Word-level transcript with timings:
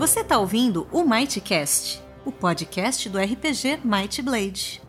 Você 0.00 0.20
está 0.20 0.38
ouvindo 0.38 0.88
o 0.90 1.04
Mightcast, 1.04 2.02
o 2.24 2.32
podcast 2.32 3.06
do 3.10 3.18
RPG 3.18 3.82
Might 3.84 4.22
Blade. 4.22 4.80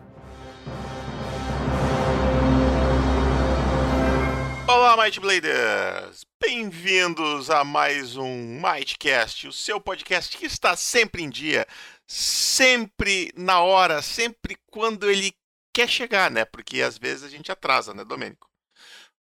Olá, 4.66 4.96
Might 4.96 5.20
Bladers! 5.20 6.24
Bem-vindos 6.40 7.50
a 7.50 7.62
mais 7.62 8.16
um 8.16 8.58
Mightcast, 8.58 9.48
o 9.48 9.52
seu 9.52 9.78
podcast 9.78 10.34
que 10.38 10.46
está 10.46 10.74
sempre 10.76 11.22
em 11.22 11.28
dia, 11.28 11.66
sempre 12.08 13.30
na 13.36 13.60
hora, 13.60 14.00
sempre 14.00 14.56
quando 14.70 15.10
ele 15.10 15.34
quer 15.74 15.90
chegar, 15.90 16.30
né? 16.30 16.46
Porque 16.46 16.80
às 16.80 16.96
vezes 16.96 17.24
a 17.24 17.28
gente 17.28 17.52
atrasa, 17.52 17.92
né, 17.92 18.02
Domênico? 18.02 18.48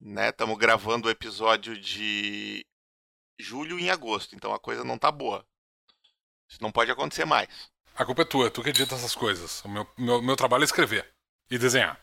Né? 0.00 0.30
Estamos 0.30 0.58
gravando 0.58 1.06
o 1.06 1.10
episódio 1.10 1.80
de 1.80 2.66
julho 3.38 3.78
em 3.78 3.90
agosto, 3.90 4.34
então 4.34 4.52
a 4.52 4.58
coisa 4.58 4.82
não 4.82 4.98
tá 4.98 5.12
boa. 5.12 5.46
Isso 6.48 6.62
não 6.62 6.72
pode 6.72 6.90
acontecer 6.90 7.24
mais. 7.24 7.48
A 7.94 8.04
culpa 8.04 8.22
é 8.22 8.24
tua, 8.24 8.46
é 8.46 8.50
tu 8.50 8.62
que 8.62 8.70
edita 8.70 8.94
essas 8.94 9.14
coisas. 9.14 9.62
O 9.64 9.68
meu, 9.68 9.86
meu, 9.96 10.22
meu 10.22 10.36
trabalho 10.36 10.62
é 10.62 10.64
escrever 10.64 11.08
e 11.50 11.58
desenhar. 11.58 12.00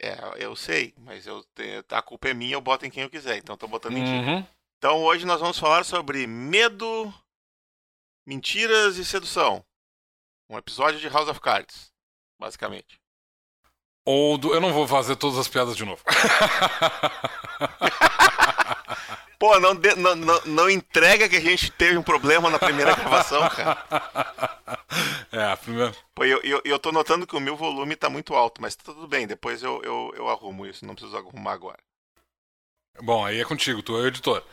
É, 0.00 0.18
eu 0.38 0.56
sei, 0.56 0.94
mas 0.98 1.26
eu 1.26 1.44
a 1.90 2.02
culpa 2.02 2.28
é 2.28 2.34
minha, 2.34 2.54
eu 2.54 2.60
boto 2.60 2.84
em 2.84 2.90
quem 2.90 3.04
eu 3.04 3.10
quiser, 3.10 3.36
então 3.36 3.54
eu 3.54 3.58
tô 3.58 3.68
botando 3.68 3.96
em 3.96 4.04
ti. 4.04 4.10
Uhum. 4.10 4.46
Então 4.78 5.04
hoje 5.04 5.24
nós 5.24 5.40
vamos 5.40 5.58
falar 5.58 5.84
sobre 5.84 6.26
medo, 6.26 7.12
mentiras 8.26 8.96
e 8.96 9.04
sedução. 9.04 9.64
Um 10.50 10.58
episódio 10.58 10.98
de 10.98 11.08
House 11.08 11.28
of 11.28 11.40
Cards, 11.40 11.92
basicamente. 12.36 13.00
Ou 14.04 14.36
do, 14.36 14.52
eu 14.52 14.60
não 14.60 14.72
vou 14.72 14.88
fazer 14.88 15.14
todas 15.14 15.38
as 15.38 15.46
piadas 15.46 15.76
de 15.76 15.84
novo. 15.84 16.02
Pô, 19.42 19.58
não, 19.58 19.74
de- 19.74 19.96
não, 19.96 20.14
não, 20.14 20.40
não 20.46 20.70
entrega 20.70 21.28
que 21.28 21.34
a 21.34 21.40
gente 21.40 21.68
teve 21.72 21.98
um 21.98 22.02
problema 22.02 22.48
na 22.48 22.60
primeira 22.60 22.94
gravação, 22.94 23.40
cara. 23.48 23.76
é, 25.32 25.42
a 25.50 25.56
primeira. 25.56 25.92
Pô, 26.14 26.24
eu, 26.24 26.40
eu, 26.44 26.62
eu 26.64 26.78
tô 26.78 26.92
notando 26.92 27.26
que 27.26 27.34
o 27.34 27.40
meu 27.40 27.56
volume 27.56 27.96
tá 27.96 28.08
muito 28.08 28.34
alto, 28.34 28.62
mas 28.62 28.76
tá 28.76 28.84
tudo 28.92 29.08
bem, 29.08 29.26
depois 29.26 29.60
eu, 29.64 29.82
eu, 29.82 30.14
eu 30.14 30.28
arrumo 30.28 30.64
isso, 30.64 30.86
não 30.86 30.94
preciso 30.94 31.16
arrumar 31.16 31.54
agora. 31.54 31.80
Bom, 33.00 33.26
aí 33.26 33.40
é 33.40 33.44
contigo, 33.44 33.82
tu 33.82 33.96
é 33.96 34.02
o 34.02 34.06
editor. 34.06 34.44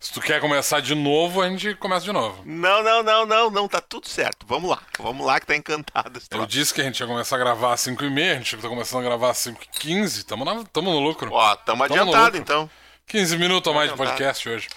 Se 0.00 0.14
tu 0.14 0.20
quer 0.22 0.40
começar 0.40 0.80
de 0.80 0.94
novo, 0.94 1.42
a 1.42 1.48
gente 1.50 1.74
começa 1.74 2.06
de 2.06 2.12
novo. 2.12 2.42
Não, 2.46 2.82
não, 2.82 3.02
não, 3.02 3.26
não, 3.26 3.50
não, 3.50 3.68
tá 3.68 3.82
tudo 3.82 4.08
certo. 4.08 4.46
Vamos 4.46 4.70
lá, 4.70 4.80
vamos 4.98 5.26
lá 5.26 5.38
que 5.38 5.46
tá 5.46 5.56
encantado 5.56 6.22
Eu 6.30 6.46
disse 6.46 6.72
que 6.72 6.80
a 6.80 6.84
gente 6.84 6.98
ia 7.00 7.06
começar 7.06 7.36
a 7.36 7.38
gravar 7.38 7.74
às 7.74 7.82
5h30, 7.82 8.30
a 8.30 8.34
gente 8.36 8.56
tá 8.56 8.68
começando 8.70 9.00
a 9.00 9.04
gravar 9.04 9.28
às 9.28 9.38
5h15, 9.38 10.24
tamo, 10.24 10.46
na, 10.46 10.64
tamo 10.64 10.90
no 10.90 11.00
lucro. 11.00 11.30
Ó, 11.30 11.54
tamo 11.56 11.86
Tamo 11.86 12.00
adiantado 12.00 12.38
então. 12.38 12.70
15 13.08 13.38
minutos 13.38 13.72
a 13.72 13.74
mais 13.74 13.90
de 13.90 13.96
podcast 13.96 14.46
hoje. 14.46 14.68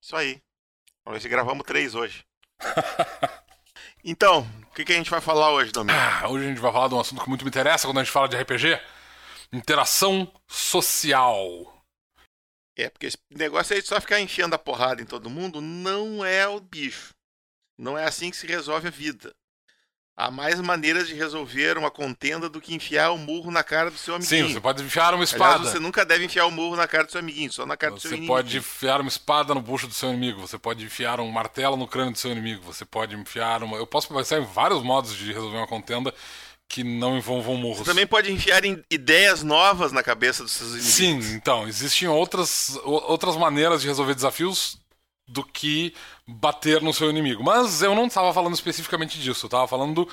Isso 0.00 0.14
aí. 0.14 0.40
Vamos 1.04 1.18
ver 1.18 1.22
se 1.22 1.28
gravamos 1.28 1.66
três 1.66 1.96
hoje. 1.96 2.24
então, 4.04 4.46
o 4.70 4.74
que, 4.74 4.84
que 4.84 4.92
a 4.92 4.96
gente 4.96 5.10
vai 5.10 5.20
falar 5.20 5.50
hoje, 5.50 5.72
Domingo? 5.72 5.98
Ah, 5.98 6.28
hoje 6.28 6.44
a 6.44 6.48
gente 6.48 6.60
vai 6.60 6.70
falar 6.70 6.86
de 6.86 6.94
um 6.94 7.00
assunto 7.00 7.20
que 7.20 7.28
muito 7.28 7.44
me 7.44 7.48
interessa 7.48 7.88
quando 7.88 7.98
a 7.98 8.04
gente 8.04 8.12
fala 8.12 8.28
de 8.28 8.36
RPG: 8.36 8.80
interação 9.52 10.32
social. 10.46 11.84
É, 12.78 12.88
porque 12.88 13.06
esse 13.06 13.18
negócio 13.32 13.74
aí 13.74 13.82
de 13.82 13.88
só 13.88 14.00
ficar 14.00 14.20
enchendo 14.20 14.54
a 14.54 14.58
porrada 14.58 15.02
em 15.02 15.06
todo 15.06 15.28
mundo 15.28 15.60
não 15.60 16.24
é 16.24 16.46
o 16.46 16.60
bicho. 16.60 17.12
Não 17.76 17.98
é 17.98 18.04
assim 18.04 18.30
que 18.30 18.36
se 18.36 18.46
resolve 18.46 18.86
a 18.86 18.92
vida. 18.92 19.34
Há 20.14 20.30
mais 20.30 20.60
maneiras 20.60 21.08
de 21.08 21.14
resolver 21.14 21.78
uma 21.78 21.90
contenda 21.90 22.46
do 22.48 22.60
que 22.60 22.74
enfiar 22.74 23.12
o 23.12 23.18
murro 23.18 23.50
na 23.50 23.64
cara 23.64 23.90
do 23.90 23.96
seu 23.96 24.14
amiguinho. 24.14 24.46
Sim, 24.48 24.52
você 24.52 24.60
pode 24.60 24.82
enfiar 24.82 25.14
uma 25.14 25.24
Aliás, 25.24 25.30
espada. 25.32 25.64
você 25.64 25.78
nunca 25.78 26.04
deve 26.04 26.26
enfiar 26.26 26.44
o 26.44 26.50
murro 26.50 26.76
na 26.76 26.86
cara 26.86 27.04
do 27.04 27.10
seu 27.10 27.20
amiguinho, 27.20 27.50
só 27.50 27.64
na 27.64 27.78
cara 27.78 27.94
do 27.94 28.00
seu 28.00 28.10
Você 28.10 28.16
inimigo. 28.16 28.32
pode 28.34 28.56
enfiar 28.58 29.00
uma 29.00 29.08
espada 29.08 29.54
no 29.54 29.62
bucho 29.62 29.86
do 29.88 29.94
seu 29.94 30.10
inimigo, 30.10 30.40
você 30.40 30.58
pode 30.58 30.84
enfiar 30.84 31.18
um 31.18 31.30
martelo 31.30 31.78
no 31.78 31.88
crânio 31.88 32.12
do 32.12 32.18
seu 32.18 32.30
inimigo, 32.30 32.62
você 32.62 32.84
pode 32.84 33.16
enfiar 33.16 33.62
uma. 33.62 33.78
Eu 33.78 33.86
posso 33.86 34.08
pensar 34.12 34.38
em 34.38 34.44
vários 34.44 34.82
modos 34.82 35.16
de 35.16 35.32
resolver 35.32 35.56
uma 35.56 35.66
contenda 35.66 36.12
que 36.68 36.84
não 36.84 37.16
envolvam 37.16 37.56
murros. 37.56 37.78
Você 37.78 37.84
também 37.84 38.06
pode 38.06 38.30
enfiar 38.30 38.62
ideias 38.90 39.42
novas 39.42 39.92
na 39.92 40.02
cabeça 40.02 40.42
dos 40.42 40.52
seus 40.52 40.70
inimigos. 40.72 40.92
Sim, 40.94 41.34
então, 41.34 41.66
existem 41.66 42.06
outras, 42.08 42.78
outras 42.84 43.36
maneiras 43.36 43.80
de 43.80 43.88
resolver 43.88 44.14
desafios 44.14 44.78
do 45.32 45.42
que 45.42 45.94
bater 46.26 46.82
no 46.82 46.92
seu 46.92 47.08
inimigo. 47.10 47.42
Mas 47.42 47.82
eu 47.82 47.94
não 47.94 48.06
estava 48.06 48.32
falando 48.32 48.54
especificamente 48.54 49.18
disso, 49.18 49.46
eu 49.46 49.48
estava 49.48 49.66
falando 49.66 50.08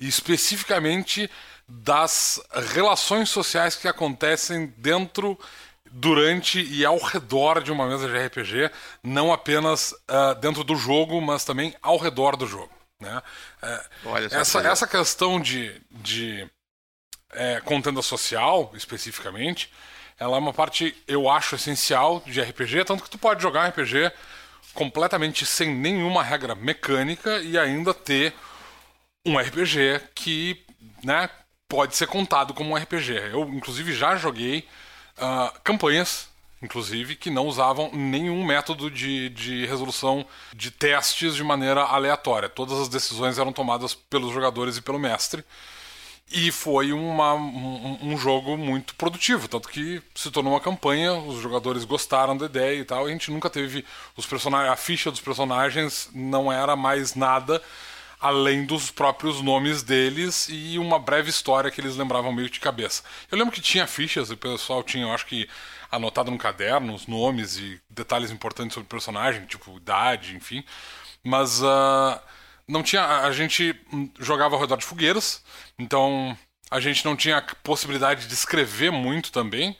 especificamente 0.00 1.30
das 1.66 2.40
relações 2.72 3.30
sociais 3.30 3.76
que 3.76 3.88
acontecem 3.88 4.66
dentro, 4.76 5.38
durante 5.90 6.60
e 6.60 6.84
ao 6.84 6.98
redor 6.98 7.62
de 7.62 7.70
uma 7.70 7.86
mesa 7.86 8.08
de 8.08 8.18
RPG, 8.18 8.70
não 9.02 9.32
apenas 9.32 9.94
ah, 10.08 10.34
dentro 10.34 10.64
do 10.64 10.74
jogo, 10.74 11.20
mas 11.20 11.44
também 11.44 11.74
ao 11.80 11.96
redor 11.96 12.36
do 12.36 12.46
jogo. 12.46 12.70
Né? 13.00 13.22
Só 14.28 14.38
essa, 14.40 14.60
que 14.60 14.66
essa 14.66 14.86
questão 14.86 15.40
de, 15.40 15.80
de 15.90 16.50
é, 17.32 17.60
contenda 17.60 18.02
social, 18.02 18.72
especificamente, 18.74 19.70
ela 20.18 20.36
é 20.36 20.40
uma 20.40 20.52
parte, 20.52 20.94
eu 21.06 21.28
acho, 21.28 21.54
essencial 21.54 22.22
de 22.26 22.40
RPG, 22.40 22.84
tanto 22.84 23.02
que 23.02 23.10
tu 23.10 23.18
pode 23.18 23.42
jogar 23.42 23.68
RPG 23.68 24.12
completamente 24.74 25.46
sem 25.46 25.74
nenhuma 25.74 26.22
regra 26.22 26.54
mecânica 26.54 27.38
e 27.38 27.56
ainda 27.56 27.94
ter 27.94 28.34
um 29.24 29.38
RPG 29.38 30.00
que, 30.14 30.62
né, 31.02 31.30
pode 31.68 31.96
ser 31.96 32.06
contado 32.06 32.52
como 32.52 32.70
um 32.70 32.76
RPG. 32.76 33.30
Eu, 33.32 33.48
inclusive, 33.48 33.94
já 33.94 34.16
joguei 34.16 34.66
ah, 35.16 35.52
campanhas, 35.62 36.28
inclusive, 36.62 37.16
que 37.16 37.30
não 37.30 37.46
usavam 37.46 37.90
nenhum 37.92 38.44
método 38.44 38.90
de, 38.90 39.30
de 39.30 39.66
resolução 39.66 40.26
de 40.52 40.70
testes 40.70 41.34
de 41.34 41.42
maneira 41.42 41.82
aleatória. 41.82 42.48
Todas 42.48 42.78
as 42.78 42.88
decisões 42.88 43.38
eram 43.38 43.52
tomadas 43.52 43.94
pelos 43.94 44.32
jogadores 44.32 44.76
e 44.76 44.82
pelo 44.82 44.98
mestre. 44.98 45.44
E 46.32 46.50
foi 46.50 46.92
uma- 46.92 47.34
um, 47.34 47.98
um 48.12 48.16
jogo 48.18 48.56
muito 48.56 48.94
produtivo, 48.96 49.46
tanto 49.46 49.68
que 49.68 50.02
se 50.14 50.30
tornou 50.30 50.52
uma 50.54 50.60
campanha, 50.60 51.12
os 51.12 51.40
jogadores 51.40 51.84
gostaram 51.84 52.36
da 52.36 52.46
ideia 52.46 52.80
e 52.80 52.84
tal, 52.84 53.06
e 53.06 53.10
a 53.10 53.12
gente 53.12 53.30
nunca 53.30 53.48
teve 53.50 53.84
os 54.16 54.26
personagens, 54.26 54.72
a 54.72 54.76
ficha 54.76 55.10
dos 55.10 55.20
personagens 55.20 56.08
não 56.14 56.50
era 56.50 56.74
mais 56.74 57.14
nada 57.14 57.62
além 58.20 58.64
dos 58.64 58.90
próprios 58.90 59.42
nomes 59.42 59.82
deles 59.82 60.48
e 60.50 60.78
uma 60.78 60.98
breve 60.98 61.28
história 61.30 61.70
que 61.70 61.80
eles 61.80 61.96
lembravam 61.96 62.32
meio 62.32 62.48
de 62.48 62.58
cabeça. 62.58 63.02
Eu 63.30 63.36
lembro 63.38 63.52
que 63.52 63.60
tinha 63.60 63.86
fichas, 63.86 64.30
o 64.30 64.36
pessoal 64.36 64.82
tinha, 64.82 65.04
eu 65.04 65.12
acho 65.12 65.26
que 65.26 65.48
anotado 65.90 66.30
no 66.30 66.38
caderno 66.38 66.94
os 66.94 67.06
nomes 67.06 67.58
e 67.58 67.80
detalhes 67.90 68.30
importantes 68.30 68.74
sobre 68.74 68.86
o 68.86 68.90
personagem, 68.90 69.44
tipo 69.46 69.76
idade, 69.76 70.34
enfim. 70.36 70.64
Mas 71.22 71.62
ah, 71.62 72.20
não 72.68 72.82
tinha. 72.82 73.04
A 73.20 73.32
gente 73.32 73.74
jogava 74.18 74.54
ao 74.54 74.60
redor 74.60 74.76
de 74.76 74.84
fogueiras, 74.84 75.42
então 75.78 76.36
a 76.70 76.80
gente 76.80 77.04
não 77.04 77.16
tinha 77.16 77.42
possibilidade 77.62 78.26
de 78.26 78.34
escrever 78.34 78.90
muito 78.90 79.30
também. 79.32 79.76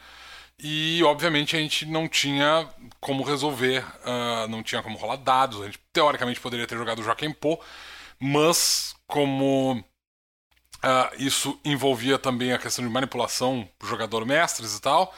E, 0.58 1.02
obviamente, 1.02 1.56
a 1.56 1.58
gente 1.58 1.84
não 1.86 2.08
tinha 2.08 2.68
como 3.00 3.24
resolver, 3.24 3.84
ah, 4.04 4.46
não 4.48 4.62
tinha 4.62 4.82
como 4.82 4.96
rolar 4.96 5.16
dados. 5.16 5.60
A 5.60 5.66
gente, 5.66 5.80
teoricamente, 5.92 6.40
poderia 6.40 6.66
ter 6.66 6.76
jogado 6.76 7.02
Joaquim 7.02 7.32
Pô, 7.32 7.60
mas 8.20 8.94
como 9.06 9.84
ah, 10.82 11.10
isso 11.18 11.58
envolvia 11.64 12.18
também 12.18 12.52
a 12.52 12.58
questão 12.58 12.84
de 12.84 12.90
manipulação 12.90 13.68
jogador-mestres 13.82 14.76
e 14.76 14.80
tal, 14.80 15.14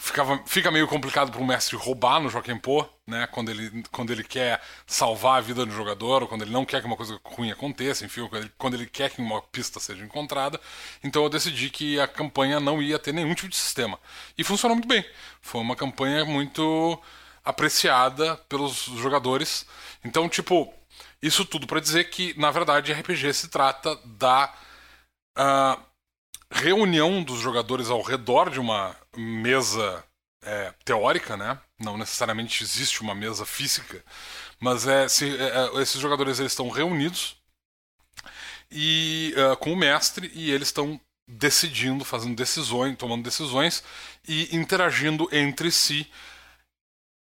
ficava, 0.00 0.42
fica 0.46 0.70
meio 0.70 0.88
complicado 0.88 1.30
para 1.30 1.40
um 1.40 1.46
mestre 1.46 1.76
roubar 1.76 2.20
no 2.20 2.30
Joaquim 2.30 2.56
Pô, 2.56 2.88
né? 3.06 3.26
Quando 3.26 3.50
ele, 3.50 3.84
quando 3.92 4.10
ele 4.10 4.24
quer 4.24 4.60
salvar 4.86 5.38
a 5.38 5.40
vida 5.40 5.66
do 5.66 5.72
jogador, 5.72 6.22
ou 6.22 6.28
quando 6.28 6.42
ele 6.42 6.50
não 6.50 6.64
quer 6.64 6.80
que 6.80 6.86
uma 6.86 6.96
coisa 6.96 7.20
ruim 7.22 7.50
aconteça, 7.50 8.04
enfim, 8.04 8.26
quando 8.26 8.42
ele, 8.42 8.52
quando 8.56 8.74
ele 8.74 8.86
quer 8.86 9.10
que 9.10 9.20
uma 9.20 9.42
pista 9.42 9.78
seja 9.78 10.02
encontrada. 10.04 10.58
Então 11.04 11.22
eu 11.22 11.28
decidi 11.28 11.68
que 11.70 12.00
a 12.00 12.08
campanha 12.08 12.58
não 12.58 12.82
ia 12.82 12.98
ter 12.98 13.12
nenhum 13.12 13.34
tipo 13.34 13.48
de 13.48 13.56
sistema. 13.56 13.98
E 14.38 14.42
funcionou 14.42 14.74
muito 14.74 14.88
bem. 14.88 15.04
Foi 15.42 15.60
uma 15.60 15.76
campanha 15.76 16.24
muito 16.24 16.98
apreciada 17.44 18.36
pelos 18.48 18.84
jogadores. 18.96 19.66
Então, 20.04 20.28
tipo, 20.28 20.72
isso 21.22 21.44
tudo 21.44 21.66
para 21.66 21.80
dizer 21.80 22.04
que, 22.10 22.38
na 22.38 22.50
verdade, 22.50 22.92
RPG 22.92 23.34
se 23.34 23.48
trata 23.48 23.96
da 24.04 24.52
ah, 25.36 25.78
reunião 26.50 27.22
dos 27.22 27.38
jogadores 27.40 27.90
ao 27.90 28.02
redor 28.02 28.50
de 28.50 28.58
uma 28.60 28.96
mesa 29.16 30.04
é, 30.42 30.72
teórica, 30.84 31.36
né? 31.36 31.58
Não 31.78 31.98
necessariamente 31.98 32.62
existe 32.62 33.00
uma 33.02 33.14
mesa 33.14 33.44
física, 33.44 34.04
mas 34.58 34.86
é, 34.86 35.08
se, 35.08 35.36
é, 35.36 35.76
é, 35.76 35.82
esses 35.82 36.00
jogadores 36.00 36.38
eles 36.38 36.52
estão 36.52 36.68
reunidos 36.68 37.36
e 38.70 39.34
ah, 39.36 39.56
com 39.56 39.72
o 39.72 39.76
mestre 39.76 40.30
e 40.34 40.50
eles 40.50 40.68
estão 40.68 41.00
decidindo, 41.26 42.04
fazendo 42.04 42.36
decisões, 42.36 42.96
tomando 42.96 43.22
decisões 43.22 43.82
e 44.26 44.54
interagindo 44.56 45.28
entre 45.32 45.70
si 45.70 46.10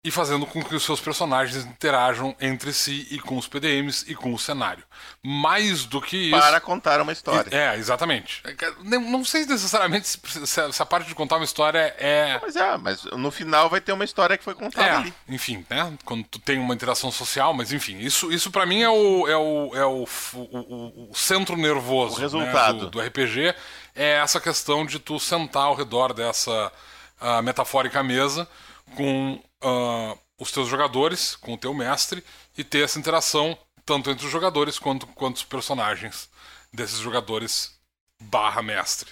e 0.05 0.11
fazendo 0.11 0.45
com 0.45 0.63
que 0.63 0.75
os 0.75 0.83
seus 0.83 1.01
personagens 1.01 1.65
interajam 1.65 2.35
entre 2.39 2.71
si 2.71 3.07
e 3.09 3.17
com 3.17 3.39
os 3.39 3.47
PDMs 3.47 4.05
e 4.07 4.13
com 4.13 4.31
o 4.31 4.37
cenário. 4.37 4.83
Mais 5.23 5.83
do 5.83 5.99
que 5.99 6.29
isso. 6.29 6.39
Para 6.39 6.61
contar 6.61 7.01
uma 7.01 7.11
história. 7.11 7.49
É, 7.51 7.75
exatamente. 7.75 8.43
Não 8.83 9.25
sei 9.25 9.47
necessariamente 9.47 10.07
se 10.07 10.81
a 10.81 10.85
parte 10.85 11.07
de 11.07 11.15
contar 11.15 11.37
uma 11.37 11.43
história 11.43 11.95
é. 11.97 12.39
Mas 12.39 12.55
é, 12.55 12.77
mas 12.77 13.03
no 13.05 13.31
final 13.31 13.67
vai 13.67 13.81
ter 13.81 13.93
uma 13.93 14.05
história 14.05 14.37
que 14.37 14.43
foi 14.43 14.53
contada 14.53 14.85
é, 14.85 14.91
ali. 14.91 15.13
Enfim, 15.27 15.65
né? 15.67 15.91
Quando 16.05 16.23
tu 16.25 16.37
tem 16.37 16.59
uma 16.59 16.75
interação 16.75 17.11
social, 17.11 17.51
mas 17.51 17.73
enfim, 17.73 17.97
isso, 17.97 18.31
isso 18.31 18.51
para 18.51 18.63
mim 18.63 18.83
é 18.83 18.89
o, 18.89 19.27
é 19.27 19.35
o, 19.35 19.71
é 19.73 19.85
o, 19.85 20.07
o, 20.35 21.09
o 21.09 21.15
centro 21.15 21.57
nervoso 21.57 22.17
o 22.17 22.19
resultado. 22.19 22.75
Né, 22.75 22.79
do, 22.81 22.89
do, 22.91 23.01
RPG. 23.01 23.55
É 23.95 24.17
essa 24.17 24.39
questão 24.39 24.85
de 24.85 24.99
tu 24.99 25.19
sentar 25.19 25.63
ao 25.63 25.73
redor 25.73 26.13
dessa 26.13 26.71
uh, 27.19 27.41
metafórica 27.41 28.03
mesa 28.03 28.47
com 28.95 29.41
uh, 29.63 30.19
os 30.39 30.51
teus 30.51 30.67
jogadores, 30.67 31.35
com 31.35 31.53
o 31.53 31.57
teu 31.57 31.73
mestre, 31.73 32.23
e 32.57 32.63
ter 32.63 32.83
essa 32.83 32.99
interação 32.99 33.57
tanto 33.85 34.09
entre 34.09 34.25
os 34.25 34.31
jogadores 34.31 34.79
quanto, 34.79 35.05
quanto 35.07 35.37
os 35.37 35.43
personagens 35.43 36.29
desses 36.73 36.99
jogadores 36.99 37.79
barra 38.19 38.61
mestre. 38.61 39.11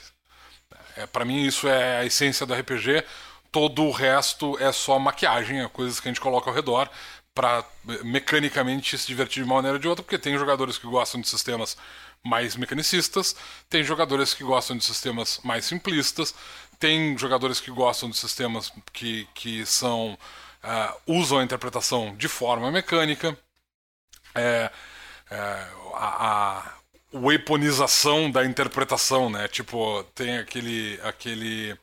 É, 0.95 1.05
para 1.05 1.25
mim 1.25 1.43
isso 1.43 1.67
é 1.67 1.99
a 1.99 2.05
essência 2.05 2.45
do 2.45 2.53
RPG. 2.53 3.03
Todo 3.51 3.83
o 3.83 3.91
resto 3.91 4.57
é 4.59 4.71
só 4.71 4.97
maquiagem, 4.97 5.61
é 5.61 5.67
coisas 5.67 5.99
que 5.99 6.07
a 6.07 6.11
gente 6.11 6.21
coloca 6.21 6.49
ao 6.49 6.55
redor 6.55 6.89
para 7.35 7.65
mecanicamente 8.03 8.97
se 8.97 9.07
divertir 9.07 9.43
de 9.43 9.49
uma 9.49 9.55
maneira 9.55 9.75
ou 9.77 9.79
de 9.79 9.87
outra, 9.87 10.03
porque 10.03 10.19
tem 10.19 10.37
jogadores 10.37 10.77
que 10.77 10.85
gostam 10.85 11.19
de 11.19 11.27
sistemas 11.27 11.75
mais 12.23 12.55
mecanicistas, 12.55 13.35
tem 13.69 13.83
jogadores 13.83 14.33
que 14.33 14.43
gostam 14.43 14.77
de 14.77 14.85
sistemas 14.85 15.39
mais 15.43 15.65
simplistas, 15.65 16.33
tem 16.83 17.17
jogadores 17.17 17.61
que 17.61 17.71
gostam 17.71 18.09
de 18.09 18.17
sistemas 18.17 18.69
que, 18.91 19.25
que 19.33 19.65
são 19.65 20.17
uh, 20.61 21.01
usam 21.07 21.39
a 21.39 21.43
interpretação 21.43 22.13
de 22.17 22.27
forma 22.27 22.69
mecânica. 22.69 23.37
É, 24.35 24.69
é, 25.31 25.67
a, 25.93 26.57
a 26.59 26.73
weaponização 27.13 28.29
da 28.29 28.43
interpretação, 28.43 29.29
né? 29.29 29.47
Tipo, 29.47 30.03
tem 30.13 30.39
aquele. 30.39 30.99
aquele 31.03 31.77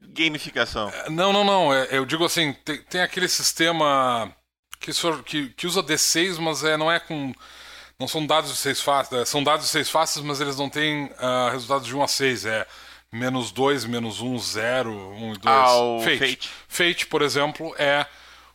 Gamificação. 0.00 0.88
É, 0.90 1.10
não, 1.10 1.32
não, 1.32 1.42
não. 1.42 1.74
É, 1.74 1.88
eu 1.90 2.04
digo 2.04 2.24
assim, 2.24 2.52
tem, 2.64 2.80
tem 2.82 3.00
aquele 3.00 3.26
sistema 3.26 4.32
que, 4.78 4.92
que, 5.24 5.48
que 5.48 5.66
usa 5.66 5.82
D6, 5.82 6.38
mas 6.38 6.62
é, 6.62 6.76
não 6.76 6.92
é 6.92 7.00
com. 7.00 7.34
Não 7.98 8.06
são 8.06 8.24
dados 8.24 8.52
de 8.52 8.56
seis 8.56 8.80
faces. 8.80 9.12
É, 9.12 9.24
são 9.24 9.42
dados 9.42 9.66
de 9.66 9.72
seis 9.72 9.90
faces, 9.90 10.22
mas 10.22 10.40
eles 10.40 10.56
não 10.56 10.70
têm 10.70 11.06
uh, 11.06 11.50
resultados 11.50 11.88
de 11.88 11.96
1 11.96 12.02
a 12.04 12.06
6. 12.06 12.46
É 12.46 12.66
menos 13.12 13.52
2, 13.52 13.84
menos 13.84 14.20
1, 14.20 14.38
0, 14.38 14.90
1 14.90 15.34
e 15.34 15.38
2. 15.38 15.40
Ah, 15.44 16.04
Fate. 16.04 16.18
Fate. 16.18 16.50
Fate, 16.66 17.06
por 17.06 17.20
exemplo, 17.20 17.74
é 17.78 18.06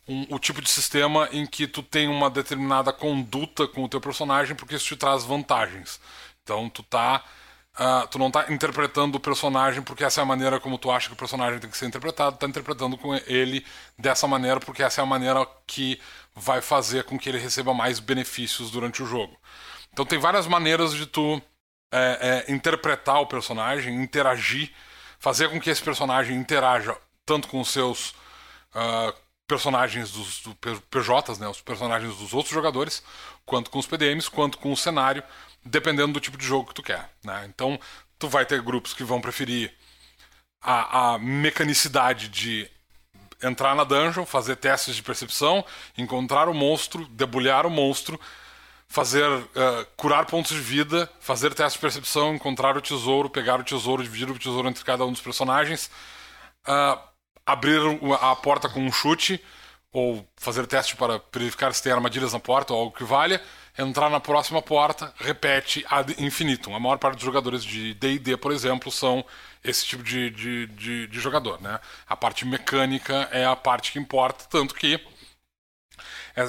um, 0.07 0.25
o 0.33 0.39
tipo 0.39 0.61
de 0.61 0.69
sistema 0.69 1.29
em 1.31 1.45
que 1.45 1.67
tu 1.67 1.83
tem 1.83 2.07
uma 2.07 2.29
determinada 2.29 2.91
conduta 2.91 3.67
com 3.67 3.83
o 3.83 3.89
teu 3.89 4.01
personagem 4.01 4.55
porque 4.55 4.75
isso 4.75 4.85
te 4.85 4.95
traz 4.95 5.23
vantagens. 5.23 5.99
Então 6.43 6.69
tu 6.69 6.81
tá 6.81 7.23
uh, 7.77 8.07
tu 8.07 8.17
não 8.17 8.31
tá 8.31 8.45
interpretando 8.49 9.15
o 9.15 9.19
personagem 9.19 9.81
porque 9.81 10.03
essa 10.03 10.21
é 10.21 10.23
a 10.23 10.25
maneira 10.25 10.59
como 10.59 10.77
tu 10.77 10.89
acha 10.89 11.07
que 11.07 11.13
o 11.13 11.17
personagem 11.17 11.59
tem 11.59 11.69
que 11.69 11.77
ser 11.77 11.85
interpretado, 11.85 12.37
tá 12.37 12.47
interpretando 12.47 12.97
com 12.97 13.13
ele 13.27 13.65
dessa 13.97 14.27
maneira 14.27 14.59
porque 14.59 14.81
essa 14.81 15.01
é 15.01 15.03
a 15.03 15.07
maneira 15.07 15.45
que 15.67 15.99
vai 16.33 16.61
fazer 16.61 17.03
com 17.03 17.19
que 17.19 17.29
ele 17.29 17.37
receba 17.37 17.73
mais 17.73 17.99
benefícios 17.99 18.71
durante 18.71 19.03
o 19.03 19.05
jogo. 19.05 19.37
Então 19.91 20.05
tem 20.05 20.19
várias 20.19 20.47
maneiras 20.47 20.93
de 20.93 21.05
tu 21.05 21.41
é, 21.91 22.45
é, 22.47 22.51
interpretar 22.51 23.21
o 23.21 23.27
personagem, 23.27 23.95
interagir, 23.95 24.71
fazer 25.19 25.49
com 25.49 25.59
que 25.59 25.69
esse 25.69 25.81
personagem 25.81 26.35
interaja 26.35 26.95
tanto 27.25 27.47
com 27.47 27.59
os 27.59 27.69
seus 27.69 28.11
uh, 28.73 29.13
personagens 29.47 30.11
dos 30.11 30.41
do 30.41 30.55
PJs, 30.55 31.39
né, 31.39 31.47
os 31.47 31.61
personagens 31.61 32.15
dos 32.17 32.33
outros 32.33 32.53
jogadores, 32.53 33.03
quanto 33.45 33.69
com 33.69 33.79
os 33.79 33.87
PDMs, 33.87 34.29
quanto 34.29 34.57
com 34.57 34.71
o 34.71 34.77
cenário, 34.77 35.23
dependendo 35.63 36.13
do 36.13 36.19
tipo 36.19 36.37
de 36.37 36.45
jogo 36.45 36.69
que 36.69 36.73
tu 36.73 36.83
quer. 36.83 37.09
Né? 37.23 37.45
Então, 37.47 37.79
tu 38.19 38.27
vai 38.27 38.45
ter 38.45 38.61
grupos 38.61 38.93
que 38.93 39.03
vão 39.03 39.21
preferir 39.21 39.73
a, 40.61 41.13
a 41.13 41.19
mecanicidade 41.19 42.29
de 42.29 42.69
entrar 43.41 43.75
na 43.75 43.83
dungeon, 43.83 44.25
fazer 44.25 44.55
testes 44.55 44.95
de 44.95 45.03
percepção, 45.03 45.63
encontrar 45.97 46.49
o 46.49 46.53
monstro, 46.53 47.05
debulhar 47.07 47.65
o 47.65 47.69
monstro, 47.69 48.19
fazer 48.87 49.29
uh, 49.29 49.45
curar 49.95 50.25
pontos 50.25 50.51
de 50.51 50.61
vida, 50.61 51.09
fazer 51.19 51.53
teste 51.53 51.77
de 51.77 51.81
percepção, 51.81 52.33
encontrar 52.33 52.77
o 52.77 52.81
tesouro, 52.81 53.29
pegar 53.29 53.59
o 53.59 53.63
tesouro, 53.63 54.01
dividir 54.01 54.29
o 54.29 54.39
tesouro 54.39 54.69
entre 54.69 54.83
cada 54.83 55.05
um 55.05 55.11
dos 55.11 55.21
personagens, 55.21 55.91
uh, 56.67 56.99
abrir 57.45 57.79
a 58.21 58.35
porta 58.35 58.69
com 58.69 58.79
um 58.79 58.91
chute 58.91 59.43
ou 59.91 60.27
fazer 60.35 60.67
teste 60.67 60.95
para 60.95 61.21
verificar 61.33 61.73
se 61.73 61.81
tem 61.81 61.91
armadilhas 61.91 62.33
na 62.33 62.39
porta 62.39 62.73
ou 62.73 62.79
algo 62.79 62.95
que 62.95 63.03
valha, 63.03 63.41
entrar 63.77 64.09
na 64.09 64.19
próxima 64.19 64.61
porta, 64.61 65.13
repete 65.17 65.85
ad 65.89 66.13
infinitum. 66.19 66.75
A 66.75 66.79
maior 66.79 66.97
parte 66.97 67.15
dos 67.15 67.25
jogadores 67.25 67.63
de 67.63 67.93
D&D, 67.93 68.37
por 68.37 68.51
exemplo, 68.51 68.91
são 68.91 69.23
esse 69.63 69.85
tipo 69.85 70.03
de, 70.03 70.29
de, 70.29 70.67
de, 70.67 71.07
de 71.07 71.19
jogador, 71.19 71.61
né? 71.61 71.79
A 72.07 72.15
parte 72.15 72.45
mecânica 72.45 73.27
é 73.31 73.45
a 73.45 73.55
parte 73.55 73.91
que 73.91 73.99
importa, 73.99 74.45
tanto 74.49 74.75
que 74.75 74.99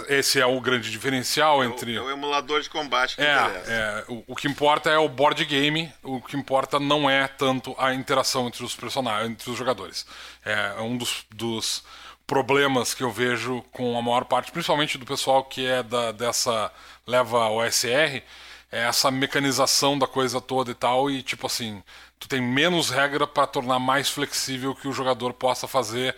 esse 0.08 0.40
é 0.40 0.46
o 0.46 0.60
grande 0.60 0.90
diferencial 0.90 1.64
entre. 1.64 1.96
É 1.96 2.00
o, 2.00 2.04
é 2.04 2.06
o 2.06 2.10
emulador 2.10 2.60
de 2.60 2.68
combate 2.68 3.16
que 3.16 3.22
é, 3.22 3.34
interessa. 3.34 3.72
É, 3.72 4.04
o, 4.08 4.24
o, 4.28 4.36
que 4.36 4.46
importa 4.46 4.90
é 4.90 4.98
o 4.98 5.08
board 5.08 5.44
game, 5.44 5.92
o 6.02 6.20
que 6.20 6.36
importa 6.36 6.78
não 6.78 7.08
é 7.08 7.26
tanto 7.26 7.74
a 7.78 7.94
interação 7.94 8.46
entre 8.46 8.64
os 8.64 8.74
personagens, 8.74 9.30
entre 9.30 9.50
os 9.50 9.56
jogadores. 9.56 10.06
É, 10.44 10.74
é 10.76 10.80
um 10.80 10.96
dos, 10.96 11.24
dos 11.30 11.82
problemas 12.26 12.92
que 12.92 13.02
eu 13.02 13.10
vejo 13.10 13.62
com 13.72 13.98
a 13.98 14.02
maior 14.02 14.26
parte, 14.26 14.52
principalmente 14.52 14.98
do 14.98 15.06
pessoal 15.06 15.42
que 15.42 15.66
é 15.66 15.82
da, 15.82 16.12
dessa 16.12 16.70
leva 17.06 17.48
OSR, 17.48 18.22
é 18.70 18.80
essa 18.86 19.10
mecanização 19.10 19.98
da 19.98 20.06
coisa 20.06 20.38
toda 20.38 20.70
e 20.70 20.74
tal, 20.74 21.10
e 21.10 21.22
tipo 21.22 21.46
assim, 21.46 21.82
tu 22.18 22.28
tem 22.28 22.40
menos 22.40 22.90
regra 22.90 23.26
para 23.26 23.46
tornar 23.46 23.78
mais 23.78 24.10
flexível 24.10 24.74
que 24.74 24.86
o 24.86 24.92
jogador 24.92 25.32
possa 25.32 25.66
fazer 25.66 26.14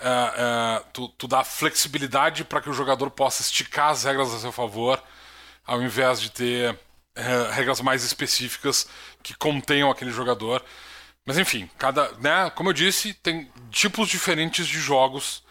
uh, 0.00 0.84
tu, 0.92 1.08
tu 1.08 1.28
dá 1.28 1.44
flexibilidade 1.44 2.44
para 2.44 2.60
que 2.60 2.70
o 2.70 2.72
jogador 2.72 3.10
possa 3.10 3.42
esticar 3.42 3.90
as 3.90 4.04
regras 4.04 4.32
a 4.32 4.38
seu 4.38 4.52
favor, 4.52 5.02
ao 5.66 5.82
invés 5.82 6.20
de 6.20 6.30
ter 6.30 6.72
uh, 6.72 7.50
regras 7.52 7.80
mais 7.80 8.02
específicas 8.04 8.86
que 9.22 9.34
contenham 9.34 9.90
aquele 9.90 10.10
jogador. 10.10 10.64
Mas 11.24 11.38
enfim, 11.38 11.70
cada, 11.78 12.12
né, 12.18 12.50
como 12.50 12.70
eu 12.70 12.72
disse, 12.72 13.14
tem 13.14 13.50
tipos 13.70 14.08
diferentes 14.08 14.66
de 14.66 14.78
jogos 14.80 15.42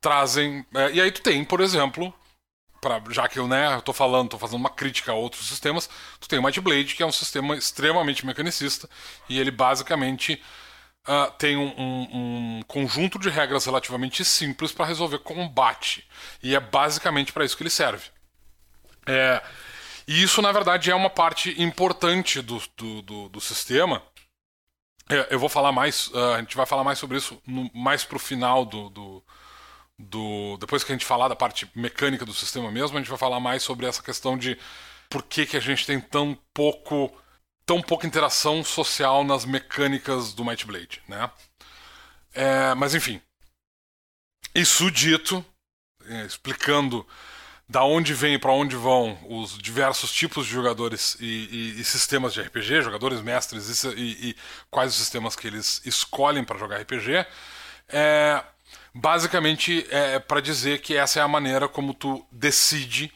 trazem. 0.00 0.66
e 0.92 1.00
aí 1.00 1.12
tu 1.12 1.22
tem, 1.22 1.44
por 1.44 1.60
exemplo, 1.60 2.12
pra, 2.82 3.00
já 3.10 3.28
que 3.28 3.38
eu 3.38 3.46
né, 3.46 3.80
tô 3.84 3.92
falando, 3.92 4.30
tô 4.30 4.38
fazendo 4.38 4.56
uma 4.56 4.68
crítica 4.68 5.12
a 5.12 5.14
outros 5.14 5.46
sistemas, 5.46 5.88
tu 6.20 6.28
tem 6.28 6.40
o 6.40 6.42
Might 6.42 6.60
Blade, 6.60 6.96
que 6.96 7.02
é 7.02 7.06
um 7.06 7.12
sistema 7.12 7.56
extremamente 7.56 8.26
mecanicista, 8.26 8.90
e 9.28 9.38
ele 9.38 9.52
basicamente 9.52 10.42
uh, 11.08 11.30
tem 11.38 11.56
um, 11.56 11.72
um, 11.78 12.08
um, 12.58 12.62
conjunto 12.66 13.18
de 13.18 13.28
regras 13.28 13.64
relativamente 13.64 14.24
simples 14.24 14.72
para 14.72 14.86
resolver 14.86 15.18
combate. 15.18 16.06
E 16.42 16.54
é 16.54 16.60
basicamente 16.60 17.32
para 17.32 17.44
isso 17.44 17.56
que 17.56 17.62
ele 17.62 17.70
serve. 17.70 18.10
É, 19.06 19.42
e 20.06 20.22
isso, 20.22 20.42
na 20.42 20.52
verdade, 20.52 20.90
é 20.90 20.94
uma 20.94 21.10
parte 21.10 21.60
importante 21.60 22.40
do, 22.40 22.62
do, 22.76 23.02
do, 23.02 23.28
do 23.28 23.40
sistema. 23.40 24.02
É, 25.08 25.28
eu 25.30 25.38
vou 25.38 25.48
falar 25.48 25.72
mais, 25.72 26.08
uh, 26.08 26.34
a 26.34 26.38
gente 26.38 26.56
vai 26.56 26.66
falar 26.66 26.84
mais 26.84 26.98
sobre 26.98 27.18
isso 27.18 27.40
no, 27.46 27.70
mais 27.74 28.04
pro 28.04 28.18
final 28.18 28.64
do, 28.64 28.88
do, 28.90 29.24
do, 29.98 30.56
Depois 30.58 30.84
que 30.84 30.92
a 30.92 30.94
gente 30.94 31.04
falar 31.04 31.28
da 31.28 31.36
parte 31.36 31.70
mecânica 31.74 32.24
do 32.24 32.32
sistema 32.32 32.70
mesmo, 32.70 32.96
a 32.96 33.00
gente 33.00 33.10
vai 33.10 33.18
falar 33.18 33.40
mais 33.40 33.62
sobre 33.62 33.86
essa 33.86 34.02
questão 34.02 34.38
de 34.38 34.58
por 35.10 35.22
que, 35.22 35.44
que 35.44 35.56
a 35.56 35.60
gente 35.60 35.84
tem 35.84 36.00
tão 36.00 36.38
pouco 36.54 37.12
tão 37.64 37.80
pouca 37.80 38.06
interação 38.06 38.64
social 38.64 39.24
nas 39.24 39.44
mecânicas 39.44 40.32
do 40.32 40.44
Might 40.44 40.66
Blade, 40.66 41.02
né? 41.08 41.30
É, 42.34 42.74
mas 42.74 42.94
enfim, 42.94 43.20
isso 44.54 44.90
dito, 44.90 45.44
é, 46.06 46.26
explicando 46.26 47.06
da 47.68 47.82
onde 47.84 48.12
vem 48.12 48.34
e 48.34 48.38
para 48.38 48.52
onde 48.52 48.76
vão 48.76 49.18
os 49.28 49.56
diversos 49.56 50.12
tipos 50.12 50.46
de 50.46 50.52
jogadores 50.52 51.16
e, 51.20 51.24
e, 51.76 51.80
e 51.80 51.84
sistemas 51.84 52.34
de 52.34 52.42
RPG, 52.42 52.82
jogadores 52.82 53.22
mestres 53.22 53.84
e, 53.84 53.88
e, 53.96 54.36
quais 54.70 54.92
os 54.92 54.98
sistemas 54.98 55.34
que 55.34 55.46
eles 55.46 55.80
escolhem 55.86 56.44
para 56.44 56.58
jogar 56.58 56.82
RPG, 56.82 57.26
é, 57.88 58.44
basicamente 58.94 59.86
é 59.90 60.18
para 60.18 60.40
dizer 60.40 60.80
que 60.80 60.94
essa 60.94 61.20
é 61.20 61.22
a 61.22 61.28
maneira 61.28 61.66
como 61.66 61.94
tu 61.94 62.26
decide 62.30 63.10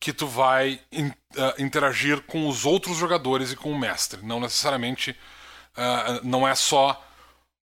que 0.00 0.12
tu 0.12 0.26
vai 0.26 0.80
in, 0.90 1.08
uh, 1.08 1.62
interagir 1.62 2.22
com 2.22 2.48
os 2.48 2.64
outros 2.64 2.96
jogadores 2.96 3.52
e 3.52 3.56
com 3.56 3.70
o 3.70 3.78
mestre. 3.78 4.24
Não 4.24 4.40
necessariamente, 4.40 5.10
uh, 5.76 6.26
não 6.26 6.48
é 6.48 6.54
só 6.54 7.06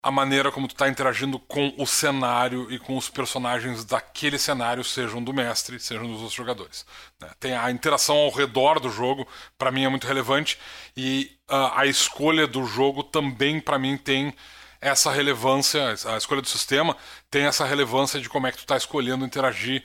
a 0.02 0.10
maneira 0.10 0.52
como 0.52 0.68
tu 0.68 0.72
está 0.72 0.88
interagindo 0.88 1.38
com 1.38 1.72
o 1.78 1.86
cenário 1.86 2.70
e 2.70 2.78
com 2.78 2.96
os 2.96 3.08
personagens 3.08 3.84
daquele 3.84 4.38
cenário, 4.38 4.84
sejam 4.84 5.22
do 5.22 5.32
mestre, 5.32 5.80
sejam 5.80 6.06
dos 6.06 6.16
outros 6.16 6.34
jogadores. 6.34 6.84
Né? 7.20 7.30
Tem 7.40 7.56
a 7.56 7.70
interação 7.70 8.16
ao 8.16 8.30
redor 8.30 8.80
do 8.80 8.90
jogo, 8.90 9.26
para 9.56 9.70
mim 9.70 9.84
é 9.84 9.88
muito 9.88 10.06
relevante, 10.06 10.58
e 10.96 11.30
uh, 11.50 11.72
a 11.74 11.86
escolha 11.86 12.46
do 12.46 12.66
jogo 12.66 13.02
também, 13.02 13.60
para 13.60 13.78
mim, 13.78 13.96
tem 13.96 14.34
essa 14.78 15.10
relevância, 15.10 15.94
a 16.04 16.18
escolha 16.18 16.42
do 16.42 16.48
sistema 16.48 16.94
tem 17.30 17.46
essa 17.46 17.64
relevância 17.64 18.20
de 18.20 18.28
como 18.28 18.46
é 18.46 18.50
que 18.50 18.58
tu 18.58 18.64
está 18.64 18.76
escolhendo 18.76 19.24
interagir 19.24 19.82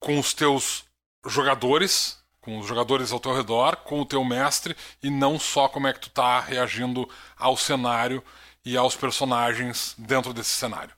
com 0.00 0.18
os 0.18 0.32
teus 0.32 0.85
jogadores, 1.26 2.18
com 2.40 2.58
os 2.58 2.66
jogadores 2.66 3.12
ao 3.12 3.20
teu 3.20 3.34
redor, 3.34 3.76
com 3.76 4.00
o 4.00 4.06
teu 4.06 4.24
mestre 4.24 4.76
e 5.02 5.10
não 5.10 5.38
só 5.38 5.68
como 5.68 5.88
é 5.88 5.92
que 5.92 6.00
tu 6.00 6.08
está 6.08 6.40
reagindo 6.40 7.08
ao 7.36 7.56
cenário 7.56 8.22
e 8.64 8.76
aos 8.76 8.96
personagens 8.96 9.94
dentro 9.98 10.32
desse 10.32 10.50
cenário. 10.50 10.94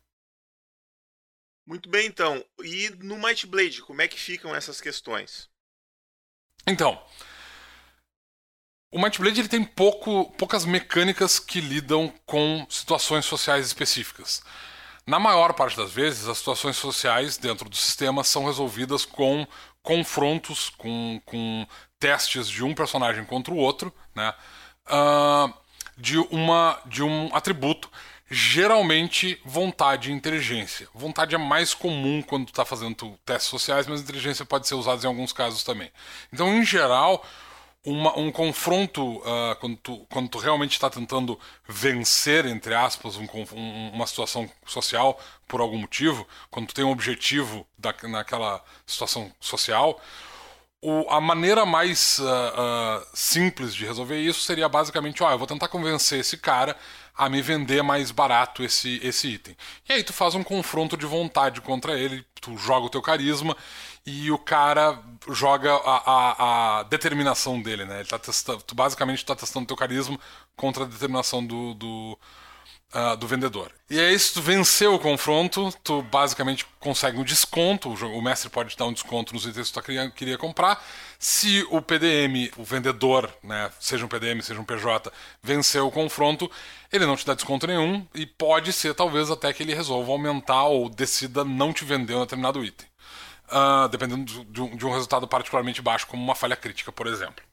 Muito 1.66 1.88
bem, 1.88 2.06
então. 2.06 2.42
E 2.62 2.88
no 3.00 3.18
Might 3.18 3.46
Blade, 3.46 3.82
como 3.82 4.00
é 4.00 4.08
que 4.08 4.18
ficam 4.18 4.54
essas 4.54 4.80
questões? 4.80 5.50
Então, 6.66 7.02
o 8.90 8.98
Might 8.98 9.20
Blade 9.20 9.40
ele 9.40 9.48
tem 9.48 9.62
pouco, 9.62 10.30
poucas 10.38 10.64
mecânicas 10.64 11.38
que 11.38 11.60
lidam 11.60 12.12
com 12.24 12.66
situações 12.70 13.26
sociais 13.26 13.66
específicas. 13.66 14.42
Na 15.06 15.18
maior 15.18 15.52
parte 15.52 15.76
das 15.76 15.90
vezes, 15.90 16.26
as 16.26 16.38
situações 16.38 16.76
sociais 16.76 17.36
dentro 17.36 17.68
do 17.68 17.76
sistema 17.76 18.24
são 18.24 18.46
resolvidas 18.46 19.04
com 19.04 19.46
confrontos, 19.82 20.70
com, 20.70 21.20
com 21.24 21.66
testes 21.98 22.48
de 22.48 22.64
um 22.64 22.74
personagem 22.74 23.24
contra 23.24 23.52
o 23.52 23.56
outro, 23.56 23.92
né? 24.14 24.34
Uh, 24.86 25.52
de, 25.96 26.18
uma, 26.18 26.80
de 26.86 27.02
um 27.02 27.34
atributo 27.34 27.90
geralmente 28.30 29.40
vontade 29.44 30.10
e 30.10 30.12
inteligência. 30.12 30.86
Vontade 30.94 31.34
é 31.34 31.38
mais 31.38 31.72
comum 31.72 32.22
quando 32.22 32.46
tu 32.46 32.50
está 32.50 32.64
fazendo 32.64 33.18
testes 33.24 33.48
sociais, 33.48 33.86
mas 33.86 34.00
inteligência 34.00 34.44
pode 34.44 34.68
ser 34.68 34.74
usada 34.74 35.02
em 35.02 35.08
alguns 35.08 35.32
casos 35.32 35.64
também. 35.64 35.90
Então, 36.32 36.52
em 36.54 36.64
geral, 36.64 37.24
uma, 37.88 38.18
um 38.18 38.30
confronto, 38.30 39.18
uh, 39.18 39.56
quando, 39.60 39.76
tu, 39.76 40.06
quando 40.10 40.28
tu 40.28 40.38
realmente 40.38 40.72
está 40.72 40.90
tentando 40.90 41.38
vencer, 41.66 42.44
entre 42.46 42.74
aspas, 42.74 43.16
um, 43.16 43.26
um, 43.54 43.90
uma 43.92 44.06
situação 44.06 44.48
social 44.66 45.18
por 45.46 45.60
algum 45.60 45.78
motivo, 45.78 46.26
quando 46.50 46.66
tu 46.68 46.74
tem 46.74 46.84
um 46.84 46.90
objetivo 46.90 47.66
da, 47.78 47.94
naquela 48.02 48.62
situação 48.86 49.32
social, 49.40 50.00
o, 50.82 51.06
a 51.08 51.20
maneira 51.20 51.64
mais 51.64 52.18
uh, 52.18 52.24
uh, 52.24 53.06
simples 53.14 53.74
de 53.74 53.84
resolver 53.84 54.20
isso 54.20 54.40
seria 54.40 54.68
basicamente, 54.68 55.20
eu 55.20 55.38
vou 55.38 55.46
tentar 55.46 55.68
convencer 55.68 56.20
esse 56.20 56.36
cara 56.36 56.76
a 57.16 57.28
me 57.28 57.42
vender 57.42 57.82
mais 57.82 58.12
barato 58.12 58.62
esse, 58.62 59.00
esse 59.02 59.28
item. 59.28 59.56
E 59.88 59.94
aí 59.94 60.04
tu 60.04 60.12
faz 60.12 60.36
um 60.36 60.44
confronto 60.44 60.96
de 60.96 61.04
vontade 61.04 61.60
contra 61.60 61.98
ele, 61.98 62.24
tu 62.40 62.56
joga 62.56 62.86
o 62.86 62.90
teu 62.90 63.02
carisma 63.02 63.56
e 64.08 64.32
o 64.32 64.38
cara 64.38 64.98
joga 65.28 65.74
a, 65.74 66.02
a, 66.06 66.78
a 66.78 66.82
determinação 66.84 67.60
dele, 67.60 67.84
né? 67.84 68.00
Ele 68.00 68.08
tá 68.08 68.18
testando, 68.18 68.62
tu 68.62 68.74
basicamente 68.74 69.18
está 69.18 69.36
testando 69.36 69.66
teu 69.66 69.76
carisma 69.76 70.18
contra 70.56 70.84
a 70.84 70.86
determinação 70.86 71.44
do, 71.44 71.74
do, 71.74 72.18
uh, 72.94 73.16
do 73.18 73.26
vendedor. 73.26 73.70
E 73.90 74.00
aí, 74.00 74.18
se 74.18 74.32
tu 74.32 74.40
vencer 74.40 74.88
o 74.88 74.98
confronto, 74.98 75.70
tu 75.84 76.00
basicamente 76.00 76.64
consegue 76.80 77.18
um 77.18 77.24
desconto. 77.24 77.90
O 77.90 78.22
mestre 78.22 78.48
pode 78.48 78.70
te 78.70 78.78
dar 78.78 78.86
um 78.86 78.92
desconto 78.94 79.34
nos 79.34 79.44
itens 79.44 79.68
que 79.68 79.74
tu 79.74 79.82
queria, 79.82 80.10
queria 80.10 80.38
comprar. 80.38 80.82
Se 81.18 81.66
o 81.70 81.82
PDM, 81.82 82.50
o 82.56 82.64
vendedor, 82.64 83.30
né, 83.42 83.70
seja 83.78 84.06
um 84.06 84.08
PDM, 84.08 84.40
seja 84.40 84.58
um 84.58 84.64
PJ, 84.64 85.12
vencer 85.42 85.82
o 85.82 85.90
confronto, 85.90 86.50
ele 86.90 87.04
não 87.04 87.16
te 87.16 87.26
dá 87.26 87.34
desconto 87.34 87.66
nenhum 87.66 88.06
e 88.14 88.24
pode 88.24 88.72
ser 88.72 88.94
talvez 88.94 89.30
até 89.30 89.52
que 89.52 89.62
ele 89.62 89.74
resolva 89.74 90.12
aumentar 90.12 90.64
ou 90.64 90.88
decida 90.88 91.44
não 91.44 91.74
te 91.74 91.84
vender 91.84 92.14
um 92.14 92.20
determinado 92.20 92.64
item 92.64 92.88
uh, 93.50 93.88
dependendo 93.88 94.24
de 94.44 94.62
um, 94.62 94.76
de 94.76 94.86
um, 94.86 94.92
resultado 94.92 95.26
particularmente 95.26 95.82
baixo, 95.82 96.06
como 96.06 96.22
uma 96.22 96.34
falha 96.34 96.56
crítica, 96.56 96.92
por 96.92 97.06
exemplo. 97.06 97.44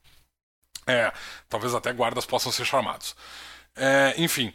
É, 0.86 1.12
talvez 1.48 1.74
até 1.74 1.92
guardas 1.92 2.24
possam 2.24 2.52
ser 2.52 2.64
chamados. 2.64 3.16
É, 3.74 4.14
enfim, 4.18 4.54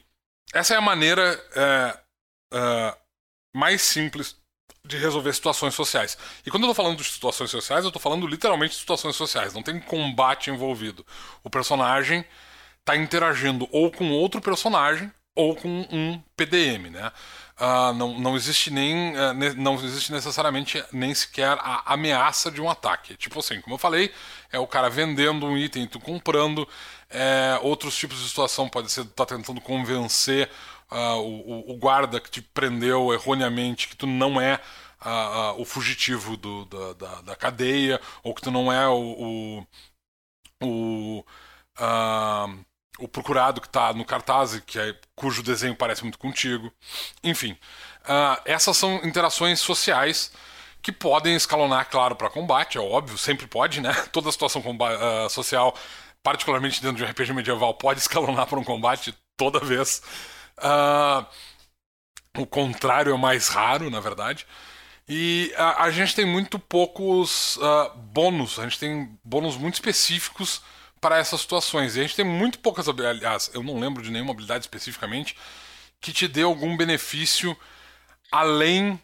essa 0.53 0.73
é 0.73 0.77
a 0.77 0.81
maneira 0.81 1.43
é, 1.55 1.99
é, 2.53 2.97
mais 3.53 3.81
simples 3.81 4.35
de 4.83 4.97
resolver 4.97 5.33
situações 5.33 5.75
sociais. 5.75 6.17
E 6.45 6.49
quando 6.49 6.63
eu 6.63 6.71
estou 6.71 6.83
falando 6.83 6.97
de 6.97 7.03
situações 7.03 7.51
sociais, 7.51 7.83
eu 7.83 7.89
estou 7.89 8.01
falando 8.01 8.25
literalmente 8.25 8.73
de 8.73 8.79
situações 8.79 9.15
sociais. 9.15 9.53
Não 9.53 9.61
tem 9.61 9.79
combate 9.79 10.49
envolvido. 10.49 11.05
O 11.43 11.49
personagem 11.49 12.25
está 12.79 12.95
interagindo 12.95 13.67
ou 13.71 13.91
com 13.91 14.11
outro 14.11 14.41
personagem 14.41 15.11
ou 15.35 15.55
com 15.55 15.87
um 15.91 16.21
PDM, 16.35 16.89
né? 16.89 17.11
Uh, 17.61 17.93
não, 17.93 18.17
não 18.17 18.35
existe 18.35 18.71
nem 18.71 19.15
uh, 19.15 19.33
ne 19.35 19.53
não 19.53 19.75
existe 19.75 20.11
necessariamente 20.11 20.83
nem 20.91 21.13
sequer 21.13 21.59
a 21.59 21.93
ameaça 21.93 22.49
de 22.49 22.59
um 22.59 22.67
ataque. 22.67 23.15
Tipo 23.15 23.39
assim, 23.39 23.61
como 23.61 23.75
eu 23.75 23.77
falei, 23.77 24.11
é 24.51 24.57
o 24.57 24.65
cara 24.65 24.89
vendendo 24.89 25.45
um 25.45 25.55
item, 25.55 25.85
tu 25.85 25.99
comprando. 25.99 26.67
É, 27.07 27.59
outros 27.61 27.95
tipos 27.95 28.17
de 28.19 28.27
situação 28.29 28.67
pode 28.67 28.91
ser 28.91 29.05
tá 29.05 29.27
tentando 29.27 29.61
convencer 29.61 30.49
uh, 30.91 31.19
o, 31.19 31.73
o, 31.73 31.77
guarda 31.77 32.19
que 32.19 32.31
te 32.31 32.41
prendeu 32.41 33.13
erroneamente 33.13 33.87
que 33.89 33.95
tu 33.97 34.07
não 34.07 34.41
é 34.41 34.59
o 35.57 35.65
fugitivo 35.65 36.37
do, 36.37 36.65
da, 36.65 36.93
da, 36.93 37.21
da, 37.21 37.35
cadeia 37.35 37.99
ou 38.23 38.33
que 38.35 38.41
tu 38.41 38.51
não 38.51 38.71
é 38.71 38.87
o, 38.87 39.65
o, 40.61 41.17
o 41.19 41.25
o 43.01 43.07
procurado 43.07 43.59
que 43.59 43.67
está 43.67 43.91
no 43.93 44.05
cartaz, 44.05 44.59
que 44.59 44.79
é, 44.79 44.95
cujo 45.15 45.41
desenho 45.41 45.75
parece 45.75 46.03
muito 46.03 46.19
contigo. 46.19 46.71
Enfim, 47.23 47.57
uh, 48.03 48.39
essas 48.45 48.77
são 48.77 48.97
interações 49.03 49.59
sociais 49.59 50.31
que 50.81 50.91
podem 50.91 51.35
escalonar, 51.35 51.89
claro, 51.89 52.15
para 52.15 52.29
combate, 52.29 52.77
é 52.77 52.81
óbvio, 52.81 53.17
sempre 53.17 53.47
pode, 53.47 53.81
né? 53.81 53.91
Toda 54.13 54.31
situação 54.31 54.61
uh, 54.61 55.29
social, 55.29 55.75
particularmente 56.23 56.81
dentro 56.81 56.97
de 56.97 57.03
um 57.03 57.07
RPG 57.07 57.33
medieval, 57.33 57.73
pode 57.73 57.99
escalonar 57.99 58.45
para 58.47 58.59
um 58.59 58.63
combate 58.63 59.15
toda 59.35 59.59
vez. 59.59 60.01
Uh, 60.59 61.25
o 62.37 62.45
contrário 62.45 63.13
é 63.13 63.17
mais 63.17 63.47
raro, 63.47 63.89
na 63.89 63.99
verdade. 63.99 64.45
E 65.09 65.51
a, 65.57 65.83
a 65.83 65.91
gente 65.91 66.15
tem 66.15 66.25
muito 66.25 66.57
poucos 66.57 67.59
bônus, 68.13 68.59
a 68.59 68.63
gente 68.63 68.79
tem 68.79 69.19
bônus 69.23 69.57
muito 69.57 69.73
específicos 69.73 70.61
para 71.01 71.17
essas 71.17 71.41
situações. 71.41 71.95
E 71.95 71.99
a 71.99 72.03
gente 72.03 72.15
tem 72.15 72.23
muito 72.23 72.59
poucas 72.59 72.87
habilidades, 72.87 73.19
aliás, 73.21 73.51
eu 73.53 73.63
não 73.63 73.79
lembro 73.79 74.01
de 74.03 74.11
nenhuma 74.11 74.31
habilidade 74.31 74.63
especificamente 74.63 75.35
que 75.99 76.13
te 76.13 76.27
dê 76.27 76.43
algum 76.43 76.77
benefício 76.77 77.57
além 78.31 78.99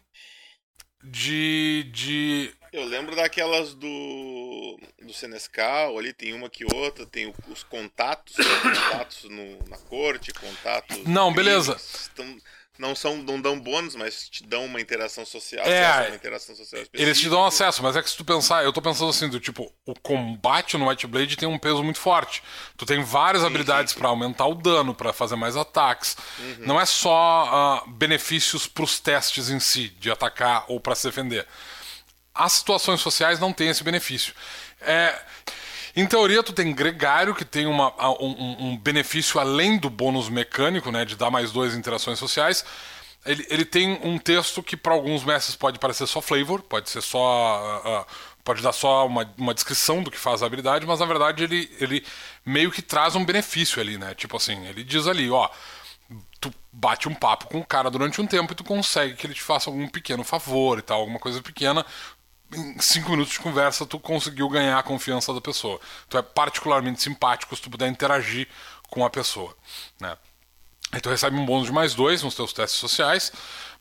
de, 1.02 1.88
de 1.92 2.52
eu 2.72 2.84
lembro 2.84 3.16
daquelas 3.16 3.74
do 3.74 4.78
do 5.02 5.12
Senescal, 5.12 5.98
ali 5.98 6.12
tem 6.12 6.34
uma 6.34 6.50
que 6.50 6.64
outra, 6.64 7.06
tem 7.06 7.32
os 7.48 7.62
contatos, 7.62 8.36
contatos 8.36 9.24
no, 9.24 9.68
na 9.68 9.78
corte, 9.78 10.32
contatos. 10.34 10.98
Não, 11.04 11.32
beleza. 11.32 11.76
Estão, 11.76 12.38
não 12.78 12.94
são 12.94 13.16
não 13.16 13.40
dão 13.40 13.58
bônus, 13.58 13.96
mas 13.96 14.28
te 14.28 14.44
dão 14.44 14.64
uma 14.64 14.80
interação 14.80 15.26
social, 15.26 15.66
é, 15.66 16.08
uma 16.08 16.16
interação 16.16 16.54
social 16.54 16.82
Eles 16.94 17.20
te 17.20 17.28
dão 17.28 17.44
acesso, 17.44 17.82
mas 17.82 17.96
é 17.96 18.02
que 18.02 18.08
se 18.08 18.16
tu 18.16 18.24
pensar, 18.24 18.64
eu 18.64 18.72
tô 18.72 18.80
pensando 18.80 19.10
assim, 19.10 19.28
do 19.28 19.40
tipo, 19.40 19.72
o 19.84 19.94
combate 19.94 20.76
no 20.76 20.88
White 20.88 21.06
Blade 21.06 21.36
tem 21.36 21.48
um 21.48 21.58
peso 21.58 21.82
muito 21.82 21.98
forte. 21.98 22.42
Tu 22.76 22.86
tem 22.86 23.02
várias 23.02 23.42
sim, 23.42 23.48
habilidades 23.48 23.92
para 23.92 24.08
aumentar 24.08 24.46
o 24.46 24.54
dano, 24.54 24.94
para 24.94 25.12
fazer 25.12 25.36
mais 25.36 25.56
ataques. 25.56 26.16
Uhum. 26.38 26.56
Não 26.60 26.80
é 26.80 26.86
só 26.86 27.82
uh, 27.84 27.90
benefícios 27.90 28.66
pros 28.66 29.00
testes 29.00 29.50
em 29.50 29.58
si, 29.58 29.88
de 29.98 30.10
atacar 30.10 30.64
ou 30.68 30.80
para 30.80 30.94
se 30.94 31.08
defender. 31.08 31.46
As 32.32 32.52
situações 32.52 33.00
sociais 33.00 33.40
não 33.40 33.52
têm 33.52 33.68
esse 33.68 33.82
benefício. 33.82 34.32
É, 34.80 35.20
em 36.00 36.06
teoria, 36.06 36.44
tu 36.44 36.52
tem 36.52 36.72
Gregário, 36.72 37.34
que 37.34 37.44
tem 37.44 37.66
uma, 37.66 37.92
um, 38.20 38.68
um, 38.68 38.76
benefício 38.76 39.40
além 39.40 39.76
do 39.78 39.90
bônus 39.90 40.28
mecânico, 40.28 40.92
né, 40.92 41.04
de 41.04 41.16
dar 41.16 41.28
mais 41.28 41.50
dois 41.50 41.74
interações 41.74 42.20
sociais. 42.20 42.64
Ele, 43.26 43.44
ele 43.50 43.64
tem 43.64 43.98
um 44.04 44.16
texto 44.16 44.62
que 44.62 44.76
para 44.76 44.92
alguns 44.92 45.24
mestres 45.24 45.56
pode 45.56 45.78
parecer 45.80 46.06
só 46.06 46.20
flavor, 46.20 46.62
pode 46.62 46.88
ser 46.88 47.02
só. 47.02 47.82
Uh, 47.84 48.02
uh, 48.02 48.06
pode 48.44 48.62
dar 48.62 48.72
só 48.72 49.06
uma, 49.06 49.28
uma 49.36 49.52
descrição 49.52 50.02
do 50.02 50.10
que 50.10 50.16
faz 50.16 50.42
a 50.42 50.46
habilidade, 50.46 50.86
mas 50.86 51.00
na 51.00 51.06
verdade 51.06 51.44
ele, 51.44 51.68
ele 51.80 52.06
meio 52.46 52.70
que 52.70 52.80
traz 52.80 53.14
um 53.14 53.24
benefício 53.24 53.78
ali, 53.78 53.98
né? 53.98 54.14
Tipo 54.14 54.38
assim, 54.38 54.66
ele 54.66 54.82
diz 54.82 55.06
ali, 55.06 55.28
ó 55.28 55.50
tu 56.40 56.52
bate 56.72 57.08
um 57.08 57.14
papo 57.14 57.48
com 57.48 57.58
o 57.58 57.66
cara 57.66 57.90
durante 57.90 58.20
um 58.20 58.26
tempo 58.26 58.52
e 58.52 58.56
tu 58.56 58.64
consegue 58.64 59.14
que 59.16 59.26
ele 59.26 59.34
te 59.34 59.42
faça 59.42 59.68
algum 59.68 59.86
pequeno 59.88 60.24
favor 60.24 60.78
e 60.78 60.82
tal, 60.82 61.00
alguma 61.00 61.18
coisa 61.18 61.42
pequena 61.42 61.84
em 62.52 62.78
cinco 62.80 63.10
minutos 63.10 63.32
de 63.32 63.40
conversa 63.40 63.86
tu 63.86 63.98
conseguiu 63.98 64.48
ganhar 64.48 64.78
a 64.78 64.82
confiança 64.82 65.32
da 65.32 65.40
pessoa. 65.40 65.80
Tu 66.08 66.16
é 66.16 66.22
particularmente 66.22 67.02
simpático 67.02 67.54
se 67.54 67.62
tu 67.62 67.70
puder 67.70 67.88
interagir 67.88 68.48
com 68.88 69.04
a 69.04 69.10
pessoa, 69.10 69.54
né? 70.00 70.16
Aí 70.90 71.00
tu 71.00 71.10
recebe 71.10 71.36
um 71.36 71.44
bônus 71.44 71.66
de 71.66 71.72
mais 71.72 71.94
dois 71.94 72.22
nos 72.22 72.34
teus 72.34 72.52
testes 72.52 72.78
sociais, 72.78 73.30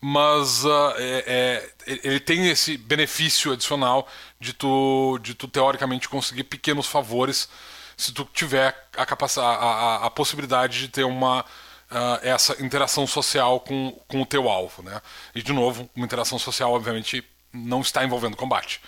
mas 0.02 0.66
uh, 0.66 0.94
é, 0.98 1.72
é, 1.88 2.00
ele 2.04 2.20
tem 2.20 2.50
esse 2.50 2.78
benefício 2.78 3.54
adicional 3.54 4.06
de 4.40 4.52
tu, 4.52 5.18
de 5.22 5.34
tu 5.34 5.48
teoricamente 5.48 6.10
conseguir 6.10 6.44
pequenos 6.44 6.86
favores 6.86 7.48
se 7.96 8.12
tu 8.12 8.28
tiver 8.34 8.76
a, 8.98 9.04
a, 9.04 9.42
a, 9.42 10.06
a 10.06 10.10
possibilidade 10.10 10.82
de 10.82 10.90
ter 10.90 11.06
uma 11.06 11.46
uh, 11.92 12.20
essa 12.22 12.62
interação 12.62 13.08
social 13.08 13.62
com, 13.62 13.98
com 14.08 14.22
o 14.22 14.26
teu 14.26 14.50
alvo, 14.50 14.84
né? 14.84 15.02
E 15.34 15.42
de 15.42 15.54
novo, 15.54 15.90
uma 15.96 16.06
interação 16.06 16.38
social 16.38 16.74
obviamente 16.74 17.24
não 17.58 17.82
está 17.82 18.04
envolvendo 18.04 18.38
combate. 18.38 18.82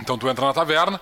Então 0.00 0.16
tu 0.16 0.28
entra 0.28 0.46
na 0.46 0.52
taverna, 0.52 1.00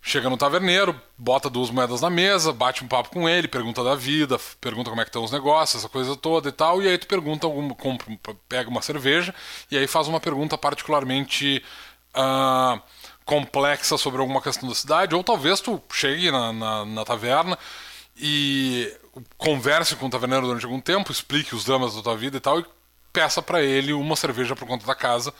chega 0.00 0.30
no 0.30 0.36
taverneiro, 0.36 0.98
bota 1.18 1.50
duas 1.50 1.70
moedas 1.70 2.00
na 2.00 2.08
mesa, 2.08 2.52
bate 2.52 2.84
um 2.84 2.88
papo 2.88 3.10
com 3.10 3.28
ele, 3.28 3.48
pergunta 3.48 3.82
da 3.82 3.94
vida, 3.94 4.38
pergunta 4.60 4.88
como 4.88 5.02
é 5.02 5.04
que 5.04 5.08
estão 5.08 5.24
os 5.24 5.32
negócios, 5.32 5.82
essa 5.82 5.88
coisa 5.88 6.14
toda 6.16 6.48
e 6.48 6.52
tal, 6.52 6.80
e 6.80 6.88
aí 6.88 6.96
tu 6.96 7.06
pergunta, 7.06 7.46
compra, 7.76 8.06
pega 8.48 8.70
uma 8.70 8.80
cerveja 8.82 9.34
e 9.70 9.76
aí 9.76 9.86
faz 9.86 10.06
uma 10.06 10.20
pergunta 10.20 10.56
particularmente 10.56 11.62
uh, 12.14 12.80
complexa 13.24 13.98
sobre 13.98 14.20
alguma 14.20 14.40
questão 14.40 14.68
da 14.68 14.74
cidade, 14.74 15.14
ou 15.14 15.24
talvez 15.24 15.60
tu 15.60 15.82
chegue 15.92 16.30
na, 16.30 16.52
na, 16.52 16.84
na 16.84 17.04
taverna 17.04 17.58
e 18.16 18.92
converse 19.36 19.96
com 19.96 20.06
o 20.06 20.10
taverneiro 20.10 20.46
durante 20.46 20.64
algum 20.64 20.80
tempo, 20.80 21.10
explique 21.10 21.54
os 21.54 21.64
dramas 21.64 21.94
da 21.94 22.02
tua 22.02 22.16
vida 22.16 22.36
e 22.36 22.40
tal, 22.40 22.60
e 22.60 22.66
peça 23.16 23.40
para 23.40 23.62
ele 23.62 23.94
uma 23.94 24.14
cerveja 24.14 24.54
por 24.54 24.68
conta 24.68 24.86
da 24.86 24.94
casa 24.94 25.32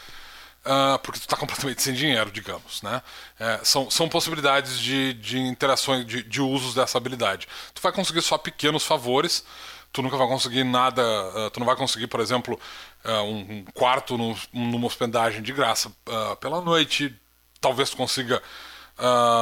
uh, 0.65 0.99
porque 1.01 1.19
tu 1.19 1.25
está 1.25 1.37
completamente 1.39 1.83
sem 1.83 1.93
dinheiro, 1.93 2.31
digamos. 2.31 2.81
Né? 2.81 3.03
É, 3.39 3.61
são, 3.63 3.91
são 3.91 4.09
possibilidades 4.09 4.79
de, 4.79 5.13
de 5.15 5.39
interações, 5.39 6.07
de, 6.07 6.23
de 6.23 6.41
usos 6.41 6.75
dessa 6.75 6.97
habilidade. 6.97 7.47
Tu 7.75 7.83
vai 7.83 7.93
conseguir 7.93 8.23
só 8.23 8.39
pequenos 8.39 8.85
favores, 8.85 9.45
tu 9.93 10.01
nunca 10.01 10.17
vai 10.17 10.27
conseguir 10.27 10.65
nada, 10.65 11.03
uh, 11.03 11.51
tu 11.51 11.61
não 11.61 11.67
vai 11.67 11.77
conseguir, 11.77 12.07
por 12.07 12.21
exemplo, 12.21 12.59
uh, 13.05 13.23
um, 13.23 13.65
quarto 13.75 14.17
no, 14.17 14.35
numa 14.55 14.87
hospedagem 14.87 15.43
de 15.43 15.53
graça 15.53 15.93
pela 16.41 16.63
noite, 16.63 17.15
talvez 17.61 17.91
tu 17.91 17.97
consiga 17.97 18.43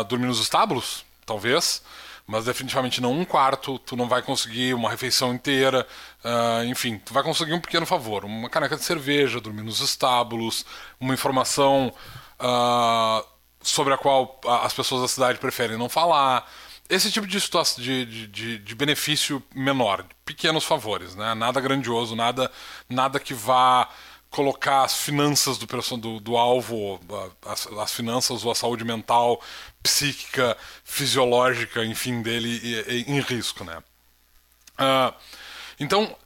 dormir 0.08 0.26
nos 0.26 0.40
estábulos, 0.40 1.04
talvez, 1.24 1.80
mas 2.26 2.46
definitivamente 2.46 3.00
não 3.00 3.12
um 3.12 3.24
quarto, 3.24 3.78
tu 3.78 3.96
não 3.96 4.08
vai 4.08 4.22
conseguir 4.22 4.74
uma 4.74 4.90
refeição 4.90 5.34
inteira, 5.34 5.86
uh, 6.24 6.64
enfim, 6.64 6.98
tu 6.98 7.12
vai 7.12 7.22
conseguir 7.22 7.52
um 7.52 7.60
pequeno 7.60 7.84
favor, 7.84 8.24
uma 8.24 8.48
caneca 8.48 8.76
de 8.76 8.82
cerveja, 8.82 9.40
dormir 9.40 9.62
nos 9.62 9.80
estábulos, 9.80 10.64
uma 10.98 11.12
informação 11.12 11.92
uh, 12.40 13.26
sobre 13.60 13.92
a 13.92 13.98
qual 13.98 14.40
as 14.62 14.72
pessoas 14.72 15.02
da 15.02 15.08
cidade 15.08 15.38
preferem 15.38 15.76
não 15.76 15.88
falar. 15.88 16.50
Esse 16.88 17.10
tipo 17.10 17.26
de 17.26 17.40
situação 17.40 17.82
de, 17.82 18.26
de, 18.26 18.58
de 18.58 18.74
benefício 18.74 19.42
menor, 19.54 20.04
pequenos 20.24 20.64
favores, 20.64 21.14
né? 21.14 21.34
nada 21.34 21.60
grandioso, 21.60 22.14
nada, 22.14 22.50
nada 22.88 23.18
que 23.18 23.32
vá 23.32 23.88
colocar 24.34 24.82
as 24.82 24.96
finanças 24.96 25.56
do, 25.56 25.66
do, 25.96 26.20
do 26.20 26.36
alvo, 26.36 27.00
as, 27.46 27.68
as, 27.68 27.92
finanças 27.92 28.44
ou 28.44 28.50
a 28.50 28.54
saúde 28.54 28.84
mental, 28.84 29.40
psíquica, 29.84 30.56
fisiológica, 30.82 31.84
enfim, 31.84 32.22
dele 32.22 33.04
em 33.06 33.20
risco, 33.20 33.62
né? 33.64 33.82
Uh, 34.80 35.14
então, 35.78 36.16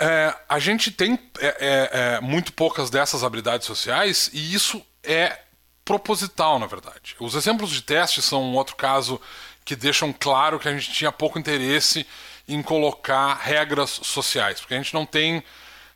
é, 0.00 0.34
a 0.48 0.58
gente 0.58 0.90
tem 0.90 1.18
é, 1.38 1.46
é, 1.46 1.90
é, 1.92 2.20
muito 2.20 2.52
poucas 2.52 2.90
dessas 2.90 3.22
habilidades 3.22 3.66
sociais 3.66 4.28
e 4.32 4.52
isso 4.52 4.84
é 5.04 5.38
proposital, 5.84 6.58
na 6.58 6.66
verdade. 6.66 7.14
Os 7.20 7.36
exemplos 7.36 7.70
de 7.70 7.82
teste 7.82 8.20
são 8.20 8.42
um 8.42 8.54
outro 8.54 8.74
caso 8.74 9.20
que 9.64 9.76
deixam 9.76 10.12
claro 10.12 10.58
que 10.58 10.68
a 10.68 10.72
gente 10.72 10.92
tinha 10.92 11.12
pouco 11.12 11.38
interesse 11.38 12.04
em 12.48 12.62
colocar 12.62 13.34
regras 13.34 13.90
sociais, 14.02 14.58
porque 14.58 14.74
a 14.74 14.76
gente 14.76 14.92
não 14.92 15.06
tem 15.06 15.42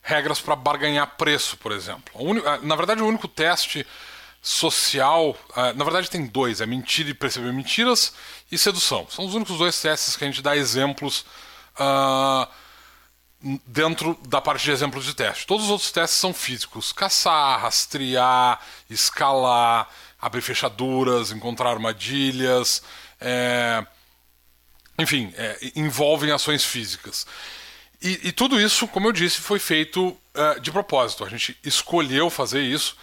regras 0.00 0.40
para 0.40 0.54
barganhar 0.54 1.16
preço, 1.16 1.56
por 1.56 1.72
exemplo. 1.72 2.12
Na 2.62 2.76
verdade, 2.76 3.02
o 3.02 3.06
único 3.06 3.26
teste 3.26 3.84
social, 4.44 5.34
ah, 5.56 5.72
na 5.72 5.84
verdade 5.84 6.10
tem 6.10 6.26
dois, 6.26 6.60
é 6.60 6.66
mentira 6.66 7.08
e 7.08 7.14
perceber 7.14 7.50
mentiras 7.50 8.12
e 8.52 8.58
sedução. 8.58 9.06
São 9.08 9.24
os 9.24 9.34
únicos 9.34 9.56
dois 9.56 9.80
testes 9.80 10.16
que 10.16 10.24
a 10.24 10.26
gente 10.26 10.42
dá 10.42 10.54
exemplos 10.54 11.24
uh, 11.80 12.46
dentro 13.66 14.18
da 14.28 14.42
parte 14.42 14.64
de 14.64 14.70
exemplos 14.70 15.06
de 15.06 15.14
teste. 15.14 15.46
Todos 15.46 15.64
os 15.64 15.70
outros 15.70 15.90
testes 15.90 16.18
são 16.18 16.34
físicos: 16.34 16.92
caçar, 16.92 17.62
rastrear, 17.62 18.60
escalar, 18.90 19.88
abrir 20.20 20.42
fechaduras, 20.42 21.32
encontrar 21.32 21.70
armadilhas, 21.70 22.82
é... 23.18 23.82
enfim, 24.98 25.32
é, 25.38 25.72
envolvem 25.74 26.30
ações 26.30 26.62
físicas. 26.62 27.26
E, 28.02 28.28
e, 28.28 28.32
tudo 28.32 28.60
isso, 28.60 28.86
como 28.88 29.08
eu 29.08 29.12
disse, 29.12 29.40
foi 29.40 29.58
feito 29.58 30.08
uh, 30.08 30.60
de 30.60 30.70
propósito. 30.70 31.24
A 31.24 31.30
gente 31.30 31.56
escolheu 31.64 32.28
fazer 32.28 32.60
isso 32.60 32.94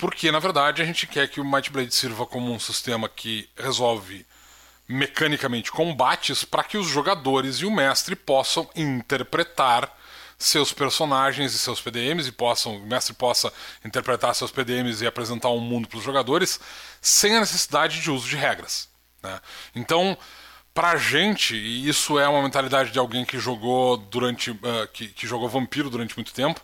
porque, 0.00 0.32
na 0.32 0.38
verdade, 0.38 0.80
a 0.80 0.84
gente 0.86 1.06
quer 1.06 1.28
que 1.28 1.42
o 1.42 1.44
Might 1.44 1.70
Blade 1.70 1.94
sirva 1.94 2.24
como 2.24 2.50
um 2.50 2.58
sistema 2.58 3.06
que 3.06 3.46
resolve 3.54 4.26
mecanicamente 4.88 5.70
combates 5.70 6.42
para 6.42 6.64
que 6.64 6.78
os 6.78 6.88
jogadores 6.88 7.56
e 7.56 7.66
o 7.66 7.70
mestre 7.70 8.16
possam 8.16 8.68
interpretar 8.74 9.94
seus 10.38 10.72
personagens 10.72 11.52
e 11.52 11.58
seus 11.58 11.82
PDMs 11.82 12.30
e 12.30 12.32
possam, 12.32 12.78
o 12.78 12.86
mestre 12.86 13.12
possa 13.12 13.52
interpretar 13.84 14.34
seus 14.34 14.50
PDMs 14.50 15.04
e 15.04 15.06
apresentar 15.06 15.50
um 15.50 15.60
mundo 15.60 15.86
para 15.86 15.98
os 15.98 16.02
jogadores 16.02 16.58
sem 17.02 17.36
a 17.36 17.40
necessidade 17.40 18.00
de 18.00 18.10
uso 18.10 18.26
de 18.26 18.36
regras. 18.36 18.88
Né? 19.22 19.38
Então, 19.76 20.16
pra 20.72 20.96
gente, 20.96 21.54
e 21.54 21.86
isso 21.86 22.18
é 22.18 22.26
uma 22.26 22.42
mentalidade 22.42 22.90
de 22.90 22.98
alguém 22.98 23.26
que 23.26 23.38
jogou 23.38 23.98
durante. 23.98 24.50
Uh, 24.50 24.88
que, 24.94 25.08
que, 25.08 25.26
jogou 25.26 25.46
vampiro 25.46 25.90
durante 25.90 26.16
muito 26.16 26.32
tempo. 26.32 26.62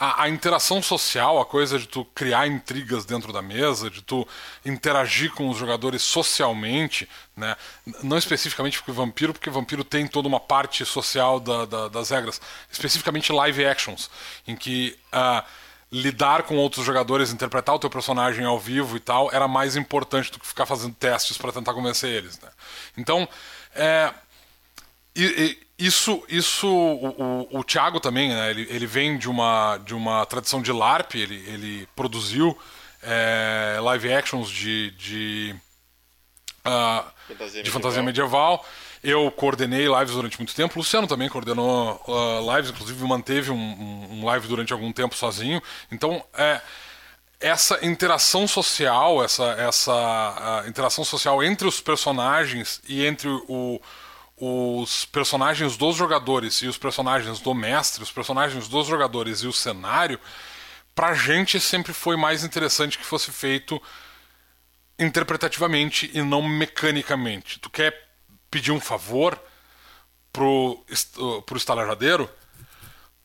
A, 0.00 0.22
a, 0.22 0.28
interação 0.30 0.82
social, 0.82 1.38
a 1.38 1.44
coisa 1.44 1.78
de 1.78 1.86
tu 1.86 2.06
criar 2.06 2.46
intrigas 2.46 3.04
dentro 3.04 3.34
da 3.34 3.42
mesa, 3.42 3.90
de 3.90 4.00
tu 4.00 4.26
interagir 4.64 5.30
com 5.32 5.50
os 5.50 5.58
jogadores 5.58 6.00
socialmente, 6.00 7.06
né? 7.36 7.54
não 8.02 8.16
especificamente 8.16 8.78
porque 8.78 8.92
vampiro, 8.92 9.34
porque 9.34 9.50
vampiro 9.50 9.84
tem 9.84 10.08
toda 10.08 10.26
uma 10.26 10.40
parte 10.40 10.86
social 10.86 11.38
da, 11.38 11.66
da, 11.66 11.88
das 11.88 12.08
regras, 12.08 12.40
especificamente 12.72 13.30
live 13.30 13.66
actions, 13.66 14.10
em 14.48 14.56
que 14.56 14.96
uh, 15.12 15.44
lidar 15.92 16.44
com 16.44 16.56
outros 16.56 16.86
jogadores, 16.86 17.32
interpretar 17.32 17.74
o 17.74 17.78
teu 17.78 17.90
personagem 17.90 18.44
ao 18.44 18.58
vivo 18.58 18.96
e 18.96 19.00
tal, 19.00 19.30
era 19.32 19.46
mais 19.46 19.76
importante 19.76 20.30
do 20.30 20.38
que 20.38 20.46
ficar 20.46 20.64
fazendo 20.64 20.94
testes 20.94 21.36
para 21.36 21.52
tentar 21.52 21.74
convencer 21.74 22.10
eles. 22.10 22.40
Né? 22.40 22.48
Então, 22.96 23.28
é, 23.74 24.14
isso, 25.78 26.22
isso 26.28 26.68
o, 26.68 27.46
o, 27.50 27.58
o 27.60 27.64
Thiago 27.64 27.98
também, 28.00 28.28
né? 28.28 28.50
ele, 28.50 28.66
ele 28.70 28.86
vem 28.86 29.16
de 29.16 29.28
uma, 29.28 29.78
de 29.78 29.94
uma 29.94 30.26
tradição 30.26 30.60
de 30.60 30.70
LARP, 30.70 31.14
ele, 31.14 31.36
ele 31.48 31.88
produziu 31.96 32.56
é, 33.02 33.78
live 33.80 34.12
actions 34.12 34.50
de, 34.50 34.90
de, 34.92 35.56
uh, 36.66 37.04
fantasia 37.26 37.62
de 37.62 37.70
fantasia 37.70 38.02
medieval. 38.02 38.66
Eu 39.02 39.30
coordenei 39.30 39.86
lives 39.88 40.14
durante 40.14 40.38
muito 40.38 40.54
tempo. 40.54 40.74
O 40.76 40.78
Luciano 40.80 41.06
também 41.06 41.28
coordenou 41.28 41.98
uh, 42.06 42.54
lives, 42.54 42.70
inclusive 42.70 43.02
manteve 43.04 43.50
um, 43.50 44.08
um, 44.10 44.24
live 44.26 44.46
durante 44.46 44.74
algum 44.74 44.92
tempo 44.92 45.14
sozinho. 45.14 45.62
Então, 45.90 46.22
é, 46.34 46.60
essa 47.40 47.78
interação 47.82 48.46
social, 48.46 49.24
essa, 49.24 49.52
essa 49.52 50.64
interação 50.68 51.02
social 51.02 51.42
entre 51.42 51.66
os 51.66 51.80
personagens 51.80 52.82
e 52.86 53.06
entre 53.06 53.28
o, 53.48 53.80
os 54.40 55.04
personagens 55.04 55.76
dos 55.76 55.94
jogadores 55.94 56.62
e 56.62 56.66
os 56.66 56.78
personagens 56.78 57.40
do 57.40 57.54
mestre, 57.54 58.02
os 58.02 58.10
personagens 58.10 58.66
dos 58.68 58.86
jogadores 58.86 59.40
e 59.40 59.46
o 59.46 59.52
cenário, 59.52 60.18
pra 60.94 61.12
gente 61.12 61.60
sempre 61.60 61.92
foi 61.92 62.16
mais 62.16 62.42
interessante 62.42 62.96
que 62.96 63.04
fosse 63.04 63.30
feito 63.30 63.80
interpretativamente 64.98 66.10
e 66.14 66.22
não 66.22 66.42
mecanicamente. 66.42 67.60
Tu 67.60 67.68
quer 67.68 67.94
pedir 68.50 68.72
um 68.72 68.80
favor 68.80 69.38
pro, 70.32 70.82
pro 71.44 71.56
estalajadeiro, 71.58 72.28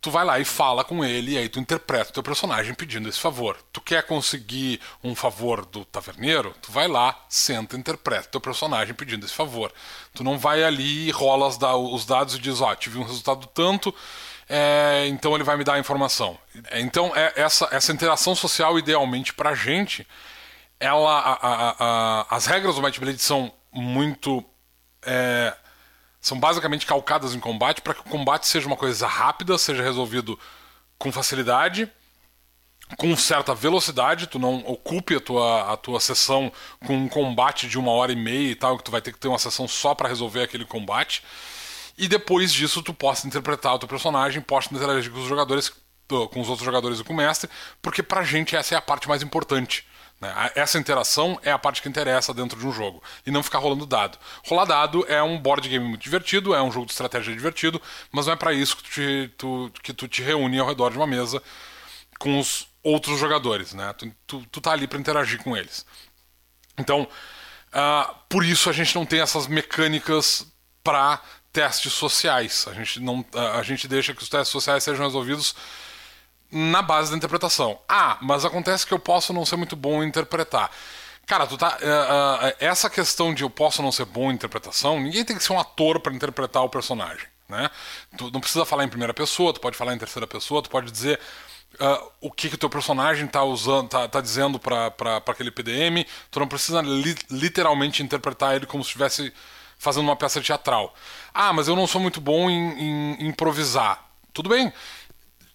tu 0.06 0.12
vai 0.12 0.24
lá 0.24 0.40
e 0.40 0.46
fala 0.46 0.84
com 0.84 1.04
ele 1.04 1.32
e 1.32 1.38
aí 1.40 1.50
tu 1.50 1.60
interpreta 1.60 2.12
o 2.12 2.14
teu 2.14 2.22
personagem 2.22 2.76
pedindo 2.76 3.10
esse 3.10 3.20
favor. 3.20 3.58
Tu 3.74 3.82
quer 3.82 4.04
conseguir 4.04 4.80
um 5.04 5.16
favor 5.16 5.66
do 5.66 5.84
taverneiro? 5.84 6.54
Tu 6.62 6.72
vai 6.72 6.88
lá, 6.88 7.26
senta, 7.28 7.76
interpreta 7.76 8.28
o 8.28 8.32
teu 8.34 8.40
personagem 8.40 8.94
pedindo 8.94 9.26
esse 9.26 9.34
favor. 9.34 9.74
Tu 10.14 10.24
não 10.24 10.38
vai 10.38 10.64
ali 10.64 11.08
e 11.08 11.12
rola 11.12 11.48
os 11.48 12.06
dados 12.06 12.36
e 12.36 12.40
diz, 12.40 12.62
ó, 12.62 12.72
oh, 12.72 12.76
tive 12.76 13.00
um 13.00 13.04
resultado 13.04 13.48
tanto, 13.48 13.96
é, 14.48 15.08
então 15.08 15.34
ele 15.34 15.44
vai 15.44 15.58
me 15.58 15.64
dar 15.64 15.74
a 15.74 15.80
informação. 15.80 16.38
Então 16.74 17.12
é, 17.16 17.34
essa, 17.36 17.68
essa 17.72 17.92
interação 17.92 18.36
social, 18.36 18.78
idealmente 18.78 19.34
pra 19.34 19.56
gente, 19.56 20.08
ela, 20.80 21.20
a, 21.20 21.34
a, 21.34 21.76
a, 21.80 22.36
as 22.36 22.46
regras 22.46 22.76
do 22.76 22.84
Might 22.84 23.00
Blade 23.00 23.18
são 23.18 23.52
muito 23.72 24.46
é, 25.02 25.52
são 26.26 26.40
basicamente 26.40 26.88
calcadas 26.88 27.36
em 27.36 27.40
combate 27.40 27.84
para 27.84 27.94
que 27.94 28.00
o 28.00 28.06
combate 28.06 28.48
seja 28.48 28.66
uma 28.66 28.76
coisa 28.76 29.06
rápida, 29.06 29.60
seja 29.60 29.84
resolvido 29.84 30.40
com 30.98 31.12
facilidade, 31.12 31.88
com 32.98 33.16
certa 33.16 33.54
velocidade, 33.54 34.26
tu 34.26 34.40
não 34.40 34.56
ocupe 34.66 35.14
a 35.14 35.20
tua, 35.20 35.72
a 35.72 35.78
tua 35.78 36.00
sessão 36.00 36.52
com 36.84 36.98
um 36.98 37.08
combate 37.08 37.68
de 37.68 37.78
uma 37.78 37.92
hora 37.92 38.12
e 38.12 38.16
meia 38.16 38.50
e 38.50 38.56
tal, 38.56 38.76
que 38.76 38.84
tu 38.84 38.90
vai 38.90 39.04
ter 39.04 39.12
que 39.12 39.20
ter 39.20 39.28
uma 39.28 39.38
sessão 39.38 39.68
só 39.68 39.94
para 39.94 40.10
resolver 40.10 40.42
aquele 40.42 40.66
combate. 40.66 41.22
E 41.96 42.08
depois 42.08 42.52
disso 42.52 42.82
tu 42.82 42.92
possa 42.92 43.28
interpretar 43.28 43.76
o 43.76 43.80
teu 43.80 43.88
personagem, 43.88 44.42
possa 44.42 44.74
interagir 44.74 45.12
com 45.12 45.20
os 45.20 45.28
jogadores, 45.28 45.72
com 46.08 46.42
os 46.42 46.50
outros 46.50 46.66
jogadores 46.66 47.00
e 47.00 47.04
com 47.04 47.14
o 47.14 47.18
mestre, 47.18 47.48
porque 47.84 48.02
pra 48.02 48.24
gente 48.24 48.56
essa 48.56 48.74
é 48.74 48.78
a 48.80 48.82
parte 48.82 49.08
mais 49.08 49.22
importante. 49.22 49.86
Né? 50.20 50.52
Essa 50.56 50.78
interação 50.78 51.40
é 51.44 51.52
a 51.52 51.60
parte 51.60 51.82
que 51.82 51.90
interessa 51.90 52.34
dentro 52.34 52.60
de 52.60 52.66
um 52.66 52.72
jogo. 52.72 53.02
E 53.26 53.32
não 53.32 53.44
ficar 53.44 53.60
rolando 53.60 53.86
dado. 53.86 54.18
Rolar 54.46 54.66
dado 54.66 55.06
é 55.08 55.22
um 55.22 55.40
board 55.40 55.68
game 55.68 55.86
muito 55.86 56.02
divertido, 56.02 56.54
é 56.54 56.62
um 56.62 56.72
jogo 56.72 56.86
de 56.86 56.92
estratégia 56.92 57.34
divertido, 57.34 57.82
mas 58.12 58.26
não 58.26 58.34
é 58.34 58.36
para 58.36 58.54
isso 58.54 58.78
que 58.78 58.84
tu, 58.84 58.90
te, 58.90 59.34
tu, 59.38 59.72
que 59.84 59.94
tu 59.94 60.08
te 60.08 60.22
reúne 60.22 60.60
ao 60.60 60.68
redor 60.68 60.92
de 60.92 60.98
uma 60.98 61.08
mesa 61.08 61.42
com 62.20 62.40
os 62.40 62.68
outros 62.84 63.20
jogadores. 63.20 63.74
Né? 63.74 63.94
Tu, 63.94 64.12
tu, 64.26 64.46
tu 64.52 64.62
tá 64.62 64.72
ali 64.72 64.88
para 64.88 65.00
interagir 65.00 65.42
com 65.44 65.56
eles. 65.56 65.86
Então, 66.78 67.08
Uh, 67.76 68.16
por 68.30 68.46
isso 68.46 68.70
a 68.70 68.74
gente 68.74 68.96
não 68.96 69.06
tem 69.06 69.20
essas 69.20 69.48
mecânicas 69.48 70.48
para 70.82 71.22
testes 71.52 71.92
sociais. 71.92 72.66
A 72.70 72.74
gente, 72.74 73.02
não, 73.02 73.26
a 73.54 73.62
gente 73.64 73.86
deixa 73.86 74.14
que 74.14 74.24
os 74.24 74.30
testes 74.30 74.50
sociais 74.50 74.82
sejam 74.82 75.06
resolvidos 75.06 75.54
na 76.56 76.82
base 76.82 77.12
da 77.12 77.18
interpretação. 77.18 77.78
Ah, 77.86 78.18
mas 78.22 78.46
acontece 78.46 78.88
que 78.88 78.94
eu 78.94 79.00
posso 79.00 79.34
não 79.34 79.46
ser 79.46 79.58
muito 79.58 79.76
bom 79.76 80.02
em 80.02 80.08
interpretar. 80.08 80.72
Cara, 81.26 81.46
tu 81.46 81.58
tá, 81.58 81.78
uh, 81.82 82.48
uh, 82.48 82.56
essa 82.62 82.90
questão 82.90 83.34
de 83.34 83.44
eu 83.44 83.50
posso 83.50 83.82
não 83.82 83.92
ser 83.92 84.06
bom 84.06 84.32
em 84.32 84.36
interpretação, 84.36 85.02
ninguém 85.02 85.26
tem 85.26 85.36
que 85.36 85.44
ser 85.44 85.52
um 85.52 85.60
ator 85.60 86.00
para 86.00 86.14
interpretar 86.14 86.64
o 86.64 86.70
personagem. 86.70 87.28
Né? 87.50 87.70
Tu 88.18 88.32
não 88.32 88.40
precisa 88.40 88.64
falar 88.64 88.86
em 88.86 88.88
primeira 88.88 89.14
pessoa, 89.14 89.52
tu 89.52 89.60
pode 89.60 89.76
falar 89.76 89.94
em 89.94 89.98
terceira 89.98 90.26
pessoa, 90.26 90.62
tu 90.62 90.70
pode 90.70 90.90
dizer 90.92 91.20
uh, 91.74 92.12
o 92.22 92.32
que 92.32 92.50
que 92.50 92.56
teu 92.56 92.70
personagem 92.70 93.26
está 93.26 93.44
usando, 93.44 93.90
tá, 93.90 94.08
tá 94.08 94.22
dizendo 94.22 94.58
para 94.58 95.18
aquele 95.28 95.52
PDM. 95.52 96.06
Tu 96.32 96.40
não 96.40 96.48
precisa 96.48 96.82
li 96.82 97.18
literalmente 97.30 98.02
interpretar 98.02 98.56
ele 98.56 98.66
como 98.66 98.82
se 98.82 98.88
estivesse 98.88 99.34
fazendo 99.78 100.06
uma 100.06 100.16
peça 100.16 100.40
teatral. 100.40 100.96
Ah, 101.34 101.52
mas 101.52 101.68
eu 101.68 101.76
não 101.76 101.86
sou 101.86 102.00
muito 102.00 102.22
bom 102.22 102.50
em, 102.50 103.20
em 103.20 103.28
improvisar. 103.28 104.06
Tudo 104.32 104.50
bem. 104.50 104.72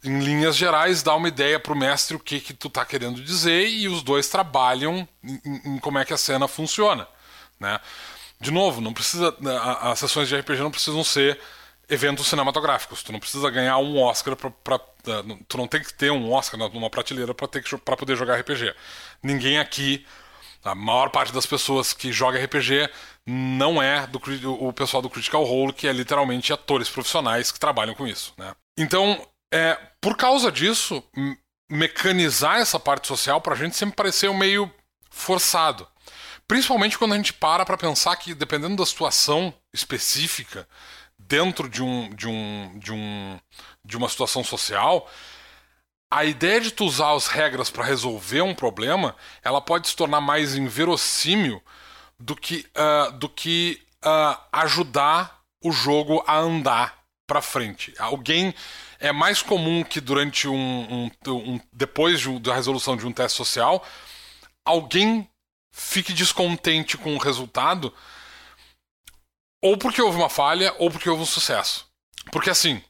Em 0.03 0.19
linhas 0.21 0.57
gerais, 0.57 1.03
dá 1.03 1.15
uma 1.15 1.29
ideia 1.29 1.61
pro 1.61 1.77
mestre 1.77 2.17
o 2.17 2.21
que 2.21 2.41
que 2.41 2.55
tu 2.55 2.71
tá 2.71 2.85
querendo 2.85 3.23
dizer 3.23 3.69
e 3.69 3.87
os 3.87 4.03
dois 4.03 4.29
trabalham 4.29 5.07
em, 5.23 5.41
em 5.65 5.79
como 5.79 5.99
é 5.99 6.05
que 6.05 6.15
a 6.15 6.19
cena 6.19 6.49
funciona, 6.49 7.07
né? 7.59 7.79
De 8.41 8.51
novo, 8.51 8.81
não 8.81 8.95
precisa 8.95 9.37
as 9.83 9.99
sessões 9.99 10.27
de 10.29 10.37
RPG 10.37 10.61
não 10.61 10.71
precisam 10.71 11.05
ser 11.05 11.39
eventos 11.91 12.29
cinematográficos. 12.29 13.03
Tu 13.03 13.13
não 13.13 13.21
precisa 13.21 13.51
ganhar 13.51 13.77
um 13.79 14.01
Oscar 14.01 14.35
para 14.37 14.81
tu 15.49 15.59
não 15.59 15.67
tem 15.67 15.83
que 15.83 15.93
ter 15.93 16.11
um 16.11 16.33
Oscar 16.33 16.59
numa 16.59 16.89
prateleira 16.89 17.35
para 17.35 17.49
ter 17.49 17.63
para 17.81 17.97
poder 17.97 18.17
jogar 18.17 18.41
RPG. 18.41 18.75
Ninguém 19.23 19.59
aqui, 19.59 20.07
a 20.65 20.75
maior 20.75 21.11
parte 21.11 21.33
das 21.33 21.47
pessoas 21.47 21.93
que 21.93 22.13
joga 22.13 22.43
RPG 22.43 22.89
não 23.27 23.83
é 23.83 24.07
do 24.07 24.21
o 24.49 24.73
pessoal 24.73 25.03
do 25.03 25.11
Critical 25.11 25.45
Role, 25.45 25.73
que 25.73 25.87
é 25.87 25.93
literalmente 25.93 26.53
atores 26.53 26.89
profissionais 26.89 27.53
que 27.53 27.61
trabalham 27.61 27.95
com 27.95 28.07
isso, 28.07 28.33
né? 28.39 28.55
Então, 28.79 29.27
é, 29.53 29.75
por 30.01 30.17
causa 30.17 30.51
disso, 30.51 31.03
mecanizar 31.71 32.59
essa 32.59 32.79
parte 32.79 33.07
social 33.07 33.41
pra 33.41 33.55
gente 33.55 33.77
sempre 33.77 33.97
pareceu 33.97 34.33
meio 34.35 34.73
forçado. 35.11 35.87
Principalmente 36.47 36.99
quando 36.99 37.15
a 37.15 37.17
gente 37.17 37.33
para 37.33 37.65
para 37.65 37.77
pensar 37.77 38.17
que, 38.17 38.35
dependendo 38.35 38.77
da 38.77 38.87
situação 38.87 39.55
específica, 39.73 40.69
dentro 41.19 41.69
de 41.69 41.83
um, 41.83 42.11
de 42.15 42.27
um, 42.27 42.79
de 42.79 42.93
um, 42.93 43.39
de 43.85 43.97
uma 43.97 44.09
situação 44.09 44.43
social, 44.43 45.09
a 46.11 46.25
ideia 46.25 46.61
de 46.61 46.73
tu 46.73 46.85
usar 46.85 47.13
as 47.13 47.29
regras 47.29 47.71
para 47.71 47.85
resolver 47.85 48.43
um 48.43 48.55
problema, 48.55 49.15
ela 49.45 49.61
pode 49.61 49.87
se 49.87 49.95
tornar 49.95 50.21
mais 50.21 50.57
inverossímil 50.57 51.63
do 52.19 52.35
que, 52.35 52.67
uh, 52.77 53.13
do 53.13 53.29
que 53.29 53.81
uh, 54.05 54.37
ajudar 54.53 55.41
o 55.63 55.71
jogo 55.71 56.25
a 56.27 56.37
andar 56.37 57.00
para 57.31 57.41
frente. 57.41 57.95
Alguém 57.97 58.53
é 58.99 59.13
mais 59.13 59.41
comum 59.41 59.85
que 59.85 60.01
durante 60.01 60.49
um, 60.49 60.57
um, 60.91 61.11
um 61.29 61.61
depois 61.73 62.19
de, 62.19 62.41
da 62.41 62.53
resolução 62.53 62.97
de 62.97 63.07
um 63.07 63.13
teste 63.13 63.37
social, 63.37 63.87
alguém 64.65 65.31
fique 65.71 66.13
descontente 66.13 66.99
com 66.99 67.15
o 67.15 67.19
resultado 67.19 67.95
ou 69.63 69.79
porque 69.79 70.03
houve 70.03 70.19
uma 70.19 70.29
falha, 70.29 70.75
ou 70.79 70.91
porque 70.91 71.09
houve 71.09 71.23
um 71.23 71.27
sucesso. 71.27 71.87
Porque 72.33 72.51
assim, 72.51 72.83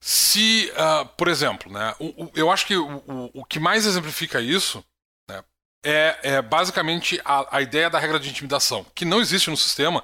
se, 0.00 0.72
uh, 0.72 1.06
por 1.08 1.28
exemplo, 1.28 1.70
né, 1.70 1.94
o, 1.98 2.24
o, 2.24 2.32
eu 2.34 2.50
acho 2.50 2.66
que 2.66 2.76
o, 2.76 3.30
o, 3.34 3.44
que 3.44 3.60
mais 3.60 3.84
exemplifica 3.84 4.40
isso 4.40 4.82
né, 5.28 5.44
é, 5.84 6.18
é, 6.22 6.42
basicamente 6.42 7.20
a, 7.26 7.58
a 7.58 7.60
ideia 7.60 7.90
da 7.90 7.98
regra 7.98 8.18
de 8.18 8.30
intimidação, 8.30 8.86
que 8.94 9.04
não 9.04 9.20
existe 9.20 9.50
no 9.50 9.56
sistema 9.56 10.02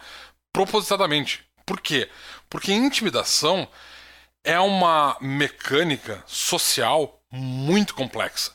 propositadamente. 0.52 1.48
Por 1.64 1.80
quê? 1.80 2.10
Porque 2.48 2.72
intimidação 2.72 3.68
é 4.44 4.58
uma 4.58 5.16
mecânica 5.20 6.22
social 6.26 7.20
muito 7.30 7.94
complexa. 7.94 8.52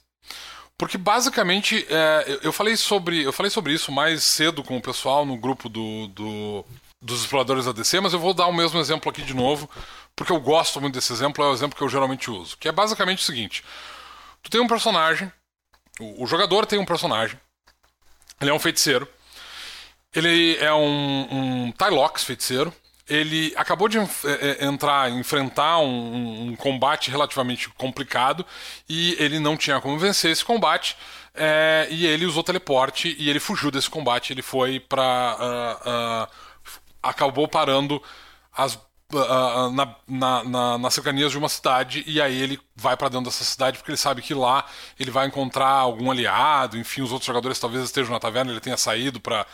Porque 0.78 0.98
basicamente 0.98 1.86
é, 1.90 2.40
eu, 2.42 2.52
falei 2.52 2.76
sobre 2.76 3.24
eu 3.24 3.32
falei 3.32 3.50
sobre 3.50 3.74
isso 3.74 3.92
mais 3.92 4.24
cedo 4.24 4.64
com 4.64 4.76
o 4.76 4.82
pessoal 4.82 5.26
no 5.26 5.38
grupo 5.38 5.70
do, 5.70 6.08
do 6.08 6.66
dos 7.04 7.22
exploradores 7.22 7.66
da 7.66 7.74
DC, 7.74 8.00
mas 8.00 8.14
eu 8.14 8.20
vou 8.20 8.34
dar 8.34 8.48
o 8.48 8.54
mesmo 8.54 8.80
exemplo 8.80 9.12
aqui 9.12 9.22
de 9.22 9.34
novo, 9.34 9.70
porque 10.16 10.32
eu 10.32 10.40
gosto 10.40 10.80
muito 10.80 10.94
desse 10.94 11.12
exemplo, 11.12 11.44
é 11.44 11.50
o 11.50 11.54
exemplo 11.54 11.78
que 11.78 11.84
eu 11.84 11.90
geralmente 11.90 12.32
uso. 12.32 12.58
Que 12.58 12.70
é 12.70 12.72
basicamente 12.72 13.20
o 13.20 13.24
seguinte: 13.24 13.64
tu 14.42 14.50
tem 14.50 14.62
um 14.62 14.68
personagem, 14.68 15.32
o, 16.00 16.24
o 16.24 16.28
jogador 16.28 16.66
tem 16.66 16.80
um 16.80 16.86
personagem, 16.86 17.40
ele 18.42 18.50
é 18.50 18.54
um 18.54 18.60
feiticeiro, 18.60 19.08
ele 20.16 20.58
é 20.58 20.74
um, 20.74 21.28
um 21.68 21.72
Tylox 21.74 22.24
feiticeiro, 22.24 22.74
ele 23.10 23.54
acabou 23.58 23.89
de 23.89 23.98
é, 23.98 24.04
é, 24.62 24.66
entrar, 24.66 25.12
enfrentar 25.12 25.80
um, 25.80 26.50
um, 26.50 26.56
combate 26.56 27.12
relativamente 27.12 27.70
complicado 27.70 28.46
e 28.88 29.16
ele 29.20 29.39
não 29.39 29.58
tinha 29.58 29.82
como 29.82 29.98
vencer 29.98 30.32
esse 30.32 30.44
combate. 30.44 30.96
É, 31.36 31.88
e 31.89 32.06
ele 32.06 32.26
usou 32.26 32.44
teleporte 32.44 33.16
e 33.20 33.30
ele 33.30 33.39
fugiu 33.39 33.72
desse 33.72 33.89
combate. 33.89 34.32
Ele 34.32 34.42
foi 34.42 34.80
para 34.80 35.38
uh, 35.39 36.28
uh, 36.30 36.54
acabou 37.02 37.48
parando 37.48 38.02
as, 38.56 38.76
uh, 38.76 39.70
na, 39.74 39.96
na, 40.08 40.44
na, 40.44 40.78
nas 40.78 40.94
cercanias 40.94 41.32
de 41.32 41.38
uma 41.38 41.50
cidade 41.50 42.04
e 42.08 42.22
aí 42.22 42.42
ele 42.42 42.60
vai 42.76 42.96
para 42.96 43.10
dentro 43.10 43.26
dessa 43.26 43.44
cidade 43.44 43.78
porque 43.78 43.92
ele 43.92 43.98
sabe 43.98 44.22
que 44.22 44.34
lá 44.34 44.66
ele 44.98 45.12
vai 45.12 45.28
encontrar 45.28 45.68
algum 45.68 46.10
aliado, 46.10 46.78
enfim, 46.78 47.02
os 47.02 47.12
outros 47.12 47.28
jogadores 47.28 47.60
talvez 47.60 47.84
estejam 47.84 48.13
na 48.13 48.20
taverna, 48.20 48.52
ele 48.52 48.62
tenha 48.62 48.78
saído 48.78 49.20
para 49.20 49.46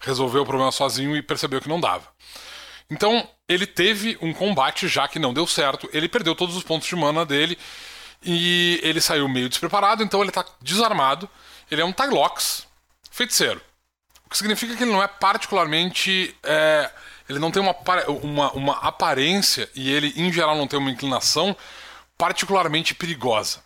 resolver 0.00 0.40
o 0.40 0.44
problema 0.44 0.70
sozinho 0.70 1.16
e 1.16 1.22
percebeu 1.22 1.60
que 1.60 1.68
não 1.68 1.80
dava. 1.80 2.04
Então, 2.90 3.28
ele 3.48 3.66
teve 3.66 4.16
um 4.20 4.32
combate 4.32 4.88
já 4.88 5.06
que 5.06 5.18
não 5.18 5.34
deu 5.34 5.46
certo, 5.46 5.88
ele 5.92 6.08
perdeu 6.08 6.34
todos 6.34 6.56
os 6.56 6.62
pontos 6.62 6.88
de 6.88 6.96
mana 6.96 7.24
dele 7.24 7.58
e 8.22 8.80
ele 8.82 9.00
saiu 9.00 9.28
meio 9.28 9.48
despreparado, 9.48 10.02
então 10.02 10.20
ele 10.20 10.30
está 10.30 10.44
desarmado. 10.60 11.28
Ele 11.70 11.82
é 11.82 11.84
um 11.84 11.92
Tylox, 11.92 12.66
feiticeiro. 13.10 13.60
O 14.26 14.30
que 14.30 14.36
significa 14.36 14.76
que 14.76 14.82
ele 14.82 14.92
não 14.92 15.02
é 15.02 15.08
particularmente. 15.08 16.34
É, 16.42 16.90
ele 17.28 17.38
não 17.38 17.50
tem 17.50 17.62
uma, 17.62 17.74
uma, 18.22 18.52
uma 18.52 18.72
aparência 18.78 19.70
e 19.74 19.90
ele, 19.90 20.12
em 20.16 20.32
geral, 20.32 20.56
não 20.56 20.66
tem 20.66 20.78
uma 20.78 20.90
inclinação 20.90 21.56
particularmente 22.16 22.94
perigosa. 22.94 23.62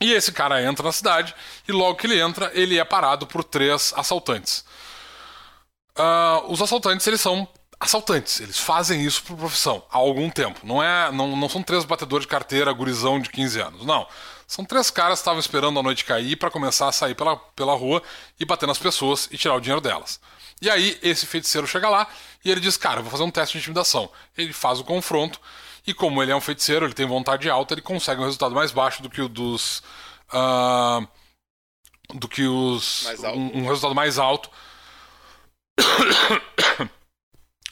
E 0.00 0.12
esse 0.12 0.32
cara 0.32 0.62
entra 0.62 0.84
na 0.84 0.92
cidade 0.92 1.34
e 1.66 1.72
logo 1.72 1.96
que 1.96 2.06
ele 2.06 2.20
entra, 2.20 2.50
ele 2.54 2.78
é 2.78 2.84
parado 2.84 3.26
por 3.26 3.42
três 3.42 3.92
assaltantes. 3.96 4.64
Uh, 5.98 6.52
os 6.52 6.62
assaltantes, 6.62 7.06
eles 7.06 7.20
são 7.20 7.48
assaltantes. 7.80 8.40
Eles 8.40 8.58
fazem 8.58 9.04
isso 9.04 9.22
por 9.22 9.36
profissão 9.36 9.84
há 9.90 9.96
algum 9.96 10.28
tempo. 10.30 10.60
Não, 10.64 10.82
é, 10.82 11.10
não, 11.12 11.36
não 11.36 11.48
são 11.48 11.62
três 11.62 11.84
batedores 11.84 12.26
de 12.26 12.30
carteira, 12.30 12.72
gurizão 12.72 13.20
de 13.20 13.30
15 13.30 13.60
anos. 13.60 13.86
Não. 13.86 14.06
São 14.46 14.64
três 14.64 14.90
caras 14.90 15.18
que 15.18 15.22
estavam 15.22 15.40
esperando 15.40 15.78
a 15.78 15.82
noite 15.82 16.04
cair 16.04 16.36
para 16.36 16.50
começar 16.50 16.88
a 16.88 16.92
sair 16.92 17.14
pela, 17.14 17.36
pela 17.36 17.74
rua 17.74 18.02
e 18.40 18.44
bater 18.44 18.66
nas 18.66 18.78
pessoas 18.78 19.28
e 19.30 19.36
tirar 19.36 19.54
o 19.54 19.60
dinheiro 19.60 19.80
delas. 19.80 20.18
E 20.60 20.68
aí 20.68 20.98
esse 21.02 21.26
feiticeiro 21.26 21.66
chega 21.66 21.88
lá 21.88 22.08
e 22.44 22.50
ele 22.50 22.60
diz: 22.60 22.76
Cara, 22.76 23.02
vou 23.02 23.10
fazer 23.10 23.22
um 23.22 23.30
teste 23.30 23.52
de 23.52 23.58
intimidação. 23.58 24.10
Ele 24.36 24.52
faz 24.52 24.80
o 24.80 24.84
confronto 24.84 25.38
e, 25.86 25.94
como 25.94 26.22
ele 26.22 26.32
é 26.32 26.36
um 26.36 26.40
feiticeiro, 26.40 26.86
ele 26.86 26.94
tem 26.94 27.06
vontade 27.06 27.48
alta, 27.48 27.74
ele 27.74 27.82
consegue 27.82 28.20
um 28.20 28.24
resultado 28.24 28.54
mais 28.54 28.72
baixo 28.72 29.02
do 29.02 29.10
que 29.10 29.20
o 29.20 29.28
dos. 29.28 29.82
Uh, 30.32 31.06
do 32.14 32.28
que 32.28 32.46
os. 32.46 33.06
Um, 33.34 33.60
um 33.60 33.66
resultado 33.66 33.94
mais 33.94 34.18
alto. 34.18 34.50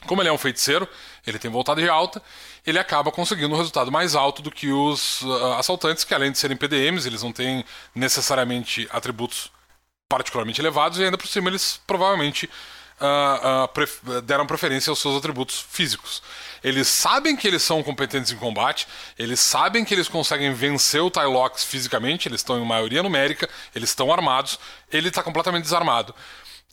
Como 0.07 0.21
ele 0.21 0.29
é 0.29 0.33
um 0.33 0.37
feiticeiro, 0.37 0.87
ele 1.25 1.37
tem 1.37 1.51
vontade 1.51 1.87
alta, 1.87 2.21
ele 2.65 2.79
acaba 2.79 3.11
conseguindo 3.11 3.53
um 3.53 3.57
resultado 3.57 3.91
mais 3.91 4.15
alto 4.15 4.41
do 4.41 4.49
que 4.49 4.71
os 4.71 5.21
uh, 5.21 5.53
assaltantes, 5.53 6.03
que 6.03 6.13
além 6.13 6.31
de 6.31 6.37
serem 6.37 6.57
PDMs, 6.57 7.07
eles 7.07 7.21
não 7.21 7.31
têm 7.31 7.63
necessariamente 7.93 8.87
atributos 8.91 9.51
particularmente 10.09 10.61
elevados, 10.61 10.99
e 10.99 11.03
ainda 11.03 11.17
por 11.17 11.27
cima 11.27 11.49
eles 11.49 11.79
provavelmente 11.85 12.49
uh, 12.99 13.63
uh, 13.63 13.67
pref 13.69 13.99
deram 14.23 14.45
preferência 14.45 14.89
aos 14.89 14.99
seus 14.99 15.17
atributos 15.17 15.65
físicos. 15.69 16.21
Eles 16.63 16.87
sabem 16.87 17.35
que 17.35 17.47
eles 17.47 17.61
são 17.61 17.83
competentes 17.83 18.31
em 18.31 18.37
combate, 18.37 18.87
eles 19.17 19.39
sabem 19.39 19.85
que 19.85 19.93
eles 19.93 20.07
conseguem 20.07 20.53
vencer 20.53 21.01
o 21.01 21.11
Tylox 21.11 21.63
fisicamente, 21.63 22.27
eles 22.27 22.41
estão 22.41 22.59
em 22.59 22.65
maioria 22.65 23.03
numérica, 23.03 23.49
eles 23.75 23.89
estão 23.89 24.11
armados, 24.11 24.59
ele 24.91 25.09
está 25.09 25.21
completamente 25.21 25.63
desarmado. 25.63 26.13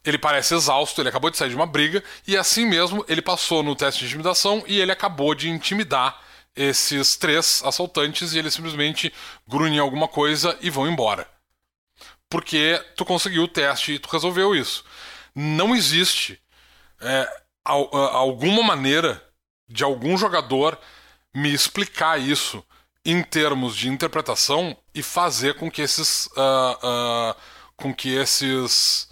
Ele 0.05 0.19
parece 0.19 0.55
exausto, 0.55 1.01
ele 1.01 1.09
acabou 1.09 1.31
de 1.31 1.37
sair 1.37 1.49
de 1.49 1.57
uma 1.57 1.67
briga, 1.67 2.03
e 2.27 2.37
assim 2.37 2.67
mesmo 2.67 3.05
ele 3.09 3.23
passou 3.23 3.63
no 3.63 3.75
teste 3.75 4.01
de 4.01 4.07
intimidação 4.07 4.63
e 4.67 4.79
ele 4.79 4.93
acabou 4.93 5.35
de 5.35 5.49
intimidar 5.49 6.21
esses 6.55 7.17
três 7.17 7.63
assaltantes 7.65 8.33
e 8.33 8.39
eles 8.39 8.55
simplesmente 8.55 9.13
grunhem 9.49 9.79
alguma 9.79 10.07
coisa 10.07 10.57
e 10.61 10.71
vão 10.71 10.87
embora. 10.87 11.27
Porque 12.29 12.83
tu 12.97 13.05
conseguiu 13.05 13.45
o 13.45 13.49
teste 13.49 13.93
e 13.93 13.99
tu 13.99 14.09
resolveu 14.09 14.55
isso. 14.55 14.85
Não 15.35 15.75
existe 15.75 16.39
é, 17.01 17.29
alguma 17.65 18.63
maneira 18.63 19.23
de 19.69 19.83
algum 19.83 20.17
jogador 20.17 20.79
me 21.35 21.53
explicar 21.53 22.21
isso 22.21 22.65
em 23.05 23.23
termos 23.23 23.77
de 23.77 23.89
interpretação 23.89 24.77
e 24.95 25.03
fazer 25.03 25.55
com 25.55 25.71
que 25.71 25.83
esses. 25.83 26.27
Uh, 26.27 27.33
uh, 27.33 27.37
com 27.77 27.93
que 27.93 28.15
esses 28.15 29.09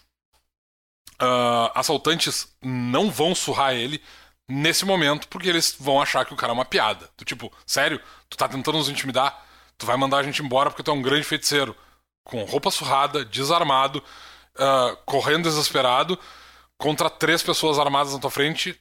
uh, 1.22 1.70
assaltantes 1.74 2.48
não 2.60 3.10
vão 3.10 3.34
surrar 3.34 3.74
ele 3.74 4.02
nesse 4.48 4.84
momento, 4.84 5.28
porque 5.28 5.48
eles 5.48 5.74
vão 5.78 6.02
achar 6.02 6.24
que 6.24 6.34
o 6.34 6.36
cara 6.36 6.52
é 6.52 6.54
uma 6.54 6.64
piada. 6.64 7.08
Do 7.16 7.24
tipo, 7.24 7.50
sério? 7.64 8.00
Tu 8.28 8.36
tá 8.36 8.48
tentando 8.48 8.78
nos 8.78 8.88
intimidar? 8.88 9.46
Tu 9.78 9.86
vai 9.86 9.96
mandar 9.96 10.18
a 10.18 10.22
gente 10.22 10.42
embora 10.42 10.70
porque 10.70 10.82
tu 10.82 10.90
é 10.90 10.94
um 10.94 11.02
grande 11.02 11.24
feiticeiro. 11.24 11.76
Com 12.24 12.44
roupa 12.44 12.70
surrada, 12.70 13.24
desarmado, 13.24 14.02
uh, 14.56 14.96
correndo 15.06 15.44
desesperado, 15.44 16.18
contra 16.76 17.08
três 17.08 17.42
pessoas 17.42 17.78
armadas 17.78 18.12
na 18.12 18.18
tua 18.18 18.30
frente, 18.30 18.78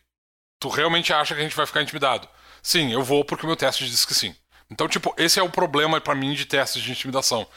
tu 0.59 0.69
realmente 0.69 1.13
acha 1.13 1.33
que 1.33 1.41
a 1.41 1.43
gente 1.43 1.55
vai 1.55 1.65
ficar 1.65 1.81
intimidado? 1.81 2.27
Sim, 2.61 2.91
eu 2.91 3.03
vou 3.03 3.23
porque 3.25 3.43
o 3.43 3.47
meu 3.47 3.55
teste 3.55 3.85
diz 3.87 4.05
que 4.05 4.13
sim. 4.13 4.35
Então, 4.69 4.87
tipo, 4.87 5.13
esse 5.17 5.39
é 5.39 5.43
o 5.43 5.49
problema 5.49 5.99
para 5.99 6.15
mim 6.15 6.33
de 6.33 6.45
testes 6.45 6.81
de 6.81 6.91
intimidação. 6.91 7.47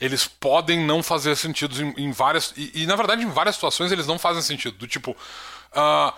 Eles 0.00 0.26
podem 0.26 0.84
não 0.84 1.02
fazer 1.02 1.36
sentido 1.36 1.80
em, 1.82 1.94
em 1.96 2.12
várias. 2.12 2.52
E, 2.56 2.82
e, 2.82 2.86
na 2.86 2.96
verdade, 2.96 3.22
em 3.22 3.30
várias 3.30 3.56
situações 3.56 3.90
eles 3.90 4.06
não 4.06 4.18
fazem 4.18 4.42
sentido. 4.42 4.76
Do 4.76 4.86
tipo. 4.86 5.12
Uh, 5.12 6.12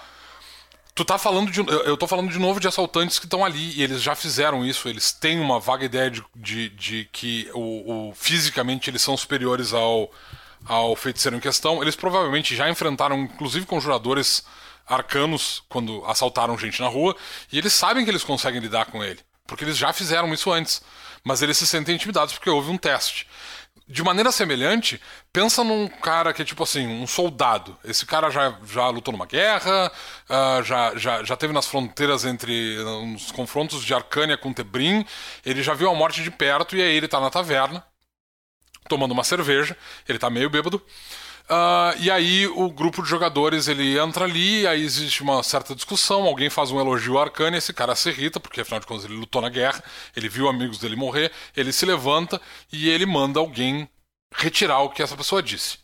tu 0.95 1.05
tá 1.05 1.17
falando 1.19 1.51
de. 1.51 1.61
Eu 1.61 1.97
tô 1.97 2.07
falando 2.07 2.31
de 2.31 2.39
novo 2.39 2.61
de 2.61 2.69
assaltantes 2.69 3.19
que 3.19 3.27
estão 3.27 3.45
ali 3.45 3.79
e 3.79 3.83
eles 3.83 4.03
já 4.03 4.15
fizeram 4.15 4.65
isso. 4.65 4.89
Eles 4.89 5.13
têm 5.13 5.41
uma 5.41 5.59
vaga 5.59 5.85
ideia 5.85 6.11
de, 6.11 6.23
de, 6.35 6.69
de 6.71 7.09
que 7.11 7.51
o, 7.55 8.11
o, 8.11 8.15
fisicamente 8.15 8.91
eles 8.91 9.01
são 9.01 9.17
superiores 9.17 9.73
ao, 9.73 10.11
ao 10.67 10.95
feiticeiro 10.95 11.37
em 11.37 11.41
questão. 11.41 11.83
Eles 11.83 11.97
provavelmente 11.97 12.55
já 12.55 12.69
enfrentaram, 12.69 13.19
inclusive, 13.21 13.65
conjuradores 13.65 14.45
arcanos 14.87 15.63
quando 15.69 16.05
assaltaram 16.05 16.59
gente 16.59 16.81
na 16.81 16.89
rua, 16.89 17.17
e 17.53 17.59
eles 17.59 17.73
sabem 17.73 18.05
que 18.05 18.11
eles 18.11 18.25
conseguem 18.25 18.61
lidar 18.61 18.87
com 18.87 19.03
ele, 19.05 19.21
porque 19.47 19.63
eles 19.63 19.79
já 19.79 19.93
fizeram 19.93 20.35
isso 20.35 20.51
antes. 20.51 20.83
Mas 21.23 21.43
eles 21.43 21.59
se 21.59 21.67
sentem 21.67 21.95
intimidados 21.95 22.33
porque 22.33 22.49
houve 22.49 22.71
um 22.71 22.79
teste. 22.79 23.27
De 23.91 24.05
maneira 24.05 24.31
semelhante, 24.31 25.01
pensa 25.33 25.65
num 25.65 25.89
cara 25.89 26.33
que 26.33 26.41
é 26.41 26.45
tipo 26.45 26.63
assim, 26.63 26.87
um 26.87 27.09
soldado. 27.09 27.77
Esse 27.85 28.07
cara 28.07 28.31
já, 28.31 28.57
já 28.65 28.89
lutou 28.89 29.11
numa 29.11 29.27
guerra, 29.27 29.91
uh, 30.29 30.63
já, 30.63 30.95
já, 30.95 31.25
já 31.25 31.37
teve 31.37 31.53
nas 31.53 31.67
fronteiras 31.67 32.25
entre 32.25 32.79
uns 32.85 33.33
confrontos 33.33 33.85
de 33.85 33.93
Arcânia 33.93 34.39
com 34.39 34.53
Tebrim, 34.53 35.05
ele 35.45 35.61
já 35.61 35.75
viu 35.75 35.91
a 35.91 35.95
morte 35.95 36.23
de 36.23 36.31
perto 36.31 36.77
e 36.77 36.81
aí 36.81 36.95
ele 36.95 37.09
tá 37.09 37.19
na 37.19 37.31
taverna, 37.31 37.85
tomando 38.89 39.11
uma 39.11 39.25
cerveja, 39.25 39.77
ele 40.09 40.21
tá 40.21 40.31
meio 40.31 40.49
bêbado. 40.49 40.81
Uh, 41.51 41.99
e 41.99 42.09
aí 42.09 42.47
o 42.47 42.71
grupo 42.71 43.03
de 43.03 43.09
jogadores 43.09 43.67
ele 43.67 43.99
entra 43.99 44.25
ali, 44.25 44.65
aí 44.69 44.85
existe 44.85 45.21
uma 45.21 45.43
certa 45.43 45.75
discussão, 45.75 46.23
alguém 46.23 46.49
faz 46.49 46.71
um 46.71 46.79
elogio 46.79 47.17
ao 47.17 47.25
Arcane, 47.25 47.57
esse 47.57 47.73
cara 47.73 47.97
se 47.97 48.09
irrita, 48.09 48.39
porque 48.39 48.61
afinal 48.61 48.79
de 48.79 48.87
contas 48.87 49.05
ele 49.05 49.17
lutou 49.17 49.43
na 49.43 49.49
guerra, 49.49 49.83
ele 50.15 50.29
viu 50.29 50.49
amigos 50.49 50.79
dele 50.79 50.95
morrer, 50.95 51.33
ele 51.57 51.73
se 51.73 51.85
levanta 51.85 52.41
e 52.73 52.89
ele 52.89 53.05
manda 53.05 53.41
alguém 53.41 53.89
retirar 54.33 54.79
o 54.83 54.91
que 54.91 55.03
essa 55.03 55.17
pessoa 55.17 55.43
disse. 55.43 55.79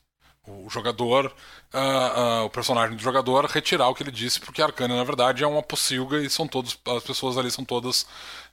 O 0.46 0.70
jogador, 0.70 1.34
uh, 1.74 2.42
uh, 2.42 2.44
o 2.44 2.50
personagem 2.50 2.96
do 2.96 3.02
jogador, 3.02 3.46
retirar 3.46 3.88
o 3.88 3.94
que 3.94 4.04
ele 4.04 4.12
disse, 4.12 4.38
porque 4.38 4.62
Arcane 4.62 4.94
na 4.94 5.02
verdade 5.02 5.42
é 5.42 5.46
uma 5.48 5.64
pocilga 5.64 6.18
e 6.18 6.30
são 6.30 6.46
todos, 6.46 6.78
as 6.96 7.02
pessoas 7.02 7.36
ali 7.36 7.50
são 7.50 7.64
todas. 7.64 8.06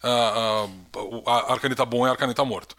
Uh, 0.03 1.29
Arcane 1.29 1.75
tá 1.75 1.85
bom 1.85 2.07
e 2.07 2.09
Arcane 2.09 2.33
tá 2.33 2.43
morto. 2.43 2.75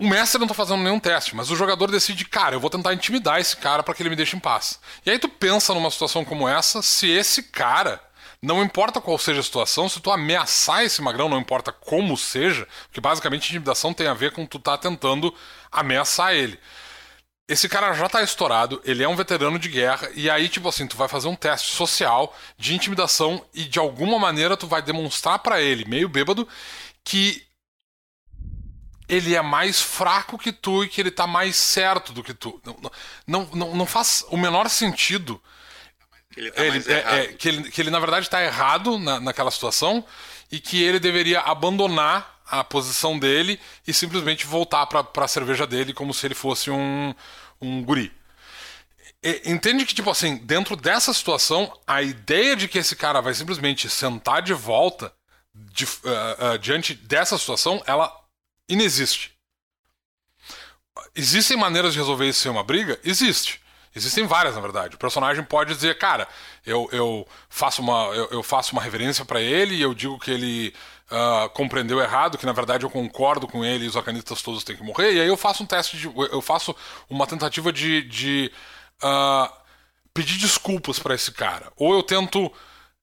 O 0.00 0.08
mestre 0.08 0.38
não 0.38 0.46
tá 0.46 0.54
fazendo 0.54 0.80
nenhum 0.80 1.00
teste, 1.00 1.34
mas 1.34 1.50
o 1.50 1.56
jogador 1.56 1.90
decide, 1.90 2.24
cara, 2.24 2.54
eu 2.54 2.60
vou 2.60 2.70
tentar 2.70 2.94
intimidar 2.94 3.40
esse 3.40 3.56
cara 3.56 3.82
para 3.82 3.92
que 3.94 4.00
ele 4.00 4.10
me 4.10 4.14
deixe 4.14 4.36
em 4.36 4.40
paz. 4.40 4.78
E 5.04 5.10
aí 5.10 5.18
tu 5.18 5.28
pensa 5.28 5.74
numa 5.74 5.90
situação 5.90 6.24
como 6.24 6.48
essa, 6.48 6.80
se 6.82 7.10
esse 7.10 7.42
cara, 7.42 8.00
não 8.40 8.62
importa 8.62 9.00
qual 9.00 9.18
seja 9.18 9.40
a 9.40 9.42
situação, 9.42 9.88
se 9.88 9.98
tu 9.98 10.12
ameaçar 10.12 10.84
esse 10.84 11.02
magrão, 11.02 11.28
não 11.28 11.40
importa 11.40 11.72
como 11.72 12.16
seja, 12.16 12.68
porque 12.84 13.00
basicamente 13.00 13.48
intimidação 13.48 13.92
tem 13.92 14.06
a 14.06 14.14
ver 14.14 14.30
com 14.30 14.46
tu 14.46 14.60
tá 14.60 14.78
tentando 14.78 15.34
ameaçar 15.72 16.32
ele. 16.32 16.60
Esse 17.48 17.68
cara 17.68 17.92
já 17.92 18.08
tá 18.08 18.22
estourado, 18.22 18.80
ele 18.84 19.02
é 19.02 19.08
um 19.08 19.16
veterano 19.16 19.58
de 19.58 19.68
guerra, 19.68 20.08
e 20.14 20.30
aí, 20.30 20.48
tipo 20.48 20.68
assim, 20.68 20.86
tu 20.86 20.96
vai 20.96 21.08
fazer 21.08 21.26
um 21.26 21.34
teste 21.34 21.72
social 21.74 22.36
de 22.56 22.72
intimidação 22.72 23.44
e 23.52 23.64
de 23.64 23.80
alguma 23.80 24.16
maneira 24.16 24.56
tu 24.56 24.68
vai 24.68 24.80
demonstrar 24.80 25.40
para 25.40 25.60
ele, 25.60 25.84
meio 25.86 26.08
bêbado, 26.08 26.46
que 27.02 27.47
ele 29.08 29.34
é 29.34 29.40
mais 29.40 29.80
fraco 29.80 30.36
que 30.36 30.52
tu 30.52 30.84
e 30.84 30.88
que 30.88 31.00
ele 31.00 31.10
tá 31.10 31.26
mais 31.26 31.56
certo 31.56 32.12
do 32.12 32.22
que 32.22 32.34
tu. 32.34 32.60
Não, 33.26 33.48
não, 33.52 33.74
não, 33.74 33.86
faz 33.86 34.24
o 34.28 34.36
menor 34.36 34.68
sentido. 34.68 35.40
Que 36.30 36.40
ele, 36.40 36.50
tá 36.50 36.64
ele 36.64 36.92
é, 36.92 37.20
é, 37.20 37.26
que, 37.28 37.48
ele 37.48 37.70
que 37.70 37.80
ele, 37.80 37.90
na 37.90 37.98
verdade, 37.98 38.26
está 38.26 38.42
errado 38.42 38.98
na, 38.98 39.18
naquela 39.18 39.50
situação 39.50 40.04
e 40.52 40.60
que 40.60 40.82
ele 40.82 41.00
deveria 41.00 41.40
abandonar 41.40 42.38
a 42.50 42.62
posição 42.62 43.18
dele 43.18 43.58
e 43.86 43.92
simplesmente 43.92 44.46
voltar 44.46 44.86
para 44.86 45.24
a 45.24 45.28
cerveja 45.28 45.66
dele 45.66 45.92
como 45.92 46.12
se 46.12 46.26
ele 46.26 46.34
fosse 46.34 46.70
um, 46.70 47.14
um 47.60 47.82
guri. 47.82 48.12
E, 49.22 49.42
entende 49.46 49.84
que, 49.84 49.94
tipo 49.94 50.10
assim, 50.10 50.36
dentro 50.36 50.76
dessa 50.76 51.12
situação, 51.12 51.72
a 51.86 52.02
ideia 52.02 52.54
de 52.54 52.68
que 52.68 52.78
esse 52.78 52.94
cara 52.94 53.20
vai 53.20 53.34
simplesmente 53.34 53.88
sentar 53.88 54.42
de 54.42 54.52
volta 54.52 55.12
de, 55.54 55.84
uh, 55.84 56.54
uh, 56.54 56.58
diante 56.58 56.94
dessa 56.94 57.36
situação, 57.36 57.82
ela 57.86 58.17
inexiste. 58.68 59.32
Existem 61.14 61.56
maneiras 61.56 61.92
de 61.92 61.98
resolver 61.98 62.28
isso 62.28 62.40
sem 62.40 62.50
uma 62.50 62.62
briga? 62.62 62.98
Existe. 63.02 63.60
Existem 63.94 64.26
várias, 64.26 64.54
na 64.54 64.60
verdade. 64.60 64.94
O 64.94 64.98
personagem 64.98 65.42
pode 65.42 65.74
dizer, 65.74 65.98
cara, 65.98 66.28
eu, 66.64 66.88
eu 66.92 67.26
faço 67.48 67.82
uma 67.82 68.06
eu, 68.14 68.28
eu 68.30 68.42
faço 68.42 68.72
uma 68.72 68.82
reverência 68.82 69.24
para 69.24 69.40
ele 69.40 69.74
e 69.74 69.82
eu 69.82 69.94
digo 69.94 70.18
que 70.18 70.30
ele 70.30 70.74
uh, 71.10 71.48
compreendeu 71.50 72.00
errado, 72.00 72.38
que 72.38 72.46
na 72.46 72.52
verdade 72.52 72.84
eu 72.84 72.90
concordo 72.90 73.48
com 73.48 73.64
ele 73.64 73.84
e 73.84 73.88
os 73.88 73.96
arcanistas 73.96 74.42
todos 74.42 74.62
têm 74.62 74.76
que 74.76 74.84
morrer. 74.84 75.14
E 75.14 75.20
aí 75.20 75.28
eu 75.28 75.36
faço 75.36 75.62
um 75.62 75.66
teste 75.66 75.96
de, 75.96 76.06
eu 76.06 76.40
faço 76.40 76.74
uma 77.08 77.26
tentativa 77.26 77.72
de, 77.72 78.02
de 78.02 78.52
uh, 79.02 79.52
pedir 80.14 80.38
desculpas 80.38 80.98
para 80.98 81.14
esse 81.14 81.32
cara. 81.32 81.72
Ou 81.76 81.94
eu 81.94 82.02
tento 82.02 82.52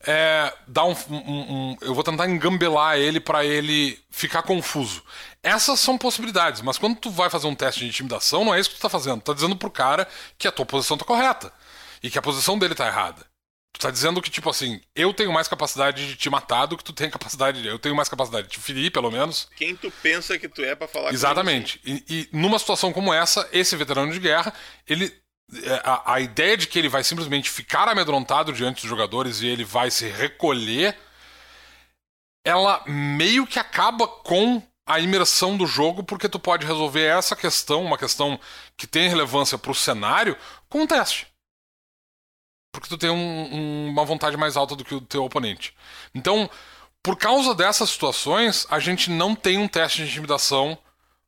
é, 0.06 0.54
dar 0.68 0.86
um, 0.86 0.96
um, 1.10 1.16
um, 1.18 1.78
eu 1.82 1.94
vou 1.94 2.04
tentar 2.04 2.30
engambelar 2.30 2.98
ele 2.98 3.20
para 3.20 3.44
ele 3.44 4.00
ficar 4.10 4.44
confuso. 4.44 5.04
Essas 5.42 5.80
são 5.80 5.98
possibilidades, 5.98 6.62
mas 6.62 6.78
quando 6.78 6.98
tu 6.98 7.10
vai 7.10 7.30
fazer 7.30 7.48
um 7.48 7.56
teste 7.56 7.82
de 7.82 7.88
intimidação, 7.88 8.46
não 8.46 8.54
é 8.54 8.60
isso 8.60 8.70
que 8.70 8.76
tu 8.78 8.82
tá 8.82 8.90
fazendo. 8.90 9.22
Tu 9.22 9.26
tá 9.26 9.34
dizendo 9.34 9.56
pro 9.56 9.70
cara 9.70 10.08
que 10.38 10.48
a 10.48 10.52
tua 10.52 10.66
posição 10.66 10.98
tá 10.98 11.06
correta 11.06 11.52
e 12.02 12.10
que 12.10 12.18
a 12.18 12.22
posição 12.22 12.58
dele 12.58 12.76
tá 12.76 12.88
errada. 12.88 13.26
Tu 13.74 13.80
tá 13.80 13.92
dizendo 13.92 14.22
que, 14.22 14.30
tipo 14.30 14.50
assim, 14.50 14.80
eu 14.96 15.14
tenho 15.14 15.34
mais 15.34 15.50
capacidade 15.50 16.08
de 16.08 16.16
te 16.16 16.30
matar 16.30 16.66
do 16.66 16.78
que 16.78 16.84
tu 16.84 16.94
tem 16.94 17.10
capacidade 17.10 17.62
de. 17.62 17.68
Eu 17.68 17.78
tenho 17.78 17.94
mais 17.94 18.08
capacidade 18.08 18.48
de 18.48 18.54
te 18.54 18.60
ferir, 18.60 18.90
pelo 18.90 19.12
menos. 19.12 19.50
Quem 19.58 19.76
tu 19.76 19.92
pensa 20.02 20.40
que 20.40 20.48
tu 20.48 20.64
é 20.64 20.76
para 20.76 20.88
falar 20.88 21.12
Exatamente. 21.12 21.82
Assim? 21.84 22.02
e, 22.08 22.22
e 22.22 22.30
numa 22.32 22.58
situação 22.58 22.94
como 22.94 23.14
essa, 23.14 23.48
esse 23.52 23.76
veterano 23.76 24.14
de 24.14 24.20
guerra, 24.20 24.54
ele 24.88 25.14
a, 25.84 26.14
a, 26.14 26.20
ideia 26.20 26.58
de 26.58 26.68
que 26.68 26.78
ele 26.78 26.90
vai 26.90 27.04
simplesmente 27.04 27.50
ficar 27.50 27.88
amedrontado 27.88 28.54
diante 28.54 28.82
dos 28.82 28.90
jogadores 28.90 29.42
e 29.42 29.48
ele 29.48 29.64
vai 29.64 29.92
se 29.92 30.08
recolher, 30.08 30.98
ela 32.44 32.84
meio 32.86 33.46
que 33.48 33.60
acaba 33.60 34.08
com 34.08 34.62
a 34.86 35.00
imersão 35.00 35.58
do 35.58 35.66
jogo, 35.66 36.04
porque 36.04 36.30
tu 36.30 36.40
pode 36.40 36.66
resolver 36.66 37.06
essa 37.06 37.36
questão, 37.36 37.84
uma 37.84 37.98
questão 37.98 38.40
que 38.78 38.86
tem 38.86 39.10
relevância 39.10 39.58
para 39.58 39.72
o 39.72 39.76
cenário, 39.76 40.38
com 40.70 40.82
um 40.82 40.88
teste. 40.88 41.28
Porque 42.72 42.88
tu 42.88 42.98
tem 42.98 43.10
um, 43.10 43.16
um, 43.16 43.90
uma 43.90 44.06
vontade 44.06 44.38
mais 44.38 44.56
alta 44.56 44.76
do 44.76 44.86
que 44.86 44.94
o 44.94 45.02
teu 45.02 45.24
oponente. 45.24 45.74
Então, 46.14 46.50
por 47.02 47.18
causa 47.18 47.56
dessas 47.56 47.90
situações, 47.90 48.68
a 48.70 48.80
gente 48.80 49.10
não 49.10 49.34
tem 49.36 49.58
um 49.58 49.68
teste 49.68 50.04
de 50.04 50.10
intimidação 50.10 50.78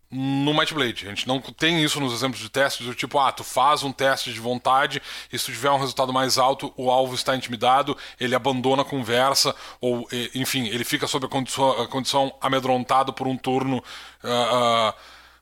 no 0.10 0.54
Might 0.54 0.74
Blade. 0.74 1.06
A 1.06 1.10
gente 1.10 1.28
não 1.28 1.42
tem 1.42 1.84
isso 1.84 2.00
nos 2.00 2.14
exemplos 2.14 2.42
de 2.42 2.50
testes 2.50 2.86
do 2.86 2.96
tipo, 2.96 3.20
ah, 3.20 3.32
tu 3.32 3.44
faz 3.44 3.84
um 3.84 3.92
teste 3.92 4.32
de 4.32 4.40
vontade 4.40 5.02
e 5.32 5.38
se 5.38 5.46
tu 5.46 5.52
tiver 5.52 5.70
um 5.72 5.80
resultado 5.80 6.14
mais 6.14 6.38
alto, 6.38 6.74
o 6.78 6.90
alvo 6.90 7.14
está 7.14 7.36
intimidado, 7.36 7.98
ele 8.20 8.34
abandona 8.34 8.84
a 8.84 8.86
conversa, 8.86 9.56
ou, 9.82 10.08
enfim, 10.34 10.68
ele 10.68 10.84
fica 10.84 11.08
sob 11.08 11.26
a 11.26 11.30
condição, 11.30 11.82
a 11.82 11.88
condição 11.88 12.34
amedrontado 12.42 13.12
por 13.12 13.28
um 13.28 13.38
turno 13.38 13.78
uh, 14.24 14.90
uh, 14.90 14.94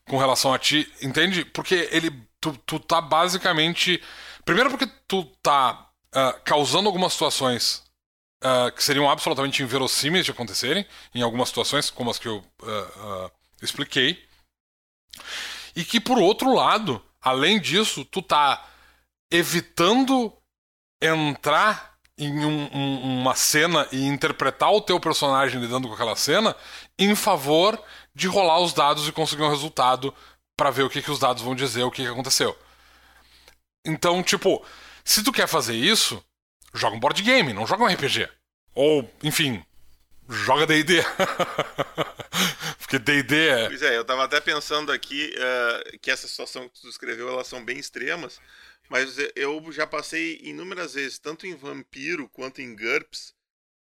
com 0.10 0.18
relação 0.18 0.54
a 0.54 0.60
ti. 0.60 0.92
Entende? 1.02 1.46
Porque 1.46 1.88
ele. 1.92 2.12
Tu, 2.42 2.56
tu 2.66 2.80
tá 2.80 3.02
basicamente. 3.02 4.02
Primeiro 4.44 4.70
porque 4.70 4.88
tu 5.08 5.24
tá 5.42 5.90
uh, 6.14 6.40
causando 6.44 6.88
algumas 6.88 7.14
situações 7.14 7.84
que 8.76 8.84
seriam 8.84 9.10
absolutamente 9.10 9.64
inverossímeis 9.64 10.24
de 10.24 10.30
acontecerem, 10.30 10.86
em 11.16 11.24
algumas 11.24 11.48
situações, 11.50 11.90
como 11.90 12.12
as 12.12 12.20
que 12.20 12.28
eu 12.28 12.44
expliquei. 13.60 14.24
E 15.76 15.84
que, 15.84 16.00
por 16.00 16.18
outro 16.18 16.54
lado, 16.54 17.02
além 17.22 17.60
disso, 17.60 18.06
tu 18.06 18.22
tá 18.22 18.66
evitando 19.32 20.32
entrar 21.02 21.96
em 22.18 22.46
um, 22.46 22.70
um, 22.74 23.20
uma 23.22 23.36
cena 23.36 23.88
e 23.92 24.06
interpretar 24.06 24.72
o 24.72 24.82
teu 24.82 25.00
personagem 25.00 25.60
lidando 25.60 25.88
com 25.88 25.94
aquela 25.94 26.16
cena 26.16 26.56
em 26.98 27.14
favor 27.14 27.82
de 28.14 28.28
rolar 28.28 28.60
os 28.60 28.74
dados 28.74 29.08
e 29.08 29.12
conseguir 29.12 29.44
um 29.44 29.50
resultado 29.50 30.14
para 30.56 30.72
ver 30.72 30.84
o 30.84 30.90
que, 30.90 31.02
que 31.02 31.12
os 31.12 31.20
dados 31.20 31.44
vão 31.44 31.54
dizer, 31.54 31.84
o 31.84 31.92
que, 31.92 32.04
que 32.04 32.10
aconteceu. 32.10 32.58
Então, 33.86 34.24
tipo, 34.24 34.64
se 35.04 35.22
tu 35.24 35.32
quer 35.32 35.48
fazer 35.48 35.76
isso, 35.76 36.24
joga 36.74 36.96
um 36.96 37.00
board 37.00 37.22
game, 37.22 37.54
não 37.54 37.68
joga 37.68 37.84
um 37.84 37.88
RPG. 37.88 38.30
Ou, 38.74 39.10
enfim, 39.22 39.64
joga 40.30 40.66
D&D. 40.66 41.02
Porque 42.80 43.00
D&D 43.00 43.48
é... 43.48 43.68
Pois 43.68 43.82
é, 43.82 43.98
eu 43.98 44.06
tava 44.06 44.24
até 44.24 44.40
pensando 44.40 44.92
aqui 44.92 45.34
uh, 45.36 46.00
que 46.00 46.12
essa 46.12 46.28
situação 46.28 46.70
que 46.70 46.80
tu 46.80 46.88
descreveu, 46.88 47.30
elas 47.30 47.48
são 47.48 47.64
bem 47.64 47.78
extremas, 47.78 48.40
Mas 48.90 49.18
eu 49.36 49.72
já 49.72 49.88
passei 49.88 50.40
inúmeras 50.44 50.94
vezes, 50.94 51.20
tanto 51.20 51.48
em 51.48 51.56
Vampiro 51.56 52.30
quanto 52.30 52.62
em 52.62 52.76
GURPS, 52.76 53.34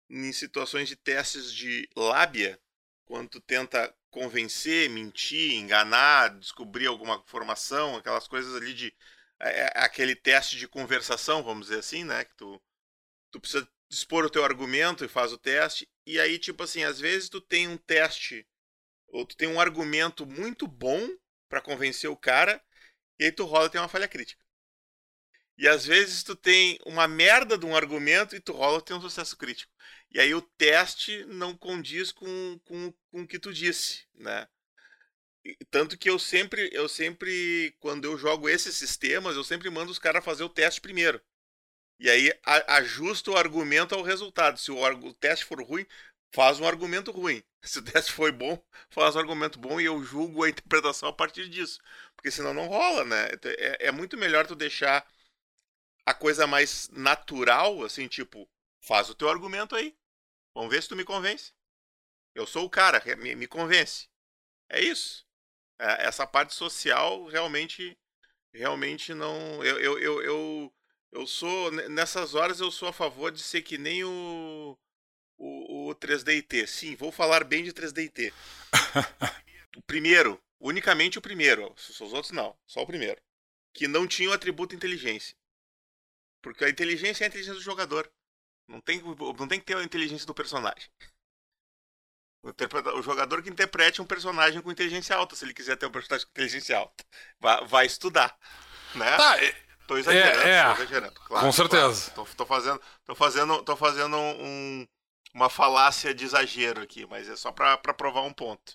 em 0.09 0.31
situações 0.31 0.87
de 0.87 0.95
testes 0.95 1.53
de 1.53 1.87
lábia, 1.95 2.59
quando 3.05 3.29
tu 3.29 3.41
tenta 3.41 3.93
convencer, 4.09 4.89
mentir, 4.89 5.53
enganar, 5.53 6.37
descobrir 6.39 6.87
alguma 6.87 7.15
informação, 7.15 7.95
aquelas 7.95 8.27
coisas 8.27 8.55
ali 8.55 8.73
de. 8.73 8.93
É, 9.39 9.71
aquele 9.75 10.15
teste 10.15 10.57
de 10.57 10.67
conversação, 10.67 11.43
vamos 11.43 11.67
dizer 11.67 11.79
assim, 11.79 12.03
né? 12.03 12.25
Que 12.25 12.35
tu, 12.35 12.61
tu 13.31 13.39
precisa 13.39 13.67
expor 13.89 14.25
o 14.25 14.29
teu 14.29 14.43
argumento 14.43 15.05
e 15.05 15.07
faz 15.07 15.31
o 15.31 15.37
teste. 15.37 15.87
E 16.07 16.21
aí, 16.21 16.39
tipo 16.39 16.63
assim, 16.63 16.83
às 16.83 17.01
vezes 17.01 17.27
tu 17.29 17.41
tem 17.41 17.67
um 17.67 17.77
teste, 17.77 18.47
ou 19.09 19.25
tu 19.25 19.35
tem 19.37 19.49
um 19.49 19.59
argumento 19.59 20.25
muito 20.25 20.65
bom 20.65 21.05
para 21.49 21.61
convencer 21.61 22.09
o 22.09 22.17
cara, 22.17 22.63
e 23.19 23.25
aí 23.25 23.31
tu 23.33 23.45
rola 23.45 23.69
tem 23.69 23.81
uma 23.81 23.89
falha 23.89 24.07
crítica. 24.07 24.41
E 25.57 25.67
às 25.67 25.85
vezes 25.85 26.23
tu 26.23 26.33
tem 26.33 26.79
uma 26.85 27.07
merda 27.09 27.57
de 27.57 27.65
um 27.65 27.75
argumento 27.75 28.35
e 28.35 28.39
tu 28.39 28.53
rola 28.53 28.81
tem 28.81 28.95
um 28.95 29.01
sucesso 29.01 29.35
crítico. 29.35 29.73
E 30.09 30.19
aí 30.19 30.33
o 30.33 30.41
teste 30.41 31.25
não 31.25 31.57
condiz 31.57 32.11
com, 32.13 32.57
com, 32.63 32.93
com 33.11 33.21
o 33.23 33.27
que 33.27 33.37
tu 33.37 33.53
disse, 33.53 34.05
né? 34.15 34.47
Tanto 35.71 35.97
que 35.97 36.09
eu 36.09 36.19
sempre, 36.19 36.69
eu 36.73 36.87
sempre, 36.89 37.75
quando 37.79 38.05
eu 38.05 38.17
jogo 38.17 38.49
esses 38.49 38.75
sistemas, 38.75 39.35
eu 39.35 39.43
sempre 39.43 39.69
mando 39.69 39.91
os 39.91 39.99
caras 39.99 40.23
fazer 40.23 40.43
o 40.43 40.49
teste 40.49 40.81
primeiro. 40.81 41.21
E 41.99 42.09
aí 42.09 42.31
ajusta 42.67 43.31
o 43.31 43.37
argumento 43.37 43.95
ao 43.95 44.03
resultado. 44.03 44.59
Se 44.59 44.71
o, 44.71 44.77
o 44.77 45.13
teste 45.13 45.45
for 45.45 45.61
ruim, 45.63 45.85
faz 46.33 46.59
um 46.59 46.67
argumento 46.67 47.11
ruim. 47.11 47.43
Se 47.63 47.79
o 47.79 47.83
teste 47.83 48.11
foi 48.13 48.31
bom, 48.31 48.61
faz 48.89 49.15
um 49.15 49.19
argumento 49.19 49.59
bom 49.59 49.81
e 49.81 49.85
eu 49.85 50.01
julgo 50.03 50.43
a 50.43 50.49
interpretação 50.49 51.09
a 51.09 51.13
partir 51.13 51.49
disso. 51.49 51.79
Porque 52.15 52.31
senão 52.31 52.53
não 52.53 52.67
rola, 52.67 53.03
né? 53.03 53.27
É, 53.43 53.87
é 53.87 53.91
muito 53.91 54.17
melhor 54.17 54.47
tu 54.47 54.55
deixar 54.55 55.05
a 56.05 56.13
coisa 56.13 56.47
mais 56.47 56.89
natural, 56.89 57.83
assim, 57.83 58.07
tipo, 58.07 58.49
faz 58.81 59.09
o 59.09 59.15
teu 59.15 59.29
argumento 59.29 59.75
aí. 59.75 59.95
Vamos 60.55 60.71
ver 60.71 60.83
se 60.83 60.89
tu 60.89 60.95
me 60.95 61.05
convence. 61.05 61.53
Eu 62.35 62.47
sou 62.47 62.65
o 62.65 62.69
cara, 62.69 63.01
me, 63.17 63.35
me 63.35 63.47
convence. 63.47 64.09
É 64.69 64.81
isso. 64.81 65.25
É, 65.79 66.07
essa 66.07 66.27
parte 66.27 66.55
social 66.55 67.25
realmente, 67.27 67.97
realmente 68.53 69.13
não. 69.13 69.63
Eu, 69.63 69.79
eu, 69.79 69.99
eu, 69.99 70.23
eu, 70.23 70.73
eu 71.11 71.25
sou 71.25 71.71
nessas 71.71 72.35
horas 72.35 72.59
eu 72.59 72.71
sou 72.71 72.89
a 72.89 72.93
favor 72.93 73.31
de 73.31 73.41
ser 73.41 73.61
que 73.61 73.77
nem 73.77 74.03
o 74.03 74.77
o, 75.37 75.89
o 75.89 75.95
3D 75.95 76.65
Sim, 76.65 76.95
vou 76.95 77.11
falar 77.11 77.43
bem 77.43 77.63
de 77.63 77.71
3D 77.71 78.33
o 79.77 79.81
primeiro, 79.83 80.41
unicamente 80.59 81.19
o 81.19 81.21
primeiro. 81.21 81.73
Os 81.73 82.01
outros 82.01 82.31
não, 82.31 82.57
só 82.65 82.81
o 82.81 82.87
primeiro. 82.87 83.21
Que 83.73 83.87
não 83.87 84.07
tinha 84.07 84.29
o 84.29 84.33
atributo 84.33 84.75
inteligência. 84.75 85.37
Porque 86.41 86.65
a 86.65 86.69
inteligência 86.69 87.23
é 87.23 87.25
a 87.25 87.27
inteligência 87.27 87.53
do 87.53 87.61
jogador. 87.61 88.11
Não 88.67 88.81
tem, 88.81 89.01
não 89.01 89.47
tem 89.47 89.59
que 89.59 89.65
ter 89.65 89.77
a 89.77 89.83
inteligência 89.83 90.25
do 90.25 90.33
personagem. 90.33 90.89
O, 92.43 93.01
jogador 93.01 93.43
que 93.43 93.49
interprete 93.49 94.01
um 94.01 94.05
personagem 94.05 94.61
com 94.61 94.71
inteligência 94.71 95.15
alta, 95.15 95.35
se 95.35 95.43
ele 95.43 95.53
quiser 95.53 95.75
ter 95.75 95.85
um 95.85 95.91
personagem 95.91 96.25
com 96.25 96.31
inteligência 96.31 96.77
alta. 96.77 97.05
Vai, 97.39 97.65
vai 97.65 97.85
estudar. 97.85 98.37
Né? 98.95 99.17
Tá, 99.17 99.35
Tô 99.87 99.97
exagerando, 99.97 100.41
é, 100.41 100.49
é, 100.49 100.71
exagerando. 100.73 101.13
Claro, 101.25 101.45
com 101.45 101.51
certeza. 101.51 102.11
Claro. 102.11 102.29
Tô, 102.29 102.35
tô, 102.35 102.45
fazendo, 102.45 102.81
tô 103.05 103.15
fazendo, 103.15 103.63
tô 103.63 103.75
fazendo 103.75 104.17
um, 104.17 104.85
uma 105.33 105.49
falácia 105.49 106.13
de 106.13 106.25
exagero 106.25 106.81
aqui, 106.81 107.07
mas 107.09 107.29
é 107.29 107.35
só 107.37 107.51
para 107.51 107.77
provar 107.77 108.21
um 108.21 108.33
ponto. 108.33 108.73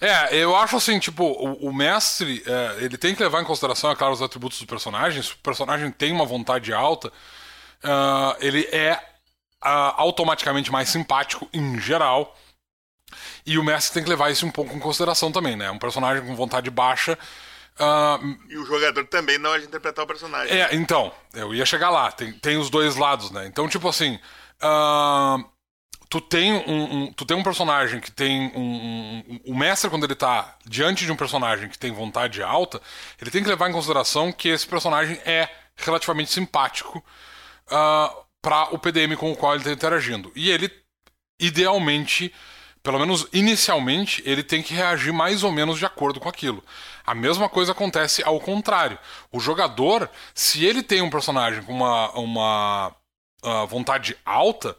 É, 0.00 0.34
eu 0.36 0.56
acho 0.56 0.76
assim, 0.76 0.98
tipo, 0.98 1.24
o, 1.24 1.68
o 1.68 1.74
mestre, 1.74 2.42
é, 2.46 2.84
ele 2.84 2.96
tem 2.96 3.14
que 3.14 3.22
levar 3.22 3.42
em 3.42 3.44
consideração, 3.44 3.90
é 3.90 3.96
claro, 3.96 4.14
os 4.14 4.22
atributos 4.22 4.58
do 4.58 4.66
personagem. 4.66 5.22
Se 5.22 5.32
o 5.32 5.38
personagem 5.38 5.90
tem 5.90 6.12
uma 6.12 6.24
vontade 6.24 6.72
alta, 6.72 7.08
uh, 7.08 8.36
ele 8.40 8.66
é 8.72 8.94
uh, 9.62 9.94
automaticamente 9.96 10.72
mais 10.72 10.88
simpático 10.88 11.48
em 11.52 11.78
geral. 11.78 12.36
E 13.44 13.58
o 13.58 13.64
mestre 13.64 13.94
tem 13.94 14.04
que 14.04 14.08
levar 14.08 14.30
isso 14.30 14.46
um 14.46 14.50
pouco 14.50 14.74
em 14.74 14.80
consideração 14.80 15.30
também, 15.30 15.54
né? 15.54 15.70
Um 15.70 15.78
personagem 15.78 16.24
com 16.24 16.34
vontade 16.34 16.70
baixa. 16.70 17.18
Uh, 17.78 18.38
e 18.48 18.56
o 18.56 18.64
jogador 18.64 19.04
também 19.06 19.36
na 19.38 19.50
hora 19.50 19.60
de 19.60 19.66
interpretar 19.66 20.04
o 20.04 20.08
personagem. 20.08 20.56
É, 20.56 20.74
então, 20.74 21.12
eu 21.32 21.54
ia 21.54 21.66
chegar 21.66 21.90
lá. 21.90 22.12
Tem, 22.12 22.32
tem 22.32 22.56
os 22.56 22.70
dois 22.70 22.96
lados, 22.96 23.30
né? 23.30 23.46
Então, 23.46 23.68
tipo 23.68 23.88
assim. 23.88 24.18
Uh, 24.62 25.44
tu 26.08 26.20
tem 26.20 26.52
um, 26.52 26.82
um, 26.94 27.12
tu 27.12 27.24
tem 27.24 27.36
um 27.36 27.42
personagem 27.42 27.98
que 27.98 28.12
tem 28.12 28.52
um, 28.54 29.24
um, 29.28 29.40
O 29.46 29.56
mestre, 29.56 29.90
quando 29.90 30.04
ele 30.04 30.14
tá 30.14 30.56
diante 30.64 31.04
de 31.04 31.10
um 31.10 31.16
personagem 31.16 31.68
que 31.68 31.76
tem 31.76 31.90
vontade 31.90 32.40
alta, 32.40 32.80
ele 33.20 33.32
tem 33.32 33.42
que 33.42 33.48
levar 33.48 33.68
em 33.68 33.72
consideração 33.72 34.30
que 34.30 34.48
esse 34.48 34.64
personagem 34.64 35.20
é 35.24 35.48
relativamente 35.76 36.30
simpático 36.30 36.98
uh, 36.98 37.02
ah, 37.72 38.14
para 38.40 38.72
o 38.72 38.78
PDM 38.78 39.16
com 39.16 39.32
o 39.32 39.36
qual 39.36 39.54
ele 39.54 39.62
está 39.62 39.72
interagindo. 39.72 40.30
E 40.36 40.50
ele, 40.50 40.70
idealmente, 41.40 42.32
pelo 42.80 43.00
menos 43.00 43.26
inicialmente, 43.32 44.22
ele 44.24 44.44
tem 44.44 44.62
que 44.62 44.72
reagir 44.72 45.12
mais 45.12 45.42
ou 45.42 45.50
menos 45.50 45.78
de 45.78 45.86
acordo 45.86 46.20
com 46.20 46.28
aquilo. 46.28 46.62
A 47.06 47.14
mesma 47.14 47.48
coisa 47.48 47.72
acontece 47.72 48.22
ao 48.22 48.40
contrário. 48.40 48.98
O 49.30 49.38
jogador, 49.38 50.10
se 50.34 50.64
ele 50.64 50.82
tem 50.82 51.02
um 51.02 51.10
personagem 51.10 51.62
com 51.62 51.72
uma, 51.72 52.10
uma 52.12 52.96
uh, 53.42 53.66
vontade 53.66 54.16
alta 54.24 54.76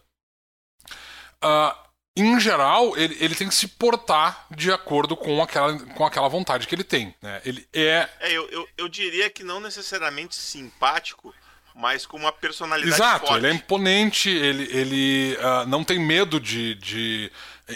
uh, 1.44 1.86
em 2.18 2.40
geral, 2.40 2.98
ele, 2.98 3.18
ele 3.20 3.36
tem 3.36 3.50
que 3.50 3.54
se 3.56 3.68
portar 3.68 4.48
de 4.50 4.72
acordo 4.72 5.18
com 5.18 5.42
aquela, 5.42 5.78
com 5.78 6.06
aquela 6.06 6.30
vontade 6.30 6.66
que 6.66 6.74
ele 6.74 6.84
tem. 6.84 7.14
Né? 7.22 7.42
Ele 7.44 7.68
é. 7.74 8.10
é 8.22 8.32
eu, 8.32 8.50
eu, 8.50 8.68
eu 8.78 8.88
diria 8.88 9.30
que 9.30 9.44
não 9.44 9.60
necessariamente 9.60 10.34
simpático, 10.34 11.36
mas 11.76 12.06
com 12.06 12.16
uma 12.16 12.32
personalidade 12.32 12.96
Exato, 12.96 13.28
forte. 13.28 13.40
ele 13.40 13.48
é 13.48 13.54
imponente, 13.54 14.30
ele, 14.30 14.64
ele 14.72 15.38
uh, 15.38 15.68
não 15.68 15.84
tem 15.84 16.00
medo 16.00 16.40
de, 16.40 16.76
de 16.76 17.30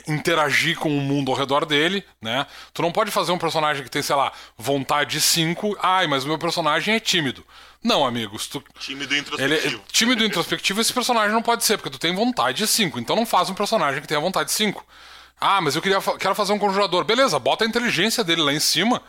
interagir 0.08 0.78
com 0.78 0.96
o 0.96 1.02
mundo 1.02 1.32
ao 1.32 1.38
redor 1.38 1.66
dele, 1.66 2.06
né? 2.22 2.46
Tu 2.74 2.82
não 2.82 2.92
pode 2.92 3.10
fazer 3.12 3.32
um 3.32 3.38
personagem 3.38 3.84
que 3.84 3.90
tem, 3.90 4.02
sei 4.02 4.16
lá, 4.16 4.32
vontade 4.58 5.20
5, 5.20 5.78
ai, 5.82 6.08
mas 6.08 6.24
o 6.24 6.28
meu 6.28 6.38
personagem 6.38 6.96
é 6.96 7.00
tímido. 7.00 7.46
Não, 7.84 8.06
amigos. 8.06 8.48
Tu... 8.48 8.64
Tímido 8.80 9.16
introspectivo. 9.16 9.68
Ele 9.68 9.76
é 9.76 9.80
tímido 9.92 10.24
introspectivo, 10.24 10.82
esse 10.82 10.94
personagem 10.94 11.32
não 11.32 11.42
pode 11.42 11.64
ser, 11.64 11.78
porque 11.78 11.90
tu 11.90 12.00
tem 12.00 12.14
vontade 12.14 12.66
5. 12.66 13.00
Então 13.00 13.16
não 13.16 13.26
faz 13.26 13.50
um 13.50 13.54
personagem 13.54 14.02
que 14.02 14.08
tenha 14.08 14.20
vontade 14.20 14.52
5. 14.52 14.86
Ah, 15.40 15.62
mas 15.62 15.76
eu 15.76 15.82
queria, 15.82 16.02
quero 16.20 16.36
fazer 16.36 16.54
um 16.54 16.60
conjurador. 16.60 17.04
Beleza, 17.04 17.40
bota 17.40 17.64
a 17.64 17.68
inteligência 17.68 18.24
dele 18.24 18.42
lá 18.42 18.54
em 18.54 18.60
cima 18.60 19.02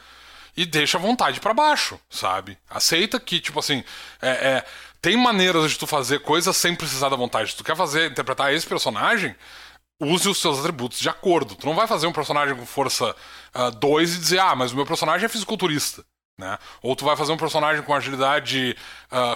e 0.56 0.64
deixa 0.64 0.96
a 0.96 1.00
vontade 1.00 1.40
para 1.40 1.52
baixo, 1.52 1.98
sabe? 2.08 2.56
Aceita 2.68 3.18
que, 3.18 3.40
tipo 3.40 3.58
assim, 3.58 3.82
é, 4.22 4.28
é, 4.28 4.64
tem 5.02 5.16
maneiras 5.16 5.72
de 5.72 5.78
tu 5.78 5.86
fazer 5.86 6.20
coisas 6.20 6.56
sem 6.56 6.74
precisar 6.74 7.08
da 7.08 7.16
vontade. 7.16 7.50
Se 7.50 7.56
tu 7.56 7.64
quer 7.64 7.76
fazer, 7.76 8.10
interpretar 8.10 8.52
esse 8.54 8.66
personagem, 8.66 9.34
use 10.00 10.28
os 10.28 10.40
seus 10.40 10.58
atributos 10.58 10.98
de 10.98 11.08
acordo. 11.08 11.54
Tu 11.54 11.66
não 11.66 11.74
vai 11.74 11.86
fazer 11.86 12.06
um 12.06 12.12
personagem 12.12 12.56
com 12.56 12.64
força 12.64 13.14
2 13.78 14.10
uh, 14.10 14.16
e 14.16 14.18
dizer, 14.18 14.38
ah, 14.38 14.54
mas 14.54 14.72
o 14.72 14.76
meu 14.76 14.86
personagem 14.86 15.26
é 15.26 15.28
fisiculturista. 15.28 16.04
Né? 16.38 16.58
Ou 16.82 16.96
tu 16.96 17.04
vai 17.04 17.16
fazer 17.16 17.32
um 17.32 17.36
personagem 17.36 17.82
com 17.82 17.94
agilidade 17.94 18.74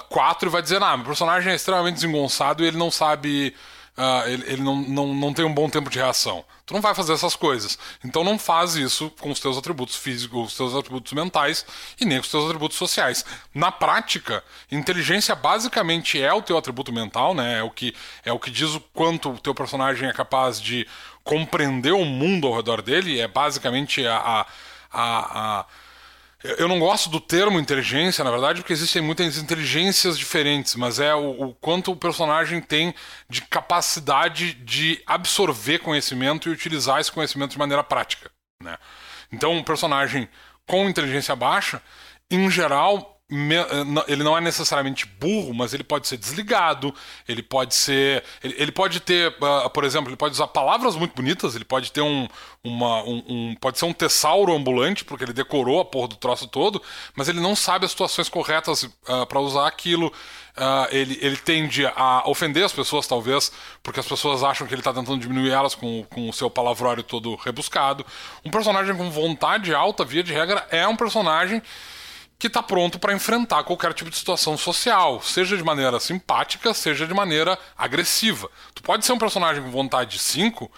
4 0.09 0.47
uh, 0.47 0.51
e 0.51 0.53
vai 0.53 0.63
dizer, 0.63 0.83
ah, 0.83 0.97
meu 0.97 1.05
personagem 1.07 1.53
é 1.53 1.55
extremamente 1.55 1.97
desengonçado 1.97 2.65
e 2.65 2.67
ele 2.67 2.79
não 2.79 2.91
sabe. 2.91 3.55
Uh, 3.97 4.29
ele, 4.29 4.45
ele 4.53 4.63
não, 4.63 4.77
não, 4.77 5.15
não 5.15 5.33
tem 5.33 5.45
um 5.45 5.55
bom 5.55 5.71
tempo 5.71 5.89
de 5.89 5.99
reação. 5.99 6.45
Tu 6.67 6.75
não 6.75 6.81
vai 6.81 6.95
fazer 6.95 7.13
essas 7.13 7.37
coisas. 7.37 7.79
Então 8.05 8.25
não 8.25 8.39
faz 8.39 8.75
isso 8.75 9.09
com 9.21 9.31
os 9.31 9.39
teus 9.39 9.57
atributos 9.57 9.95
físicos, 9.95 10.49
os 10.49 10.57
teus 10.57 10.75
atributos 10.75 11.13
mentais 11.13 11.65
e 12.01 12.05
nem 12.05 12.19
com 12.19 12.25
os 12.25 12.31
teus 12.31 12.45
atributos 12.47 12.77
sociais. 12.77 13.25
Na 13.55 13.71
prática, 13.71 14.43
inteligência 14.73 15.35
basicamente 15.37 16.21
é 16.21 16.33
o 16.33 16.43
teu 16.43 16.59
atributo 16.59 16.93
mental, 16.93 17.35
né? 17.35 17.59
É 17.59 17.63
o 17.63 17.71
que, 17.71 17.95
é 18.25 18.33
o 18.33 18.39
que 18.39 18.51
diz 18.51 18.75
o 18.75 18.81
quanto 18.81 19.31
o 19.31 19.39
teu 19.39 19.55
personagem 19.55 20.09
é 20.09 20.13
capaz 20.13 20.61
de 20.61 20.87
compreender 21.23 21.93
o 21.93 22.05
mundo 22.05 22.49
ao 22.49 22.57
redor 22.57 22.83
dele. 22.83 23.21
É 23.21 23.29
basicamente 23.29 24.05
a, 24.07 24.17
a, 24.17 24.47
a, 24.91 25.61
a 25.61 25.67
eu 26.45 26.69
não 26.69 26.79
gosto 26.79 27.09
do 27.09 27.19
termo 27.19 27.59
inteligência, 27.59 28.23
na 28.23 28.31
verdade, 28.31 28.61
porque 28.61 28.75
existem 28.75 29.01
muitas 29.01 29.39
inteligências 29.39 30.19
diferentes, 30.19 30.75
mas 30.75 31.01
é 31.01 31.15
o, 31.15 31.49
o, 31.49 31.55
quanto 31.55 31.91
o 31.91 31.97
personagem 31.97 32.61
tem 32.61 32.95
de 33.31 33.41
capacidade 33.41 34.53
de 34.53 35.03
absorver 35.07 35.79
conhecimento 35.79 36.49
e 36.49 36.53
utilizar 36.53 37.01
esse 37.01 37.11
conhecimento 37.11 37.53
de 37.53 37.59
maneira 37.59 37.83
prática. 37.83 38.31
Né? 38.63 38.77
Então, 39.33 39.53
um 39.53 39.63
personagem 39.65 40.29
com 40.67 40.87
inteligência 40.87 41.35
baixa, 41.35 41.81
em 42.31 42.51
geral, 42.51 43.14
ele 44.07 44.23
não 44.23 44.37
é 44.37 44.41
necessariamente 44.41 45.07
burro, 45.07 45.53
mas 45.55 45.75
ele 45.75 45.85
pode 45.85 46.07
ser 46.07 46.17
desligado, 46.17 46.95
ele 47.29 47.43
pode 47.43 47.75
ser. 47.75 48.23
Ele, 48.43 48.55
ele 48.59 48.73
pode 48.73 49.01
ter, 49.01 49.35
uh, 49.41 49.69
por 49.71 49.85
exemplo, 49.85 50.09
ele 50.11 50.17
pode 50.17 50.35
usar 50.35 50.47
palavras 50.49 50.97
muito 50.97 51.15
bonitas, 51.15 51.55
ele 51.55 51.65
pode 51.65 51.91
ter 51.91 52.01
um, 52.01 52.29
uma, 52.63 53.03
um, 53.03 53.23
um, 53.29 53.57
Pode 53.61 53.79
ser 53.79 53.85
um 53.85 53.93
tessauro 53.93 54.55
ambulante, 54.55 55.05
porque 55.05 55.25
ele 55.25 55.33
decorou 55.33 55.81
a 55.81 55.85
porra 55.85 56.09
do 56.09 56.17
troço 56.17 56.47
todo, 56.47 56.83
mas 57.15 57.29
ele 57.29 57.41
não 57.41 57.55
sabe 57.55 57.85
as 57.85 57.91
situações 57.91 58.29
corretas 58.29 58.85
uh, 58.85 58.93
ah, 59.07 59.27
para 59.27 59.41
usar 59.41 59.67
aquilo. 59.67 60.13
Uh, 60.57 60.87
ele, 60.91 61.19
ele 61.21 61.37
tende 61.37 61.85
a 61.85 62.23
ofender 62.29 62.65
as 62.65 62.73
pessoas, 62.73 63.09
talvez, 63.09 63.51
porque 63.83 63.99
as 63.99 64.07
pessoas 64.07 64.45
acham 64.45 64.67
que 64.67 64.73
ele 64.73 64.81
está 64.81 64.93
tentando 64.93 65.19
diminuir 65.19 65.51
elas 65.51 65.75
com, 65.75 66.05
com 66.05 66.29
o 66.29 66.33
seu 66.33 66.49
palavrório 66.49 67.03
todo 67.03 67.35
rebuscado. 67.35 68.07
Um 68.45 68.51
personagem 68.51 68.97
com 68.97 69.11
vontade 69.11 69.75
alta, 69.75 70.05
via 70.05 70.23
de 70.23 70.33
regra, 70.33 70.65
é 70.71 70.87
um 70.87 70.95
personagem 70.95 71.61
que 72.39 72.47
está 72.49 72.63
pronto 72.63 72.99
para 72.99 73.13
enfrentar 73.15 73.65
qualquer 73.65 73.93
tipo 73.95 74.11
de 74.11 74.17
situação 74.17 74.57
social, 74.57 75.23
seja 75.23 75.57
de 75.57 75.63
maneira 75.63 75.99
simpática, 76.01 76.75
seja 76.75 77.07
de 77.07 77.15
maneira 77.15 77.59
agressiva. 77.77 78.51
Tu 78.75 78.83
pode 78.83 79.05
ser 79.05 79.13
um 79.13 79.19
personagem 79.19 79.63
com 79.63 79.71
vontade 79.71 80.19
5 80.19 80.71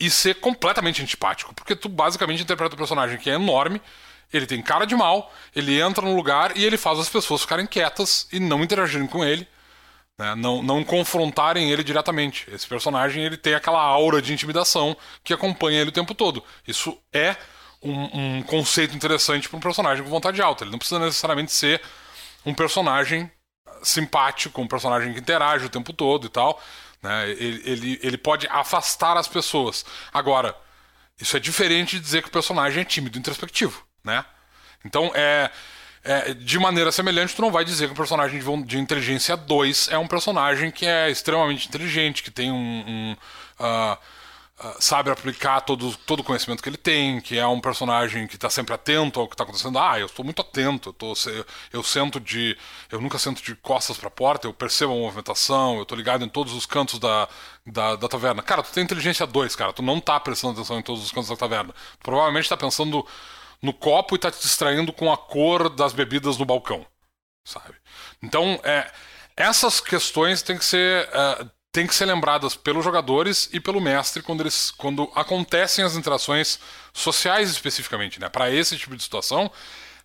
e 0.00 0.10
ser 0.10 0.34
completamente 0.36 1.02
antipático, 1.02 1.54
porque 1.54 1.74
tu 1.74 1.88
basicamente 1.88 2.42
interpreta 2.42 2.74
um 2.74 2.78
personagem 2.78 3.18
que 3.18 3.28
é 3.28 3.34
enorme, 3.34 3.80
ele 4.32 4.46
tem 4.46 4.62
cara 4.62 4.84
de 4.84 4.94
mal, 4.94 5.32
ele 5.54 5.80
entra 5.80 6.04
no 6.04 6.14
lugar 6.14 6.56
e 6.56 6.64
ele 6.64 6.76
faz 6.76 6.98
as 6.98 7.08
pessoas 7.08 7.42
ficarem 7.42 7.66
quietas 7.66 8.28
e 8.32 8.38
não 8.38 8.62
interagirem 8.62 9.06
com 9.06 9.24
ele, 9.24 9.48
né? 10.18 10.34
não, 10.34 10.62
não 10.62 10.84
confrontarem 10.84 11.70
ele 11.70 11.82
diretamente. 11.82 12.46
Esse 12.52 12.66
personagem 12.66 13.24
ele 13.24 13.36
tem 13.36 13.54
aquela 13.54 13.80
aura 13.80 14.20
de 14.20 14.32
intimidação 14.32 14.96
que 15.24 15.32
acompanha 15.32 15.80
ele 15.80 15.90
o 15.90 15.92
tempo 15.92 16.14
todo. 16.14 16.44
Isso 16.66 16.96
é 17.12 17.36
um, 17.82 18.38
um 18.38 18.42
conceito 18.42 18.94
interessante 18.94 19.48
para 19.48 19.56
um 19.56 19.60
personagem 19.60 20.02
com 20.02 20.10
vontade 20.10 20.40
alta. 20.42 20.64
Ele 20.64 20.70
não 20.70 20.78
precisa 20.78 20.98
necessariamente 21.00 21.52
ser 21.52 21.80
um 22.44 22.54
personagem 22.54 23.30
simpático, 23.82 24.60
um 24.60 24.66
personagem 24.66 25.12
que 25.12 25.20
interage 25.20 25.66
o 25.66 25.70
tempo 25.70 25.92
todo 25.92 26.26
e 26.26 26.30
tal. 26.30 26.60
Né? 27.02 27.30
Ele, 27.30 27.62
ele, 27.64 28.00
ele 28.02 28.18
pode 28.18 28.46
afastar 28.48 29.16
as 29.16 29.28
pessoas. 29.28 29.84
Agora, 30.12 30.54
isso 31.20 31.36
é 31.36 31.40
diferente 31.40 31.96
de 31.96 32.02
dizer 32.02 32.22
que 32.22 32.28
o 32.28 32.32
personagem 32.32 32.82
é 32.82 32.84
tímido 32.84 33.18
introspectivo. 33.18 33.82
Né? 34.04 34.24
Então, 34.84 35.10
é, 35.14 35.50
é, 36.04 36.34
de 36.34 36.58
maneira 36.58 36.90
semelhante, 36.92 37.34
tu 37.34 37.42
não 37.42 37.50
vai 37.50 37.64
dizer 37.64 37.86
que 37.86 37.92
o 37.92 37.96
personagem 37.96 38.40
de, 38.40 38.62
de 38.64 38.78
inteligência 38.78 39.36
2 39.36 39.88
é 39.90 39.98
um 39.98 40.06
personagem 40.06 40.70
que 40.70 40.86
é 40.86 41.10
extremamente 41.10 41.68
inteligente, 41.68 42.22
que 42.22 42.30
tem 42.30 42.50
um. 42.50 42.56
um 42.86 43.16
uh, 43.60 43.98
sabe 44.80 45.10
aplicar 45.10 45.60
todo, 45.60 45.96
todo 45.98 46.20
o 46.20 46.24
conhecimento 46.24 46.62
que 46.62 46.68
ele 46.68 46.76
tem, 46.76 47.20
que 47.20 47.38
é 47.38 47.46
um 47.46 47.60
personagem 47.60 48.26
que 48.26 48.34
está 48.34 48.50
sempre 48.50 48.74
atento 48.74 49.20
ao 49.20 49.28
que 49.28 49.34
está 49.34 49.44
acontecendo. 49.44 49.78
Ah, 49.78 49.98
eu 50.00 50.06
estou 50.06 50.24
muito 50.24 50.42
atento, 50.42 50.88
eu, 50.88 50.92
tô, 50.92 51.12
eu 51.72 51.82
sento 51.82 52.18
de. 52.18 52.58
Eu 52.90 53.00
nunca 53.00 53.18
sento 53.18 53.40
de 53.42 53.54
costas 53.54 53.96
para 53.96 54.08
a 54.08 54.10
porta, 54.10 54.48
eu 54.48 54.52
percebo 54.52 54.92
a 54.92 54.96
movimentação, 54.96 55.76
eu 55.76 55.82
estou 55.82 55.96
ligado 55.96 56.24
em 56.24 56.28
todos 56.28 56.52
os 56.54 56.66
cantos 56.66 56.98
da, 56.98 57.28
da, 57.64 57.94
da, 57.96 58.08
taverna. 58.08 58.42
Cara, 58.42 58.62
tu 58.62 58.72
tem 58.72 58.82
inteligência 58.82 59.26
2, 59.26 59.54
cara, 59.54 59.72
tu 59.72 59.82
não 59.82 59.98
está 59.98 60.18
prestando 60.18 60.54
atenção 60.54 60.78
em 60.78 60.82
todos 60.82 61.04
os 61.04 61.12
cantos 61.12 61.28
da 61.28 61.36
taverna. 61.36 61.72
Tu 61.72 62.02
provavelmente 62.02 62.44
está 62.44 62.56
pensando 62.56 63.06
no 63.62 63.72
copo 63.72 64.14
e 64.14 64.16
está 64.16 64.30
te 64.30 64.40
distraindo 64.40 64.92
com 64.92 65.12
a 65.12 65.16
cor 65.16 65.68
das 65.68 65.92
bebidas 65.92 66.36
no 66.36 66.44
balcão, 66.44 66.84
sabe? 67.44 67.76
Então, 68.20 68.58
é, 68.64 68.90
essas 69.36 69.80
questões 69.80 70.42
têm 70.42 70.58
que 70.58 70.64
ser. 70.64 71.08
Uh, 71.08 71.57
tem 71.72 71.86
que 71.86 71.94
ser 71.94 72.06
lembradas 72.06 72.56
pelos 72.56 72.84
jogadores 72.84 73.48
e 73.52 73.60
pelo 73.60 73.80
mestre 73.80 74.22
quando, 74.22 74.40
eles, 74.40 74.70
quando 74.70 75.10
acontecem 75.14 75.84
as 75.84 75.96
interações 75.96 76.58
sociais 76.92 77.50
especificamente. 77.50 78.18
Né? 78.18 78.28
Para 78.28 78.50
esse 78.50 78.76
tipo 78.76 78.96
de 78.96 79.02
situação, 79.02 79.50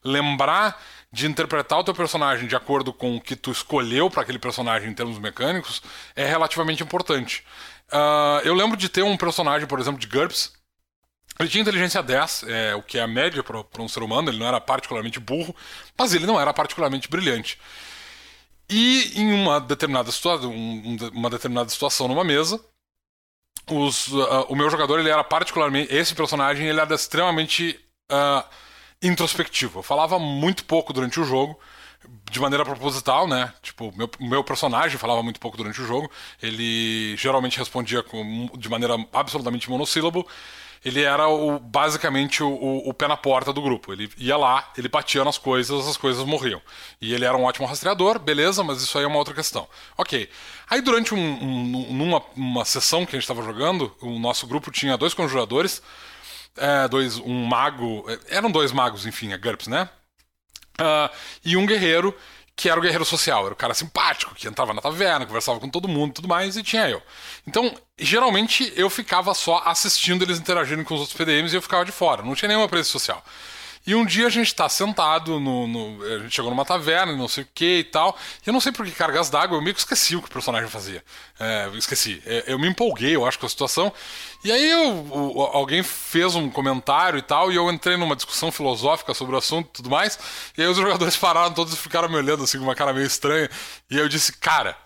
lembrar 0.04 0.82
de 1.12 1.28
interpretar 1.28 1.80
o 1.80 1.84
teu 1.84 1.94
personagem 1.94 2.48
de 2.48 2.56
acordo 2.56 2.92
com 2.92 3.16
o 3.16 3.22
que 3.22 3.36
tu 3.36 3.52
escolheu 3.52 4.10
para 4.10 4.24
aquele 4.24 4.40
personagem 4.40 4.90
em 4.90 4.94
termos 4.94 5.20
mecânicos 5.20 5.82
é 6.16 6.26
relativamente 6.26 6.84
importante. 6.84 7.46
Uh, 7.92 8.42
eu 8.44 8.56
lembro 8.56 8.76
de 8.76 8.90
ter 8.90 9.04
um 9.04 9.16
personagem, 9.16 9.68
por 9.68 9.80
exemplo, 9.80 10.00
de 10.00 10.08
GURPS. 10.08 10.52
Ele 11.40 11.50
tinha 11.50 11.62
inteligência 11.62 12.02
10, 12.02 12.44
é, 12.48 12.76
o 12.76 12.82
que 12.82 12.98
é 12.98 13.02
a 13.02 13.08
média 13.08 13.44
para 13.44 13.82
um 13.82 13.88
ser 13.88 14.04
humano, 14.04 14.30
ele 14.30 14.38
não 14.38 14.48
era 14.48 14.62
particularmente 14.62 15.20
burro, 15.20 15.56
mas 15.98 16.14
ele 16.14 16.28
não 16.28 16.40
era 16.40 16.54
particularmente 16.54 17.10
brilhante. 17.10 17.60
E 18.76 19.12
em 19.22 19.32
uma 19.32 19.60
determinada, 19.62 20.12
situa 20.12 20.48
um, 20.48 20.98
uma 21.14 21.30
determinada 21.30 21.70
situação 21.70 22.08
numa 22.08 22.24
mesa, 22.24 22.60
os, 23.70 24.08
uh, 24.08 24.48
o 24.50 24.56
meu 24.56 24.68
jogador 24.68 25.00
ele 25.00 25.12
era 25.12 25.24
particularmente. 25.24 25.94
Esse 25.94 26.16
personagem 26.16 26.66
ele 26.66 26.80
era 26.80 26.96
extremamente 26.96 27.80
uh, 28.12 28.44
introspectivo. 29.00 29.78
Eu 29.78 29.84
falava 29.84 30.18
muito 30.18 30.66
pouco 30.66 30.92
durante 30.92 31.20
o 31.20 31.24
jogo, 31.24 31.60
de 32.32 32.40
maneira 32.40 32.66
proposital, 32.66 33.28
né? 33.28 33.54
Tipo, 33.62 33.94
meu, 33.96 34.10
meu 34.20 34.44
personagem 34.44 34.98
falava 34.98 35.22
muito 35.22 35.40
pouco 35.40 35.56
durante 35.56 35.80
o 35.80 35.86
jogo. 35.86 36.10
Ele 36.42 37.16
geralmente 37.16 37.60
respondia 37.60 38.02
com, 38.02 38.50
de 38.58 38.70
maneira 38.70 38.96
absolutamente 39.14 39.70
monossílabo 39.70 40.28
ele 40.84 41.02
era 41.02 41.28
o, 41.28 41.60
basicamente 41.60 42.44
o, 42.44 42.50
o, 42.50 42.90
o, 42.90 42.94
pé 42.94 43.08
na 43.08 43.16
porta 43.16 43.54
do 43.54 43.62
grupo. 43.62 43.94
Ele 43.94 44.10
ia 44.18 44.36
lá, 44.36 44.72
ele 44.78 44.90
batia 44.90 45.24
nas 45.24 45.38
coisas, 45.38 45.88
as 45.88 45.96
coisas 45.96 46.26
morriam. 46.26 46.62
E 47.00 47.14
ele 47.14 47.24
era 47.24 47.38
um 47.38 47.44
ótimo 47.44 47.66
rastreador, 47.66 48.20
beleza, 48.20 48.64
mas 48.64 48.82
isso 48.82 48.98
aí 48.98 49.06
é 49.06 49.08
uma 49.08 49.18
outra 49.18 49.34
questão. 49.34 49.68
Ok. 49.98 50.30
Aí 50.70 50.82
durante 50.82 51.14
um, 51.14 51.18
um, 51.18 51.94
numa 51.94 52.22
uma 52.36 52.66
sessão 52.66 53.06
que 53.06 53.16
a 53.16 53.20
gente 53.20 53.30
estava 53.30 53.42
jogando, 53.42 53.96
o 54.02 54.20
nosso 54.20 54.46
grupo 54.46 54.72
tinha 54.72 54.98
dois 54.98 55.14
conjuradores, 55.14 55.82
é, 56.58 56.88
dois, 56.88 57.18
um 57.18 57.46
mago, 57.46 58.06
é, 58.10 58.38
eram 58.38 58.52
dois 58.52 58.72
magos, 58.72 59.06
enfim, 59.06 59.32
a 59.32 59.38
GURPS, 59.38 59.68
né? 59.68 59.90
Uh, 60.80 61.16
e 61.46 61.56
um 61.56 61.66
guerreiro 61.66 62.16
que 62.56 62.70
era 62.70 62.80
o 62.80 62.84
guerreiro 62.84 63.06
social, 63.06 63.46
era 63.46 63.54
o 63.54 63.58
cara 63.58 63.74
simpático, 63.74 64.36
que 64.36 64.48
entrava 64.48 64.74
na 64.74 64.82
taverna, 64.82 65.26
conversava 65.26 65.60
com 65.60 65.70
todo 65.70 65.88
mundo 65.88 66.12
e 66.12 66.14
tudo 66.14 66.28
mais, 66.28 66.56
e 66.56 66.64
tinha 66.64 66.88
eu. 66.88 67.02
Então, 67.48 67.74
geralmente 67.98 68.72
eu 68.76 68.90
ficava 68.90 69.34
só 69.34 69.62
assistindo 69.66 70.24
eles 70.24 70.40
interagirem 70.40 70.84
com 70.84 70.94
os 70.94 71.02
outros 71.02 71.18
PDMs 71.18 71.54
e 71.54 71.58
eu 71.58 71.62
ficava 71.62 71.84
de 71.84 71.92
fora, 71.92 72.22
não 72.22 72.36
tinha 72.36 72.48
nenhuma 72.48 72.70
presença 72.70 72.92
social. 72.92 73.24
E 73.86 73.94
um 73.94 74.06
dia 74.06 74.28
a 74.28 74.30
gente 74.30 74.56
tá 74.56 74.70
sentado, 74.70 75.40
no, 75.40 75.68
no, 75.68 76.04
a 76.04 76.20
gente 76.20 76.36
chegou 76.36 76.50
numa 76.50 76.64
taverna, 76.64 77.16
não 77.16 77.28
sei 77.28 77.44
o 77.44 77.48
que 77.54 77.80
e 77.80 77.84
tal. 77.84 78.18
E 78.46 78.50
eu 78.50 78.54
não 78.54 78.62
sei 78.62 78.72
por 78.72 78.86
que 78.86 78.92
cargas 78.92 79.30
d'água, 79.30 79.58
eu 79.58 79.62
meio 79.62 79.74
que 79.74 79.82
esqueci 79.82 80.16
o 80.16 80.22
que 80.22 80.30
o 80.30 80.32
personagem 80.32 80.70
fazia. 80.70 81.04
É, 81.38 81.70
esqueci. 81.76 82.22
É, 82.26 82.46
eu 82.48 82.58
me 82.58 82.68
empolguei, 82.68 83.16
eu 83.16 83.26
acho, 83.26 83.38
com 83.38 83.46
a 83.46 83.50
situação. 83.50 83.92
E 84.44 84.52
aí 84.52 84.70
eu, 84.70 85.08
o, 85.12 85.42
alguém 85.42 85.84
fez 85.84 86.34
um 86.34 86.50
comentário 86.50 87.20
e 87.20 87.22
tal, 87.22 87.52
e 87.52 87.56
eu 87.56 87.70
entrei 87.70 87.98
numa 87.98 88.16
discussão 88.16 88.52
filosófica 88.52 89.14
sobre 89.14 89.36
o 89.36 89.38
assunto 89.38 89.68
e 89.68 89.72
tudo 89.74 89.90
mais. 89.90 90.18
E 90.58 90.62
aí 90.62 90.68
os 90.68 90.78
jogadores 90.78 91.16
pararam 91.18 91.54
todos 91.54 91.74
e 91.74 91.78
ficaram 91.78 92.08
me 92.08 92.16
olhando 92.16 92.44
assim 92.44 92.58
com 92.58 92.64
uma 92.64 92.76
cara 92.76 92.94
meio 92.94 93.06
estranha. 93.08 93.50
E 93.90 93.98
eu 93.98 94.08
disse, 94.08 94.32
cara, 94.34 94.78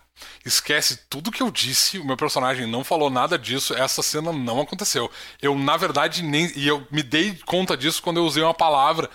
Esquece 0.45 0.99
tudo 1.09 1.31
que 1.31 1.43
eu 1.43 1.51
disse, 1.51 1.99
o 1.99 2.05
meu 2.05 2.17
personagem 2.17 2.65
não 2.65 2.83
falou 2.83 3.09
nada 3.09 3.37
disso, 3.37 3.73
essa 3.73 4.01
cena 4.01 4.31
não 4.31 4.61
aconteceu. 4.61 5.11
Eu, 5.41 5.55
na 5.55 5.77
verdade, 5.77 6.23
nem. 6.23 6.51
E 6.55 6.67
eu 6.67 6.85
me 6.91 7.03
dei 7.03 7.37
conta 7.45 7.75
disso 7.75 8.01
quando 8.01 8.17
eu 8.17 8.25
usei 8.25 8.43
uma 8.43 8.53
palavra 8.53 9.09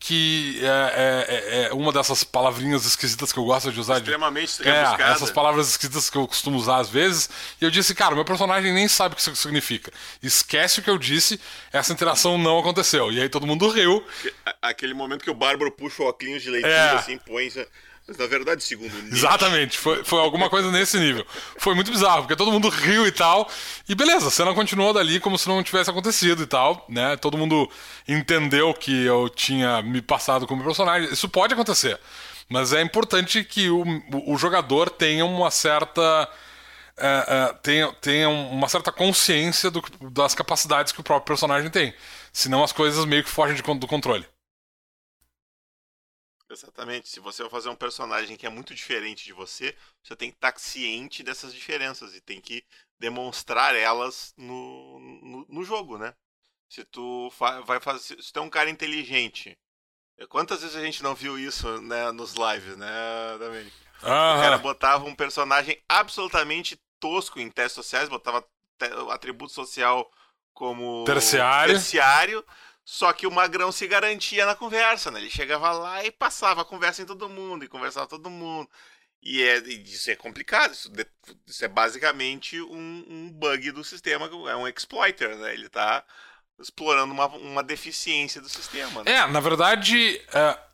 que 0.00 0.60
é, 0.62 0.66
é, 0.66 1.64
é, 1.64 1.72
uma 1.72 1.92
dessas 1.92 2.22
palavrinhas 2.22 2.84
esquisitas 2.84 3.32
que 3.32 3.38
eu 3.38 3.44
gosto 3.44 3.72
de 3.72 3.80
usar. 3.80 3.98
Extremamente 3.98 4.62
de, 4.62 4.68
é, 4.68 4.84
essas 5.10 5.30
palavras 5.30 5.68
esquisitas 5.70 6.08
que 6.08 6.16
eu 6.16 6.26
costumo 6.26 6.56
usar 6.56 6.76
às 6.78 6.88
vezes. 6.88 7.28
E 7.60 7.64
eu 7.64 7.70
disse, 7.70 7.94
cara, 7.94 8.14
meu 8.14 8.24
personagem 8.24 8.72
nem 8.72 8.86
sabe 8.86 9.14
o 9.14 9.16
que 9.16 9.22
isso 9.22 9.34
significa. 9.34 9.92
Esquece 10.22 10.78
o 10.78 10.82
que 10.82 10.90
eu 10.90 10.98
disse, 10.98 11.40
essa 11.72 11.92
interação 11.92 12.38
não 12.38 12.58
aconteceu. 12.58 13.10
E 13.10 13.20
aí 13.20 13.28
todo 13.28 13.46
mundo 13.46 13.68
riu. 13.68 14.04
Aquele 14.62 14.94
momento 14.94 15.24
que 15.24 15.30
o 15.30 15.34
Bárbaro 15.34 15.72
puxa 15.72 16.02
o 16.02 16.06
óculos 16.06 16.42
de 16.42 16.50
leitinho 16.50 16.72
é. 16.72 16.90
assim, 16.90 17.18
põe. 17.18 17.48
Na 18.16 18.26
verdade, 18.26 18.62
segundo 18.64 18.90
o 18.90 19.14
Exatamente, 19.14 19.76
foi, 19.76 20.02
foi 20.02 20.18
alguma 20.20 20.48
coisa 20.48 20.70
nesse 20.70 20.98
nível. 20.98 21.26
Foi 21.58 21.74
muito 21.74 21.90
bizarro, 21.90 22.22
porque 22.22 22.36
todo 22.36 22.50
mundo 22.50 22.70
riu 22.70 23.06
e 23.06 23.12
tal. 23.12 23.46
E 23.86 23.94
beleza, 23.94 24.28
a 24.28 24.30
cena 24.30 24.54
continuou 24.54 24.94
dali 24.94 25.20
como 25.20 25.36
se 25.36 25.46
não 25.46 25.62
tivesse 25.62 25.90
acontecido 25.90 26.42
e 26.42 26.46
tal, 26.46 26.86
né? 26.88 27.18
Todo 27.18 27.36
mundo 27.36 27.70
entendeu 28.06 28.72
que 28.72 29.04
eu 29.04 29.28
tinha 29.28 29.82
me 29.82 30.00
passado 30.00 30.46
como 30.46 30.64
personagem. 30.64 31.12
Isso 31.12 31.28
pode 31.28 31.52
acontecer. 31.52 32.00
Mas 32.48 32.72
é 32.72 32.80
importante 32.80 33.44
que 33.44 33.68
o, 33.68 33.84
o 34.26 34.38
jogador 34.38 34.88
tenha 34.88 35.26
uma 35.26 35.50
certa. 35.50 36.28
É, 36.96 37.24
é, 37.28 37.52
tenha, 37.62 37.92
tenha 38.00 38.28
uma 38.30 38.68
certa 38.68 38.90
consciência 38.90 39.70
do, 39.70 39.82
das 40.10 40.34
capacidades 40.34 40.92
que 40.92 41.00
o 41.00 41.04
próprio 41.04 41.26
personagem 41.26 41.70
tem. 41.70 41.94
Senão 42.32 42.64
as 42.64 42.72
coisas 42.72 43.04
meio 43.04 43.22
que 43.22 43.30
fogem 43.30 43.54
de, 43.54 43.62
do 43.62 43.86
controle. 43.86 44.26
Exatamente. 46.50 47.08
Se 47.08 47.20
você 47.20 47.42
vai 47.42 47.50
fazer 47.50 47.68
um 47.68 47.76
personagem 47.76 48.36
que 48.36 48.46
é 48.46 48.50
muito 48.50 48.74
diferente 48.74 49.24
de 49.24 49.32
você, 49.32 49.76
você 50.02 50.16
tem 50.16 50.30
que 50.30 50.36
estar 50.36 50.58
ciente 50.58 51.22
dessas 51.22 51.52
diferenças 51.52 52.14
e 52.14 52.20
tem 52.20 52.40
que 52.40 52.64
demonstrar 52.98 53.74
elas 53.74 54.32
no, 54.36 54.98
no, 54.98 55.46
no 55.48 55.64
jogo, 55.64 55.98
né? 55.98 56.14
Se 56.68 56.84
tu 56.84 57.30
vai 57.66 57.80
fazer. 57.80 58.22
Se 58.22 58.32
tu 58.32 58.40
é 58.40 58.42
um 58.42 58.50
cara 58.50 58.70
inteligente. 58.70 59.58
Quantas 60.28 60.62
vezes 60.62 60.74
a 60.76 60.82
gente 60.82 61.02
não 61.02 61.14
viu 61.14 61.38
isso 61.38 61.80
né, 61.82 62.10
nos 62.10 62.34
lives, 62.34 62.76
né, 62.76 63.38
Domênico? 63.38 63.76
Ah. 64.02 64.36
O 64.36 64.40
cara 64.40 64.58
botava 64.58 65.04
um 65.04 65.14
personagem 65.14 65.80
absolutamente 65.88 66.80
tosco 66.98 67.38
em 67.38 67.48
testes 67.48 67.74
sociais, 67.74 68.08
botava 68.08 68.44
atributo 69.10 69.52
social 69.52 70.10
como 70.52 71.04
terciário. 71.04 71.74
terciário 71.74 72.44
só 72.90 73.12
que 73.12 73.26
o 73.26 73.30
Magrão 73.30 73.70
se 73.70 73.86
garantia 73.86 74.46
na 74.46 74.54
conversa, 74.54 75.10
né? 75.10 75.20
Ele 75.20 75.28
chegava 75.28 75.70
lá 75.72 76.02
e 76.06 76.10
passava 76.10 76.62
a 76.62 76.64
conversa 76.64 77.02
em 77.02 77.04
todo 77.04 77.28
mundo, 77.28 77.62
e 77.62 77.68
conversava 77.68 78.06
todo 78.06 78.30
mundo. 78.30 78.66
E, 79.22 79.42
é, 79.42 79.58
isso 79.58 80.10
é 80.10 80.16
complicado, 80.16 80.72
isso, 80.72 80.90
isso 81.46 81.62
é 81.62 81.68
basicamente 81.68 82.58
um, 82.62 83.04
um, 83.06 83.30
bug 83.30 83.72
do 83.72 83.84
sistema, 83.84 84.24
é 84.50 84.56
um 84.56 84.66
exploiter, 84.66 85.36
né? 85.36 85.52
Ele 85.52 85.66
está 85.66 86.02
explorando 86.58 87.12
uma, 87.12 87.26
uma 87.26 87.62
deficiência 87.62 88.40
do 88.40 88.48
sistema. 88.48 89.04
Né? 89.04 89.12
É, 89.12 89.26
na 89.26 89.40
verdade, 89.40 90.22
uh, 90.28 90.67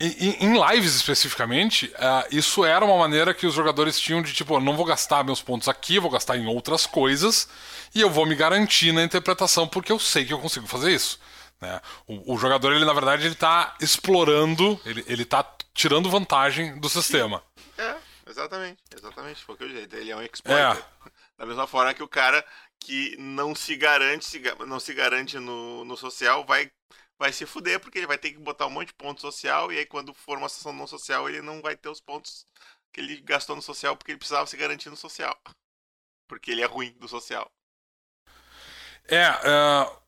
em, 0.00 0.52
lives 0.70 0.94
especificamente, 0.94 1.86
uh, 1.96 2.26
isso 2.30 2.64
era 2.64 2.84
uma 2.84 2.96
maneira 2.96 3.34
que 3.34 3.46
os 3.46 3.54
jogadores 3.54 3.98
tinham 3.98 4.22
de 4.22 4.32
tipo, 4.32 4.60
não 4.60 4.76
vou 4.76 4.84
gastar 4.84 5.24
meus 5.24 5.42
pontos 5.42 5.66
aqui, 5.66 5.98
vou 5.98 6.10
gastar 6.10 6.36
em 6.36 6.46
outras 6.46 6.86
coisas, 6.86 7.48
e 7.92 8.00
eu 8.00 8.08
vou 8.08 8.24
me 8.24 8.36
garantir 8.36 8.92
na 8.92 9.02
interpretação 9.02 9.66
porque 9.66 9.90
eu 9.90 9.98
sei 9.98 10.24
que 10.24 10.32
eu 10.32 10.38
consigo 10.38 10.68
fazer 10.68 10.92
isso. 10.92 11.18
Né? 11.60 11.80
O, 12.06 12.34
o, 12.34 12.38
jogador, 12.38 12.72
ele 12.72 12.84
na 12.84 12.92
verdade, 12.92 13.26
ele 13.26 13.34
tá 13.34 13.74
explorando, 13.80 14.80
ele, 14.84 15.04
ele 15.08 15.24
tá 15.24 15.44
tirando 15.74 16.08
vantagem 16.08 16.78
do 16.78 16.88
sistema. 16.88 17.42
É, 17.76 17.96
exatamente, 18.28 18.80
exatamente. 18.96 19.44
Foi 19.44 19.54
o 19.56 19.58
que 19.58 19.64
eu 19.64 19.68
disse. 19.68 19.88
Ele 19.96 20.10
é 20.12 20.16
um 20.16 20.22
exploiter. 20.22 20.76
É. 20.76 21.10
Da 21.36 21.46
mesma 21.46 21.66
forma 21.66 21.94
que 21.94 22.02
o 22.02 22.08
cara 22.08 22.44
que 22.80 23.16
não 23.18 23.54
se 23.54 23.76
garante, 23.76 24.24
se, 24.24 24.42
não 24.66 24.78
se 24.78 24.94
garante 24.94 25.38
no, 25.38 25.84
no 25.84 25.96
social, 25.96 26.44
vai, 26.44 26.70
vai 27.18 27.32
se 27.32 27.44
fuder, 27.44 27.80
porque 27.80 27.98
ele 27.98 28.06
vai 28.06 28.16
ter 28.16 28.30
que 28.30 28.38
botar 28.38 28.66
um 28.66 28.70
monte 28.70 28.88
de 28.88 28.94
ponto 28.94 29.20
social, 29.20 29.72
e 29.72 29.78
aí 29.78 29.86
quando 29.86 30.14
for 30.14 30.38
uma 30.38 30.48
sessão 30.48 30.72
não 30.72 30.86
social, 30.86 31.28
ele 31.28 31.42
não 31.42 31.60
vai 31.60 31.76
ter 31.76 31.88
os 31.88 32.00
pontos 32.00 32.46
que 32.92 33.00
ele 33.00 33.20
gastou 33.20 33.56
no 33.56 33.62
social, 33.62 33.96
porque 33.96 34.12
ele 34.12 34.18
precisava 34.18 34.46
se 34.46 34.56
garantir 34.56 34.88
no 34.88 34.96
social. 34.96 35.36
Porque 36.28 36.50
ele 36.50 36.62
é 36.62 36.66
ruim 36.66 36.92
do 36.92 37.08
social. 37.08 37.50
É, 39.08 39.30
uh, 39.30 39.98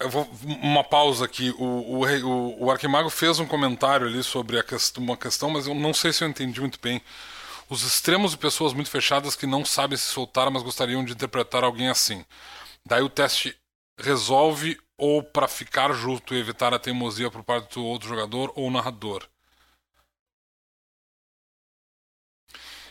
eu 0.00 0.10
vou, 0.10 0.24
uma 0.44 0.84
pausa 0.84 1.24
aqui. 1.24 1.50
O, 1.58 2.04
o, 2.04 2.64
o, 2.64 2.70
Arquimago 2.70 3.08
fez 3.08 3.38
um 3.38 3.46
comentário 3.46 4.06
ali 4.06 4.22
sobre 4.22 4.58
a 4.58 4.64
questão, 4.64 5.02
uma 5.02 5.16
questão, 5.16 5.50
mas 5.50 5.66
eu 5.66 5.74
não 5.74 5.94
sei 5.94 6.12
se 6.12 6.22
eu 6.22 6.28
entendi 6.28 6.60
muito 6.60 6.78
bem. 6.80 7.02
Os 7.68 7.82
extremos 7.82 8.32
de 8.32 8.38
pessoas 8.38 8.72
muito 8.72 8.90
fechadas 8.90 9.36
que 9.36 9.46
não 9.46 9.64
sabem 9.64 9.96
se 9.96 10.06
soltar, 10.06 10.50
mas 10.50 10.62
gostariam 10.62 11.04
de 11.04 11.12
interpretar 11.12 11.62
alguém 11.64 11.88
assim. 11.88 12.24
Daí 12.84 13.02
o 13.02 13.10
teste 13.10 13.56
resolve 13.98 14.80
ou 14.98 15.22
para 15.22 15.46
ficar 15.46 15.92
junto 15.92 16.34
e 16.34 16.40
evitar 16.40 16.74
a 16.74 16.78
teimosia 16.78 17.30
por 17.30 17.44
parte 17.44 17.74
do 17.74 17.84
outro 17.84 18.08
jogador 18.08 18.52
ou 18.56 18.68
narrador. 18.70 19.26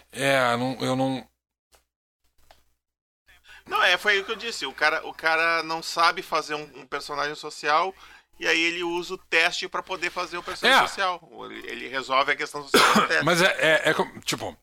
É, 0.10 0.55
não, 0.55 0.78
eu 0.80 0.95
não. 0.95 1.30
Não, 3.68 3.84
é, 3.84 3.97
foi 3.97 4.20
o 4.20 4.26
que 4.26 4.32
eu 4.32 4.38
disse. 4.38 4.66
O 4.66 4.74
cara, 4.74 5.05
o 5.05 5.14
cara 5.14 5.62
não 5.64 5.84
sabe 5.84 6.22
fazer 6.22 6.55
um, 6.55 6.80
um 6.80 6.88
personagem 6.88 7.36
social 7.36 7.93
e 8.39 8.47
aí 8.47 8.60
ele 8.60 8.84
usa 8.84 9.16
o 9.16 9.18
teste 9.18 9.68
para 9.68 9.84
poder 9.84 10.10
fazer 10.10 10.38
o 10.38 10.43
personagem 10.43 10.84
é. 10.84 10.88
social. 10.88 11.22
Ele, 11.45 11.68
ele, 11.70 11.88
resolve 11.89 12.32
a 12.32 12.36
questão 12.36 12.64
social 12.64 12.93
do 12.93 13.08
teste. 13.10 13.26
Mas 13.26 13.41
é, 13.41 13.47
é, 13.60 13.89
é, 13.89 13.93
tipo. 14.22 14.58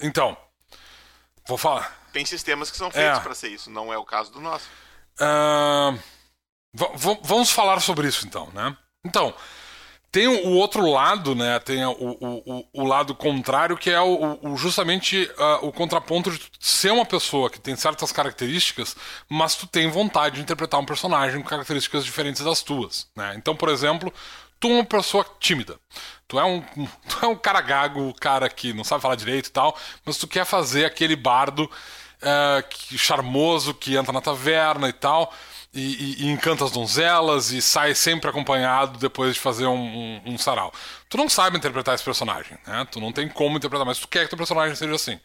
Então. 0.00 0.36
Vou 1.48 1.56
falar. 1.58 1.98
Tem 2.12 2.24
sistemas 2.26 2.70
que 2.70 2.76
são 2.76 2.90
feitos 2.90 3.18
é. 3.18 3.22
para 3.22 3.34
ser 3.34 3.48
isso, 3.48 3.70
não 3.70 3.92
é 3.92 3.96
o 3.96 4.04
caso 4.04 4.30
do 4.30 4.40
nosso. 4.40 4.68
Vamos 7.22 7.50
falar 7.50 7.80
sobre 7.80 8.08
isso 8.08 8.26
então, 8.26 8.48
né? 8.54 8.76
Então, 9.04 9.34
tem 10.12 10.28
o 10.28 10.50
outro 10.50 10.90
lado, 10.90 11.34
né? 11.34 11.58
Tem 11.58 11.82
o, 11.86 11.92
o, 11.98 12.68
o 12.74 12.86
lado 12.86 13.14
contrário, 13.14 13.78
que 13.78 13.90
é 13.90 14.00
o, 14.00 14.38
o 14.42 14.56
justamente 14.58 15.24
uh, 15.38 15.66
o 15.66 15.72
contraponto 15.72 16.30
de 16.30 16.50
ser 16.60 16.92
uma 16.92 17.06
pessoa 17.06 17.48
que 17.48 17.58
tem 17.58 17.74
certas 17.74 18.12
características, 18.12 18.94
mas 19.26 19.54
tu 19.54 19.66
tem 19.66 19.88
vontade 19.88 20.36
de 20.36 20.42
interpretar 20.42 20.78
um 20.78 20.84
personagem 20.84 21.40
com 21.40 21.48
características 21.48 22.04
diferentes 22.04 22.44
das 22.44 22.62
tuas. 22.62 23.08
Né? 23.16 23.32
Então, 23.38 23.56
por 23.56 23.70
exemplo, 23.70 24.12
tu 24.60 24.68
é 24.68 24.74
uma 24.74 24.84
pessoa 24.84 25.24
tímida. 25.40 25.78
Tu 26.28 26.38
é 26.38 26.44
um, 26.44 26.60
tu 27.08 27.18
é 27.22 27.26
um 27.26 27.36
cara 27.36 27.62
gago, 27.62 28.12
cara 28.20 28.50
que 28.50 28.74
não 28.74 28.84
sabe 28.84 29.00
falar 29.00 29.14
direito 29.14 29.46
e 29.46 29.52
tal, 29.52 29.74
mas 30.04 30.18
tu 30.18 30.28
quer 30.28 30.44
fazer 30.44 30.84
aquele 30.84 31.16
bardo 31.16 31.70
uh, 32.22 32.68
que, 32.68 32.96
charmoso 32.96 33.74
que 33.74 33.96
entra 33.96 34.12
na 34.12 34.20
taverna 34.20 34.88
e 34.88 34.92
tal 34.92 35.32
e, 35.74 35.80
e, 35.80 36.24
e, 36.24 36.30
encanta 36.30 36.64
as 36.64 36.70
donzelas 36.70 37.50
e 37.50 37.62
sai 37.62 37.94
sempre 37.94 38.28
acompanhado 38.28 38.98
depois 38.98 39.34
de 39.34 39.40
fazer 39.40 39.66
um, 39.66 39.74
um, 39.74 40.22
um, 40.26 40.38
sarau. 40.38 40.72
Tu 41.08 41.16
não 41.16 41.28
sabe 41.28 41.56
interpretar 41.56 41.94
esse 41.94 42.04
personagem, 42.04 42.58
né? 42.66 42.86
Tu 42.90 43.00
não 43.00 43.10
tem 43.10 43.26
como 43.26 43.56
interpretar, 43.56 43.86
mas 43.86 43.98
tu 43.98 44.06
quer 44.06 44.24
que 44.24 44.28
teu 44.28 44.38
personagem 44.38 44.76
seja 44.76 44.94
assim. 44.94 45.18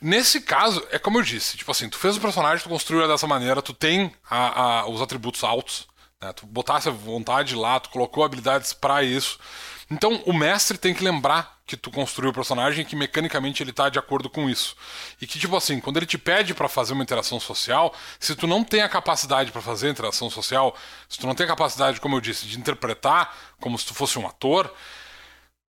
Nesse 0.00 0.40
caso, 0.40 0.84
é 0.90 0.98
como 0.98 1.18
eu 1.18 1.22
disse, 1.22 1.56
tipo 1.56 1.70
assim, 1.70 1.88
tu 1.88 1.96
fez 1.96 2.16
o 2.16 2.20
personagem, 2.20 2.62
tu 2.62 2.68
construiu 2.68 3.06
dessa 3.08 3.26
maneira, 3.26 3.62
tu 3.62 3.72
tem 3.72 4.12
a, 4.28 4.80
a, 4.80 4.88
os 4.88 5.00
atributos 5.00 5.42
altos, 5.44 5.86
né? 6.26 6.32
Tu 6.32 6.46
botasse 6.46 6.88
a 6.88 6.92
vontade 6.92 7.54
lá, 7.54 7.78
tu 7.78 7.90
colocou 7.90 8.24
habilidades 8.24 8.72
para 8.72 9.02
isso. 9.02 9.38
Então 9.90 10.20
o 10.26 10.32
mestre 10.32 10.76
tem 10.76 10.92
que 10.92 11.04
lembrar 11.04 11.56
que 11.64 11.76
tu 11.76 11.90
construiu 11.90 12.30
o 12.30 12.34
personagem 12.34 12.82
e 12.82 12.84
que 12.84 12.94
mecanicamente 12.94 13.62
ele 13.62 13.72
tá 13.72 13.88
de 13.88 13.98
acordo 13.98 14.30
com 14.30 14.48
isso. 14.48 14.76
E 15.20 15.26
que, 15.26 15.38
tipo 15.38 15.56
assim, 15.56 15.80
quando 15.80 15.96
ele 15.96 16.06
te 16.06 16.16
pede 16.16 16.54
para 16.54 16.68
fazer 16.68 16.92
uma 16.92 17.02
interação 17.02 17.40
social, 17.40 17.92
se 18.20 18.36
tu 18.36 18.46
não 18.46 18.62
tem 18.62 18.82
a 18.82 18.88
capacidade 18.88 19.50
para 19.50 19.60
fazer 19.60 19.88
a 19.88 19.90
interação 19.90 20.30
social, 20.30 20.76
se 21.08 21.18
tu 21.18 21.26
não 21.26 21.34
tem 21.34 21.44
a 21.44 21.48
capacidade, 21.48 22.00
como 22.00 22.14
eu 22.14 22.20
disse, 22.20 22.46
de 22.46 22.56
interpretar 22.56 23.36
como 23.60 23.76
se 23.76 23.86
tu 23.86 23.94
fosse 23.94 24.16
um 24.16 24.26
ator, 24.26 24.72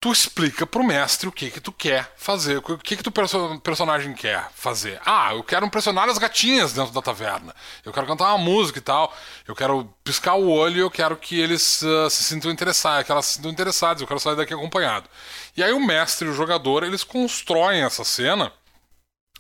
tu 0.01 0.13
explica 0.13 0.67
pro 0.67 0.85
mestre 0.85 1.29
o 1.29 1.33
que 1.33 1.51
que 1.51 1.61
tu 1.61 1.73
quer 1.73 2.13
fazer, 2.17 2.59
o 2.59 2.79
que 2.79 2.97
que 2.97 3.03
tu 3.03 3.11
perso 3.11 3.59
personagem 3.61 4.15
quer 4.15 4.49
fazer. 4.55 5.01
Ah, 5.05 5.35
eu 5.35 5.43
quero 5.43 5.67
impressionar 5.67 6.09
as 6.09 6.19
gatinhas 6.19 6.73
dentro 6.73 6.93
da 6.93 7.03
taverna. 7.03 7.55
Eu 7.85 7.93
quero 7.93 8.07
cantar 8.07 8.35
uma 8.35 8.39
música 8.39 8.79
e 8.79 8.83
tal. 8.83 9.15
Eu 9.47 9.55
quero 9.55 9.93
piscar 10.05 10.35
o 10.35 10.49
olho 10.49 10.81
eu 10.81 10.91
quero 10.91 11.17
que 11.17 11.41
eles 11.41 11.83
uh, 11.83 12.11
se 12.11 12.25
sintam 12.25 12.51
interessados, 12.51 13.07
que 13.07 13.13
elas 13.13 13.27
se 13.27 13.35
sintam 13.35 13.51
interessadas. 13.51 14.01
Eu 14.01 14.07
quero 14.09 14.21
sair 14.21 14.37
daqui 14.37 14.55
acompanhado. 14.55 15.09
E 15.57 15.63
aí 15.63 15.73
o 15.73 15.81
mestre 15.85 16.29
e 16.29 16.31
o 16.31 16.35
jogador, 16.35 16.85
eles 16.85 17.03
constroem 17.03 17.83
essa 17.83 18.05
cena 18.05 18.53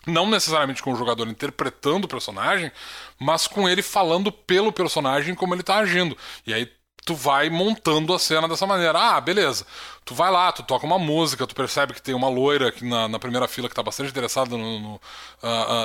não 0.07 0.30
necessariamente 0.30 0.82
com 0.82 0.92
o 0.92 0.96
jogador 0.96 1.26
interpretando 1.26 2.04
o 2.04 2.09
personagem, 2.09 2.70
mas 3.18 3.48
com 3.48 3.68
ele 3.68 3.82
falando 3.82 4.30
pelo 4.30 4.72
personagem 4.72 5.34
como 5.34 5.52
ele 5.52 5.62
está 5.62 5.78
agindo. 5.78 6.16
E 6.46 6.54
aí 6.54 6.70
tu 7.07 7.14
vai 7.14 7.48
montando 7.48 8.12
a 8.12 8.18
cena 8.18 8.48
dessa 8.48 8.66
maneira. 8.66 8.98
Ah, 8.98 9.20
beleza. 9.20 9.64
Tu 10.04 10.14
vai 10.14 10.30
lá, 10.30 10.52
tu 10.52 10.62
toca 10.64 10.84
uma 10.84 10.98
música, 10.98 11.46
tu 11.46 11.54
percebe 11.54 11.94
que 11.94 12.02
tem 12.02 12.14
uma 12.14 12.28
loira 12.28 12.68
aqui 12.68 12.84
na, 12.84 13.09
na 13.09 13.18
primeira 13.18 13.48
fila 13.48 13.68
que 13.68 13.74
tá 13.74 13.82
bastante 13.82 14.11
interessada 14.11 14.57
no, 14.57 14.80
no 14.80 14.94
uh, 14.96 14.98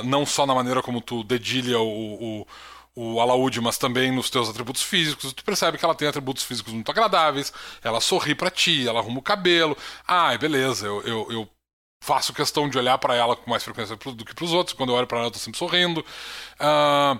uh, 0.01 0.03
não 0.03 0.26
só 0.26 0.45
na 0.45 0.55
maneira 0.55 0.82
como 0.82 0.99
tu 0.99 1.24
dedilha 1.24 1.80
o, 1.80 2.41
o 2.41 2.47
o 2.93 3.22
alaúde, 3.22 3.61
mas 3.61 3.78
também 3.78 4.11
nos 4.11 4.30
teus 4.30 4.49
atributos 4.49 4.82
físicos. 4.84 5.32
Tu 5.32 5.43
percebe 5.45 5.78
que 5.78 5.86
ela 5.86 5.95
tem 5.95 6.09
atributos 6.09 6.43
físicos 6.43 6.74
muito 6.74 6.91
agradáveis, 6.91 7.53
ela 7.82 8.01
sorri 8.01 8.36
para 8.36 8.51
ti, 8.51 8.86
ela 8.88 8.99
arruma 8.99 9.19
o 9.19 9.22
cabelo. 9.22 9.78
Ah, 10.05 10.38
beleza, 10.38 10.88
eu, 10.88 11.01
eu, 11.03 11.28
eu 11.32 11.49
faço 12.01 12.34
questão 12.34 12.69
de 12.69 12.78
olhar 12.78 12.97
para 12.97 13.15
ela 13.15 13.36
com 13.36 13.49
mais 13.49 13.63
frequência 13.63 13.95
do 13.95 14.26
que 14.26 14.36
para 14.36 14.45
os 14.45 14.51
outros. 14.51 14.76
Quando 14.76 14.89
eu 14.89 14.95
olho 14.95 15.07
para 15.07 15.19
ela, 15.19 15.28
eu 15.28 15.32
tô 15.32 15.39
sempre 15.39 15.57
sorrindo. 15.57 16.01
Uh, 16.59 17.19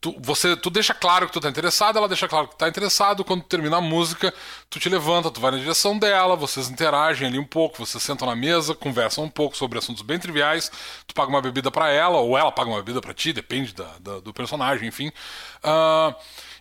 Tu, 0.00 0.16
você, 0.20 0.56
tu 0.56 0.70
deixa 0.70 0.94
claro 0.94 1.26
que 1.26 1.34
tu 1.34 1.40
tá 1.40 1.50
interessado, 1.50 1.98
ela 1.98 2.08
deixa 2.08 2.26
claro 2.26 2.48
que 2.48 2.56
tá 2.56 2.66
interessado. 2.66 3.22
Quando 3.22 3.42
termina 3.42 3.76
a 3.76 3.80
música, 3.80 4.32
tu 4.70 4.80
te 4.80 4.88
levanta, 4.88 5.30
tu 5.30 5.38
vai 5.38 5.50
na 5.50 5.58
direção 5.58 5.98
dela, 5.98 6.34
vocês 6.34 6.70
interagem 6.70 7.28
ali 7.28 7.38
um 7.38 7.44
pouco, 7.44 7.84
vocês 7.84 8.02
sentam 8.02 8.26
na 8.26 8.34
mesa, 8.34 8.74
conversam 8.74 9.24
um 9.24 9.28
pouco 9.28 9.54
sobre 9.54 9.78
assuntos 9.78 10.02
bem 10.02 10.18
triviais. 10.18 10.70
Tu 11.06 11.14
paga 11.14 11.28
uma 11.28 11.42
bebida 11.42 11.70
para 11.70 11.90
ela, 11.90 12.18
ou 12.18 12.38
ela 12.38 12.50
paga 12.50 12.70
uma 12.70 12.78
bebida 12.78 13.02
para 13.02 13.12
ti, 13.12 13.34
depende 13.34 13.74
da, 13.74 13.90
da, 14.00 14.20
do 14.20 14.32
personagem, 14.32 14.88
enfim. 14.88 15.08
Uh, 15.62 16.14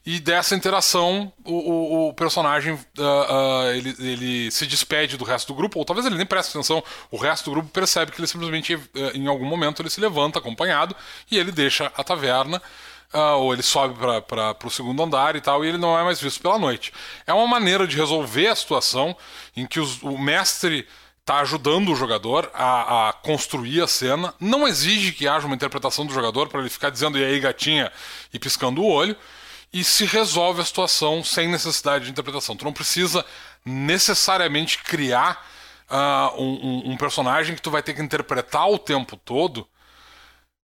e 0.05 0.19
dessa 0.19 0.53
interação, 0.53 1.31
o, 1.45 1.53
o, 1.53 2.09
o 2.09 2.13
personagem 2.13 2.73
uh, 2.73 2.77
uh, 2.77 3.71
ele, 3.73 3.95
ele, 3.97 4.51
se 4.51 4.67
despede 4.67 5.15
do 5.15 5.23
resto 5.23 5.47
do 5.47 5.55
grupo, 5.55 5.79
ou 5.79 5.85
talvez 5.85 6.05
ele 6.05 6.17
nem 6.17 6.25
preste 6.25 6.49
atenção, 6.49 6.83
o 7.09 7.15
resto 7.15 7.45
do 7.45 7.51
grupo 7.51 7.69
percebe 7.69 8.11
que 8.11 8.19
ele 8.19 8.27
simplesmente, 8.27 8.77
em 9.13 9.25
algum 9.25 9.45
momento, 9.45 9.81
ele 9.81 9.89
se 9.89 10.01
levanta 10.01 10.37
acompanhado 10.37 10.93
e 11.31 11.37
ele 11.37 11.51
deixa 11.51 11.91
a 11.95 12.03
taverna 12.03 12.61
uh, 13.15 13.37
ou 13.37 13.53
ele 13.53 13.63
sobe 13.63 13.95
para 14.27 14.55
o 14.63 14.69
segundo 14.69 15.01
andar 15.01 15.35
e 15.35 15.41
tal, 15.41 15.63
e 15.63 15.69
ele 15.69 15.77
não 15.77 15.97
é 15.97 16.03
mais 16.03 16.19
visto 16.19 16.41
pela 16.41 16.59
noite. 16.59 16.91
É 17.25 17.33
uma 17.33 17.47
maneira 17.47 17.87
de 17.87 17.95
resolver 17.95 18.47
a 18.47 18.55
situação 18.55 19.15
em 19.55 19.65
que 19.65 19.79
os, 19.79 20.01
o 20.03 20.17
mestre 20.17 20.85
está 21.21 21.39
ajudando 21.39 21.91
o 21.91 21.95
jogador 21.95 22.51
a, 22.53 23.09
a, 23.09 23.13
construir 23.13 23.81
a 23.81 23.87
cena, 23.87 24.33
não 24.39 24.67
exige 24.67 25.11
que 25.11 25.27
haja 25.27 25.47
uma 25.47 25.55
interpretação 25.55 26.05
do 26.05 26.13
jogador 26.13 26.49
para 26.49 26.59
ele 26.59 26.69
ficar 26.69 26.91
dizendo 26.91 27.17
e 27.17 27.23
aí 27.23 27.39
gatinha 27.39 27.91
e 28.31 28.37
piscando 28.37 28.83
o 28.83 28.87
olho, 28.87 29.17
e 29.73 29.83
se 29.83 30.05
resolve 30.05 30.61
a 30.61 30.65
situação 30.65 31.23
sem 31.23 31.47
necessidade 31.47 32.05
de 32.05 32.11
interpretação. 32.11 32.55
Tu 32.55 32.63
não 32.63 32.71
precisa 32.71 33.25
necessariamente 33.65 34.77
criar 34.83 35.43
uh, 35.89 36.41
um, 36.41 36.91
um, 36.91 36.97
personagem 36.97 37.55
que 37.55 37.61
tu 37.61 37.71
vai 37.71 37.81
ter 37.81 37.93
que 37.93 38.01
interpretar 38.01 38.69
o 38.69 38.77
tempo 38.77 39.17
todo 39.17 39.67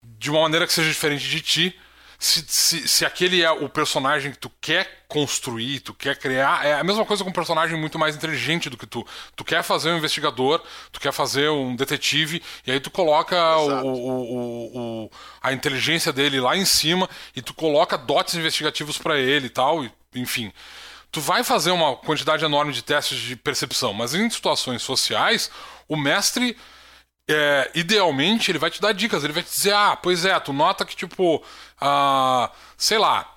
de 0.02 0.30
uma 0.30 0.40
maneira 0.42 0.66
que 0.66 0.72
seja 0.72 0.88
diferente 0.88 1.28
de 1.28 1.40
ti, 1.40 1.80
se, 2.18 2.44
se, 2.46 2.88
se 2.88 3.04
aquele 3.04 3.42
é 3.42 3.50
o 3.50 3.68
personagem 3.68 4.32
que 4.32 4.38
tu 4.38 4.50
quer 4.60 5.04
construir, 5.08 5.80
tu 5.80 5.94
quer 5.94 6.18
criar, 6.18 6.66
é 6.66 6.74
a 6.74 6.84
mesma 6.84 7.04
coisa 7.04 7.22
com 7.22 7.30
um 7.30 7.32
personagem 7.32 7.78
muito 7.78 7.98
mais 7.98 8.16
inteligente 8.16 8.70
do 8.70 8.76
que 8.76 8.86
tu. 8.86 9.06
Tu 9.34 9.44
quer 9.44 9.62
fazer 9.62 9.90
um 9.90 9.98
investigador, 9.98 10.62
tu 10.90 10.98
quer 11.00 11.12
fazer 11.12 11.48
um 11.50 11.76
detetive, 11.76 12.42
e 12.66 12.72
aí 12.72 12.80
tu 12.80 12.90
coloca 12.90 13.36
o, 13.58 13.86
o, 13.86 15.04
o, 15.04 15.10
a 15.42 15.52
inteligência 15.52 16.12
dele 16.12 16.40
lá 16.40 16.56
em 16.56 16.64
cima 16.64 17.08
e 17.34 17.42
tu 17.42 17.54
coloca 17.54 17.96
dotes 17.96 18.34
investigativos 18.34 18.98
para 18.98 19.18
ele 19.18 19.46
e 19.46 19.50
tal, 19.50 19.84
e, 19.84 19.92
enfim. 20.14 20.52
Tu 21.12 21.20
vai 21.20 21.44
fazer 21.44 21.70
uma 21.70 21.96
quantidade 21.96 22.44
enorme 22.44 22.72
de 22.72 22.82
testes 22.82 23.18
de 23.18 23.36
percepção, 23.36 23.94
mas 23.94 24.14
em 24.14 24.28
situações 24.28 24.82
sociais, 24.82 25.50
o 25.88 25.96
mestre 25.96 26.56
é, 27.28 27.70
idealmente, 27.74 28.50
ele 28.50 28.58
vai 28.58 28.70
te 28.70 28.80
dar 28.80 28.92
dicas. 28.92 29.24
Ele 29.24 29.32
vai 29.32 29.42
te 29.42 29.50
dizer, 29.50 29.74
ah, 29.74 29.96
pois 29.96 30.24
é, 30.24 30.38
tu 30.38 30.52
nota 30.52 30.84
que, 30.84 30.96
tipo, 30.96 31.42
ah, 31.80 32.50
sei 32.76 32.98
lá. 32.98 33.32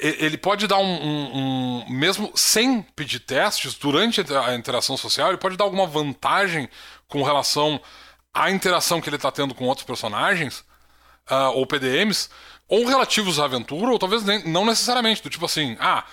Ele 0.00 0.36
pode 0.36 0.66
dar 0.66 0.78
um, 0.78 0.82
um, 0.82 1.36
um, 1.36 1.90
Mesmo 1.90 2.32
sem 2.34 2.82
pedir 2.82 3.20
testes, 3.20 3.74
durante 3.74 4.20
a 4.20 4.54
interação 4.56 4.96
social, 4.96 5.28
ele 5.28 5.38
pode 5.38 5.56
dar 5.56 5.64
alguma 5.64 5.86
vantagem 5.86 6.68
com 7.06 7.22
relação 7.22 7.80
à 8.34 8.50
interação 8.50 9.00
que 9.00 9.08
ele 9.08 9.16
está 9.16 9.30
tendo 9.30 9.54
com 9.54 9.66
outros 9.66 9.86
personagens, 9.86 10.64
uh, 11.30 11.52
ou 11.54 11.64
PDMs, 11.64 12.28
ou 12.66 12.84
relativos 12.86 13.38
à 13.38 13.44
aventura, 13.44 13.92
ou 13.92 13.98
talvez 14.00 14.24
nem, 14.24 14.42
não 14.48 14.64
necessariamente, 14.64 15.22
do 15.22 15.30
tipo 15.30 15.44
assim, 15.44 15.76
ah, 15.78 16.04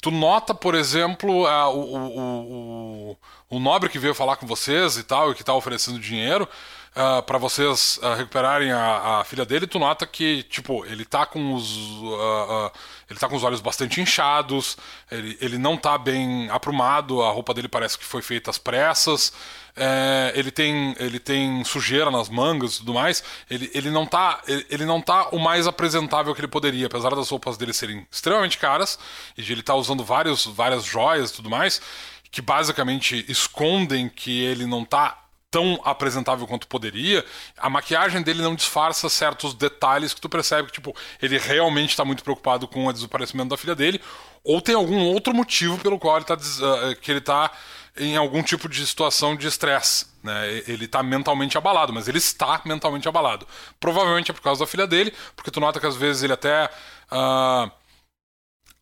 tu 0.00 0.10
nota, 0.10 0.54
por 0.54 0.74
exemplo, 0.74 1.44
uh, 1.44 1.68
o, 1.68 1.96
o, 1.96 3.10
o, 3.12 3.16
o, 3.48 3.58
nobre 3.58 3.88
que 3.88 3.98
veio 3.98 4.14
falar 4.14 4.36
com 4.36 4.46
vocês 4.46 4.96
e 4.96 5.02
tal, 5.02 5.30
e 5.30 5.34
que 5.34 5.44
tá 5.44 5.54
oferecendo 5.54 5.98
dinheiro, 5.98 6.48
uh, 6.96 7.22
para 7.22 7.38
vocês 7.38 7.98
uh, 8.02 8.14
recuperarem 8.14 8.72
a, 8.72 9.20
a, 9.20 9.24
filha 9.24 9.44
dele, 9.44 9.66
tu 9.66 9.78
nota 9.78 10.06
que, 10.06 10.42
tipo, 10.44 10.84
ele 10.86 11.04
tá 11.04 11.26
com 11.26 11.54
os. 11.54 11.76
Uh, 11.76 12.70
ele 13.08 13.18
tá 13.18 13.28
com 13.28 13.36
os 13.36 13.44
olhos 13.44 13.60
bastante 13.60 14.00
inchados, 14.00 14.76
ele, 15.10 15.38
ele 15.40 15.58
não 15.58 15.76
tá 15.76 15.96
bem 15.96 16.50
aprumado, 16.50 17.22
a 17.22 17.30
roupa 17.30 17.54
dele 17.54 17.68
parece 17.68 17.96
que 17.96 18.04
foi 18.04 18.22
feita 18.22 18.50
às 18.50 18.58
pressas. 18.58 19.32
É, 19.78 20.32
ele, 20.34 20.50
tem, 20.50 20.96
ele 20.98 21.20
tem 21.20 21.62
sujeira 21.62 22.10
nas 22.10 22.30
mangas 22.30 22.74
e 22.74 22.78
tudo 22.78 22.94
mais. 22.94 23.22
Ele, 23.48 23.70
ele, 23.74 23.90
não 23.90 24.06
tá, 24.06 24.40
ele, 24.48 24.66
ele, 24.70 24.84
não 24.86 25.02
tá 25.02 25.28
o 25.32 25.38
mais 25.38 25.66
apresentável 25.66 26.34
que 26.34 26.40
ele 26.40 26.48
poderia, 26.48 26.86
apesar 26.86 27.14
das 27.14 27.28
roupas 27.28 27.58
dele 27.58 27.74
serem 27.74 28.06
extremamente 28.10 28.56
caras 28.56 28.98
e 29.36 29.42
de 29.42 29.52
ele 29.52 29.60
estar 29.60 29.74
tá 29.74 29.78
usando 29.78 30.02
vários, 30.02 30.46
várias 30.46 30.82
joias 30.82 31.30
e 31.30 31.34
tudo 31.34 31.50
mais, 31.50 31.82
que 32.30 32.42
basicamente 32.42 33.24
escondem 33.28 34.08
que 34.08 34.40
ele 34.42 34.66
não 34.66 34.84
tá 34.84 35.26
tão 35.50 35.80
apresentável 35.84 36.46
quanto 36.46 36.66
poderia, 36.66 37.24
a 37.56 37.70
maquiagem 37.70 38.20
dele 38.20 38.42
não 38.42 38.54
disfarça 38.54 39.08
certos 39.08 39.54
detalhes 39.54 40.12
que 40.12 40.20
tu 40.20 40.28
percebe 40.28 40.68
que, 40.68 40.74
tipo, 40.74 40.94
ele 41.22 41.38
realmente 41.38 41.90
está 41.90 42.04
muito 42.04 42.22
preocupado 42.22 42.68
com 42.68 42.86
o 42.86 42.92
desaparecimento 42.92 43.50
da 43.50 43.56
filha 43.56 43.74
dele, 43.74 44.00
ou 44.44 44.60
tem 44.60 44.74
algum 44.74 44.98
outro 44.98 45.34
motivo 45.34 45.78
pelo 45.78 45.98
qual 45.98 46.16
ele 46.16 46.26
tá, 46.26 46.34
uh, 46.34 46.96
que 47.00 47.10
ele 47.10 47.20
está 47.20 47.50
em 47.96 48.16
algum 48.16 48.42
tipo 48.42 48.68
de 48.68 48.86
situação 48.86 49.34
de 49.34 49.46
estresse. 49.46 50.06
Né? 50.22 50.62
Ele 50.66 50.84
está 50.84 51.02
mentalmente 51.02 51.56
abalado, 51.56 51.92
mas 51.92 52.06
ele 52.06 52.18
está 52.18 52.60
mentalmente 52.64 53.08
abalado. 53.08 53.46
Provavelmente 53.80 54.30
é 54.30 54.34
por 54.34 54.42
causa 54.42 54.60
da 54.60 54.66
filha 54.66 54.86
dele, 54.86 55.12
porque 55.34 55.50
tu 55.50 55.60
nota 55.60 55.80
que 55.80 55.86
às 55.86 55.96
vezes 55.96 56.22
ele 56.22 56.32
até. 56.32 56.70
Uh, 57.10 57.70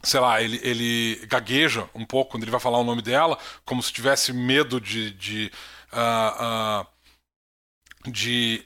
sei 0.04 0.20
lá, 0.20 0.40
ele, 0.42 0.60
ele 0.62 1.26
gagueja 1.26 1.88
um 1.94 2.04
pouco 2.04 2.32
quando 2.32 2.44
ele 2.44 2.50
vai 2.50 2.60
falar 2.60 2.78
o 2.78 2.84
nome 2.84 3.02
dela, 3.02 3.38
como 3.64 3.82
se 3.82 3.92
tivesse 3.92 4.32
medo 4.32 4.80
de, 4.80 5.10
de 5.12 5.52
uh, 5.92 6.82
uh, 6.82 8.10
de 8.10 8.64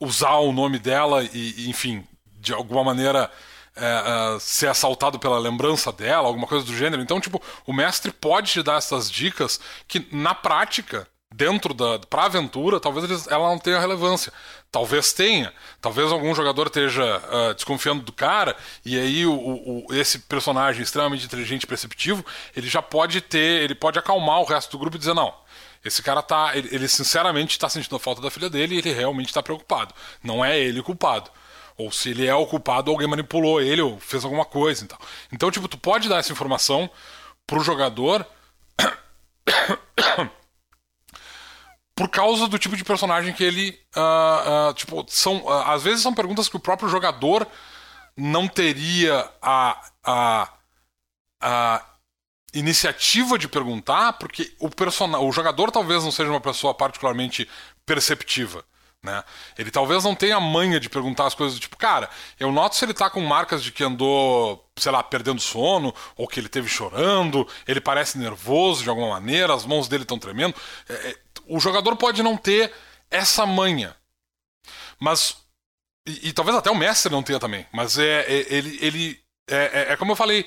usar 0.00 0.36
o 0.36 0.52
nome 0.52 0.78
dela 0.78 1.24
e, 1.24 1.68
enfim, 1.68 2.06
de 2.40 2.52
alguma 2.52 2.84
maneira 2.84 3.30
uh, 3.76 4.36
uh, 4.36 4.40
ser 4.40 4.68
assaltado 4.68 5.18
pela 5.18 5.38
lembrança 5.38 5.90
dela, 5.92 6.28
alguma 6.28 6.46
coisa 6.46 6.64
do 6.64 6.76
gênero. 6.76 7.02
Então, 7.02 7.20
tipo, 7.20 7.42
o 7.66 7.72
mestre 7.72 8.12
pode 8.12 8.52
te 8.52 8.62
dar 8.62 8.78
essas 8.78 9.10
dicas 9.10 9.60
que, 9.86 10.06
na 10.12 10.34
prática, 10.34 11.08
dentro 11.34 11.74
da 11.74 11.98
pra 11.98 12.24
aventura, 12.24 12.80
talvez 12.80 13.26
ela 13.26 13.48
não 13.48 13.58
tenha 13.58 13.78
relevância. 13.80 14.32
Talvez 14.70 15.12
tenha. 15.12 15.52
Talvez 15.80 16.12
algum 16.12 16.34
jogador 16.34 16.66
esteja 16.66 17.18
uh, 17.18 17.54
desconfiando 17.54 18.02
do 18.02 18.12
cara, 18.12 18.54
e 18.84 18.98
aí 18.98 19.24
o, 19.26 19.32
o, 19.32 19.86
esse 19.94 20.18
personagem 20.20 20.82
extremamente 20.82 21.24
inteligente 21.24 21.62
e 21.62 21.66
perceptivo, 21.66 22.24
ele 22.54 22.68
já 22.68 22.82
pode 22.82 23.20
ter. 23.20 23.62
ele 23.62 23.74
pode 23.74 23.98
acalmar 23.98 24.40
o 24.40 24.44
resto 24.44 24.72
do 24.72 24.78
grupo 24.78 24.96
e 24.96 24.98
dizer, 24.98 25.14
não 25.14 25.34
esse 25.84 26.02
cara 26.02 26.22
tá. 26.22 26.56
Ele, 26.56 26.68
ele 26.72 26.88
sinceramente 26.88 27.52
está 27.52 27.68
sentindo 27.68 27.96
a 27.96 28.00
falta 28.00 28.20
da 28.20 28.30
filha 28.30 28.50
dele 28.50 28.74
e 28.74 28.78
ele 28.78 28.92
realmente 28.92 29.28
está 29.28 29.42
preocupado. 29.42 29.94
Não 30.22 30.44
é 30.44 30.58
ele 30.58 30.80
o 30.80 30.84
culpado. 30.84 31.30
Ou 31.76 31.92
se 31.92 32.10
ele 32.10 32.26
é 32.26 32.34
o 32.34 32.46
culpado, 32.46 32.90
alguém 32.90 33.06
manipulou 33.06 33.60
ele 33.60 33.80
ou 33.80 33.98
fez 34.00 34.24
alguma 34.24 34.44
coisa 34.44 34.84
e 34.84 34.88
tal. 34.88 34.98
Então, 35.32 35.50
tipo, 35.50 35.68
tu 35.68 35.78
pode 35.78 36.08
dar 36.08 36.18
essa 36.18 36.32
informação 36.32 36.90
pro 37.46 37.60
jogador. 37.60 38.26
por 41.98 42.08
causa 42.08 42.46
do 42.46 42.60
tipo 42.60 42.76
de 42.76 42.84
personagem 42.84 43.34
que 43.34 43.42
ele. 43.42 43.76
Uh, 43.96 44.70
uh, 44.70 44.74
tipo, 44.74 45.04
são. 45.08 45.38
Uh, 45.38 45.50
às 45.50 45.82
vezes 45.82 46.00
são 46.00 46.14
perguntas 46.14 46.48
que 46.48 46.54
o 46.54 46.60
próprio 46.60 46.88
jogador 46.88 47.44
não 48.16 48.46
teria 48.46 49.28
a. 49.42 49.84
a, 50.04 50.48
a 51.40 51.84
iniciativa 52.54 53.36
de 53.36 53.48
perguntar, 53.48 54.14
porque 54.14 54.54
o, 54.60 54.70
o 55.26 55.32
jogador 55.32 55.72
talvez 55.72 56.04
não 56.04 56.12
seja 56.12 56.30
uma 56.30 56.40
pessoa 56.40 56.72
particularmente 56.72 57.48
perceptiva. 57.84 58.64
Né? 59.02 59.22
Ele 59.56 59.70
talvez 59.70 60.02
não 60.02 60.14
tenha 60.14 60.36
a 60.36 60.40
manha 60.40 60.80
de 60.80 60.88
perguntar 60.88 61.26
as 61.26 61.34
coisas 61.34 61.56
do 61.56 61.60
tipo, 61.60 61.76
cara, 61.76 62.10
eu 62.38 62.50
noto 62.50 62.74
se 62.74 62.84
ele 62.84 62.92
tá 62.92 63.08
com 63.08 63.20
marcas 63.20 63.62
de 63.62 63.70
que 63.70 63.84
andou, 63.84 64.68
sei 64.76 64.90
lá, 64.90 65.02
perdendo 65.04 65.40
sono, 65.40 65.94
ou 66.16 66.26
que 66.26 66.40
ele 66.40 66.48
teve 66.48 66.68
chorando, 66.68 67.46
ele 67.66 67.80
parece 67.80 68.18
nervoso 68.18 68.82
de 68.82 68.90
alguma 68.90 69.10
maneira, 69.10 69.54
as 69.54 69.64
mãos 69.64 69.86
dele 69.86 70.02
estão 70.02 70.18
tremendo. 70.18 70.54
É, 70.88 70.94
é, 70.94 71.16
o 71.48 71.60
jogador 71.60 71.96
pode 71.96 72.22
não 72.22 72.36
ter 72.36 72.72
essa 73.10 73.46
manha. 73.46 73.96
Mas. 74.98 75.36
E, 76.06 76.28
e, 76.28 76.32
talvez 76.32 76.56
até 76.56 76.70
o 76.70 76.76
mestre 76.76 77.12
não 77.12 77.22
tenha 77.22 77.40
também. 77.40 77.66
Mas 77.72 77.98
é, 77.98 78.20
é 78.20 78.54
ele. 78.54 78.78
ele 78.80 79.20
é, 79.50 79.88
é, 79.88 79.92
é 79.92 79.96
como 79.96 80.12
eu 80.12 80.16
falei 80.16 80.46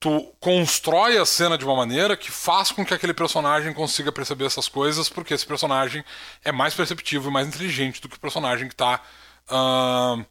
tu 0.00 0.32
constrói 0.38 1.18
a 1.18 1.26
cena 1.26 1.58
de 1.58 1.64
uma 1.64 1.74
maneira 1.74 2.16
que 2.16 2.30
faz 2.30 2.70
com 2.70 2.84
que 2.84 2.94
aquele 2.94 3.12
personagem 3.12 3.72
consiga 3.72 4.12
perceber 4.12 4.46
essas 4.46 4.68
coisas, 4.68 5.08
porque 5.08 5.34
esse 5.34 5.44
personagem 5.44 6.04
é 6.44 6.52
mais 6.52 6.74
perceptivo 6.74 7.28
e 7.28 7.32
mais 7.32 7.48
inteligente 7.48 8.00
do 8.00 8.08
que 8.08 8.16
o 8.16 8.20
personagem 8.20 8.68
que 8.68 8.74
está 8.74 9.02
uh, 9.50 10.24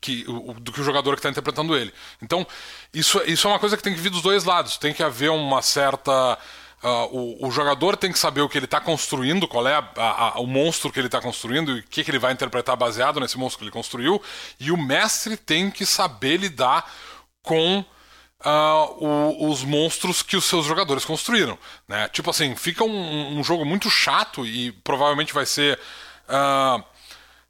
que, 0.00 0.24
o, 0.28 0.54
do 0.54 0.72
que 0.72 0.80
o 0.80 0.84
jogador 0.84 1.14
que 1.14 1.18
está 1.18 1.30
interpretando 1.30 1.76
ele. 1.76 1.92
Então, 2.22 2.46
isso, 2.92 3.20
isso 3.26 3.46
é 3.46 3.50
uma 3.50 3.58
coisa 3.58 3.76
que 3.76 3.82
tem 3.82 3.94
que 3.94 4.00
vir 4.00 4.10
dos 4.10 4.22
dois 4.22 4.44
lados. 4.44 4.76
Tem 4.78 4.94
que 4.94 5.02
haver 5.02 5.30
uma 5.30 5.60
certa. 5.62 6.38
Uh, 6.84 7.38
o, 7.40 7.48
o, 7.48 7.50
jogador 7.50 7.96
tem 7.96 8.12
que 8.12 8.18
saber 8.18 8.42
o 8.42 8.48
que 8.48 8.58
ele 8.58 8.66
está 8.66 8.78
construindo, 8.78 9.48
qual 9.48 9.66
é 9.66 9.72
a, 9.72 9.88
a, 9.96 10.40
o 10.40 10.46
monstro 10.46 10.92
que 10.92 11.00
ele 11.00 11.08
está 11.08 11.18
construindo 11.18 11.78
e 11.78 11.80
o 11.80 11.82
que, 11.82 12.04
que 12.04 12.10
ele 12.10 12.18
vai 12.18 12.30
interpretar 12.30 12.76
baseado 12.76 13.18
nesse 13.18 13.38
monstro 13.38 13.60
que 13.60 13.64
ele 13.64 13.70
construiu. 13.70 14.20
E 14.60 14.70
o 14.70 14.76
mestre 14.76 15.34
tem 15.34 15.70
que 15.70 15.86
saber 15.86 16.36
lidar 16.36 16.92
com 17.42 17.78
uh, 17.78 19.04
o, 19.04 19.50
os 19.50 19.64
monstros 19.64 20.22
que 20.22 20.36
os 20.36 20.44
seus 20.44 20.66
jogadores 20.66 21.06
construíram. 21.06 21.58
Né? 21.88 22.06
Tipo 22.08 22.28
assim, 22.28 22.54
fica 22.54 22.84
um, 22.84 23.38
um 23.38 23.42
jogo 23.42 23.64
muito 23.64 23.88
chato 23.88 24.44
e 24.44 24.70
provavelmente 24.70 25.32
vai 25.32 25.46
ser 25.46 25.80
uh, 26.28 26.84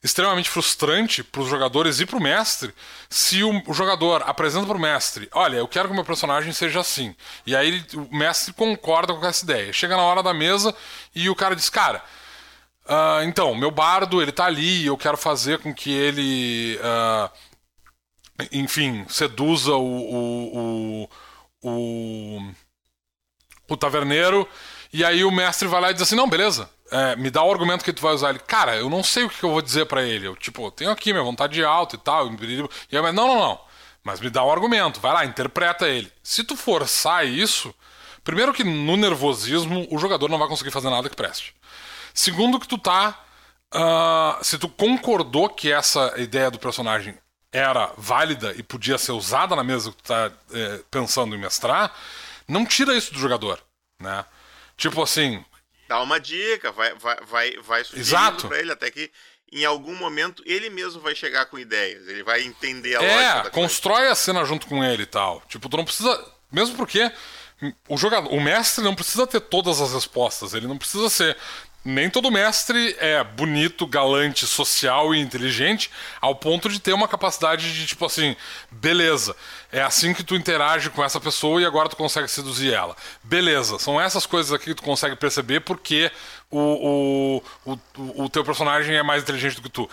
extremamente 0.05 0.51
frustrante 0.51 1.25
para 1.25 1.41
os 1.41 1.49
jogadores 1.49 1.99
e 1.99 2.07
para 2.07 2.19
o 2.19 2.23
mestre 2.23 2.73
se 3.09 3.43
o, 3.43 3.63
o 3.67 3.73
jogador 3.73 4.23
apresenta 4.27 4.67
para 4.67 4.77
o 4.77 4.81
mestre: 4.81 5.29
Olha, 5.33 5.57
eu 5.57 5.67
quero 5.67 5.89
que 5.89 5.93
o 5.93 5.97
meu 5.97 6.05
personagem 6.05 6.53
seja 6.53 6.81
assim. 6.81 7.17
E 7.47 7.57
aí 7.57 7.85
o 7.95 8.15
mestre 8.15 8.53
concorda 8.53 9.15
com 9.15 9.27
essa 9.27 9.45
ideia. 9.45 9.73
Chega 9.73 9.97
na 9.97 10.03
hora 10.03 10.23
da 10.23 10.35
mesa 10.35 10.75
e 11.15 11.29
o 11.31 11.35
cara 11.35 11.57
diz: 11.57 11.71
Cara. 11.71 12.05
Uh, 12.87 13.25
então, 13.25 13.55
meu 13.55 13.71
bardo, 13.71 14.21
ele 14.21 14.31
tá 14.31 14.45
ali, 14.45 14.85
eu 14.85 14.95
quero 14.99 15.17
fazer 15.17 15.59
com 15.59 15.73
que 15.73 15.91
ele 15.91 16.79
uh, 16.83 17.31
enfim, 18.53 19.05
seduza 19.09 19.75
o, 19.75 19.85
o, 19.85 21.09
o, 21.63 21.69
o, 21.71 22.51
o 23.69 23.77
taverneiro. 23.77 24.47
E 24.93 25.05
aí 25.05 25.25
o 25.25 25.31
mestre 25.31 25.69
vai 25.69 25.81
lá 25.81 25.91
e 25.91 25.95
diz 25.95 26.03
assim: 26.03 26.17
não, 26.17 26.29
beleza, 26.29 26.69
é, 26.95 27.17
me 27.17 27.29
dá 27.29 27.43
o 27.43 27.51
argumento 27.51 27.85
que 27.85 27.93
tu 27.93 28.01
vai 28.01 28.15
usar. 28.15 28.31
Ele, 28.31 28.39
cara, 28.39 28.77
eu 28.77 28.89
não 28.89 29.03
sei 29.03 29.25
o 29.25 29.29
que 29.29 29.43
eu 29.43 29.51
vou 29.51 29.61
dizer 29.61 29.85
para 29.87 30.05
ele. 30.05 30.29
Eu, 30.29 30.37
tipo, 30.37 30.71
tenho 30.71 30.93
aqui 30.93 31.13
minha 31.13 31.25
vontade 31.25 31.55
de 31.55 31.65
alto 31.65 31.97
e 31.97 31.99
tal. 31.99 32.29
E 32.29 33.01
mas 33.01 33.13
não, 33.13 33.27
não, 33.27 33.37
não. 33.37 33.61
Mas 34.05 34.21
me 34.21 34.31
dá 34.31 34.45
um 34.45 34.53
argumento, 34.53 35.01
vai 35.01 35.13
lá, 35.13 35.25
interpreta 35.25 35.89
ele. 35.89 36.13
Se 36.23 36.45
tu 36.45 36.57
forçar 36.57 37.27
isso, 37.27 37.75
primeiro 38.23 38.55
que 38.55 38.63
no 38.63 38.97
nervosismo 38.97 39.89
o 39.91 39.99
jogador 39.99 40.29
não 40.31 40.39
vai 40.39 40.47
conseguir 40.47 40.71
fazer 40.71 40.89
nada 40.89 41.11
que 41.11 41.17
preste. 41.17 41.53
Segundo 42.13 42.61
que 42.61 42.69
tu 42.69 42.79
tá. 42.79 43.21
Uh, 43.75 44.45
se 44.45 44.57
tu 44.57 44.69
concordou 44.69 45.49
que 45.49 45.73
essa 45.73 46.15
ideia 46.17 46.49
do 46.49 46.61
personagem 46.61 47.19
era 47.51 47.93
válida 47.97 48.55
e 48.57 48.63
podia 48.63 48.99
ser 48.99 49.11
usada 49.11 49.57
na 49.57 49.65
mesa 49.65 49.91
que 49.91 49.97
tu 49.97 50.05
tá 50.05 50.31
é, 50.53 50.81
pensando 50.93 51.35
em 51.35 51.39
mestrar, 51.41 51.93
não 52.47 52.65
tira 52.65 52.97
isso 52.97 53.13
do 53.13 53.19
jogador, 53.19 53.59
né? 54.01 54.25
Tipo 54.77 55.03
assim... 55.03 55.45
Dá 55.95 56.03
uma 56.03 56.19
dica, 56.19 56.73
vai, 56.73 56.93
vai, 56.95 57.17
vai, 57.25 57.57
vai 57.59 57.85
sugerindo 57.85 58.49
pra 58.49 58.59
ele 58.59 58.73
até 58.73 58.91
que 58.91 59.13
em 59.53 59.65
algum 59.65 59.95
momento 59.95 60.43
ele 60.45 60.69
mesmo 60.69 61.01
vai 61.01 61.15
chegar 61.15 61.47
com 61.47 61.57
ideias, 61.57 62.09
ele 62.09 62.25
vai 62.25 62.43
entender 62.43 62.97
a 62.97 63.03
é, 63.03 63.31
lógica. 63.31 63.49
É, 63.49 63.51
constrói 63.53 63.99
coisa. 63.99 64.11
a 64.13 64.17
cena 64.17 64.45
junto 64.45 64.67
com 64.67 64.83
ele 64.83 65.05
e 65.05 65.07
tal. 65.07 65.41
Tipo, 65.49 65.69
tu 65.69 65.77
não 65.77 65.85
precisa... 65.85 66.33
Mesmo 66.51 66.77
porque 66.77 67.13
o 67.89 67.97
jogador, 67.97 68.29
o 68.33 68.41
mestre 68.41 68.83
não 68.83 68.93
precisa 68.93 69.25
ter 69.25 69.41
todas 69.41 69.81
as 69.81 69.93
respostas, 69.93 70.53
ele 70.53 70.67
não 70.67 70.77
precisa 70.77 71.09
ser 71.09 71.37
nem 71.85 72.09
todo 72.09 72.31
mestre 72.31 72.97
é 72.99 73.23
bonito, 73.23 73.87
galante, 73.87 74.47
social 74.47 75.15
e 75.15 75.21
inteligente 75.21 75.91
ao 76.21 76.35
ponto 76.35 76.69
de 76.69 76.81
ter 76.81 76.93
uma 76.93 77.07
capacidade 77.07 77.75
de, 77.75 77.87
tipo 77.87 78.07
assim, 78.07 78.35
beleza, 78.71 79.37
é 79.71 79.83
assim 79.83 80.15
que 80.15 80.25
tu 80.25 80.35
interage 80.35 80.89
com 80.89 81.05
essa 81.05 81.21
pessoa 81.21 81.61
e 81.61 81.67
agora 81.67 81.89
tu 81.89 81.97
consegue 81.97 82.29
seduzir 82.29 82.73
ela. 82.73 82.97
Beleza, 83.23 83.79
são 83.79 84.01
essas 84.01 84.25
coisas 84.25 84.53
aqui 84.53 84.67
que 84.67 84.75
tu 84.75 84.83
consegue 84.83 85.15
perceber 85.15 85.61
porque 85.61 86.11
o, 86.51 87.43
o, 87.67 87.73
o, 87.73 88.25
o 88.25 88.29
teu 88.31 88.45
personagem 88.45 88.97
é 88.97 89.03
mais 89.03 89.23
inteligente 89.23 89.57
do 89.57 89.63
que 89.63 89.69
tu. 89.69 89.89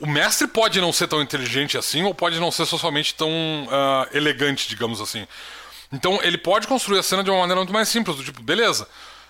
O 0.00 0.06
mestre 0.06 0.48
pode 0.48 0.80
não 0.80 0.92
ser 0.92 1.08
tão 1.08 1.22
inteligente 1.22 1.76
assim, 1.76 2.02
ou 2.04 2.14
pode 2.14 2.40
não 2.40 2.50
ser 2.50 2.66
socialmente 2.66 3.14
tão 3.14 3.30
uh, 3.30 4.16
elegante, 4.16 4.68
digamos 4.68 5.00
assim. 5.00 5.26
Então 5.92 6.18
ele 6.22 6.38
pode 6.38 6.66
construir 6.66 6.98
a 6.98 7.02
cena 7.02 7.22
de 7.22 7.30
uma 7.30 7.40
maneira 7.40 7.60
muito 7.60 7.72
mais 7.72 7.88
simples, 7.88 8.16
do 8.16 8.24
tipo, 8.24 8.42
beleza. 8.42 8.88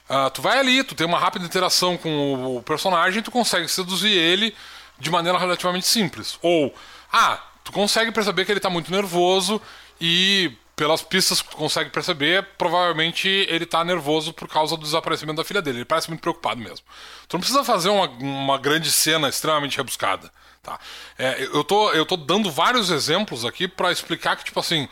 Uh, 0.09 0.30
tu 0.30 0.42
vai 0.42 0.59
ali, 0.59 0.84
tu 0.84 0.94
tem 0.94 1.07
uma 1.07 1.18
rápida 1.18 1.46
interação 1.46 1.96
com 1.96 2.57
o 2.57 2.62
personagem 2.62 3.22
tu 3.22 3.30
consegue 3.30 3.66
seduzir 3.68 4.12
ele 4.12 4.55
de 4.98 5.11
maneira 5.11 5.38
relativamente 5.38 5.86
simples. 5.86 6.38
Ou, 6.42 6.74
ah, 7.12 7.42
tu 7.62 7.72
consegue 7.72 8.12
perceber 8.12 8.44
que 8.44 8.52
ele 8.52 8.61
tá 8.61 8.68
muito 8.68 8.90
nervoso 8.90 9.61
e 10.00 10.52
pelas 10.76 11.02
pistas 11.02 11.40
que 11.40 11.50
tu 11.50 11.57
consegue 11.57 11.90
perceber, 11.90 12.46
provavelmente 12.59 13.28
ele 13.28 13.64
tá 13.64 13.84
nervoso 13.84 14.32
por 14.32 14.48
causa 14.48 14.76
do 14.76 14.82
desaparecimento 14.82 15.36
da 15.36 15.44
filha 15.44 15.62
dele. 15.62 15.78
Ele 15.78 15.84
parece 15.84 16.09
muito 16.09 16.20
preocupado 16.20 16.61
mesmo. 16.61 16.84
Tu 17.28 17.34
não 17.34 17.40
precisa 17.40 17.64
fazer 17.64 17.88
uma, 17.88 18.09
uma 18.09 18.59
grande 18.59 18.90
cena 18.90 19.28
extremamente 19.28 19.76
rebuscada. 19.76 20.30
Tá? 20.62 20.78
É, 21.18 21.42
eu, 21.52 21.62
tô, 21.62 21.92
eu 21.92 22.05
tô 22.05 22.16
dando 22.16 22.50
vários 22.50 22.90
exemplos 22.90 23.44
aqui 23.44 23.68
para 23.68 23.92
explicar 23.92 24.36
que, 24.36 24.44
tipo 24.44 24.59
assim, 24.59 24.88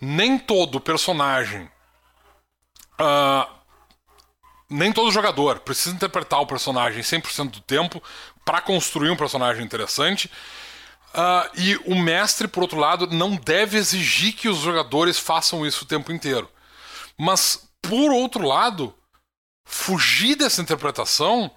nem 0.00 0.38
todo 0.38 0.80
personagem. 0.80 1.68
Uh, 2.98 3.55
nem 4.68 4.92
todo 4.92 5.10
jogador 5.10 5.60
precisa 5.60 5.94
interpretar 5.94 6.40
o 6.40 6.46
personagem 6.46 7.02
100% 7.02 7.50
do 7.50 7.60
tempo 7.60 8.02
para 8.44 8.60
construir 8.60 9.10
um 9.10 9.16
personagem 9.16 9.64
interessante. 9.64 10.30
Uh, 11.14 11.60
e 11.60 11.76
o 11.86 11.94
mestre, 11.94 12.46
por 12.46 12.62
outro 12.62 12.78
lado, 12.78 13.06
não 13.06 13.36
deve 13.36 13.78
exigir 13.78 14.34
que 14.34 14.48
os 14.48 14.58
jogadores 14.58 15.18
façam 15.18 15.64
isso 15.64 15.84
o 15.84 15.88
tempo 15.88 16.12
inteiro. 16.12 16.48
Mas, 17.16 17.68
por 17.80 18.12
outro 18.12 18.46
lado, 18.46 18.94
fugir 19.64 20.36
dessa 20.36 20.60
interpretação 20.60 21.50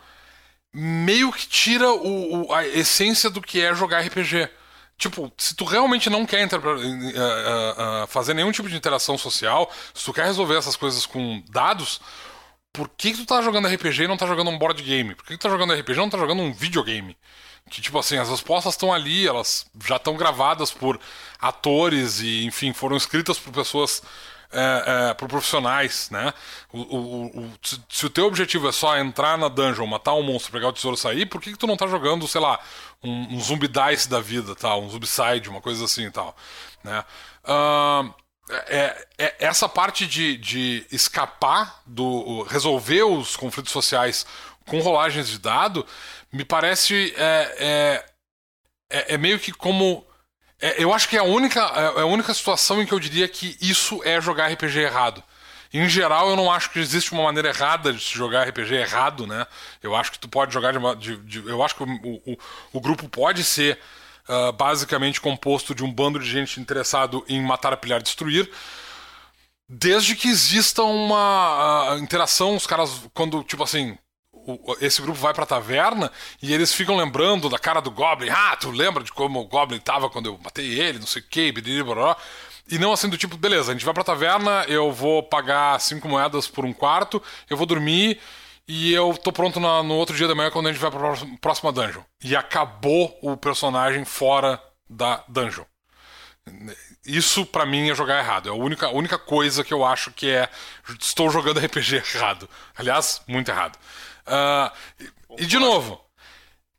meio 0.73 1.31
que 1.31 1.47
tira 1.47 1.91
o, 1.91 2.47
o, 2.47 2.53
a 2.53 2.65
essência 2.65 3.29
do 3.29 3.41
que 3.41 3.59
é 3.59 3.73
jogar 3.73 4.01
RPG. 4.01 4.49
Tipo, 4.97 5.31
se 5.37 5.55
tu 5.55 5.63
realmente 5.63 6.09
não 6.09 6.25
quer 6.25 6.45
uh, 6.45 8.03
uh, 8.03 8.07
fazer 8.07 8.33
nenhum 8.33 8.51
tipo 8.51 8.69
de 8.69 8.75
interação 8.75 9.17
social, 9.17 9.71
se 9.93 10.03
tu 10.05 10.13
quer 10.13 10.25
resolver 10.25 10.57
essas 10.57 10.75
coisas 10.75 11.05
com 11.05 11.41
dados, 11.49 12.01
por 12.79 12.87
que, 12.87 13.11
que 13.11 13.17
tu 13.17 13.25
tá 13.25 13.41
jogando 13.41 13.67
RPG 13.67 14.03
e 14.03 14.07
não 14.07 14.15
tá 14.15 14.25
jogando 14.25 14.49
um 14.49 14.57
board 14.57 14.81
game? 14.81 15.13
Por 15.13 15.25
que, 15.25 15.33
que 15.33 15.37
tu 15.37 15.43
tá 15.43 15.49
jogando 15.49 15.73
RPG 15.73 15.91
e 15.91 15.97
não 15.97 16.09
tá 16.09 16.17
jogando 16.17 16.41
um 16.41 16.53
videogame? 16.53 17.17
Que, 17.69 17.81
tipo 17.81 17.99
assim, 17.99 18.17
as 18.17 18.29
respostas 18.29 18.73
estão 18.73 18.93
ali, 18.93 19.27
elas 19.27 19.69
já 19.85 19.97
estão 19.97 20.15
gravadas 20.15 20.71
por 20.71 20.97
atores 21.41 22.21
e, 22.21 22.45
enfim, 22.45 22.71
foram 22.71 22.95
escritas 22.95 23.37
por 23.37 23.51
pessoas, 23.51 24.01
é, 24.49 25.09
é, 25.09 25.13
por 25.13 25.27
profissionais, 25.27 26.09
né? 26.09 26.33
O, 26.71 26.79
o, 26.79 27.25
o, 27.41 27.51
se, 27.89 28.05
o 28.05 28.09
teu 28.09 28.27
objetivo 28.27 28.69
é 28.69 28.71
só 28.71 28.97
entrar 28.97 29.37
na 29.37 29.49
dungeon, 29.49 29.85
matar 29.85 30.13
um 30.13 30.23
monstro, 30.23 30.53
pegar 30.53 30.69
o 30.69 30.73
tesouro 30.73 30.95
e 30.95 31.01
sair, 31.01 31.25
por 31.25 31.41
que, 31.41 31.51
que 31.51 31.59
tu 31.59 31.67
não 31.67 31.75
tá 31.75 31.85
jogando, 31.85 32.25
sei 32.29 32.39
lá, 32.39 32.61
um, 33.03 33.35
um 33.35 33.41
zumbi 33.41 33.67
dice 33.67 34.07
da 34.07 34.21
vida, 34.21 34.55
tal, 34.55 34.81
um 34.81 34.89
zombicide, 34.89 35.49
uma 35.49 35.59
coisa 35.59 35.83
assim 35.83 36.05
e 36.05 36.11
tal, 36.11 36.33
né? 36.81 37.03
Uh, 37.43 38.13
é, 38.67 39.07
é, 39.17 39.35
essa 39.39 39.69
parte 39.69 40.07
de, 40.07 40.37
de 40.37 40.85
escapar 40.91 41.81
do. 41.85 42.43
resolver 42.43 43.03
os 43.03 43.35
conflitos 43.35 43.71
sociais 43.71 44.25
com 44.65 44.79
rolagens 44.79 45.29
de 45.29 45.37
dado 45.37 45.85
me 46.31 46.43
parece. 46.43 47.13
É, 47.15 47.55
é, 47.59 48.05
é, 48.89 49.13
é 49.13 49.17
meio 49.17 49.39
que 49.39 49.51
como. 49.51 50.05
É, 50.61 50.83
eu 50.83 50.93
acho 50.93 51.07
que 51.07 51.15
é 51.15 51.19
a, 51.19 51.23
única, 51.23 51.59
é 51.59 52.01
a 52.01 52.05
única 52.05 52.33
situação 52.33 52.81
em 52.81 52.85
que 52.85 52.93
eu 52.93 52.99
diria 52.99 53.27
que 53.27 53.55
isso 53.61 54.01
é 54.03 54.19
jogar 54.19 54.51
RPG 54.51 54.79
errado. 54.79 55.23
Em 55.71 55.87
geral, 55.87 56.29
eu 56.29 56.35
não 56.35 56.51
acho 56.51 56.71
que 56.71 56.79
existe 56.79 57.11
uma 57.11 57.23
maneira 57.23 57.49
errada 57.49 57.93
de 57.93 58.03
se 58.03 58.15
jogar 58.15 58.49
RPG 58.49 58.73
errado, 58.73 59.27
né? 59.27 59.45
Eu 59.83 59.95
acho 59.95 60.11
que 60.11 60.17
tu 60.17 60.27
pode 60.27 60.51
jogar 60.51 60.73
de, 60.73 60.95
de, 60.95 61.17
de 61.17 61.49
eu 61.49 61.63
acho 61.63 61.75
que 61.75 61.83
o, 61.83 61.87
o, 62.25 62.37
o 62.73 62.81
grupo 62.81 63.07
pode 63.07 63.43
ser 63.43 63.79
uh, 64.29 64.53
basicamente 64.53 65.19
composto 65.19 65.73
de 65.73 65.83
um 65.83 65.91
bando 65.91 66.19
de 66.19 66.29
gente 66.29 66.59
interessado 66.59 67.25
em 67.27 67.41
matar, 67.41 67.73
apilhar, 67.73 68.01
destruir. 68.01 68.49
Desde 69.67 70.15
que 70.15 70.27
exista 70.27 70.83
uma 70.83 71.93
uh, 71.93 71.99
interação, 71.99 72.55
os 72.55 72.65
caras, 72.65 73.01
quando, 73.13 73.43
tipo 73.43 73.63
assim, 73.63 73.97
o, 74.31 74.75
esse 74.81 75.01
grupo 75.01 75.19
vai 75.19 75.33
pra 75.33 75.45
taverna 75.45 76.11
e 76.41 76.53
eles 76.53 76.73
ficam 76.73 76.95
lembrando 76.95 77.49
da 77.49 77.59
cara 77.59 77.79
do 77.79 77.91
Goblin. 77.91 78.29
Ah, 78.29 78.55
tu 78.55 78.71
lembra 78.71 79.03
de 79.03 79.11
como 79.11 79.41
o 79.41 79.47
Goblin 79.47 79.79
tava 79.79 80.09
quando 80.09 80.27
eu 80.27 80.39
matei 80.43 80.79
ele, 80.79 80.99
não 80.99 81.07
sei 81.07 81.21
o 81.21 81.25
que, 81.25 81.53
e 82.71 82.77
não 82.77 82.93
assim 82.93 83.09
do 83.09 83.17
tipo, 83.17 83.35
beleza, 83.35 83.71
a 83.71 83.73
gente 83.73 83.83
vai 83.85 83.93
pra 83.93 84.03
taverna, 84.03 84.63
eu 84.67 84.91
vou 84.91 85.23
pagar 85.23 85.79
cinco 85.81 86.07
moedas 86.07 86.47
por 86.47 86.63
um 86.65 86.71
quarto, 86.71 87.21
eu 87.49 87.57
vou 87.57 87.65
dormir 87.65 88.19
e 88.71 88.93
eu 88.93 89.17
tô 89.17 89.31
pronto 89.31 89.59
na, 89.59 89.81
no 89.81 89.95
outro 89.95 90.15
dia 90.15 90.27
da 90.27 90.35
manhã 90.35 90.51
quando 90.51 90.67
a 90.67 90.71
gente 90.71 90.79
vai 90.79 90.91
pra 90.91 91.15
próxima 91.41 91.71
dungeon. 91.71 92.03
E 92.23 92.35
acabou 92.35 93.17
o 93.19 93.35
personagem 93.35 94.05
fora 94.05 94.61
da 94.87 95.23
dungeon. 95.27 95.63
Isso 97.03 97.47
para 97.47 97.65
mim 97.65 97.89
é 97.89 97.95
jogar 97.95 98.19
errado. 98.19 98.47
É 98.47 98.51
a 98.51 98.55
única, 98.55 98.85
a 98.85 98.91
única 98.91 99.17
coisa 99.17 99.63
que 99.63 99.73
eu 99.73 99.83
acho 99.83 100.11
que 100.11 100.29
é. 100.29 100.47
Estou 101.01 101.31
jogando 101.31 101.57
RPG 101.65 101.95
errado. 102.13 102.47
Aliás, 102.77 103.23
muito 103.27 103.49
errado. 103.49 103.75
Uh, 104.27 104.71
e 105.39 105.47
de 105.47 105.57
novo, 105.57 105.99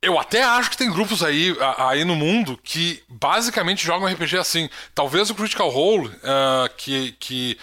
eu 0.01 0.17
até 0.17 0.43
acho 0.43 0.69
que 0.69 0.77
tem 0.77 0.89
grupos 0.89 1.21
aí, 1.21 1.53
aí 1.77 2.05
no 2.05 2.15
mundo 2.15 2.57
que 2.63 3.03
basicamente 3.09 3.85
jogam 3.85 4.07
RPG 4.07 4.37
assim. 4.37 4.69
Talvez 4.95 5.29
o 5.29 5.35
Critical 5.35 5.67
Role, 5.67 6.07
uh, 6.07 6.73
que, 6.77 7.11
que 7.19 7.59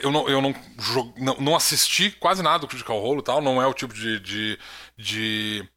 eu 0.00 0.10
não, 0.10 0.28
eu 0.28 0.40
não, 0.40 0.54
não, 1.16 1.36
não, 1.36 1.56
assisti 1.56 2.10
quase 2.10 2.42
nada 2.42 2.60
do 2.60 2.68
Critical 2.68 3.00
Role 3.00 3.20
e 3.20 3.24
tal, 3.24 3.40
não 3.40 3.60
é 3.62 3.66
o 3.66 3.74
tipo 3.74 3.94
de, 3.94 4.18
de, 4.20 4.58
de 4.96 5.68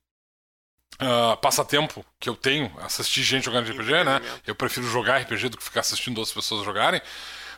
uh, 1.01 1.37
passatempo 1.37 2.05
que 2.19 2.29
eu 2.29 2.35
tenho, 2.35 2.71
assistir 2.79 3.23
gente 3.23 3.45
jogando 3.45 3.69
RPG, 3.69 4.03
né? 4.03 4.21
Eu 4.45 4.55
prefiro 4.55 4.87
jogar 4.87 5.21
RPG 5.21 5.49
do 5.49 5.57
que 5.57 5.63
ficar 5.63 5.81
assistindo 5.81 6.17
outras 6.17 6.33
pessoas 6.33 6.65
jogarem. 6.65 7.01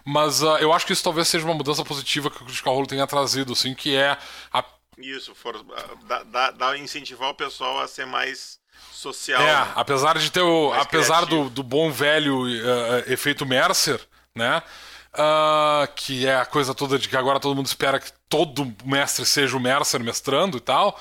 Mas 0.03 0.41
uh, 0.41 0.57
eu 0.57 0.73
acho 0.73 0.85
que 0.85 0.93
isso 0.93 1.03
talvez 1.03 1.27
seja 1.27 1.45
uma 1.45 1.53
mudança 1.53 1.85
positiva 1.85 2.29
que 2.29 2.41
o 2.41 2.45
Critical 2.45 2.75
Role 2.75 2.87
tenha 2.87 3.07
trazido, 3.07 3.53
assim, 3.53 3.73
que 3.73 3.95
é 3.95 4.17
a... 4.51 4.63
Isso, 4.97 5.33
for, 5.33 5.63
dá, 6.05 6.23
dá, 6.23 6.51
dá 6.51 6.77
incentivar 6.77 7.29
o 7.29 7.35
pessoal 7.35 7.79
a 7.79 7.87
ser 7.87 8.05
mais 8.05 8.59
social. 8.91 9.41
É, 9.41 9.45
né? 9.45 9.71
apesar 9.75 10.17
de 10.17 10.31
ter 10.31 10.41
o. 10.41 10.73
Apesar 10.73 11.25
do, 11.25 11.49
do, 11.49 11.63
bom 11.63 11.91
velho 11.91 12.43
uh, 12.43 13.11
efeito 13.11 13.45
Mercer, 13.45 13.99
né? 14.35 14.61
Uh, 15.13 15.91
que 15.95 16.25
é 16.25 16.37
a 16.37 16.45
coisa 16.45 16.73
toda 16.73 16.97
de 16.97 17.09
que 17.09 17.17
agora 17.17 17.39
todo 17.39 17.55
mundo 17.55 17.65
espera 17.65 17.99
que 17.99 18.11
todo 18.29 18.73
mestre 18.85 19.25
seja 19.25 19.57
o 19.57 19.59
Mercer 19.59 19.99
mestrando 20.01 20.57
e 20.57 20.61
tal. 20.61 20.97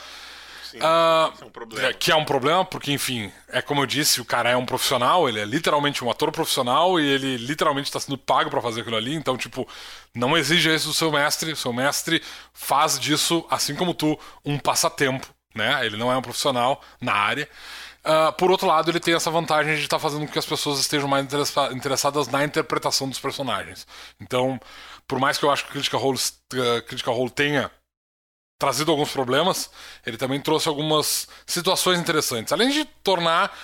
Sim, 0.71 0.79
uh, 0.79 1.33
é 1.41 1.45
um 1.45 1.51
problema. 1.51 1.89
É, 1.89 1.93
que 1.93 2.13
é 2.13 2.17
um 2.17 2.25
problema, 2.25 2.65
porque, 2.65 2.93
enfim, 2.93 3.33
é 3.49 3.61
como 3.61 3.83
eu 3.83 3.87
disse, 3.87 4.21
o 4.21 4.25
cara 4.25 4.51
é 4.51 4.57
um 4.57 4.65
profissional, 4.65 5.29
ele 5.29 5.41
é 5.41 5.45
literalmente 5.45 6.05
um 6.05 6.11
ator 6.11 6.31
profissional 6.31 6.99
e 7.01 7.07
ele 7.07 7.37
literalmente 7.39 7.89
está 7.89 7.99
sendo 7.99 8.17
pago 8.17 8.51
para 8.51 8.61
fazer 8.61 8.83
aquilo 8.83 8.97
ali, 8.97 9.15
então, 9.15 9.37
tipo, 9.37 9.67
não 10.15 10.37
exija 10.37 10.75
isso 10.75 10.89
do 10.89 10.95
seu 10.95 11.11
mestre, 11.11 11.53
o 11.53 11.57
seu 11.57 11.73
mestre 11.73 12.23
faz 12.53 13.01
disso, 13.01 13.45
assim 13.51 13.75
como 13.75 13.95
tu, 13.95 14.19
um 14.45 14.59
passatempo, 14.59 15.27
né? 15.55 15.85
Ele 15.85 15.97
não 15.97 16.11
é 16.11 16.17
um 16.17 16.23
profissional 16.23 16.81
na 17.01 17.15
área. 17.15 17.49
Uh, 18.05 18.33
por 18.33 18.51
outro 18.51 18.67
lado, 18.67 18.91
ele 18.91 19.01
tem 19.01 19.15
essa 19.15 19.31
vantagem 19.31 19.77
de 19.77 19.83
estar 19.83 19.97
tá 19.97 20.01
fazendo 20.01 20.27
com 20.27 20.33
que 20.33 20.39
as 20.39 20.47
pessoas 20.47 20.81
estejam 20.81 21.07
mais 21.07 21.25
interessa 21.25 21.71
interessadas 21.73 22.29
na 22.29 22.43
interpretação 22.45 23.09
dos 23.09 23.19
personagens. 23.19 23.87
Então, 24.19 24.59
por 25.07 25.19
mais 25.19 25.37
que 25.37 25.45
eu 25.45 25.51
acho 25.51 25.67
que 25.67 25.73
Critical 25.73 26.01
Role, 26.01 26.19
uh, 26.19 26.83
Critical 26.87 27.15
Role 27.15 27.31
tenha 27.31 27.71
trazido 28.59 28.91
alguns 28.91 29.11
problemas, 29.11 29.71
ele 30.05 30.17
também 30.17 30.41
trouxe 30.41 30.69
algumas 30.69 31.29
situações 31.47 31.99
interessantes. 31.99 32.53
Além 32.53 32.71
de 32.71 32.85
tornar, 33.03 33.57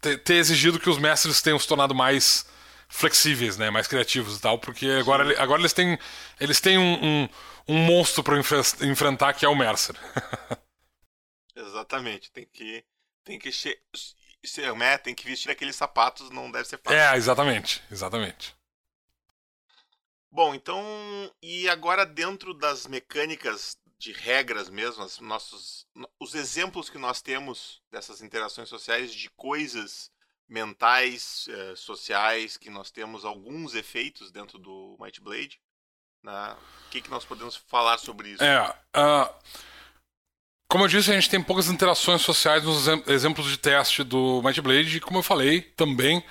ter 0.00 0.34
exigido 0.34 0.78
que 0.78 0.88
os 0.88 0.98
mestres 0.98 1.42
tenham 1.42 1.58
se 1.58 1.66
tornado 1.66 1.94
mais 1.94 2.46
flexíveis, 2.88 3.56
né, 3.56 3.68
mais 3.68 3.86
criativos 3.86 4.38
e 4.38 4.40
tal, 4.40 4.58
porque 4.58 4.86
agora, 5.00 5.40
agora 5.42 5.60
eles 5.60 5.72
têm, 5.72 5.98
eles 6.40 6.60
têm 6.60 6.78
um, 6.78 7.04
um, 7.04 7.28
um 7.68 7.78
monstro 7.84 8.22
para 8.22 8.38
enfrentar 8.38 9.34
que 9.34 9.44
é 9.44 9.48
o 9.48 9.56
Mercer. 9.56 9.96
Exatamente, 11.54 12.30
tem 12.30 12.46
que 12.46 12.84
tem 13.28 13.38
que 13.38 13.52
ser, 13.52 13.78
né, 14.74 14.96
tem 14.96 15.14
que 15.14 15.26
vestir 15.26 15.50
aqueles 15.50 15.76
sapatos, 15.76 16.30
não 16.30 16.50
deve 16.50 16.66
ser 16.66 16.78
fácil. 16.78 16.98
É, 16.98 17.14
exatamente, 17.14 17.82
exatamente. 17.90 18.56
Bom, 20.30 20.54
então, 20.54 20.82
e 21.42 21.68
agora 21.68 22.06
dentro 22.06 22.54
das 22.54 22.86
mecânicas 22.86 23.76
de 23.98 24.12
regras 24.12 24.70
mesmo, 24.70 25.04
os 25.04 25.20
nossos 25.20 25.86
os 26.18 26.34
exemplos 26.34 26.88
que 26.88 26.96
nós 26.96 27.20
temos 27.20 27.82
dessas 27.90 28.22
interações 28.22 28.68
sociais 28.68 29.12
de 29.12 29.28
coisas 29.30 30.10
mentais, 30.48 31.46
eh, 31.50 31.74
sociais, 31.76 32.56
que 32.56 32.70
nós 32.70 32.90
temos 32.90 33.24
alguns 33.24 33.74
efeitos 33.74 34.30
dentro 34.30 34.58
do 34.58 34.96
Might 34.98 35.20
Blade. 35.20 35.60
Né? 36.22 36.56
O 36.86 36.90
que, 36.90 37.02
que 37.02 37.10
nós 37.10 37.24
podemos 37.24 37.56
falar 37.56 37.98
sobre 37.98 38.30
isso? 38.30 38.42
É, 38.42 38.70
uh, 38.96 39.34
como 40.68 40.84
eu 40.84 40.88
disse, 40.88 41.10
a 41.10 41.14
gente 41.14 41.30
tem 41.30 41.42
poucas 41.42 41.68
interações 41.68 42.20
sociais 42.20 42.62
nos 42.62 42.86
exemplos 43.06 43.50
de 43.50 43.56
teste 43.56 44.04
do 44.04 44.42
Might 44.44 44.60
Blade, 44.60 44.98
e 44.98 45.00
como 45.00 45.18
eu 45.18 45.22
falei, 45.22 45.62
também 45.62 46.22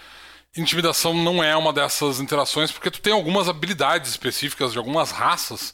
intimidação 0.56 1.14
não 1.14 1.44
é 1.44 1.56
uma 1.56 1.74
dessas 1.74 2.20
interações, 2.20 2.72
porque 2.72 2.92
tu 2.92 3.02
tem 3.02 3.14
algumas 3.14 3.50
habilidades 3.50 4.12
específicas 4.12 4.72
de 4.72 4.78
algumas 4.78 5.12
raças 5.12 5.74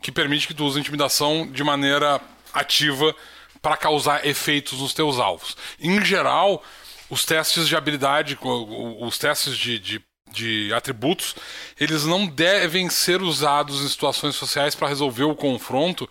que 0.00 0.10
permite 0.10 0.46
que 0.46 0.54
tu 0.54 0.64
use 0.64 0.78
intimidação 0.78 1.46
de 1.50 1.62
maneira 1.62 2.20
ativa 2.52 3.14
para 3.62 3.76
causar 3.76 4.26
efeitos 4.26 4.80
nos 4.80 4.92
teus 4.92 5.18
alvos. 5.18 5.56
Em 5.80 6.04
geral, 6.04 6.62
os 7.08 7.24
testes 7.24 7.66
de 7.66 7.76
habilidade, 7.76 8.38
os 8.42 9.18
testes 9.18 9.56
de, 9.56 9.78
de, 9.78 10.04
de 10.32 10.72
atributos, 10.74 11.34
eles 11.78 12.04
não 12.04 12.26
devem 12.26 12.90
ser 12.90 13.22
usados 13.22 13.82
em 13.82 13.88
situações 13.88 14.34
sociais 14.34 14.74
para 14.74 14.88
resolver 14.88 15.24
o 15.24 15.34
confronto 15.34 16.08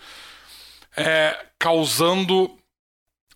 é, 0.96 1.46
causando 1.60 2.58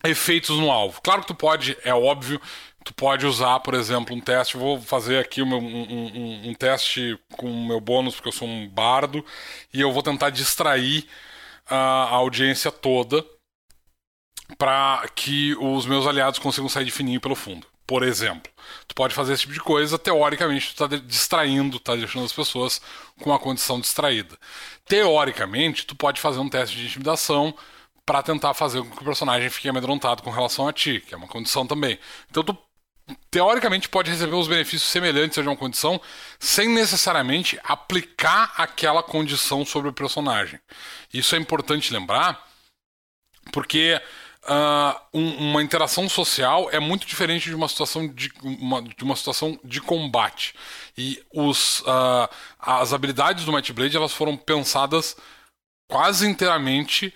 efeitos 0.03 0.57
no 0.57 0.71
alvo. 0.71 1.01
Claro 1.01 1.21
que 1.21 1.27
tu 1.27 1.35
pode, 1.35 1.77
é 1.83 1.93
óbvio, 1.93 2.41
tu 2.83 2.93
pode 2.93 3.25
usar, 3.25 3.59
por 3.59 3.73
exemplo, 3.73 4.15
um 4.15 4.21
teste. 4.21 4.57
Vou 4.57 4.79
fazer 4.81 5.19
aqui 5.19 5.41
um, 5.41 5.53
um, 5.55 6.49
um, 6.49 6.53
teste 6.53 7.19
com 7.33 7.49
o 7.49 7.67
meu 7.67 7.79
bônus, 7.79 8.15
porque 8.15 8.29
eu 8.29 8.33
sou 8.33 8.47
um 8.47 8.67
bardo, 8.67 9.25
e 9.73 9.81
eu 9.81 9.91
vou 9.91 10.03
tentar 10.03 10.29
distrair 10.29 11.07
a, 11.69 11.75
a 11.75 12.15
audiência 12.15 12.71
toda 12.71 13.25
para 14.57 15.05
que 15.13 15.55
os 15.55 15.85
meus 15.85 16.07
aliados 16.07 16.39
consigam 16.39 16.69
sair 16.69 16.85
de 16.85 16.91
fininho 16.91 17.19
pelo 17.19 17.35
fundo. 17.35 17.67
Por 17.87 18.03
exemplo, 18.03 18.51
tu 18.85 18.93
pode 18.93 19.15
fazer 19.15 19.33
esse 19.33 19.43
tipo 19.43 19.53
de 19.53 19.61
coisa, 19.61 19.97
teoricamente 19.97 20.75
tu 20.75 20.83
está 20.83 20.87
distraindo, 20.97 21.77
está 21.77 21.95
deixando 21.95 22.25
as 22.25 22.33
pessoas 22.33 22.81
com 23.21 23.33
a 23.33 23.39
condição 23.39 23.79
distraída. 23.79 24.37
Teoricamente, 24.85 25.85
tu 25.85 25.95
pode 25.95 26.19
fazer 26.19 26.39
um 26.39 26.49
teste 26.49 26.75
de 26.75 26.85
intimidação 26.85 27.55
para 28.05 28.21
tentar 28.21 28.53
fazer 28.53 28.81
com 28.81 28.89
que 28.89 29.01
o 29.01 29.05
personagem 29.05 29.49
fique 29.49 29.69
amedrontado 29.69 30.21
com 30.21 30.29
relação 30.29 30.67
a 30.67 30.73
ti, 30.73 31.01
que 31.05 31.13
é 31.13 31.17
uma 31.17 31.27
condição 31.27 31.65
também. 31.65 31.97
Então 32.29 32.43
tu 32.43 32.57
teoricamente 33.31 33.87
pode 33.87 34.11
receber 34.11 34.35
os 34.35 34.47
benefícios 34.47 34.89
semelhantes 34.89 35.41
de 35.41 35.47
uma 35.47 35.55
condição 35.55 35.99
sem 36.39 36.69
necessariamente 36.69 37.59
aplicar 37.63 38.53
aquela 38.57 39.01
condição 39.01 39.65
sobre 39.65 39.89
o 39.89 39.93
personagem. 39.93 40.59
Isso 41.13 41.35
é 41.35 41.37
importante 41.37 41.93
lembrar, 41.93 42.45
porque 43.51 44.01
uh, 44.47 44.99
um, 45.13 45.49
uma 45.49 45.61
interação 45.61 46.07
social 46.09 46.69
é 46.71 46.79
muito 46.79 47.05
diferente 47.05 47.49
de 47.49 47.55
uma 47.55 47.67
situação 47.67 48.07
de 48.07 48.31
uma, 48.41 48.81
de 48.81 49.03
uma 49.03 49.15
situação 49.15 49.59
de 49.63 49.81
combate. 49.81 50.53
E 50.97 51.21
os, 51.33 51.81
uh, 51.81 52.29
as 52.59 52.93
habilidades 52.93 53.45
do 53.45 53.51
Might 53.51 53.71
Blade 53.73 53.97
elas 53.97 54.13
foram 54.13 54.35
pensadas 54.37 55.15
quase 55.89 56.27
inteiramente 56.27 57.13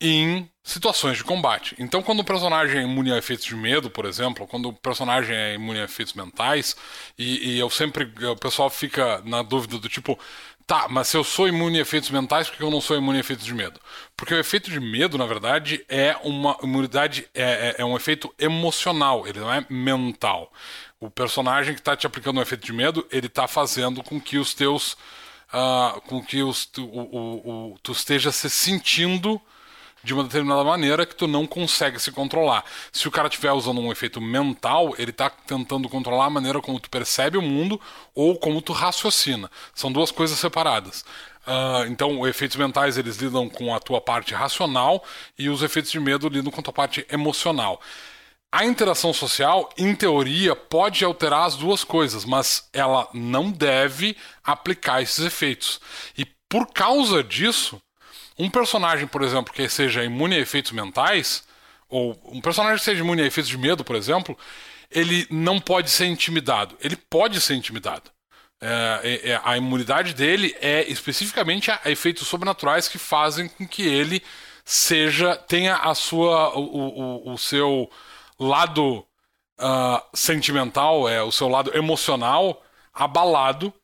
em 0.00 0.50
situações 0.64 1.18
de 1.18 1.24
combate. 1.24 1.76
Então, 1.78 2.02
quando 2.02 2.20
o 2.20 2.24
personagem 2.24 2.80
é 2.80 2.82
imune 2.82 3.12
a 3.12 3.18
efeitos 3.18 3.44
de 3.46 3.54
medo, 3.54 3.88
por 3.88 4.04
exemplo, 4.04 4.46
quando 4.48 4.68
o 4.68 4.72
personagem 4.72 5.34
é 5.36 5.54
imune 5.54 5.80
a 5.80 5.84
efeitos 5.84 6.14
mentais, 6.14 6.76
e, 7.16 7.52
e 7.52 7.58
eu 7.58 7.70
sempre. 7.70 8.12
O 8.26 8.36
pessoal 8.36 8.68
fica 8.68 9.22
na 9.24 9.42
dúvida 9.42 9.78
do 9.78 9.88
tipo. 9.88 10.18
Tá, 10.66 10.86
mas 10.88 11.08
se 11.08 11.16
eu 11.16 11.24
sou 11.24 11.48
imune 11.48 11.78
a 11.78 11.82
efeitos 11.82 12.10
mentais, 12.10 12.48
por 12.48 12.56
que 12.56 12.62
eu 12.62 12.70
não 12.70 12.80
sou 12.80 12.96
imune 12.96 13.18
a 13.18 13.20
efeitos 13.20 13.44
de 13.44 13.54
medo? 13.54 13.80
Porque 14.16 14.32
o 14.32 14.38
efeito 14.38 14.70
de 14.70 14.78
medo, 14.78 15.18
na 15.18 15.26
verdade, 15.26 15.84
é 15.88 16.16
uma 16.22 16.56
imunidade, 16.62 17.28
é, 17.34 17.74
é, 17.78 17.82
é 17.82 17.84
um 17.84 17.96
efeito 17.96 18.32
emocional, 18.38 19.26
ele 19.26 19.40
não 19.40 19.52
é 19.52 19.66
mental. 19.68 20.52
O 21.00 21.10
personagem 21.10 21.74
que 21.74 21.80
está 21.80 21.96
te 21.96 22.06
aplicando 22.06 22.38
um 22.38 22.42
efeito 22.42 22.64
de 22.64 22.72
medo, 22.72 23.06
ele 23.10 23.26
está 23.26 23.48
fazendo 23.48 24.02
com 24.02 24.20
que 24.20 24.38
os 24.38 24.54
teus. 24.54 24.96
Uh, 25.52 26.00
com 26.02 26.24
que 26.24 26.42
os, 26.42 26.64
tu, 26.64 26.82
o, 26.82 27.00
o, 27.14 27.72
o, 27.72 27.78
tu 27.82 27.92
esteja 27.92 28.32
se 28.32 28.48
sentindo 28.48 29.38
de 30.02 30.12
uma 30.12 30.24
determinada 30.24 30.64
maneira 30.64 31.06
que 31.06 31.14
tu 31.14 31.26
não 31.26 31.46
consegue 31.46 31.98
se 31.98 32.10
controlar. 32.10 32.64
Se 32.90 33.06
o 33.06 33.10
cara 33.10 33.28
estiver 33.28 33.52
usando 33.52 33.80
um 33.80 33.92
efeito 33.92 34.20
mental, 34.20 34.94
ele 34.98 35.10
está 35.10 35.30
tentando 35.30 35.88
controlar 35.88 36.26
a 36.26 36.30
maneira 36.30 36.60
como 36.60 36.80
tu 36.80 36.90
percebe 36.90 37.38
o 37.38 37.42
mundo 37.42 37.80
ou 38.14 38.36
como 38.38 38.60
tu 38.60 38.72
raciocina. 38.72 39.50
São 39.74 39.92
duas 39.92 40.10
coisas 40.10 40.38
separadas. 40.38 41.04
Uh, 41.46 41.86
então, 41.88 42.20
os 42.20 42.28
efeitos 42.28 42.56
mentais 42.56 42.96
eles 42.96 43.16
lidam 43.16 43.48
com 43.48 43.74
a 43.74 43.80
tua 43.80 44.00
parte 44.00 44.32
racional 44.34 45.02
e 45.38 45.48
os 45.48 45.62
efeitos 45.62 45.90
de 45.90 45.98
medo 45.98 46.28
lidam 46.28 46.52
com 46.52 46.60
a 46.60 46.64
tua 46.64 46.72
parte 46.72 47.06
emocional. 47.10 47.80
A 48.54 48.66
interação 48.66 49.14
social, 49.14 49.70
em 49.78 49.94
teoria, 49.94 50.54
pode 50.54 51.02
alterar 51.04 51.46
as 51.46 51.56
duas 51.56 51.84
coisas, 51.84 52.24
mas 52.24 52.68
ela 52.72 53.08
não 53.14 53.50
deve 53.50 54.14
aplicar 54.44 55.00
esses 55.00 55.24
efeitos. 55.24 55.80
E 56.16 56.26
por 56.50 56.66
causa 56.66 57.24
disso, 57.24 57.80
um 58.38 58.48
personagem, 58.48 59.06
por 59.06 59.22
exemplo, 59.22 59.52
que 59.52 59.68
seja 59.68 60.04
imune 60.04 60.36
a 60.36 60.38
efeitos 60.38 60.72
mentais, 60.72 61.44
ou 61.88 62.18
um 62.24 62.40
personagem 62.40 62.78
que 62.78 62.84
seja 62.84 63.00
imune 63.00 63.22
a 63.22 63.26
efeitos 63.26 63.50
de 63.50 63.58
medo, 63.58 63.84
por 63.84 63.96
exemplo, 63.96 64.36
ele 64.90 65.26
não 65.30 65.58
pode 65.58 65.90
ser 65.90 66.06
intimidado. 66.06 66.76
Ele 66.80 66.96
pode 66.96 67.40
ser 67.40 67.54
intimidado. 67.54 68.10
É, 68.60 69.00
é, 69.02 69.30
é 69.30 69.40
a 69.44 69.56
imunidade 69.56 70.14
dele 70.14 70.54
é 70.60 70.88
especificamente 70.88 71.70
a, 71.70 71.80
efeitos 71.86 72.28
sobrenaturais 72.28 72.86
que 72.86 72.96
fazem 72.96 73.48
com 73.48 73.66
que 73.66 73.82
ele 73.82 74.22
seja 74.64 75.34
tenha 75.34 75.74
a 75.76 75.94
sua 75.96 76.56
o, 76.56 77.26
o, 77.26 77.32
o 77.32 77.38
seu 77.38 77.90
lado 78.38 79.04
uh, 79.58 80.00
sentimental, 80.14 81.08
é 81.08 81.20
o 81.20 81.32
seu 81.32 81.48
lado 81.48 81.76
emocional 81.76 82.62
abalado 82.94 83.74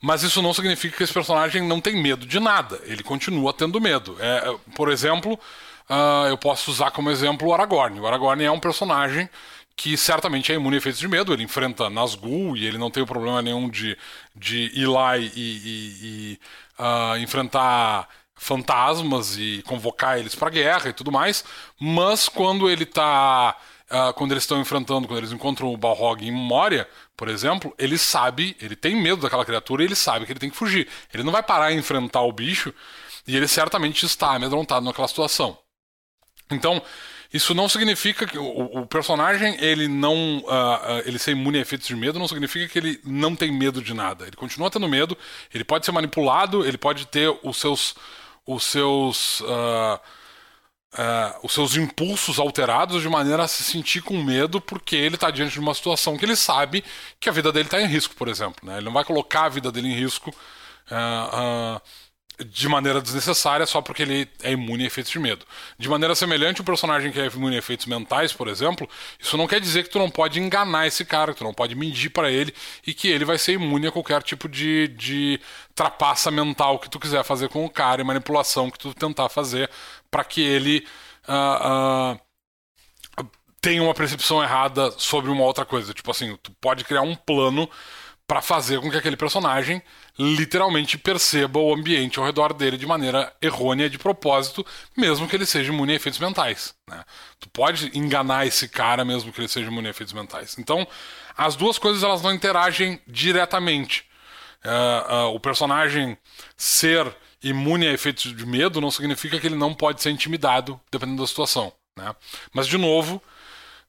mas 0.00 0.22
isso 0.22 0.40
não 0.40 0.54
significa 0.54 0.96
que 0.96 1.02
esse 1.02 1.12
personagem 1.12 1.62
não 1.62 1.80
tem 1.80 2.00
medo 2.02 2.26
de 2.26 2.40
nada. 2.40 2.80
Ele 2.84 3.02
continua 3.02 3.52
tendo 3.52 3.80
medo. 3.80 4.16
É, 4.18 4.56
por 4.74 4.90
exemplo, 4.90 5.34
uh, 5.88 6.28
eu 6.28 6.38
posso 6.38 6.70
usar 6.70 6.90
como 6.90 7.10
exemplo 7.10 7.48
o 7.48 7.52
Aragorn. 7.54 8.00
O 8.00 8.06
Aragorn 8.06 8.42
é 8.42 8.50
um 8.50 8.60
personagem 8.60 9.28
que 9.76 9.96
certamente 9.96 10.52
é 10.52 10.54
imune 10.54 10.76
a 10.76 10.78
efeitos 10.78 11.00
de 11.00 11.08
medo. 11.08 11.32
Ele 11.32 11.42
enfrenta 11.42 11.90
Nazgûl 11.90 12.56
e 12.56 12.66
ele 12.66 12.78
não 12.78 12.90
tem 12.90 13.04
problema 13.04 13.42
nenhum 13.42 13.68
de, 13.68 13.96
de 14.34 14.70
ir 14.74 14.86
lá 14.86 15.18
e, 15.18 15.26
e, 15.26 15.96
e 16.02 16.40
uh, 16.78 17.18
enfrentar 17.18 18.08
fantasmas 18.34 19.36
e 19.36 19.62
convocar 19.66 20.18
eles 20.18 20.34
para 20.34 20.48
guerra 20.48 20.88
e 20.88 20.92
tudo 20.94 21.12
mais. 21.12 21.44
Mas 21.78 22.26
quando 22.26 22.70
ele 22.70 22.84
está 22.84 23.54
uh, 23.90 24.12
quando 24.14 24.32
eles 24.32 24.44
estão 24.44 24.60
enfrentando, 24.60 25.06
quando 25.06 25.18
eles 25.18 25.32
encontram 25.32 25.72
o 25.72 25.76
Balrog 25.76 26.26
em 26.26 26.30
Moria, 26.30 26.88
por 27.16 27.28
exemplo, 27.28 27.74
ele 27.78 27.98
sabe, 27.98 28.56
ele 28.60 28.76
tem 28.76 28.96
medo 28.96 29.22
daquela 29.22 29.44
criatura 29.44 29.82
e 29.82 29.86
ele 29.86 29.96
sabe 29.96 30.24
que 30.24 30.32
ele 30.32 30.40
tem 30.40 30.50
que 30.50 30.56
fugir. 30.56 30.88
Ele 31.12 31.22
não 31.22 31.32
vai 31.32 31.42
parar 31.42 31.72
e 31.72 31.76
enfrentar 31.76 32.22
o 32.22 32.32
bicho 32.32 32.72
e 33.26 33.36
ele 33.36 33.48
certamente 33.48 34.06
está 34.06 34.34
amedrontado 34.34 34.84
naquela 34.84 35.08
situação. 35.08 35.58
Então, 36.50 36.82
isso 37.32 37.54
não 37.54 37.68
significa 37.68 38.26
que 38.26 38.38
o, 38.38 38.80
o 38.80 38.86
personagem 38.86 39.56
ele 39.60 39.86
não 39.86 40.38
uh, 40.38 40.42
uh, 40.42 41.02
ele 41.04 41.18
ser 41.18 41.32
imune 41.32 41.58
a 41.58 41.60
efeitos 41.60 41.86
de 41.86 41.94
medo 41.94 42.18
não 42.18 42.26
significa 42.26 42.66
que 42.66 42.78
ele 42.78 43.00
não 43.04 43.36
tem 43.36 43.52
medo 43.52 43.80
de 43.80 43.94
nada. 43.94 44.26
Ele 44.26 44.36
continua 44.36 44.70
tendo 44.70 44.88
medo. 44.88 45.16
Ele 45.54 45.62
pode 45.62 45.86
ser 45.86 45.92
manipulado. 45.92 46.66
Ele 46.66 46.76
pode 46.76 47.06
ter 47.06 47.32
os 47.42 47.56
seus 47.56 47.94
os 48.44 48.64
seus 48.64 49.40
uh, 49.42 50.00
uh, 50.94 51.38
os 51.42 51.52
seus 51.52 51.76
impulsos 51.76 52.38
alterados 52.38 53.02
de 53.02 53.08
maneira 53.08 53.44
a 53.44 53.48
se 53.48 53.62
sentir 53.62 54.02
com 54.02 54.22
medo 54.22 54.60
porque 54.60 54.96
ele 54.96 55.14
está 55.14 55.30
diante 55.30 55.52
de 55.52 55.60
uma 55.60 55.74
situação 55.74 56.16
que 56.16 56.24
ele 56.24 56.36
sabe 56.36 56.84
que 57.18 57.28
a 57.28 57.32
vida 57.32 57.52
dele 57.52 57.66
está 57.66 57.80
em 57.80 57.86
risco, 57.86 58.14
por 58.14 58.28
exemplo. 58.28 58.56
Né? 58.62 58.76
Ele 58.76 58.86
não 58.86 58.92
vai 58.92 59.04
colocar 59.04 59.44
a 59.44 59.48
vida 59.48 59.70
dele 59.70 59.88
em 59.88 59.94
risco 59.94 60.30
uh, 60.30 61.76
uh, 61.76 61.80
de 62.44 62.68
maneira 62.68 63.00
desnecessária 63.00 63.66
só 63.66 63.82
porque 63.82 64.02
ele 64.02 64.28
é 64.42 64.52
imune 64.52 64.84
a 64.84 64.86
efeitos 64.86 65.12
de 65.12 65.18
medo. 65.18 65.44
De 65.78 65.88
maneira 65.88 66.14
semelhante, 66.14 66.60
o 66.60 66.64
personagem 66.64 67.12
que 67.12 67.20
é 67.20 67.26
imune 67.26 67.56
a 67.56 67.58
efeitos 67.58 67.86
mentais, 67.86 68.32
por 68.32 68.48
exemplo, 68.48 68.88
isso 69.18 69.36
não 69.36 69.46
quer 69.46 69.60
dizer 69.60 69.84
que 69.84 69.90
tu 69.90 69.98
não 69.98 70.10
pode 70.10 70.40
enganar 70.40 70.86
esse 70.86 71.04
cara, 71.04 71.32
que 71.32 71.38
tu 71.38 71.44
não 71.44 71.54
pode 71.54 71.74
mentir 71.74 72.10
para 72.10 72.30
ele 72.30 72.54
e 72.86 72.94
que 72.94 73.08
ele 73.08 73.24
vai 73.24 73.38
ser 73.38 73.52
imune 73.52 73.86
a 73.86 73.92
qualquer 73.92 74.22
tipo 74.22 74.48
de, 74.48 74.88
de 74.88 75.40
trapaça 75.74 76.30
mental 76.30 76.78
que 76.78 76.88
tu 76.88 76.98
quiser 76.98 77.24
fazer 77.24 77.48
com 77.48 77.64
o 77.64 77.70
cara 77.70 78.00
e 78.00 78.04
manipulação 78.04 78.70
que 78.70 78.78
tu 78.78 78.94
tentar 78.94 79.28
fazer 79.28 79.70
para 80.10 80.24
que 80.24 80.40
ele 80.42 80.86
uh, 81.28 82.14
uh, 82.14 82.20
tenha 83.60 83.82
uma 83.82 83.94
percepção 83.94 84.42
errada 84.42 84.90
sobre 84.92 85.30
uma 85.30 85.44
outra 85.44 85.64
coisa. 85.64 85.92
Tipo 85.92 86.10
assim, 86.10 86.36
tu 86.42 86.50
pode 86.60 86.84
criar 86.84 87.02
um 87.02 87.14
plano 87.14 87.68
para 88.26 88.40
fazer 88.40 88.80
com 88.80 88.88
que 88.88 88.96
aquele 88.96 89.16
personagem 89.16 89.82
literalmente 90.16 90.96
perceba 90.96 91.58
o 91.58 91.74
ambiente 91.74 92.16
ao 92.18 92.24
redor 92.24 92.52
dele 92.52 92.76
de 92.76 92.86
maneira 92.86 93.32
errônea 93.42 93.90
de 93.90 93.98
propósito, 93.98 94.64
mesmo 94.96 95.26
que 95.26 95.34
ele 95.34 95.44
seja 95.44 95.72
imune 95.72 95.94
a 95.94 95.96
efeitos 95.96 96.20
mentais. 96.20 96.72
Né? 96.88 97.02
Tu 97.40 97.48
pode 97.50 97.90
enganar 97.92 98.46
esse 98.46 98.68
cara 98.68 99.04
mesmo 99.04 99.32
que 99.32 99.40
ele 99.40 99.48
seja 99.48 99.66
imune 99.66 99.88
a 99.88 99.90
efeitos 99.90 100.14
mentais. 100.14 100.56
Então, 100.60 100.86
as 101.36 101.56
duas 101.56 101.76
coisas 101.76 102.04
elas 102.04 102.22
não 102.22 102.32
interagem 102.32 103.00
diretamente. 103.04 104.04
Uh, 104.64 105.12
uh, 105.12 105.34
o 105.34 105.40
personagem 105.40 106.16
ser 106.56 107.12
imune 107.42 107.86
a 107.86 107.92
efeitos 107.92 108.34
de 108.34 108.46
medo 108.46 108.80
não 108.80 108.90
significa 108.90 109.38
que 109.38 109.46
ele 109.46 109.56
não 109.56 109.74
pode 109.74 110.02
ser 110.02 110.10
intimidado, 110.10 110.80
dependendo 110.90 111.22
da 111.22 111.26
situação. 111.26 111.72
Né? 111.96 112.14
Mas, 112.52 112.66
de 112.66 112.76
novo, 112.76 113.22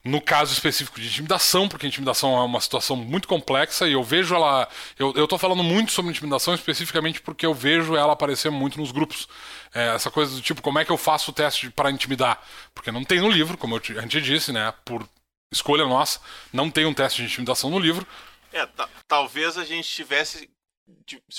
no 0.04 0.20
caso 0.20 0.52
específico 0.52 1.00
de 1.00 1.08
intimidação, 1.08 1.68
porque 1.68 1.86
intimidação 1.86 2.36
é 2.36 2.44
uma 2.44 2.60
situação 2.60 2.96
muito 2.96 3.28
complexa 3.28 3.88
e 3.88 3.94
eu 3.94 4.04
vejo 4.04 4.34
ela. 4.34 4.68
Eu, 4.98 5.14
eu 5.16 5.28
tô 5.28 5.38
falando 5.38 5.64
muito 5.64 5.92
sobre 5.92 6.12
intimidação 6.12 6.56
especificamente 6.56 7.22
porque 7.22 7.46
eu 7.46 7.54
vejo 7.54 7.96
ela 7.96 8.14
aparecer 8.14 8.50
muito 8.50 8.80
nos 8.80 8.92
grupos. 8.92 9.28
É, 9.74 9.94
essa 9.96 10.10
coisa 10.10 10.36
do 10.36 10.42
tipo, 10.42 10.62
como 10.62 10.80
é 10.80 10.86
que 10.86 10.92
eu 10.92 10.98
faço 10.98 11.32
o 11.32 11.34
teste 11.34 11.70
para 11.70 11.92
intimidar? 11.92 12.42
Porque 12.74 12.92
não 12.92 13.04
tem 13.04 13.22
no 13.22 13.30
livro, 13.30 13.58
como 13.58 13.76
eu, 13.76 13.82
gente 13.84 14.22
disse, 14.22 14.52
né? 14.52 14.74
Por 14.84 15.08
escolha 15.52 15.86
nossa, 15.86 16.20
não 16.52 16.72
tem 16.72 16.86
um 16.86 16.94
teste 16.94 17.22
de 17.22 17.28
intimidação 17.28 17.70
no 17.70 17.78
livro. 17.78 18.08
É, 18.52 18.68
talvez 19.08 19.58
a 19.58 19.64
gente 19.64 19.88
tivesse 19.88 20.50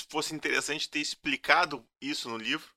fosse 0.09 0.33
interessante 0.33 0.89
ter 0.89 0.99
explicado 0.99 1.87
isso 2.01 2.29
no 2.29 2.37
livro, 2.37 2.71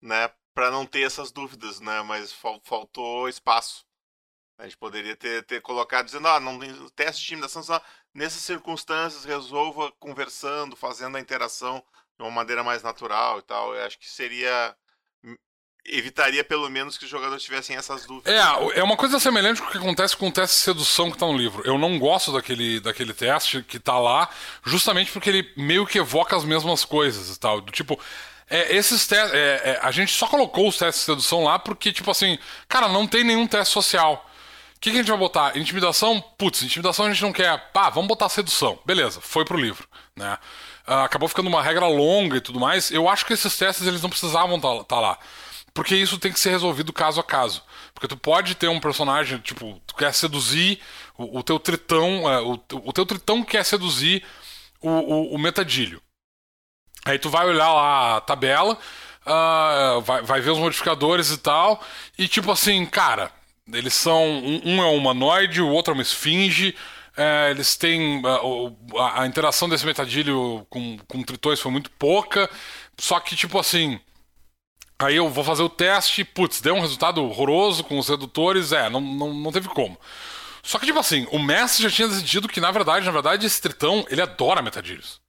né, 0.00 0.28
para 0.54 0.70
não 0.70 0.86
ter 0.86 1.02
essas 1.02 1.30
dúvidas, 1.30 1.80
né, 1.80 2.02
mas 2.02 2.32
fal 2.32 2.60
faltou 2.64 3.28
espaço. 3.28 3.86
A 4.58 4.64
gente 4.64 4.76
poderia 4.76 5.14
ter, 5.14 5.44
ter 5.44 5.60
colocado 5.60 6.06
dizendo, 6.06 6.28
ah, 6.28 6.40
não 6.40 6.58
teste 6.90 7.20
de 7.20 7.26
intimidação, 7.26 7.62
só 7.62 7.82
nessas 8.14 8.40
circunstâncias 8.42 9.24
resolva 9.24 9.92
conversando, 9.92 10.74
fazendo 10.74 11.16
a 11.16 11.20
interação 11.20 11.84
de 12.18 12.22
uma 12.24 12.30
maneira 12.30 12.64
mais 12.64 12.82
natural 12.82 13.38
e 13.38 13.42
tal. 13.42 13.74
Eu 13.74 13.84
acho 13.84 13.98
que 13.98 14.08
seria 14.08 14.74
evitaria 15.88 16.42
pelo 16.42 16.68
menos 16.68 16.98
que 16.98 17.04
os 17.04 17.10
jogadores 17.10 17.42
tivessem 17.42 17.76
essas 17.76 18.04
dúvidas. 18.04 18.32
É, 18.32 18.80
é 18.80 18.82
uma 18.82 18.96
coisa 18.96 19.18
semelhante 19.18 19.60
com 19.60 19.68
o 19.68 19.70
que 19.70 19.78
acontece 19.78 20.16
com 20.16 20.28
o 20.28 20.32
teste 20.32 20.56
de 20.56 20.62
sedução 20.62 21.10
que 21.10 21.18
tá 21.18 21.26
no 21.26 21.36
livro. 21.36 21.62
Eu 21.64 21.78
não 21.78 21.98
gosto 21.98 22.32
daquele, 22.32 22.80
daquele 22.80 23.12
teste 23.12 23.62
que 23.62 23.78
tá 23.78 23.98
lá, 23.98 24.28
justamente 24.64 25.12
porque 25.12 25.30
ele 25.30 25.52
meio 25.56 25.86
que 25.86 25.98
evoca 25.98 26.36
as 26.36 26.44
mesmas 26.44 26.84
coisas 26.84 27.34
e 27.34 27.38
tal. 27.38 27.60
Do 27.60 27.72
tipo. 27.72 27.98
É, 28.48 28.76
esses 28.76 29.06
testes. 29.06 29.32
É, 29.34 29.38
é, 29.64 29.80
a 29.82 29.90
gente 29.90 30.12
só 30.12 30.26
colocou 30.26 30.68
os 30.68 30.78
testes 30.78 31.00
de 31.00 31.06
sedução 31.06 31.44
lá 31.44 31.58
porque, 31.58 31.92
tipo 31.92 32.10
assim, 32.10 32.38
cara, 32.68 32.88
não 32.88 33.06
tem 33.06 33.24
nenhum 33.24 33.46
teste 33.46 33.72
social. 33.72 34.24
O 34.76 34.80
que, 34.80 34.90
que, 34.90 34.96
a 34.96 35.00
gente 35.00 35.08
vai 35.08 35.18
botar? 35.18 35.56
Intimidação? 35.56 36.22
Putz, 36.36 36.62
intimidação 36.62 37.06
a 37.06 37.10
gente 37.10 37.22
não 37.22 37.32
quer. 37.32 37.72
Pá, 37.72 37.90
vamos 37.90 38.08
botar 38.08 38.28
sedução. 38.28 38.78
Beleza, 38.84 39.20
foi 39.20 39.44
pro 39.44 39.58
livro, 39.58 39.88
né? 40.14 40.38
Uh, 40.86 40.92
acabou 41.02 41.28
ficando 41.28 41.48
uma 41.48 41.62
regra 41.62 41.88
longa 41.88 42.36
e 42.36 42.40
tudo 42.40 42.60
mais. 42.60 42.92
Eu 42.92 43.08
acho 43.08 43.26
que 43.26 43.32
esses 43.32 43.56
testes 43.56 43.86
eles 43.86 44.02
não 44.02 44.10
precisavam 44.10 44.56
estar 44.56 44.76
tá, 44.76 44.84
tá 44.84 45.00
lá. 45.00 45.18
Porque 45.76 45.94
isso 45.94 46.18
tem 46.18 46.32
que 46.32 46.40
ser 46.40 46.48
resolvido 46.48 46.90
caso 46.90 47.20
a 47.20 47.22
caso. 47.22 47.62
Porque 47.92 48.08
tu 48.08 48.16
pode 48.16 48.54
ter 48.54 48.66
um 48.66 48.80
personagem, 48.80 49.38
tipo, 49.40 49.78
tu 49.86 49.94
quer 49.94 50.14
seduzir 50.14 50.80
o, 51.18 51.38
o 51.38 51.42
teu 51.42 51.60
tritão, 51.60 52.24
uh, 52.24 52.52
o, 52.72 52.88
o, 52.88 52.92
teu 52.94 53.04
tritão 53.04 53.44
quer 53.44 53.62
seduzir 53.62 54.24
o, 54.80 54.88
o, 54.88 55.34
o, 55.34 55.38
metadilho. 55.38 56.00
Aí 57.04 57.18
tu 57.18 57.28
vai 57.28 57.46
olhar 57.46 57.70
lá 57.74 58.16
a 58.16 58.20
tabela, 58.22 58.78
uh, 59.26 60.00
vai, 60.00 60.22
vai 60.22 60.40
ver 60.40 60.52
os 60.52 60.58
modificadores 60.58 61.30
e 61.30 61.36
tal, 61.36 61.84
e 62.16 62.26
tipo 62.26 62.50
assim, 62.50 62.86
cara, 62.86 63.30
eles 63.70 63.92
são. 63.92 64.24
Um, 64.24 64.82
é 64.82 64.86
um 64.86 64.96
humanoide, 64.96 65.60
o 65.60 65.68
outro 65.68 65.92
é 65.92 65.94
uma 65.94 66.02
esfinge. 66.02 66.74
É, 67.14 67.50
eles 67.50 67.76
têm. 67.76 68.22
A, 68.98 69.22
a, 69.22 69.26
interação 69.26 69.68
desse 69.68 69.84
metadilho 69.84 70.66
com, 70.70 70.96
com 71.06 71.22
tritões 71.22 71.60
foi 71.60 71.70
muito 71.70 71.90
pouca. 71.90 72.48
Só 72.96 73.20
que, 73.20 73.36
tipo 73.36 73.58
assim. 73.58 74.00
Aí 74.98 75.16
eu 75.16 75.28
vou 75.28 75.44
fazer 75.44 75.62
o 75.62 75.68
teste, 75.68 76.24
putz, 76.24 76.60
deu 76.60 76.74
um 76.74 76.80
resultado 76.80 77.22
horroroso 77.22 77.84
com 77.84 77.98
os 77.98 78.08
redutores, 78.08 78.72
é, 78.72 78.88
não, 78.88 79.00
não, 79.00 79.34
não 79.34 79.52
teve 79.52 79.68
como. 79.68 79.98
Só 80.62 80.78
que, 80.78 80.86
tipo 80.86 80.98
assim, 80.98 81.26
o 81.30 81.38
mestre 81.38 81.82
já 81.82 81.90
tinha 81.90 82.08
decidido 82.08 82.48
que, 82.48 82.60
na 82.60 82.70
verdade, 82.70 83.04
na 83.04 83.12
verdade, 83.12 83.46
esse 83.46 83.60
tritão, 83.60 84.04
ele 84.10 84.22
adora 84.22 84.62
metadilhos. 84.62 85.20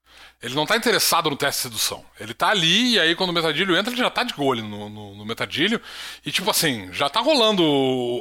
Ele 0.42 0.54
não 0.54 0.64
está 0.64 0.78
interessado 0.78 1.32
no 1.32 1.36
teste 1.36 1.64
de 1.64 1.70
sedução. 1.70 2.06
Ele 2.20 2.32
está 2.32 2.50
ali 2.50 2.94
e 2.94 3.00
aí 3.00 3.16
quando 3.16 3.32
o 3.32 3.34
metadilho 3.34 3.76
entra, 3.76 3.92
ele 3.92 4.00
já 4.00 4.08
está 4.08 4.24
de 4.24 4.34
olho 4.38 4.64
no, 4.64 4.88
no, 4.88 5.16
no, 5.16 5.26
metadilho. 5.26 5.82
E 6.24 6.32
tipo 6.32 6.50
assim, 6.52 6.94
já 6.94 7.08
está 7.08 7.22
rolando 7.22 7.64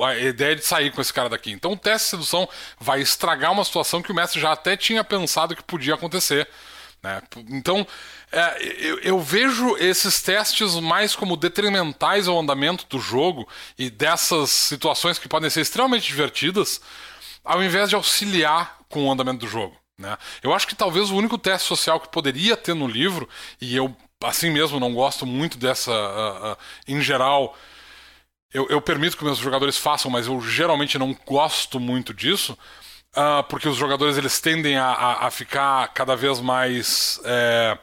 a 0.03 0.17
ideia 0.17 0.57
de 0.57 0.65
sair 0.65 0.91
com 0.91 1.01
esse 1.01 1.13
cara 1.13 1.29
daqui. 1.29 1.53
Então 1.53 1.73
o 1.73 1.77
teste 1.77 2.07
de 2.07 2.11
sedução 2.11 2.49
vai 2.81 3.03
estragar 3.03 3.53
uma 3.53 3.65
situação 3.65 4.01
que 4.01 4.11
o 4.11 4.15
mestre 4.15 4.41
já 4.41 4.53
até 4.53 4.79
tinha 4.79 5.05
pensado 5.05 5.55
que 5.55 5.63
podia 5.63 5.95
acontecer. 5.95 6.49
Né? 7.07 7.23
Então 7.51 7.87
é, 8.33 8.57
eu, 8.81 8.99
eu, 8.99 9.21
vejo 9.21 9.77
esses 9.77 10.21
testes 10.21 10.75
mais 10.75 11.15
como 11.15 11.37
detrimentais 11.37 12.27
ao 12.27 12.39
andamento 12.39 12.85
do 12.89 12.99
jogo 12.99 13.47
e 13.79 13.89
dessas 13.89 14.51
situações 14.51 15.17
que 15.17 15.29
podem 15.29 15.49
ser 15.49 15.61
extremamente 15.61 16.09
divertidas, 16.09 16.81
ao 17.45 17.63
invés 17.63 17.89
de 17.89 17.95
auxiliar 17.95 18.79
com 18.89 19.07
o 19.07 19.13
andamento 19.13 19.47
do 19.47 19.49
jogo. 19.49 19.77
Né? 19.97 20.19
Eu 20.43 20.53
acho 20.53 20.67
que 20.67 20.75
talvez 20.75 21.11
o 21.11 21.17
único 21.17 21.39
teste 21.39 21.69
social 21.69 22.01
que 22.01 22.09
poderia 22.09 22.57
ter 22.57 22.75
no 22.75 22.89
livro, 22.89 23.29
e 23.61 23.77
eu 23.77 23.97
assim 24.25 24.51
mesmo 24.51 24.81
não 24.81 24.93
gosto 24.93 25.25
muito 25.25 25.57
dessa. 25.57 25.93
Uh, 25.93 26.53
uh, 26.53 26.57
em 26.89 27.01
geral, 27.01 27.57
eu, 28.53 28.67
eu, 28.69 28.81
permito 28.81 29.17
que 29.17 29.25
meus 29.25 29.39
jogadores 29.39 29.77
façam, 29.79 30.11
mas 30.11 30.27
eu 30.27 30.41
geralmente 30.41 30.99
não 30.99 31.17
gosto 31.25 31.79
muito 31.79 32.13
disso, 32.13 32.59
uh, 33.17 33.43
porque 33.49 33.69
os 33.69 33.77
jogadores 33.77 34.17
eles 34.17 34.41
tendem 34.41 34.77
a, 34.77 34.87
a, 34.87 35.27
a 35.27 35.31
ficar 35.31 35.89
cada 35.89 36.15
vez 36.15 36.41
mais. 36.41 37.21
É, 37.25 37.79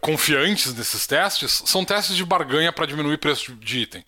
confiantes 0.00 0.72
nesses 0.74 1.06
testes 1.06 1.62
são 1.66 1.84
testes 1.84 2.16
de 2.16 2.24
barganha 2.24 2.72
para 2.72 2.86
diminuir 2.86 3.18
preço 3.18 3.54
de 3.56 3.80
item. 3.80 4.04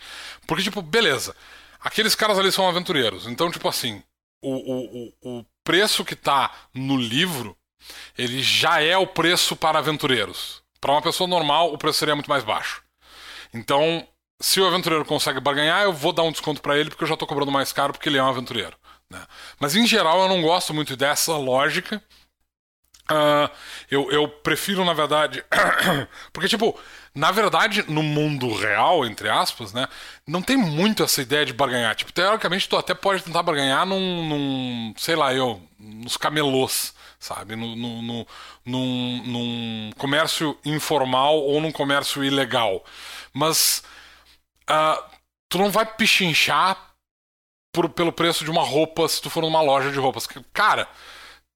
Porque, 0.46 0.62
tipo, 0.62 0.80
beleza, 0.80 1.34
aqueles 1.80 2.14
caras 2.14 2.38
ali 2.38 2.52
são 2.52 2.68
aventureiros, 2.68 3.26
então, 3.26 3.50
tipo 3.50 3.68
assim, 3.68 4.02
o, 4.42 4.52
o, 4.52 5.38
o 5.38 5.46
preço 5.64 6.04
que 6.04 6.14
está 6.14 6.52
no 6.72 6.96
livro, 6.96 7.56
ele 8.16 8.42
já 8.42 8.80
é 8.80 8.96
o 8.96 9.06
preço 9.06 9.56
para 9.56 9.78
aventureiros. 9.78 10.62
Para 10.80 10.92
uma 10.92 11.02
pessoa 11.02 11.26
normal, 11.26 11.72
o 11.72 11.78
preço 11.78 11.98
seria 11.98 12.14
muito 12.14 12.28
mais 12.28 12.44
baixo. 12.44 12.82
Então, 13.52 14.06
se 14.40 14.60
o 14.60 14.66
aventureiro 14.66 15.04
consegue 15.04 15.40
barganhar, 15.40 15.84
eu 15.84 15.92
vou 15.92 16.12
dar 16.12 16.22
um 16.22 16.32
desconto 16.32 16.60
para 16.60 16.76
ele 16.78 16.90
porque 16.90 17.04
eu 17.04 17.08
já 17.08 17.14
estou 17.14 17.26
cobrando 17.26 17.50
mais 17.50 17.72
caro 17.72 17.92
porque 17.92 18.08
ele 18.08 18.18
é 18.18 18.22
um 18.22 18.28
aventureiro. 18.28 18.76
Né? 19.14 19.26
Mas 19.60 19.76
em 19.76 19.86
geral, 19.86 20.22
eu 20.22 20.28
não 20.28 20.42
gosto 20.42 20.74
muito 20.74 20.96
dessa 20.96 21.36
lógica. 21.36 22.02
Uh, 23.10 23.48
eu, 23.90 24.10
eu 24.10 24.28
prefiro, 24.28 24.84
na 24.84 24.92
verdade. 24.92 25.44
porque, 26.32 26.48
tipo, 26.48 26.78
na 27.14 27.30
verdade, 27.30 27.84
no 27.86 28.02
mundo 28.02 28.52
real, 28.56 29.06
entre 29.06 29.28
aspas, 29.28 29.72
né, 29.72 29.86
não 30.26 30.42
tem 30.42 30.56
muito 30.56 31.02
essa 31.02 31.22
ideia 31.22 31.46
de 31.46 31.52
barganhar. 31.52 31.94
Tipo, 31.94 32.12
teoricamente, 32.12 32.68
tu 32.68 32.76
até 32.76 32.92
pode 32.94 33.22
tentar 33.22 33.42
barganhar 33.42 33.86
num, 33.86 34.28
num 34.28 34.94
sei 34.96 35.14
lá, 35.14 35.32
eu, 35.32 35.62
nos 35.78 36.16
camelôs, 36.16 36.92
sabe? 37.20 37.54
No, 37.54 37.76
no, 37.76 38.02
no, 38.02 38.26
num, 38.64 39.22
num 39.26 39.90
comércio 39.96 40.58
informal 40.64 41.36
ou 41.36 41.60
num 41.60 41.72
comércio 41.72 42.24
ilegal. 42.24 42.84
Mas 43.32 43.84
uh, 44.68 45.00
tu 45.48 45.58
não 45.58 45.70
vai 45.70 45.86
pichinchar 45.86 46.93
por, 47.74 47.88
pelo 47.90 48.12
preço 48.12 48.44
de 48.44 48.50
uma 48.50 48.62
roupa 48.62 49.06
se 49.08 49.20
tu 49.20 49.28
for 49.28 49.42
numa 49.42 49.60
loja 49.60 49.90
de 49.90 49.98
roupas. 49.98 50.26
Cara, 50.52 50.88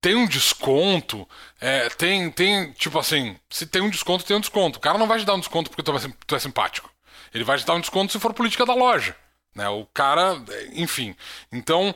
tem 0.01 0.17
um 0.17 0.27
desconto, 0.27 1.27
é, 1.61 1.89
tem, 1.91 2.31
tem, 2.31 2.73
tipo 2.73 2.99
assim, 2.99 3.37
se 3.49 3.65
tem 3.65 3.81
um 3.81 3.89
desconto, 3.89 4.25
tem 4.25 4.37
um 4.37 4.41
desconto. 4.41 4.79
O 4.79 4.83
cara 4.83 4.99
não 4.99 5.07
vai 5.07 5.21
te 5.21 5.25
dar 5.25 5.35
um 5.35 5.41
desconto 5.41 5.71
porque 5.71 5.83
tu, 5.83 5.93
vai, 5.93 6.13
tu 6.27 6.35
é 6.35 6.39
simpático. 6.39 6.91
Ele 7.33 7.45
vai 7.45 7.57
te 7.57 7.65
dar 7.65 7.75
um 7.75 7.81
desconto 7.81 8.13
se 8.13 8.19
for 8.19 8.35
política 8.35 8.67
da 8.67 8.75
loja. 8.75 9.15
Né? 9.55 9.69
O 9.69 9.87
cara, 9.87 10.37
enfim. 10.73 11.15
Então, 11.53 11.95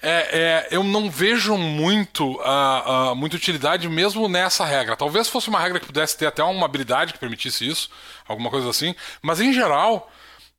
é, 0.00 0.08
é, 0.10 0.68
eu 0.70 0.84
não 0.84 1.10
vejo 1.10 1.56
muito, 1.56 2.32
uh, 2.40 3.12
uh, 3.12 3.16
muita 3.16 3.36
utilidade 3.36 3.88
mesmo 3.88 4.28
nessa 4.28 4.64
regra. 4.64 4.96
Talvez 4.96 5.28
fosse 5.28 5.48
uma 5.48 5.60
regra 5.60 5.80
que 5.80 5.86
pudesse 5.86 6.16
ter 6.16 6.26
até 6.26 6.44
uma 6.44 6.66
habilidade 6.66 7.12
que 7.12 7.18
permitisse 7.18 7.66
isso, 7.66 7.90
alguma 8.26 8.50
coisa 8.50 8.70
assim. 8.70 8.94
Mas, 9.20 9.40
em 9.40 9.52
geral, 9.52 10.10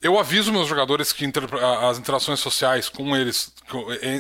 eu 0.02 0.20
aviso 0.20 0.52
meus 0.52 0.68
jogadores 0.68 1.12
que 1.12 1.26
inter, 1.26 1.44
as 1.84 1.98
interações 1.98 2.40
sociais 2.40 2.90
com 2.90 3.16
eles, 3.16 3.54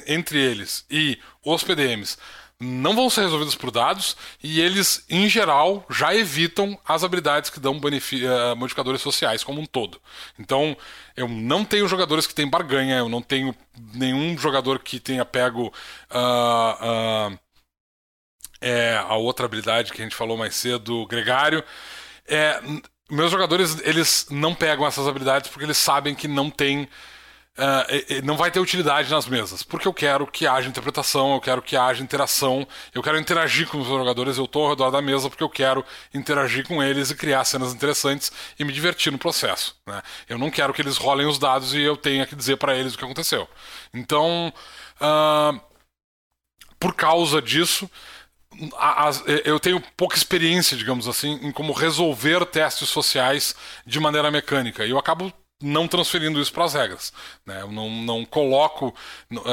entre 0.07 0.39
eles 0.39 0.86
e 0.89 1.19
os 1.43 1.63
PDMs 1.63 2.17
não 2.59 2.95
vão 2.95 3.09
ser 3.09 3.21
resolvidos 3.21 3.55
por 3.55 3.69
dados 3.69 4.15
e 4.41 4.61
eles, 4.61 5.05
em 5.09 5.28
geral, 5.28 5.86
já 5.89 6.15
evitam 6.15 6.80
as 6.88 7.03
habilidades 7.03 7.49
que 7.49 7.59
dão 7.59 7.73
uh, 7.73 8.55
modificadores 8.55 9.01
sociais 9.01 9.43
como 9.43 9.59
um 9.59 9.65
todo. 9.65 10.01
Então, 10.39 10.76
eu 11.17 11.28
não 11.28 11.65
tenho 11.65 11.88
jogadores 11.88 12.26
que 12.26 12.34
têm 12.34 12.49
barganha, 12.49 12.97
eu 12.97 13.09
não 13.09 13.21
tenho 13.21 13.53
nenhum 13.93 14.38
jogador 14.38 14.80
que 14.80 14.99
tenha 14.99 15.26
pego 15.26 15.67
uh, 16.11 17.34
uh, 17.34 17.39
é, 18.61 18.97
a 18.97 19.15
outra 19.15 19.45
habilidade 19.45 19.91
que 19.91 20.01
a 20.01 20.03
gente 20.05 20.15
falou 20.15 20.38
mais 20.38 20.55
cedo, 20.55 21.05
Gregário. 21.07 21.63
É, 22.26 22.59
meus 23.09 23.31
jogadores, 23.31 23.77
eles 23.83 24.27
não 24.29 24.53
pegam 24.55 24.85
essas 24.85 25.07
habilidades 25.07 25.49
porque 25.49 25.65
eles 25.65 25.77
sabem 25.77 26.15
que 26.15 26.27
não 26.27 26.49
tem 26.49 26.87
Uh, 27.57 28.21
não 28.25 28.35
vai 28.35 28.51
ter 28.51 28.59
utilidade 28.59 29.09
nas 29.09 29.27
mesas, 29.27 29.63
porque 29.63 29.87
eu 29.87 29.93
quero 29.93 30.27
que 30.27 30.45
haja 30.45 30.67
interpretação, 30.67 31.33
eu 31.33 31.39
quero 31.39 31.61
que 31.61 31.77
haja 31.77 32.03
interação, 32.03 32.67
eu 32.93 33.01
quero 33.01 33.17
interagir 33.17 33.65
com 33.69 33.79
os 33.79 33.87
jogadores, 33.87 34.37
eu 34.37 34.43
estou 34.43 34.63
ao 34.63 34.71
redor 34.71 34.91
da 34.91 35.01
mesa 35.01 35.29
porque 35.29 35.43
eu 35.43 35.49
quero 35.49 35.81
interagir 36.13 36.67
com 36.67 36.83
eles 36.83 37.11
e 37.11 37.15
criar 37.15 37.45
cenas 37.45 37.73
interessantes 37.73 38.29
e 38.59 38.65
me 38.65 38.73
divertir 38.73 39.09
no 39.09 39.17
processo. 39.17 39.73
Né? 39.87 40.01
Eu 40.27 40.37
não 40.37 40.51
quero 40.51 40.73
que 40.73 40.81
eles 40.81 40.97
rolem 40.97 41.25
os 41.27 41.39
dados 41.39 41.73
e 41.73 41.79
eu 41.79 41.95
tenha 41.95 42.25
que 42.25 42.35
dizer 42.35 42.57
para 42.57 42.75
eles 42.75 42.93
o 42.93 42.97
que 42.97 43.05
aconteceu. 43.05 43.47
Então, 43.93 44.51
uh, 44.99 45.57
por 46.77 46.93
causa 46.93 47.41
disso, 47.41 47.89
eu 49.43 49.59
tenho 49.59 49.81
pouca 49.97 50.15
experiência, 50.15 50.77
digamos 50.77 51.07
assim, 51.07 51.39
em 51.41 51.51
como 51.51 51.73
resolver 51.73 52.45
testes 52.45 52.89
sociais 52.89 53.55
de 53.85 53.99
maneira 53.99 54.31
mecânica. 54.31 54.85
E 54.85 54.91
eu 54.91 54.97
acabo 54.97 55.33
não 55.61 55.87
transferindo 55.87 56.39
isso 56.39 56.51
para 56.51 56.65
as 56.65 56.73
regras. 56.73 57.13
Né? 57.45 57.61
Eu 57.61 57.71
não, 57.71 57.89
não 57.89 58.25
coloco. 58.25 58.93
Uh, 59.31 59.45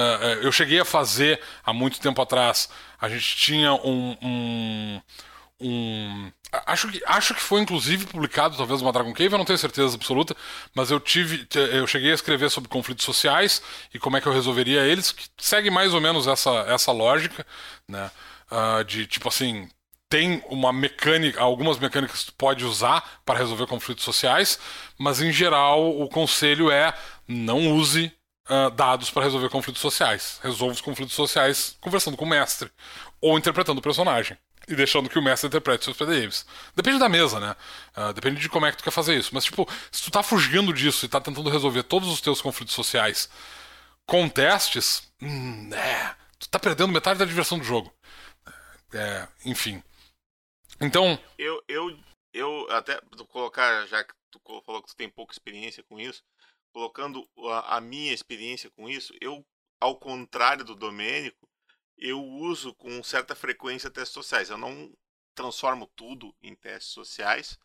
eu 0.42 0.53
cheguei 0.53 0.80
a 0.80 0.84
fazer 0.84 1.40
há 1.64 1.72
muito 1.72 2.00
tempo 2.00 2.20
atrás. 2.20 2.68
A 3.00 3.09
gente 3.09 3.36
tinha 3.36 3.72
um. 3.72 4.16
um, 4.22 5.00
um 5.61 6.32
acho, 6.66 6.88
que, 6.90 7.03
acho 7.07 7.34
que 7.34 7.40
foi 7.40 7.61
inclusive 7.61 8.07
publicado, 8.07 8.57
talvez, 8.57 8.82
uma 8.82 8.92
Dragon 8.92 9.12
Cave, 9.12 9.32
eu 9.32 9.38
não 9.38 9.44
tenho 9.44 9.59
certeza 9.59 9.94
absoluta, 9.94 10.36
mas 10.74 10.90
eu 10.90 10.98
tive. 11.00 11.46
Eu 11.72 11.86
cheguei 11.86 12.11
a 12.11 12.14
escrever 12.14 12.50
sobre 12.50 12.68
conflitos 12.68 13.05
sociais 13.05 13.62
e 13.94 13.98
como 13.98 14.16
é 14.16 14.20
que 14.20 14.26
eu 14.26 14.32
resolveria 14.32 14.84
eles, 14.84 15.12
que 15.12 15.28
segue 15.38 15.70
mais 15.70 15.94
ou 15.94 16.00
menos 16.00 16.26
essa, 16.26 16.50
essa 16.68 16.92
lógica, 16.92 17.46
né? 17.88 18.11
Uh, 18.53 18.84
de 18.84 19.07
tipo 19.07 19.28
assim, 19.28 19.66
tem 20.12 20.44
uma 20.50 20.74
mecânica, 20.74 21.40
algumas 21.40 21.78
mecânicas 21.78 22.20
que 22.20 22.26
tu 22.26 22.34
pode 22.34 22.66
usar 22.66 23.22
para 23.24 23.38
resolver 23.38 23.66
conflitos 23.66 24.05
sociais, 24.05 24.59
mas 24.98 25.22
em 25.22 25.32
geral 25.32 25.98
o 25.98 26.07
conselho 26.07 26.70
é 26.70 26.92
não 27.26 27.72
use 27.72 28.12
uh, 28.50 28.70
dados 28.70 29.11
para 29.11 29.22
resolver 29.22 29.48
conflitos 29.48 29.80
sociais. 29.80 30.38
Resolva 30.42 30.74
os 30.74 30.82
conflitos 30.82 31.14
sociais 31.14 31.78
conversando 31.80 32.14
com 32.14 32.26
o 32.26 32.28
mestre 32.28 32.70
ou 33.22 33.38
interpretando 33.38 33.78
o 33.78 33.82
personagem. 33.82 34.36
e 34.68 34.76
deixando 34.76 35.09
que 35.09 35.18
o 35.18 35.22
mestre 35.22 35.48
interprete 35.48 35.84
seus 35.84 35.96
PDMs. 35.96 36.44
Depende 36.76 36.98
da 36.98 37.09
mesa, 37.09 37.40
né? 37.40 37.57
Uh, 37.96 38.12
depende 38.12 38.40
de 38.40 38.48
como 38.48 38.66
é 38.66 38.70
que 38.70 38.76
tu 38.76 38.84
quer 38.84 38.92
fazer 38.92 39.16
isso. 39.16 39.30
Mas, 39.32 39.44
tipo, 39.44 39.66
se 39.90 40.05
tu 40.05 40.11
tá 40.11 40.22
fugindo 40.22 40.72
disso 40.72 41.05
e 41.05 41.09
tá 41.09 41.20
tentando 41.20 41.50
resolver 41.50 41.82
todos 41.82 42.09
os 42.09 42.20
teus 42.20 42.40
conflitos 42.40 42.74
sociais 42.74 43.28
com 44.07 44.28
testes, 44.28 45.03
hum, 45.20 45.70
é, 45.72 46.14
tu 46.38 46.48
tá 46.48 46.59
perdendo 46.59 46.92
metade 46.92 47.18
da 47.18 47.24
diversão 47.24 47.59
do 47.59 47.64
jogo. 47.64 47.92
É, 48.93 49.28
enfim. 49.45 49.82
Então. 50.80 51.18
Eu, 51.38 51.62
eu, 51.68 51.99
eu 52.32 52.70
até 52.70 53.01
colocar, 53.28 53.86
já 53.86 54.05
que 54.05 54.14
tu 54.30 54.40
falou 54.64 54.82
que 54.82 54.88
tu 54.88 54.97
tem 54.97 55.09
pouca 55.09 55.32
experiência 55.32 55.82
com 55.84 55.99
isso, 55.99 56.22
colocando 56.72 57.28
a, 57.51 57.76
a 57.76 57.80
minha 57.80 58.12
experiência 58.12 58.70
com 58.70 58.88
isso, 58.88 59.14
eu, 59.20 59.45
ao 59.80 59.97
contrário 59.97 60.64
do 60.64 60.74
Domênico, 60.74 61.49
eu 61.97 62.20
uso 62.22 62.74
com 62.74 63.03
certa 63.03 63.34
frequência 63.34 63.90
testes 63.90 64.14
sociais. 64.14 64.51
Eu 64.51 64.59
não 64.59 64.93
transformo 65.34 65.86
tudo 65.95 66.34
em 66.43 66.55
testes 66.55 66.93
sociais, 66.93 67.59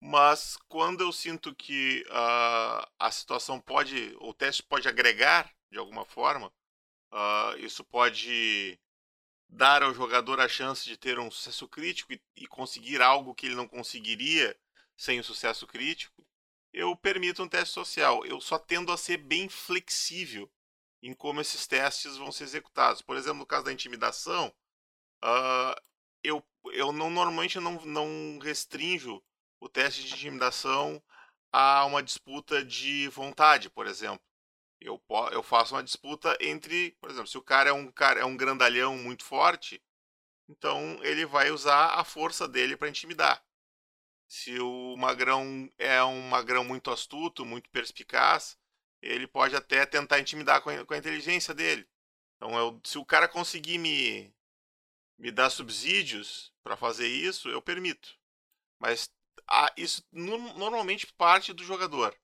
mas 0.00 0.56
quando 0.68 1.02
eu 1.02 1.12
sinto 1.12 1.54
que 1.54 2.04
uh, 2.08 2.86
a 2.98 3.10
situação 3.10 3.60
pode, 3.60 4.14
o 4.20 4.32
teste 4.34 4.62
pode 4.62 4.88
agregar 4.88 5.52
de 5.70 5.78
alguma 5.78 6.04
forma, 6.04 6.52
uh, 7.12 7.58
isso 7.58 7.84
pode 7.84 8.78
dar 9.54 9.84
ao 9.84 9.94
jogador 9.94 10.40
a 10.40 10.48
chance 10.48 10.84
de 10.84 10.96
ter 10.96 11.18
um 11.18 11.30
sucesso 11.30 11.68
crítico 11.68 12.12
e, 12.12 12.20
e 12.36 12.46
conseguir 12.46 13.00
algo 13.00 13.34
que 13.34 13.46
ele 13.46 13.54
não 13.54 13.68
conseguiria 13.68 14.56
sem 14.96 15.20
o 15.20 15.24
sucesso 15.24 15.66
crítico, 15.66 16.26
eu 16.72 16.96
permito 16.96 17.42
um 17.42 17.48
teste 17.48 17.72
social. 17.72 18.26
Eu 18.26 18.40
só 18.40 18.58
tendo 18.58 18.90
a 18.90 18.96
ser 18.96 19.16
bem 19.16 19.48
flexível 19.48 20.50
em 21.00 21.14
como 21.14 21.40
esses 21.40 21.66
testes 21.66 22.16
vão 22.16 22.32
ser 22.32 22.44
executados. 22.44 23.00
Por 23.00 23.16
exemplo, 23.16 23.38
no 23.38 23.46
caso 23.46 23.66
da 23.66 23.72
intimidação, 23.72 24.52
uh, 25.22 25.80
eu, 26.22 26.44
eu 26.72 26.92
não, 26.92 27.08
normalmente 27.08 27.60
não, 27.60 27.80
não 27.84 28.38
restringo 28.40 29.22
o 29.60 29.68
teste 29.68 30.02
de 30.02 30.14
intimidação 30.14 31.00
a 31.52 31.84
uma 31.84 32.02
disputa 32.02 32.64
de 32.64 33.06
vontade, 33.08 33.70
por 33.70 33.86
exemplo. 33.86 34.20
Eu, 34.84 35.02
eu 35.32 35.42
faço 35.42 35.74
uma 35.74 35.82
disputa 35.82 36.36
entre, 36.40 36.92
por 37.00 37.10
exemplo, 37.10 37.26
se 37.26 37.38
o 37.38 37.42
cara 37.42 37.70
é 37.70 37.72
um 37.72 37.90
cara 37.90 38.20
é 38.20 38.24
um 38.24 38.36
grandalhão 38.36 38.96
muito 38.98 39.24
forte, 39.24 39.82
então 40.48 41.02
ele 41.02 41.24
vai 41.24 41.50
usar 41.50 41.94
a 41.98 42.04
força 42.04 42.46
dele 42.46 42.76
para 42.76 42.88
intimidar. 42.88 43.42
Se 44.28 44.58
o 44.60 44.96
magrão 44.96 45.70
é 45.78 46.02
um 46.04 46.20
magrão 46.28 46.64
muito 46.64 46.90
astuto, 46.90 47.44
muito 47.46 47.70
perspicaz, 47.70 48.58
ele 49.00 49.26
pode 49.26 49.56
até 49.56 49.86
tentar 49.86 50.20
intimidar 50.20 50.60
com 50.62 50.70
a, 50.70 50.84
com 50.84 50.94
a 50.94 50.98
inteligência 50.98 51.54
dele. 51.54 51.88
Então, 52.36 52.56
eu, 52.58 52.80
se 52.84 52.98
o 52.98 53.04
cara 53.04 53.28
conseguir 53.28 53.78
me, 53.78 54.34
me 55.18 55.30
dar 55.30 55.50
subsídios 55.50 56.52
para 56.62 56.76
fazer 56.76 57.08
isso, 57.08 57.48
eu 57.48 57.62
permito. 57.62 58.18
Mas 58.78 59.10
ah, 59.48 59.72
isso 59.76 60.04
no, 60.12 60.38
normalmente 60.54 61.06
parte 61.14 61.52
do 61.52 61.64
jogador. 61.64 62.14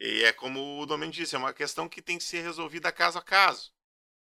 E 0.00 0.24
é 0.24 0.32
como 0.32 0.80
o 0.80 0.86
Domênio 0.86 1.14
disse, 1.14 1.34
é 1.34 1.38
uma 1.38 1.54
questão 1.54 1.88
que 1.88 2.02
tem 2.02 2.18
que 2.18 2.24
ser 2.24 2.42
resolvida 2.42 2.92
caso 2.92 3.18
a 3.18 3.22
caso. 3.22 3.72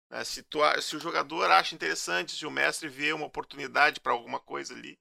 Né? 0.09 0.24
Se, 0.24 0.43
tu, 0.43 0.59
se 0.82 0.95
o 0.95 0.99
jogador 0.99 1.49
acha 1.51 1.76
interessante, 1.76 2.36
se 2.36 2.45
o 2.45 2.51
mestre 2.51 2.89
vê 2.89 3.14
uma 3.14 3.26
oportunidade 3.28 3.99
para 3.99 4.14
alguma 4.14 4.39
coisa 4.39 4.74
ali, 4.74 4.99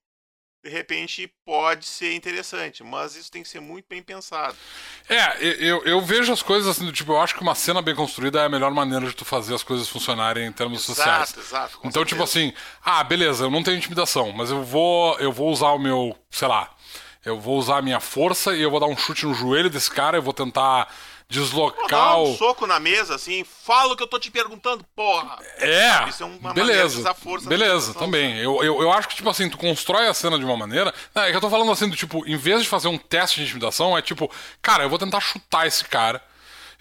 de 0.63 0.71
repente 0.71 1.33
pode 1.45 1.87
ser 1.87 2.15
interessante, 2.15 2.83
mas 2.85 3.17
isso 3.17 3.31
tem 3.31 3.43
que 3.43 3.49
ser 3.49 3.61
muito 3.61 3.87
bem 3.89 4.03
pensado. 4.03 4.59
É, 5.09 5.43
eu, 5.43 5.83
eu 5.85 6.01
vejo 6.03 6.33
as 6.33 6.43
coisas 6.43 6.69
assim, 6.69 6.85
do 6.85 6.93
tipo, 6.93 7.13
eu 7.13 7.21
acho 7.21 7.35
que 7.35 7.43
uma 7.43 7.55
cena 7.55 7.81
bem 7.81 7.95
construída 7.95 8.41
é 8.43 8.45
a 8.45 8.49
melhor 8.49 8.71
maneira 8.71 9.07
de 9.07 9.15
tu 9.15 9.25
fazer 9.25 9.55
as 9.55 9.63
coisas 9.63 9.89
funcionarem 9.89 10.47
em 10.47 10.53
termos 10.53 10.87
exato, 10.89 11.31
sociais. 11.31 11.37
Exato, 11.37 11.79
Então, 11.83 12.05
tipo 12.05 12.25
certeza. 12.27 12.51
tipo 12.51 12.53
assim, 12.53 12.53
ah, 12.85 13.03
beleza, 13.03 13.45
eu 13.45 13.51
não 13.51 13.63
tenho 13.63 13.79
intimidação, 13.79 14.33
mas 14.33 14.51
eu 14.51 14.63
vou, 14.63 15.19
eu 15.19 15.33
vou 15.33 15.51
usar 15.51 15.71
o 15.73 15.79
meu, 15.79 16.15
sei 16.31 16.47
lá, 16.47 16.75
eu 17.25 17.39
vou 17.39 17.59
usar 17.59 17.79
a 17.79 17.83
minha 17.83 18.01
força 18.01 18.55
e 18.55 18.63
eu 18.63 18.71
vou 18.71 18.81
dar 18.81 18.87
um 18.87 18.97
chute 18.97 19.27
no 19.27 19.35
joelho 19.35 19.71
desse 19.71 19.91
cara, 19.91 20.19
eu 20.19 20.23
vou 20.23 20.33
tentar 20.33 20.89
deslocar 21.31 22.21
um 22.21 22.37
soco 22.37 22.67
na 22.67 22.81
mesa, 22.81 23.15
assim, 23.15 23.45
fala 23.45 23.93
o 23.93 23.97
que 23.97 24.03
eu 24.03 24.07
tô 24.07 24.19
te 24.19 24.31
perguntando, 24.31 24.85
porra. 24.97 25.39
É, 25.59 26.09
Isso 26.09 26.25
é 26.25 26.27
uma 26.27 26.53
beleza, 26.53 27.15
força 27.15 27.49
beleza, 27.49 27.95
também. 27.95 28.37
Eu, 28.39 28.63
eu, 28.65 28.83
eu 28.83 28.93
acho 28.93 29.09
que, 29.09 29.15
tipo 29.15 29.31
assim, 29.31 29.49
tu 29.49 29.57
constrói 29.57 30.09
a 30.09 30.15
cena 30.15 30.37
de 30.37 30.45
uma 30.45 30.57
maneira... 30.57 30.93
Não, 31.15 31.23
é 31.23 31.31
que 31.31 31.37
eu 31.37 31.41
tô 31.41 31.49
falando 31.49 31.71
assim, 31.71 31.89
do 31.89 31.95
tipo, 31.95 32.27
em 32.27 32.37
vez 32.37 32.63
de 32.63 32.69
fazer 32.69 32.89
um 32.89 32.99
teste 32.99 33.39
de 33.39 33.45
intimidação, 33.45 33.97
é 33.97 34.03
tipo, 34.03 34.29
cara, 34.61 34.83
eu 34.83 34.91
vou 34.91 34.99
tentar 34.99 35.21
chutar 35.21 35.69
esse 35.69 35.85
cara, 35.85 36.21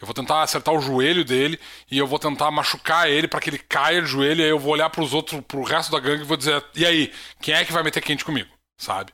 eu 0.01 0.07
vou 0.07 0.15
tentar 0.15 0.41
acertar 0.41 0.73
o 0.73 0.81
joelho 0.81 1.23
dele 1.23 1.59
e 1.91 1.99
eu 1.99 2.07
vou 2.07 2.17
tentar 2.17 2.49
machucar 2.49 3.07
ele 3.07 3.27
para 3.27 3.39
que 3.39 3.51
ele 3.51 3.59
caia 3.59 4.01
de 4.01 4.07
joelho 4.07 4.41
e 4.41 4.43
aí 4.45 4.49
eu 4.49 4.57
vou 4.57 4.73
olhar 4.73 4.89
pros 4.89 5.13
outros, 5.13 5.41
pro 5.47 5.61
resto 5.61 5.91
da 5.91 5.99
gangue 5.99 6.23
e 6.23 6.25
vou 6.25 6.37
dizer, 6.37 6.63
e 6.73 6.85
aí, 6.87 7.13
quem 7.39 7.53
é 7.53 7.63
que 7.63 7.73
vai 7.73 7.83
meter 7.83 8.01
quente 8.01 8.25
comigo, 8.25 8.49
sabe? 8.77 9.11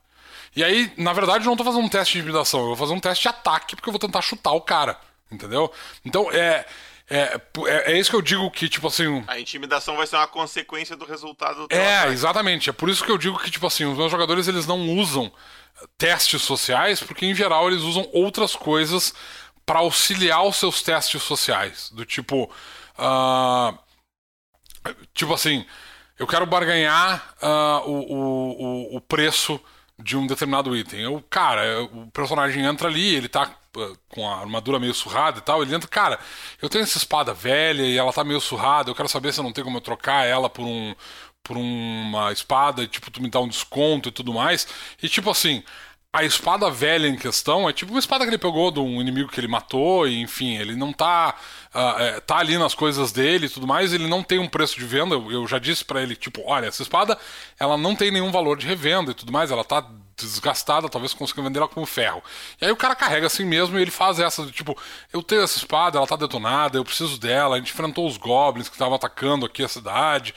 E 0.55 0.63
aí, 0.63 0.91
na 0.97 1.11
verdade, 1.13 1.45
eu 1.45 1.49
não 1.49 1.57
tô 1.57 1.63
fazendo 1.63 1.83
um 1.83 1.89
teste 1.89 2.13
de 2.13 2.19
intimidação, 2.19 2.61
eu 2.61 2.67
vou 2.67 2.75
fazer 2.75 2.93
um 2.93 2.99
teste 2.99 3.23
de 3.23 3.27
ataque 3.29 3.75
porque 3.75 3.89
eu 3.89 3.93
vou 3.93 3.99
tentar 3.99 4.21
chutar 4.21 4.51
o 4.51 4.61
cara. 4.61 4.97
Entendeu? 5.31 5.71
Então, 6.05 6.31
é, 6.31 6.65
é, 7.09 7.39
é, 7.67 7.91
é, 7.93 7.99
isso 7.99 8.09
que 8.09 8.15
eu 8.15 8.21
digo 8.21 8.49
que, 8.51 8.69
tipo 8.69 8.87
assim. 8.87 9.23
A 9.27 9.39
intimidação 9.39 9.95
vai 9.97 10.07
ser 10.07 10.15
uma 10.15 10.27
consequência 10.27 10.95
do 10.95 11.05
resultado 11.05 11.67
do 11.67 11.75
É, 11.75 11.97
ataque. 11.97 12.13
exatamente. 12.13 12.69
É 12.69 12.73
por 12.73 12.89
isso 12.89 13.03
que 13.03 13.11
eu 13.11 13.17
digo 13.17 13.37
que, 13.39 13.51
tipo 13.51 13.67
assim, 13.67 13.85
os 13.85 13.97
meus 13.97 14.11
jogadores 14.11 14.47
eles 14.47 14.65
não 14.65 14.89
usam 14.91 15.31
testes 15.97 16.41
sociais, 16.41 17.01
porque 17.01 17.25
em 17.25 17.35
geral 17.35 17.67
eles 17.67 17.81
usam 17.81 18.07
outras 18.13 18.55
coisas 18.55 19.13
para 19.65 19.79
auxiliar 19.79 20.43
os 20.45 20.55
seus 20.55 20.81
testes 20.81 21.21
sociais. 21.21 21.89
Do 21.91 22.05
tipo. 22.05 22.49
Uh, 22.97 23.77
tipo 25.13 25.33
assim, 25.33 25.65
eu 26.17 26.25
quero 26.27 26.45
barganhar 26.45 27.35
uh, 27.41 27.89
o, 27.89 28.93
o, 28.93 28.97
o 28.97 29.01
preço 29.01 29.59
de 29.97 30.17
um 30.17 30.27
determinado 30.27 30.75
item. 30.75 31.01
Eu, 31.01 31.23
cara, 31.29 31.83
o 31.83 32.09
personagem 32.11 32.65
entra 32.65 32.87
ali, 32.87 33.15
ele 33.15 33.29
tá 33.29 33.49
com 34.09 34.29
a 34.29 34.39
armadura 34.39 34.79
meio 34.79 34.93
surrada 34.93 35.39
e 35.39 35.41
tal, 35.41 35.61
ele 35.61 35.75
entra, 35.75 35.89
cara, 35.89 36.19
eu 36.61 36.69
tenho 36.69 36.83
essa 36.83 36.97
espada 36.97 37.33
velha 37.33 37.83
e 37.83 37.97
ela 37.97 38.13
tá 38.13 38.23
meio 38.23 38.39
surrada, 38.39 38.89
eu 38.89 38.95
quero 38.95 39.09
saber 39.09 39.33
se 39.33 39.41
não 39.41 39.51
tem 39.51 39.63
como 39.63 39.77
eu 39.77 39.81
trocar 39.81 40.25
ela 40.25 40.49
por 40.49 40.65
um 40.65 40.95
por 41.43 41.57
uma 41.57 42.31
espada, 42.31 42.87
tipo, 42.87 43.11
tu 43.11 43.21
me 43.21 43.29
dá 43.29 43.39
um 43.39 43.47
desconto 43.47 44.09
e 44.09 44.11
tudo 44.11 44.33
mais. 44.33 44.67
E 45.01 45.07
tipo 45.07 45.29
assim, 45.29 45.63
a 46.15 46.23
espada 46.23 46.71
velha 46.71 47.07
em 47.07 47.17
questão 47.17 47.67
é 47.67 47.73
tipo 47.73 47.91
uma 47.91 47.99
espada 47.99 48.23
que 48.23 48.29
ele 48.29 48.37
pegou 48.37 48.71
de 48.71 48.79
um 48.79 49.01
inimigo 49.01 49.29
que 49.29 49.37
ele 49.37 49.49
matou, 49.49 50.07
e 50.07 50.21
enfim, 50.21 50.55
ele 50.55 50.73
não 50.73 50.93
tá. 50.93 51.35
Uh, 51.73 52.01
é, 52.01 52.19
tá 52.21 52.37
ali 52.37 52.57
nas 52.57 52.73
coisas 52.73 53.11
dele 53.11 53.47
e 53.47 53.49
tudo 53.49 53.67
mais, 53.67 53.91
ele 53.91 54.07
não 54.07 54.23
tem 54.23 54.39
um 54.39 54.47
preço 54.47 54.79
de 54.79 54.85
venda. 54.85 55.13
Eu, 55.13 55.29
eu 55.29 55.45
já 55.45 55.59
disse 55.59 55.83
para 55.83 56.01
ele, 56.01 56.15
tipo, 56.15 56.41
olha, 56.45 56.67
essa 56.67 56.81
espada 56.81 57.17
ela 57.59 57.77
não 57.77 57.93
tem 57.93 58.11
nenhum 58.11 58.31
valor 58.31 58.57
de 58.57 58.65
revenda 58.65 59.11
e 59.11 59.13
tudo 59.13 59.33
mais, 59.33 59.51
ela 59.51 59.65
tá 59.65 59.85
desgastada, 60.15 60.87
talvez 60.87 61.13
consiga 61.13 61.41
vender 61.41 61.59
ela 61.59 61.67
como 61.67 61.85
ferro. 61.85 62.23
E 62.61 62.65
aí 62.65 62.71
o 62.71 62.77
cara 62.77 62.95
carrega 62.95 63.27
assim 63.27 63.43
mesmo 63.43 63.77
e 63.77 63.81
ele 63.81 63.91
faz 63.91 64.17
essa, 64.17 64.45
tipo, 64.45 64.77
eu 65.11 65.21
tenho 65.21 65.41
essa 65.41 65.57
espada, 65.57 65.97
ela 65.97 66.07
tá 66.07 66.15
detonada, 66.15 66.77
eu 66.77 66.85
preciso 66.85 67.19
dela, 67.19 67.55
a 67.57 67.59
gente 67.59 67.73
enfrentou 67.73 68.07
os 68.07 68.15
goblins 68.15 68.69
que 68.69 68.75
estavam 68.75 68.95
atacando 68.95 69.45
aqui 69.45 69.61
a 69.61 69.67
cidade. 69.67 70.33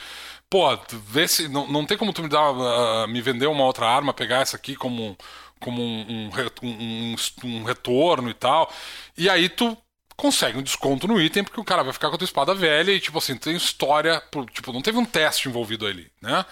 Pô, 0.50 0.64
vê 1.06 1.28
se. 1.28 1.46
Não, 1.46 1.66
não 1.66 1.84
tem 1.84 1.98
como 1.98 2.12
tu 2.12 2.22
me 2.22 2.28
dar. 2.28 2.50
Uh, 2.50 3.06
me 3.06 3.20
vender 3.20 3.46
uma 3.46 3.64
outra 3.64 3.86
arma, 3.86 4.14
pegar 4.14 4.40
essa 4.40 4.56
aqui 4.56 4.74
como, 4.74 5.16
como 5.60 5.82
um, 5.82 6.30
um, 6.62 7.16
um, 7.44 7.64
retorno 7.64 8.30
e 8.30 8.34
tal. 8.34 8.72
E 9.16 9.28
aí 9.28 9.48
tu 9.48 9.76
consegue 10.16 10.58
um 10.58 10.62
desconto 10.62 11.06
no 11.06 11.20
item, 11.20 11.44
porque 11.44 11.60
o 11.60 11.64
cara 11.64 11.84
vai 11.84 11.92
ficar 11.92 12.08
com 12.08 12.16
a 12.16 12.18
tua 12.18 12.24
espada 12.24 12.54
velha 12.54 12.90
e, 12.90 13.00
tipo 13.00 13.18
assim, 13.18 13.36
tem 13.36 13.56
história. 13.56 14.22
Tipo, 14.52 14.72
não 14.72 14.82
teve 14.82 14.98
um 14.98 15.04
teste 15.04 15.48
envolvido 15.48 15.86
ali, 15.86 16.10
né? 16.20 16.44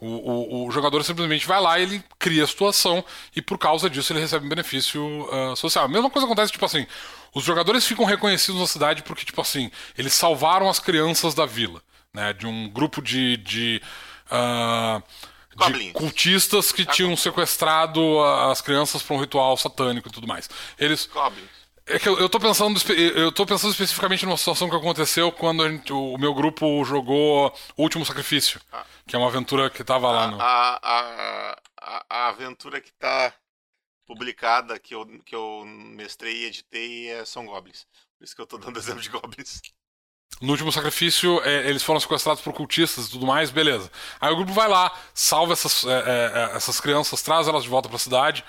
O, 0.00 0.06
o, 0.06 0.66
o, 0.66 0.70
jogador 0.70 1.02
simplesmente 1.02 1.44
vai 1.44 1.60
lá, 1.60 1.80
ele 1.80 2.00
cria 2.20 2.44
a 2.44 2.46
situação 2.46 3.04
e 3.34 3.42
por 3.42 3.58
causa 3.58 3.90
disso 3.90 4.12
ele 4.12 4.20
recebe 4.20 4.46
um 4.46 4.48
benefício 4.48 5.02
uh, 5.02 5.56
social. 5.56 5.86
A 5.86 5.88
mesma 5.88 6.08
coisa 6.08 6.24
acontece, 6.24 6.52
tipo 6.52 6.64
assim, 6.64 6.86
os 7.34 7.42
jogadores 7.42 7.84
ficam 7.84 8.04
reconhecidos 8.04 8.60
na 8.60 8.66
cidade 8.68 9.02
porque, 9.02 9.24
tipo 9.24 9.40
assim, 9.40 9.72
eles 9.96 10.14
salvaram 10.14 10.68
as 10.68 10.78
crianças 10.78 11.34
da 11.34 11.44
vila, 11.44 11.82
né? 12.14 12.32
De 12.32 12.46
um 12.46 12.68
grupo 12.68 13.02
de. 13.02 13.36
de 13.38 13.82
uh, 14.30 15.02
de 15.66 15.92
cultistas 15.92 16.72
que 16.72 16.86
tinham 16.86 17.16
sequestrado 17.16 18.20
as 18.50 18.60
crianças 18.60 19.02
para 19.02 19.16
um 19.16 19.20
ritual 19.20 19.56
satânico 19.56 20.08
e 20.08 20.12
tudo 20.12 20.26
mais. 20.26 20.48
Eles. 20.78 21.06
Goblins. 21.06 21.58
É 21.90 21.98
que 21.98 22.06
eu, 22.06 22.18
eu 22.18 22.28
tô 22.28 22.38
pensando 22.38 22.78
eu 22.92 23.32
tô 23.32 23.46
pensando 23.46 23.70
especificamente 23.70 24.26
numa 24.26 24.36
situação 24.36 24.68
que 24.68 24.76
aconteceu 24.76 25.32
quando 25.32 25.66
gente, 25.66 25.90
o 25.90 26.18
meu 26.18 26.34
grupo 26.34 26.84
jogou 26.84 27.50
O 27.78 27.82
Último 27.82 28.04
Sacrifício, 28.04 28.60
ah. 28.70 28.84
que 29.06 29.16
é 29.16 29.18
uma 29.18 29.28
aventura 29.28 29.70
que 29.70 29.82
tava 29.82 30.10
lá 30.10 30.30
no 30.30 30.38
a, 30.38 30.78
a, 30.82 31.56
a, 31.80 32.04
a, 32.10 32.28
aventura 32.28 32.78
que 32.78 32.92
tá 32.92 33.32
publicada 34.04 34.78
que 34.78 34.94
eu 34.94 35.06
que 35.24 35.34
eu 35.34 35.64
mestrei 35.64 36.42
e 36.42 36.44
editei 36.44 37.08
é, 37.08 37.24
são 37.24 37.46
goblins. 37.46 37.86
Por 38.18 38.24
isso 38.24 38.36
que 38.36 38.42
eu 38.42 38.46
tô 38.46 38.58
dando 38.58 38.76
exemplo 38.78 39.00
de 39.00 39.08
goblins. 39.08 39.62
No 40.40 40.52
último 40.52 40.70
sacrifício, 40.70 41.40
é, 41.44 41.68
eles 41.68 41.82
foram 41.82 41.98
sequestrados 41.98 42.42
por 42.42 42.52
cultistas 42.52 43.06
e 43.06 43.10
tudo 43.10 43.26
mais, 43.26 43.50
beleza. 43.50 43.90
Aí 44.20 44.32
o 44.32 44.36
grupo 44.36 44.52
vai 44.52 44.68
lá, 44.68 44.92
salva 45.12 45.52
essas, 45.52 45.84
é, 45.84 45.90
é, 45.90 46.52
é 46.52 46.56
essas 46.56 46.80
crianças, 46.80 47.22
traz 47.22 47.48
elas 47.48 47.64
de 47.64 47.68
volta 47.68 47.88
para 47.88 47.96
a 47.96 48.00
cidade. 48.00 48.44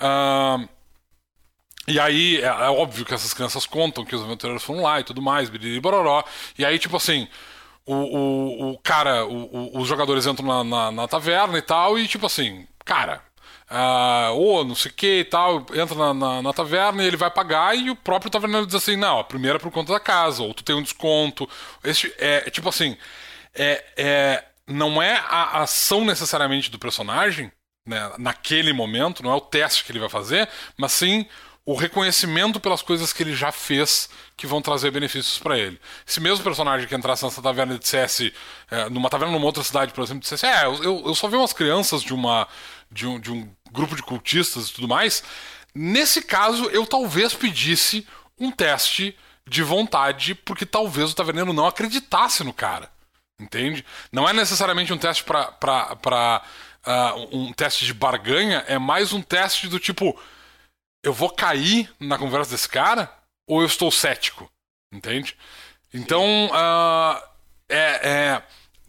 Uh, 0.00 0.68
e 1.88 1.98
aí, 1.98 2.36
é, 2.36 2.46
é, 2.46 2.70
óbvio 2.70 3.04
que 3.04 3.12
essas 3.12 3.34
crianças 3.34 3.66
contam 3.66 4.04
que 4.04 4.14
os 4.14 4.22
aventureiros 4.22 4.62
foram 4.62 4.82
lá 4.82 5.00
e 5.00 5.04
tudo 5.04 5.20
mais, 5.20 5.50
bororó. 5.80 6.22
E 6.56 6.64
aí, 6.64 6.78
tipo 6.78 6.96
assim, 6.96 7.26
o, 7.84 7.94
o, 7.94 8.70
o 8.72 8.78
cara, 8.78 9.26
o, 9.26 9.80
os 9.80 9.88
jogadores 9.88 10.26
entram 10.26 10.46
na, 10.46 10.64
na, 10.64 10.92
na, 10.92 11.08
taverna 11.08 11.58
e 11.58 11.62
tal, 11.62 11.98
e 11.98 12.06
tipo 12.06 12.26
assim, 12.26 12.66
cara, 12.84 13.22
uh, 13.72 14.34
ou 14.34 14.64
não 14.64 14.74
sei 14.74 14.90
o 14.90 14.94
que 14.94 15.20
e 15.20 15.24
tal, 15.24 15.66
entra 15.74 15.94
na, 15.94 16.14
na, 16.14 16.42
na, 16.42 16.52
taverna 16.52 17.02
e 17.02 17.06
ele 17.06 17.16
vai 17.16 17.30
pagar, 17.30 17.74
e 17.76 17.90
o 17.90 17.96
próprio 17.96 18.30
taverneiro 18.30 18.66
diz 18.66 18.74
assim: 18.74 18.96
não, 18.96 19.18
a 19.18 19.24
primeira 19.24 19.56
é 19.56 19.60
por 19.60 19.70
conta 19.70 19.92
da 19.92 20.00
casa, 20.00 20.42
ou 20.42 20.52
tu 20.52 20.62
tem 20.62 20.76
um 20.76 20.82
desconto. 20.82 21.48
Esse, 21.82 22.12
é, 22.18 22.44
é 22.46 22.50
tipo 22.50 22.68
assim, 22.68 22.96
é, 23.54 23.84
é, 23.96 24.44
não 24.66 25.02
é 25.02 25.16
a 25.26 25.62
ação 25.62 26.04
necessariamente 26.04 26.70
do 26.70 26.78
personagem, 26.78 27.50
né, 27.88 28.12
naquele 28.18 28.72
momento, 28.72 29.22
não 29.22 29.32
é 29.32 29.34
o 29.34 29.40
teste 29.40 29.84
que 29.84 29.90
ele 29.90 29.98
vai 29.98 30.08
fazer, 30.08 30.48
mas 30.76 30.92
sim 30.92 31.26
o 31.64 31.74
reconhecimento 31.74 32.58
pelas 32.58 32.82
coisas 32.82 33.12
que 33.12 33.22
ele 33.22 33.34
já 33.34 33.52
fez 33.52 34.08
que 34.36 34.48
vão 34.48 34.60
trazer 34.60 34.90
benefícios 34.90 35.38
para 35.38 35.56
ele. 35.56 35.80
Se 36.04 36.20
mesmo 36.20 36.42
personagem 36.42 36.88
que 36.88 36.94
entrasse 36.94 37.24
nessa 37.24 37.40
taverna 37.40 37.74
e 37.74 37.78
dissesse, 37.78 38.34
é, 38.68 38.88
numa 38.90 39.08
taverna 39.08 39.32
numa 39.32 39.46
outra 39.46 39.62
cidade, 39.62 39.92
por 39.92 40.02
exemplo, 40.02 40.22
dissesse, 40.22 40.44
é, 40.44 40.64
eu, 40.66 41.04
eu 41.06 41.14
só 41.14 41.28
vi 41.28 41.36
umas 41.36 41.52
crianças 41.52 42.02
de, 42.02 42.12
uma, 42.12 42.48
de, 42.90 43.06
um, 43.06 43.20
de 43.20 43.30
um 43.30 43.48
grupo 43.72 43.96
de 43.96 44.02
cultistas 44.02 44.68
e 44.68 44.72
tudo 44.72 44.88
mais, 44.88 45.22
nesse 45.74 46.22
caso 46.22 46.66
eu 46.66 46.86
talvez 46.86 47.34
pedisse 47.34 48.06
um 48.38 48.50
teste 48.50 49.16
de 49.48 49.62
vontade, 49.62 50.34
porque 50.34 50.64
talvez 50.64 51.10
o 51.10 51.14
taverneiro 51.14 51.52
não 51.52 51.66
acreditasse 51.66 52.44
no 52.44 52.52
cara. 52.52 52.90
Entende? 53.40 53.84
Não 54.12 54.28
é 54.28 54.32
necessariamente 54.32 54.92
um 54.92 54.98
teste 54.98 55.24
para 55.24 56.42
uh, 56.86 57.36
um 57.36 57.52
teste 57.52 57.84
de 57.84 57.92
barganha, 57.92 58.64
é 58.68 58.78
mais 58.78 59.12
um 59.12 59.20
teste 59.20 59.66
do 59.66 59.80
tipo 59.80 60.16
eu 61.04 61.12
vou 61.12 61.30
cair 61.30 61.92
na 61.98 62.16
conversa 62.16 62.52
desse 62.52 62.68
cara 62.68 63.12
ou 63.48 63.60
eu 63.60 63.66
estou 63.66 63.90
cético? 63.90 64.48
Entende? 64.92 65.36
Então, 65.92 66.46
uh, 66.46 67.20
é, 67.68 68.08
é, 68.08 68.42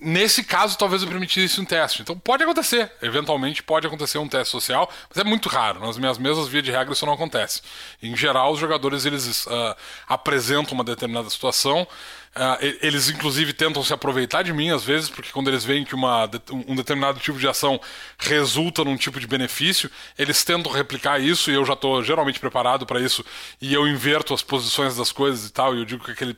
nesse 0.04 0.44
caso, 0.44 0.78
talvez 0.78 1.02
eu 1.02 1.08
permitisse 1.08 1.60
um 1.60 1.66
teste. 1.66 2.02
Então, 2.02 2.18
pode 2.18 2.44
acontecer. 2.44 2.92
Eventualmente, 3.02 3.64
pode 3.64 3.88
acontecer 3.88 4.18
um 4.18 4.28
teste 4.28 4.52
social, 4.52 4.90
mas 5.10 5.18
é 5.18 5.24
muito 5.24 5.50
raro. 5.50 5.80
Nas 5.80 5.98
minhas 5.98 6.18
mesas, 6.18 6.48
via 6.48 6.62
de 6.62 6.72
regra, 6.72 6.94
isso 6.94 7.06
não 7.06 7.14
acontece. 7.14 7.62
Em 8.02 8.16
geral, 8.16 8.52
os 8.52 8.60
jogadores 8.60 9.06
eles 9.06 9.46
uh, 9.46 9.76
apresentam 10.08 10.74
uma 10.74 10.84
determinada 10.84 11.30
situação 11.30 11.88
Uh, 12.36 12.58
eles, 12.82 13.10
inclusive, 13.10 13.54
tentam 13.54 13.84
se 13.84 13.94
aproveitar 13.94 14.42
de 14.42 14.52
mim 14.52 14.72
às 14.72 14.84
vezes, 14.84 15.08
porque 15.08 15.32
quando 15.32 15.50
eles 15.50 15.64
veem 15.64 15.86
que 15.86 15.94
uma, 15.94 16.28
um 16.68 16.76
determinado 16.76 17.20
tipo 17.20 17.38
de 17.38 17.48
ação 17.48 17.80
resulta 18.18 18.84
num 18.84 18.98
tipo 18.98 19.20
de 19.20 19.28
benefício, 19.28 19.90
eles 20.18 20.44
tentam 20.44 20.72
replicar 20.72 21.22
isso 21.22 21.52
e 21.52 21.54
eu 21.54 21.64
já 21.64 21.74
estou 21.74 22.04
geralmente 22.04 22.40
preparado 22.40 22.88
para 22.88 23.00
isso 23.00 23.24
e 23.62 23.72
eu 23.72 23.88
inverto 23.88 24.34
as 24.34 24.42
posições 24.42 24.96
das 24.98 25.12
coisas 25.12 25.48
e 25.48 25.54
tal, 25.54 25.76
e 25.76 25.80
eu 25.80 25.86
digo 25.86 26.04
que 26.04 26.12
aquele, 26.12 26.36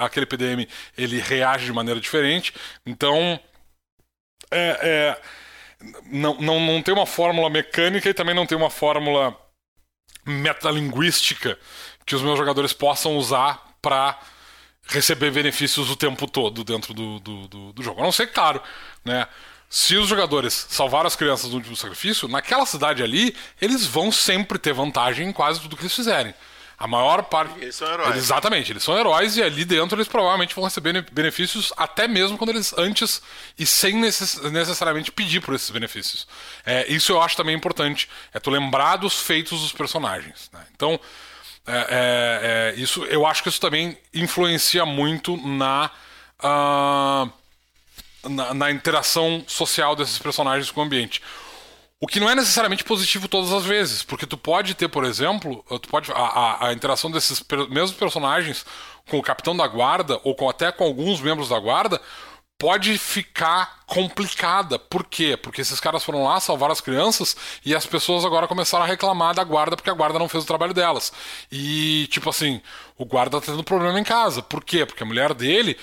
aquele 0.00 0.26
PDM 0.26 0.66
ele 0.96 1.20
reage 1.20 1.66
de 1.66 1.72
maneira 1.72 2.00
diferente. 2.00 2.52
Então, 2.84 3.38
é, 4.50 4.78
é, 4.82 5.22
não, 6.10 6.34
não, 6.40 6.60
não 6.60 6.82
tem 6.82 6.94
uma 6.94 7.06
fórmula 7.06 7.50
mecânica 7.50 8.08
e 8.08 8.14
também 8.14 8.34
não 8.34 8.46
tem 8.46 8.56
uma 8.56 8.70
fórmula 8.70 9.36
metalinguística 10.24 11.58
que 12.04 12.14
os 12.14 12.22
meus 12.22 12.38
jogadores 12.38 12.72
possam 12.72 13.16
usar 13.16 13.76
para 13.82 14.18
receber 14.88 15.30
benefícios 15.30 15.90
o 15.90 15.96
tempo 15.96 16.26
todo 16.28 16.62
dentro 16.64 16.94
do, 16.94 17.20
do, 17.20 17.48
do, 17.48 17.72
do 17.72 17.82
jogo. 17.82 18.00
A 18.00 18.04
não 18.04 18.12
ser 18.12 18.28
claro, 18.28 18.62
né? 19.04 19.26
Se 19.68 19.96
os 19.96 20.08
jogadores 20.08 20.66
salvaram 20.70 21.08
as 21.08 21.16
crianças 21.16 21.50
do 21.50 21.56
último 21.56 21.74
sacrifício, 21.74 22.28
naquela 22.28 22.64
cidade 22.64 23.02
ali, 23.02 23.36
eles 23.60 23.84
vão 23.84 24.12
sempre 24.12 24.60
ter 24.60 24.72
vantagem 24.72 25.28
em 25.28 25.32
quase 25.32 25.60
tudo 25.60 25.76
que 25.76 25.82
eles 25.82 25.94
fizerem. 25.94 26.32
A 26.78 26.86
maior 26.86 27.22
parte. 27.22 27.58
Eles 27.58 27.74
são 27.74 27.90
heróis. 27.90 28.16
Exatamente, 28.16 28.72
eles 28.72 28.82
são 28.82 28.98
heróis 28.98 29.36
e 29.36 29.42
ali 29.42 29.64
dentro 29.64 29.96
eles 29.96 30.08
provavelmente 30.08 30.54
vão 30.54 30.64
receber 30.64 31.06
benefícios 31.10 31.72
até 31.76 32.06
mesmo 32.06 32.36
quando 32.36 32.50
eles 32.50 32.74
antes 32.76 33.22
e 33.58 33.64
sem 33.64 33.94
necess... 33.94 34.42
necessariamente 34.50 35.10
pedir 35.10 35.40
por 35.40 35.54
esses 35.54 35.70
benefícios. 35.70 36.26
É, 36.66 36.86
isso 36.92 37.12
eu 37.12 37.22
acho 37.22 37.36
também 37.36 37.56
importante. 37.56 38.08
É 38.34 38.38
tu 38.38 38.50
lembrar 38.50 38.96
dos 38.96 39.20
feitos 39.20 39.62
dos 39.62 39.72
personagens. 39.72 40.50
Né? 40.52 40.60
Então, 40.74 41.00
é, 41.66 41.72
é, 41.72 42.74
é, 42.78 42.80
isso, 42.80 43.04
eu 43.06 43.26
acho 43.26 43.42
que 43.42 43.48
isso 43.48 43.60
também 43.60 43.98
influencia 44.14 44.86
muito 44.86 45.36
na, 45.36 45.90
uh, 46.38 47.32
na, 48.28 48.54
na, 48.54 48.70
interação 48.70 49.42
social 49.48 49.96
desses 49.96 50.18
personagens 50.18 50.70
com 50.70 50.80
o 50.80 50.84
ambiente. 50.84 51.20
O 51.98 52.06
que 52.06 52.20
não 52.20 52.28
é 52.28 52.34
necessariamente 52.34 52.84
positivo 52.84 53.26
todas 53.26 53.52
as 53.52 53.64
vezes, 53.64 54.02
porque 54.02 54.26
tu 54.26 54.36
pode 54.36 54.74
ter, 54.74 54.88
por 54.88 55.02
exemplo, 55.04 55.64
tu 55.80 55.88
pode, 55.88 56.12
a, 56.12 56.14
a, 56.14 56.68
a 56.68 56.72
interação 56.74 57.10
desses 57.10 57.42
mesmos 57.70 57.92
personagens 57.92 58.66
com 59.08 59.18
o 59.18 59.22
capitão 59.22 59.56
da 59.56 59.66
guarda, 59.66 60.20
ou 60.22 60.34
com, 60.34 60.48
até 60.48 60.70
com 60.70 60.84
alguns 60.84 61.20
membros 61.22 61.48
da 61.48 61.58
guarda, 61.58 61.98
pode 62.58 62.96
ficar 62.98 63.84
complicada. 63.86 64.78
Por 64.78 65.04
quê? 65.04 65.36
Porque 65.36 65.60
esses 65.60 65.78
caras 65.80 66.04
foram 66.04 66.24
lá 66.24 66.40
salvar 66.40 66.70
as 66.70 66.80
crianças 66.80 67.36
e 67.64 67.74
as 67.74 67.86
pessoas 67.86 68.24
agora 68.24 68.48
começaram 68.48 68.84
a 68.84 68.88
reclamar 68.88 69.34
da 69.34 69.44
guarda 69.44 69.76
porque 69.76 69.90
a 69.90 69.94
guarda 69.94 70.18
não 70.18 70.28
fez 70.28 70.44
o 70.44 70.46
trabalho 70.46 70.74
delas. 70.74 71.12
E, 71.50 72.08
tipo 72.10 72.28
assim, 72.30 72.60
o 72.98 73.04
guarda 73.04 73.40
tá 73.40 73.46
tendo 73.46 73.64
problema 73.64 73.98
em 74.00 74.04
casa. 74.04 74.42
Por 74.42 74.64
quê? 74.64 74.84
Porque 74.86 75.02
a 75.02 75.06
mulher 75.06 75.34
dele 75.34 75.76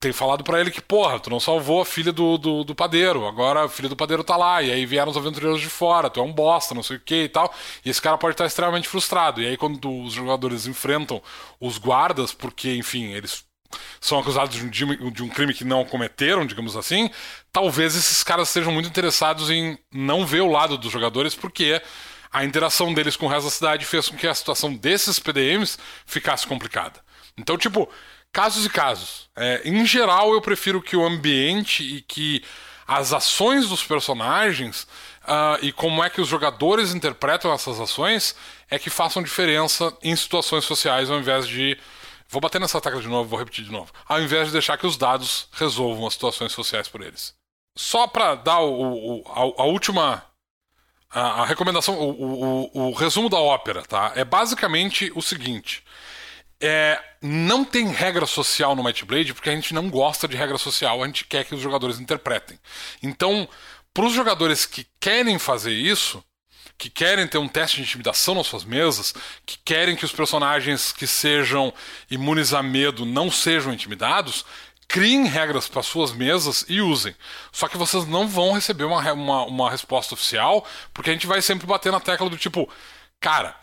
tem 0.00 0.12
falado 0.12 0.44
para 0.44 0.60
ele 0.60 0.70
que, 0.70 0.80
porra, 0.80 1.18
tu 1.18 1.28
não 1.28 1.40
salvou 1.40 1.80
a 1.80 1.84
filha 1.86 2.12
do, 2.12 2.38
do, 2.38 2.62
do, 2.62 2.74
padeiro, 2.74 3.26
agora 3.26 3.64
a 3.64 3.68
filha 3.68 3.88
do 3.88 3.96
padeiro 3.96 4.22
tá 4.22 4.36
lá, 4.36 4.62
e 4.62 4.70
aí 4.70 4.86
vieram 4.86 5.10
os 5.10 5.16
aventureiros 5.16 5.60
de 5.60 5.68
fora, 5.68 6.08
tu 6.08 6.20
é 6.20 6.22
um 6.22 6.32
bosta, 6.32 6.74
não 6.74 6.84
sei 6.84 6.98
o 6.98 7.00
que 7.00 7.24
e 7.24 7.28
tal. 7.28 7.52
E 7.84 7.90
esse 7.90 8.00
cara 8.00 8.16
pode 8.16 8.34
estar 8.34 8.46
extremamente 8.46 8.88
frustrado. 8.88 9.42
E 9.42 9.46
aí, 9.46 9.56
quando 9.56 10.02
os 10.02 10.12
jogadores 10.12 10.66
enfrentam 10.66 11.20
os 11.60 11.78
guardas, 11.78 12.32
porque, 12.32 12.74
enfim, 12.76 13.12
eles 13.12 13.44
são 14.00 14.18
acusados 14.18 14.54
de 14.70 14.84
um, 14.84 15.10
de 15.10 15.22
um, 15.22 15.28
crime 15.28 15.52
que 15.52 15.64
não 15.64 15.84
cometeram, 15.84 16.46
digamos 16.46 16.76
assim, 16.76 17.10
talvez 17.52 17.96
esses 17.96 18.22
caras 18.22 18.48
sejam 18.48 18.72
muito 18.72 18.88
interessados 18.88 19.50
em 19.50 19.76
não 19.92 20.24
ver 20.24 20.40
o 20.40 20.50
lado 20.50 20.78
dos 20.78 20.92
jogadores, 20.92 21.34
porque 21.34 21.82
a 22.32 22.44
interação 22.44 22.94
deles 22.94 23.16
com 23.16 23.26
o 23.26 23.28
resto 23.28 23.46
da 23.46 23.50
cidade 23.50 23.84
fez 23.84 24.08
com 24.08 24.16
que 24.16 24.26
a 24.26 24.34
situação 24.34 24.72
desses 24.72 25.18
PDMs 25.18 25.76
ficasse 26.06 26.46
complicada. 26.46 27.00
Então, 27.36 27.58
tipo, 27.58 27.88
casos 28.32 28.66
e 28.66 28.70
casos. 28.70 29.28
É, 29.36 29.62
em 29.64 29.84
geral, 29.86 30.32
eu 30.32 30.40
prefiro 30.40 30.82
que 30.82 30.96
o 30.96 31.04
ambiente 31.04 31.82
e 31.82 32.02
que 32.02 32.42
as 32.86 33.12
ações 33.12 33.68
dos 33.68 33.84
personagens 33.84 34.82
uh, 35.24 35.58
e 35.62 35.72
como 35.72 36.02
é 36.02 36.08
que 36.08 36.20
os 36.20 36.28
jogadores 36.28 36.94
interpretam 36.94 37.52
essas 37.52 37.78
ações 37.78 38.34
é 38.70 38.78
que 38.78 38.88
façam 38.88 39.22
diferença 39.22 39.94
em 40.02 40.16
situações 40.16 40.64
sociais 40.64 41.10
ao 41.10 41.18
invés 41.18 41.46
de 41.46 41.78
Vou 42.30 42.42
bater 42.42 42.60
nessa 42.60 42.80
tecla 42.80 43.00
de 43.00 43.08
novo, 43.08 43.28
vou 43.28 43.38
repetir 43.38 43.64
de 43.64 43.72
novo. 43.72 43.90
Ao 44.06 44.20
invés 44.20 44.48
de 44.48 44.52
deixar 44.52 44.76
que 44.76 44.86
os 44.86 44.98
dados 44.98 45.48
resolvam 45.52 46.06
as 46.06 46.12
situações 46.12 46.52
sociais 46.52 46.86
por 46.86 47.00
eles. 47.00 47.34
Só 47.74 48.06
para 48.06 48.34
dar 48.34 48.60
o, 48.60 49.20
o, 49.20 49.24
a, 49.28 49.62
a, 49.62 49.64
última. 49.64 50.22
A, 51.10 51.42
a 51.42 51.46
recomendação, 51.46 51.98
o, 51.98 52.70
o, 52.74 52.92
resumo 52.92 53.30
da 53.30 53.38
ópera, 53.38 53.82
tá? 53.82 54.12
É 54.14 54.24
basicamente 54.24 55.10
o 55.14 55.22
seguinte. 55.22 55.82
É, 56.60 57.00
não 57.22 57.64
tem 57.64 57.88
regra 57.88 58.26
social 58.26 58.74
no 58.74 58.82
Might 58.82 59.04
Blade 59.04 59.32
porque 59.32 59.50
a 59.50 59.54
gente 59.54 59.72
não 59.72 59.88
gosta 59.88 60.26
de 60.26 60.36
regra 60.36 60.58
social, 60.58 61.02
a 61.02 61.06
gente 61.06 61.24
quer 61.24 61.44
que 61.44 61.54
os 61.54 61.60
jogadores 61.60 62.00
interpretem. 62.00 62.58
Então, 63.02 63.48
para 63.94 64.04
os 64.04 64.12
jogadores 64.12 64.66
que 64.66 64.86
querem 65.00 65.38
fazer 65.38 65.72
isso, 65.72 66.22
que 66.78 66.88
querem 66.88 67.26
ter 67.26 67.38
um 67.38 67.48
teste 67.48 67.78
de 67.78 67.82
intimidação 67.82 68.36
nas 68.36 68.46
suas 68.46 68.64
mesas, 68.64 69.12
que 69.44 69.58
querem 69.64 69.96
que 69.96 70.04
os 70.04 70.12
personagens 70.12 70.92
que 70.92 71.06
sejam 71.06 71.74
imunes 72.08 72.52
a 72.52 72.62
medo 72.62 73.04
não 73.04 73.30
sejam 73.30 73.72
intimidados, 73.72 74.44
criem 74.86 75.26
regras 75.26 75.68
para 75.68 75.82
suas 75.82 76.12
mesas 76.12 76.64
e 76.68 76.80
usem. 76.80 77.14
Só 77.52 77.68
que 77.68 77.76
vocês 77.76 78.06
não 78.06 78.28
vão 78.28 78.52
receber 78.52 78.84
uma, 78.84 79.12
uma, 79.12 79.44
uma 79.44 79.70
resposta 79.70 80.14
oficial, 80.14 80.64
porque 80.94 81.10
a 81.10 81.12
gente 81.12 81.26
vai 81.26 81.42
sempre 81.42 81.66
bater 81.66 81.90
na 81.90 82.00
tecla 82.00 82.30
do 82.30 82.38
tipo, 82.38 82.68
cara, 83.20 83.56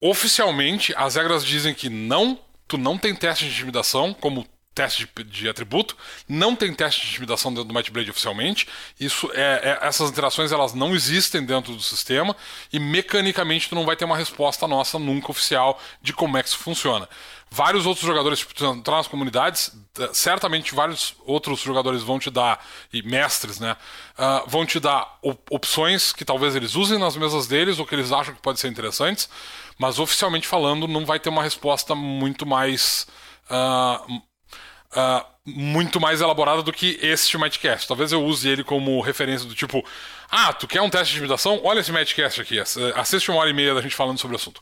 oficialmente 0.00 0.94
as 0.96 1.16
regras 1.16 1.44
dizem 1.44 1.74
que 1.74 1.88
não, 1.88 2.38
tu 2.66 2.78
não 2.78 2.96
tem 2.96 3.14
teste 3.14 3.44
de 3.44 3.50
intimidação, 3.50 4.14
como 4.14 4.46
teste 4.78 5.08
de, 5.16 5.24
de, 5.24 5.48
atributo, 5.48 5.96
não 6.28 6.54
tem 6.54 6.72
teste 6.72 7.00
de 7.00 7.08
intimidação 7.08 7.52
dentro 7.52 7.68
do 7.68 7.74
Might 7.74 7.90
Blade 7.90 8.10
oficialmente. 8.10 8.68
Isso 8.98 9.28
é, 9.34 9.78
é, 9.82 9.86
essas 9.86 10.08
interações 10.08 10.52
elas 10.52 10.72
não 10.72 10.94
existem 10.94 11.44
dentro 11.44 11.74
do 11.74 11.82
sistema 11.82 12.36
e 12.72 12.78
mecanicamente 12.78 13.68
tu 13.68 13.74
não 13.74 13.84
vai 13.84 13.96
ter 13.96 14.04
uma 14.04 14.16
resposta 14.16 14.68
nossa 14.68 14.96
nunca 14.96 15.32
oficial 15.32 15.80
de 16.00 16.12
como 16.12 16.36
é 16.36 16.42
que 16.44 16.48
isso 16.48 16.58
funciona. 16.58 17.08
Vários 17.50 17.86
outros 17.86 18.06
jogadores, 18.06 18.40
tipo, 18.40 18.64
entrar 18.66 18.98
nas 18.98 19.08
comunidades, 19.08 19.72
certamente 20.12 20.74
vários 20.74 21.14
outros 21.24 21.60
jogadores 21.60 22.02
vão 22.02 22.18
te 22.18 22.30
dar, 22.30 22.64
e 22.92 23.02
mestres, 23.02 23.58
né, 23.58 23.74
uh, 24.18 24.48
vão 24.48 24.66
te 24.66 24.78
dar 24.78 25.18
op 25.22 25.40
opções 25.50 26.12
que 26.12 26.26
talvez 26.26 26.54
eles 26.54 26.74
usem 26.74 26.98
nas 26.98 27.16
mesas 27.16 27.46
deles 27.46 27.78
ou 27.78 27.86
que 27.86 27.94
eles 27.94 28.12
acham 28.12 28.34
que 28.34 28.42
podem 28.42 28.60
ser 28.60 28.68
interessantes, 28.68 29.30
mas 29.78 29.98
oficialmente 29.98 30.46
falando, 30.46 30.88
não 30.88 31.06
vai 31.06 31.20
ter 31.20 31.28
uma 31.28 31.42
resposta 31.42 31.94
muito 31.94 32.44
mais. 32.44 33.06
Uh, 33.50 34.14
uh, 34.16 35.38
muito 35.46 35.98
mais 35.98 36.20
elaborada 36.20 36.62
do 36.62 36.72
que 36.72 36.98
este 37.00 37.38
Matchcast. 37.38 37.88
Talvez 37.88 38.12
eu 38.12 38.22
use 38.22 38.46
ele 38.46 38.62
como 38.62 39.00
referência 39.00 39.48
do 39.48 39.54
tipo: 39.54 39.82
ah, 40.30 40.52
tu 40.52 40.66
quer 40.66 40.82
um 40.82 40.90
teste 40.90 41.12
de 41.12 41.18
intimidação? 41.18 41.60
Olha 41.64 41.80
esse 41.80 41.92
Matchcast 41.92 42.40
aqui. 42.40 42.58
Assiste 42.94 43.30
uma 43.30 43.40
hora 43.40 43.50
e 43.50 43.54
meia 43.54 43.74
da 43.74 43.80
gente 43.80 43.94
falando 43.94 44.18
sobre 44.18 44.36
o 44.36 44.38
assunto. 44.38 44.60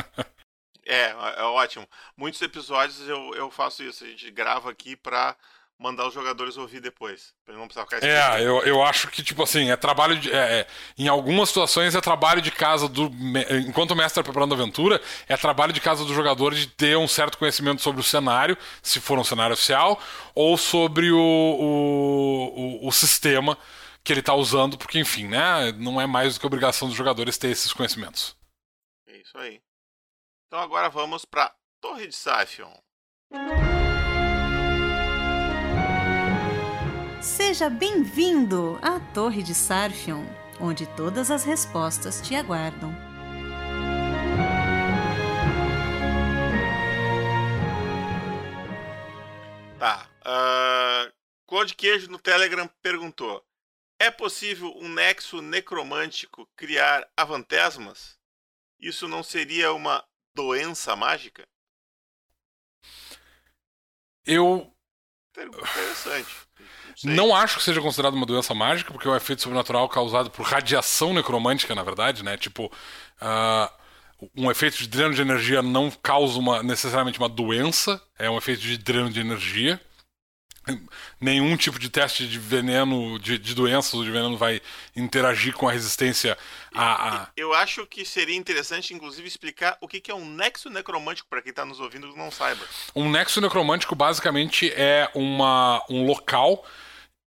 é, 0.86 1.10
é 1.10 1.42
ótimo. 1.42 1.86
Muitos 2.16 2.40
episódios 2.40 3.06
eu, 3.06 3.34
eu 3.34 3.50
faço 3.50 3.82
isso. 3.82 4.04
A 4.04 4.06
gente 4.06 4.30
grava 4.30 4.70
aqui 4.70 4.96
pra 4.96 5.36
mandar 5.78 6.08
os 6.08 6.14
jogadores 6.14 6.56
ouvir 6.56 6.80
depois. 6.80 7.32
Pra 7.44 7.54
não 7.54 7.66
precisar 7.66 7.84
ficar 7.84 8.04
É, 8.04 8.42
eu, 8.42 8.62
eu 8.64 8.82
acho 8.82 9.08
que, 9.08 9.22
tipo 9.22 9.42
assim, 9.42 9.70
é 9.70 9.76
trabalho 9.76 10.18
de. 10.18 10.30
É, 10.32 10.60
é, 10.60 10.66
em 10.96 11.08
algumas 11.08 11.48
situações 11.48 11.94
é 11.94 12.00
trabalho 12.00 12.42
de 12.42 12.50
casa 12.50 12.88
do. 12.88 13.10
Enquanto 13.66 13.92
o 13.92 13.96
mestre 13.96 14.20
está 14.20 14.22
preparando 14.22 14.52
a 14.52 14.56
aventura, 14.56 15.00
é 15.28 15.36
trabalho 15.36 15.72
de 15.72 15.80
casa 15.80 16.04
do 16.04 16.12
jogador 16.12 16.54
de 16.54 16.66
ter 16.66 16.96
um 16.96 17.06
certo 17.06 17.38
conhecimento 17.38 17.80
sobre 17.80 18.00
o 18.00 18.04
cenário, 18.04 18.56
se 18.82 19.00
for 19.00 19.18
um 19.18 19.24
cenário 19.24 19.54
oficial, 19.54 20.00
ou 20.34 20.56
sobre 20.56 21.12
o, 21.12 21.18
o, 21.18 22.84
o, 22.84 22.88
o 22.88 22.92
sistema 22.92 23.56
que 24.02 24.12
ele 24.12 24.20
está 24.20 24.34
usando, 24.34 24.76
porque, 24.78 24.98
enfim, 24.98 25.28
né? 25.28 25.72
Não 25.72 26.00
é 26.00 26.06
mais 26.06 26.34
do 26.34 26.40
que 26.40 26.46
obrigação 26.46 26.88
dos 26.88 26.96
jogadores 26.96 27.38
ter 27.38 27.48
esses 27.48 27.72
conhecimentos. 27.72 28.36
É 29.06 29.16
isso 29.16 29.36
aí. 29.38 29.60
Então 30.46 30.60
agora 30.60 30.88
vamos 30.88 31.24
para 31.24 31.54
Torre 31.80 32.06
de 32.08 32.16
Siphon. 32.16 32.72
Seja 37.20 37.68
bem-vindo 37.68 38.78
à 38.80 39.00
Torre 39.12 39.42
de 39.42 39.52
Sarfion, 39.52 40.24
onde 40.60 40.86
todas 40.94 41.32
as 41.32 41.42
respostas 41.42 42.20
te 42.20 42.36
aguardam. 42.36 42.92
Tá. 49.80 50.08
Uh, 50.20 51.12
Code 51.44 51.74
Queijo 51.74 52.08
no 52.08 52.20
Telegram 52.20 52.68
perguntou: 52.80 53.44
É 53.98 54.12
possível 54.12 54.72
um 54.76 54.88
nexo 54.88 55.42
necromântico 55.42 56.48
criar 56.54 57.04
avantesmas? 57.16 58.16
Isso 58.78 59.08
não 59.08 59.24
seria 59.24 59.72
uma 59.72 60.06
doença 60.36 60.94
mágica? 60.94 61.48
Eu. 64.24 64.72
Interessante. 65.36 66.47
Não 67.04 67.34
acho 67.34 67.58
que 67.58 67.62
seja 67.62 67.80
considerado 67.80 68.14
uma 68.14 68.26
doença 68.26 68.54
mágica, 68.54 68.92
porque 68.92 69.06
é 69.06 69.10
um 69.10 69.16
efeito 69.16 69.42
sobrenatural 69.42 69.88
causado 69.88 70.30
por 70.30 70.44
radiação 70.44 71.12
necromântica, 71.14 71.74
na 71.74 71.82
verdade, 71.82 72.24
né? 72.24 72.36
Tipo, 72.36 72.66
uh, 72.66 74.28
um 74.36 74.50
efeito 74.50 74.78
de 74.78 74.88
dreno 74.88 75.14
de 75.14 75.22
energia 75.22 75.62
não 75.62 75.90
causa 75.90 76.38
uma, 76.38 76.62
necessariamente 76.62 77.18
uma 77.18 77.28
doença, 77.28 78.00
é 78.18 78.28
um 78.28 78.36
efeito 78.36 78.62
de 78.62 78.76
dreno 78.78 79.10
de 79.10 79.20
energia 79.20 79.80
nenhum 81.20 81.56
tipo 81.56 81.78
de 81.78 81.88
teste 81.88 82.26
de 82.26 82.38
veneno, 82.38 83.18
de, 83.18 83.38
de 83.38 83.54
doenças 83.54 83.94
ou 83.94 84.04
de 84.04 84.10
veneno 84.10 84.36
vai 84.36 84.60
interagir 84.94 85.54
com 85.54 85.68
a 85.68 85.72
resistência 85.72 86.36
a, 86.74 87.22
a... 87.22 87.28
Eu 87.36 87.54
acho 87.54 87.86
que 87.86 88.04
seria 88.04 88.36
interessante, 88.36 88.92
inclusive, 88.92 89.26
explicar 89.26 89.76
o 89.80 89.88
que 89.88 90.10
é 90.10 90.14
um 90.14 90.28
nexo 90.28 90.68
necromântico 90.70 91.28
para 91.28 91.42
quem 91.42 91.50
está 91.50 91.64
nos 91.64 91.80
ouvindo 91.80 92.08
e 92.08 92.16
não 92.16 92.30
saiba. 92.30 92.64
Um 92.94 93.10
nexo 93.10 93.40
necromântico 93.40 93.94
basicamente 93.94 94.72
é 94.74 95.10
uma, 95.14 95.82
um 95.88 96.06
local 96.06 96.64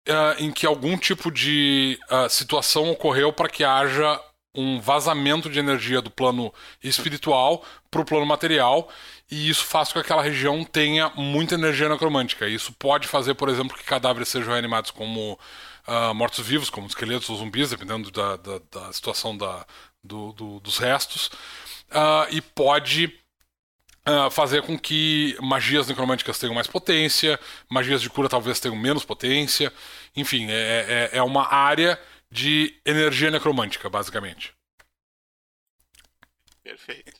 uh, 0.07 0.43
em 0.43 0.51
que 0.51 0.65
algum 0.65 0.97
tipo 0.97 1.31
de 1.31 1.99
uh, 2.09 2.29
situação 2.29 2.89
ocorreu 2.91 3.31
para 3.33 3.49
que 3.49 3.63
haja 3.63 4.19
um 4.53 4.79
vazamento 4.79 5.49
de 5.49 5.59
energia 5.59 6.01
do 6.01 6.09
plano 6.09 6.53
espiritual 6.81 7.63
para 7.91 8.01
o 8.01 8.05
plano 8.05 8.25
material 8.25 8.89
e 9.29 9.49
isso 9.49 9.65
faz 9.65 9.89
com 9.89 9.93
que 9.93 10.05
aquela 10.05 10.21
região 10.21 10.63
tenha 10.63 11.11
muita 11.15 11.55
energia 11.55 11.89
necromântica. 11.89 12.47
Isso 12.47 12.71
pode 12.73 13.07
fazer, 13.07 13.33
por 13.33 13.49
exemplo, 13.49 13.75
que 13.75 13.83
cadáveres 13.83 14.29
sejam 14.29 14.53
reanimados 14.53 14.91
como 14.91 15.39
uh, 15.87 16.13
mortos-vivos, 16.13 16.69
como 16.69 16.87
esqueletos 16.87 17.29
ou 17.29 17.37
zumbis, 17.37 17.71
dependendo 17.71 18.11
da, 18.11 18.37
da, 18.37 18.61
da 18.71 18.93
situação 18.93 19.35
da, 19.35 19.65
do, 20.03 20.31
do, 20.33 20.59
dos 20.59 20.77
restos, 20.77 21.27
uh, 21.89 22.27
e 22.29 22.39
pode 22.39 23.19
uh, 24.07 24.29
fazer 24.29 24.61
com 24.61 24.77
que 24.77 25.37
magias 25.41 25.87
necromânticas 25.87 26.37
tenham 26.39 26.55
mais 26.55 26.67
potência, 26.67 27.39
magias 27.69 28.01
de 28.01 28.09
cura 28.09 28.29
talvez 28.29 28.59
tenham 28.59 28.75
menos 28.75 29.03
potência. 29.03 29.71
Enfim, 30.15 30.47
é, 30.49 31.09
é, 31.13 31.17
é 31.17 31.23
uma 31.23 31.53
área 31.53 31.99
de 32.31 32.79
energia 32.85 33.31
necromântica, 33.31 33.89
basicamente. 33.89 34.53
Perfeito. 36.63 37.13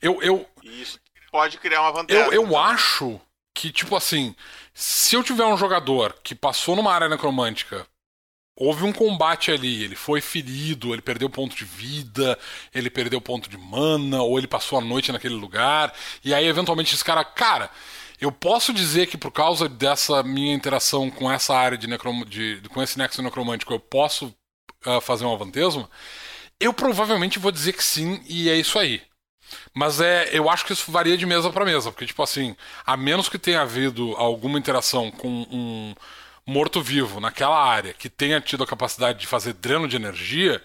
Eu, 0.00 0.22
eu... 0.22 0.48
Isso 0.62 0.98
pode 1.30 1.58
criar 1.58 1.82
uma 1.82 1.92
vantagem. 1.92 2.22
Eu, 2.22 2.32
eu 2.32 2.56
acho 2.56 3.20
que, 3.52 3.72
tipo 3.72 3.96
assim, 3.96 4.34
se 4.72 5.16
eu 5.16 5.22
tiver 5.22 5.44
um 5.44 5.56
jogador 5.56 6.14
que 6.22 6.34
passou 6.34 6.76
numa 6.76 6.92
área 6.92 7.08
necromântica, 7.08 7.86
houve 8.56 8.84
um 8.84 8.92
combate 8.92 9.50
ali, 9.50 9.82
ele 9.82 9.96
foi 9.96 10.20
ferido, 10.20 10.92
ele 10.92 11.02
perdeu 11.02 11.28
ponto 11.28 11.56
de 11.56 11.64
vida, 11.64 12.38
ele 12.72 12.88
perdeu 12.88 13.20
ponto 13.20 13.48
de 13.48 13.58
mana, 13.58 14.22
ou 14.22 14.38
ele 14.38 14.46
passou 14.46 14.78
a 14.78 14.82
noite 14.82 15.10
naquele 15.10 15.34
lugar, 15.34 15.92
e 16.24 16.32
aí 16.32 16.46
eventualmente 16.46 16.94
esse 16.94 17.04
cara, 17.04 17.24
cara, 17.24 17.70
eu 18.20 18.30
posso 18.30 18.72
dizer 18.72 19.06
que 19.06 19.18
por 19.18 19.32
causa 19.32 19.68
dessa 19.68 20.22
minha 20.22 20.54
interação 20.54 21.10
com 21.10 21.30
essa 21.30 21.54
área 21.54 21.76
de, 21.76 21.86
necrom 21.86 22.24
de 22.24 22.62
com 22.70 22.82
esse 22.82 22.96
nexo 22.96 23.22
necromântico, 23.22 23.72
eu 23.72 23.80
posso 23.80 24.34
uh, 24.86 25.00
fazer 25.00 25.24
um 25.24 25.32
avantesmo? 25.32 25.90
Eu 26.60 26.72
provavelmente 26.72 27.38
vou 27.38 27.50
dizer 27.50 27.72
que 27.72 27.82
sim, 27.82 28.22
e 28.26 28.48
é 28.48 28.56
isso 28.56 28.78
aí. 28.78 29.02
Mas 29.74 30.00
é, 30.00 30.30
eu 30.32 30.48
acho 30.48 30.64
que 30.64 30.72
isso 30.72 30.90
varia 30.90 31.16
de 31.16 31.26
mesa 31.26 31.50
para 31.50 31.64
mesa, 31.64 31.90
porque, 31.90 32.06
tipo 32.06 32.22
assim, 32.22 32.56
a 32.86 32.96
menos 32.96 33.28
que 33.28 33.38
tenha 33.38 33.60
havido 33.60 34.14
alguma 34.16 34.58
interação 34.58 35.10
com 35.10 35.28
um 35.28 35.94
morto-vivo 36.46 37.20
naquela 37.20 37.62
área 37.62 37.94
que 37.94 38.08
tenha 38.08 38.40
tido 38.40 38.64
a 38.64 38.66
capacidade 38.66 39.20
de 39.20 39.26
fazer 39.26 39.54
dreno 39.54 39.88
de 39.88 39.96
energia, 39.96 40.62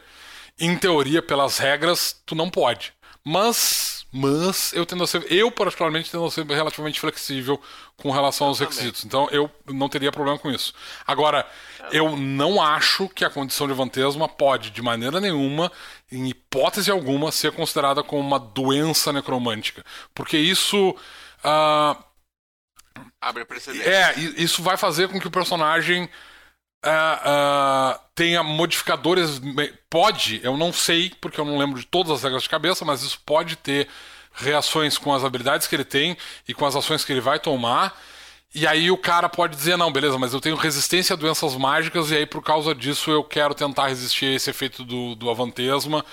em 0.59 0.77
teoria, 0.77 1.21
pelas 1.21 1.57
regras, 1.57 2.21
tu 2.25 2.35
não 2.35 2.49
pode. 2.49 2.93
Mas, 3.23 4.05
mas 4.11 4.73
eu 4.73 4.85
tendo 4.85 5.03
a 5.03 5.07
ser, 5.07 5.25
eu 5.31 5.51
particularmente 5.51 6.09
tendo 6.09 6.25
a 6.25 6.31
ser 6.31 6.45
relativamente 6.45 6.99
flexível 6.99 7.61
com 7.97 8.11
relação 8.11 8.47
aos 8.47 8.59
requisitos. 8.59 9.05
Então 9.05 9.27
eu 9.31 9.51
não 9.67 9.87
teria 9.87 10.11
problema 10.11 10.39
com 10.39 10.49
isso. 10.49 10.73
Agora, 11.05 11.45
eu 11.91 12.17
não 12.17 12.61
acho 12.61 13.07
que 13.09 13.23
a 13.23 13.29
condição 13.29 13.67
de 13.67 13.73
vantesma 13.73 14.27
pode, 14.27 14.71
de 14.71 14.81
maneira 14.81 15.19
nenhuma, 15.19 15.71
em 16.11 16.27
hipótese 16.29 16.89
alguma, 16.91 17.31
ser 17.31 17.51
considerada 17.51 18.03
como 18.03 18.21
uma 18.21 18.39
doença 18.39 19.13
necromântica. 19.13 19.85
Porque 20.13 20.37
isso. 20.37 20.95
Uh, 21.43 22.08
Abre 23.21 23.45
precedente. 23.45 23.87
É, 23.87 24.17
isso 24.37 24.63
vai 24.63 24.77
fazer 24.77 25.09
com 25.09 25.19
que 25.19 25.27
o 25.27 25.31
personagem 25.31 26.09
Uh, 26.81 27.97
uh, 27.97 27.99
tenha 28.15 28.41
modificadores. 28.41 29.41
Pode, 29.89 30.39
eu 30.43 30.55
não 30.55 30.71
sei, 30.71 31.11
porque 31.19 31.37
eu 31.39 31.43
não 31.43 31.57
lembro 31.57 31.77
de 31.77 31.85
todas 31.85 32.09
as 32.11 32.23
regras 32.23 32.43
de 32.43 32.49
cabeça, 32.49 32.85
mas 32.85 33.03
isso 33.03 33.19
pode 33.25 33.57
ter 33.57 33.89
reações 34.33 34.97
com 34.97 35.13
as 35.13 35.23
habilidades 35.23 35.67
que 35.67 35.75
ele 35.75 35.83
tem 35.83 36.17
e 36.47 36.53
com 36.53 36.65
as 36.65 36.75
ações 36.75 37.03
que 37.03 37.11
ele 37.11 37.21
vai 37.21 37.39
tomar. 37.39 37.99
E 38.53 38.65
aí 38.65 38.89
o 38.89 38.97
cara 38.97 39.29
pode 39.29 39.55
dizer, 39.55 39.77
não, 39.77 39.91
beleza, 39.91 40.17
mas 40.17 40.33
eu 40.33 40.41
tenho 40.41 40.55
resistência 40.55 41.13
a 41.13 41.17
doenças 41.17 41.55
mágicas, 41.55 42.11
e 42.11 42.15
aí 42.17 42.25
por 42.25 42.41
causa 42.41 42.73
disso 42.73 43.11
eu 43.11 43.23
quero 43.23 43.53
tentar 43.53 43.87
resistir 43.87 44.25
a 44.25 44.35
esse 44.35 44.49
efeito 44.49 44.83
do, 44.83 45.15
do 45.15 45.29
avantesma 45.29 46.03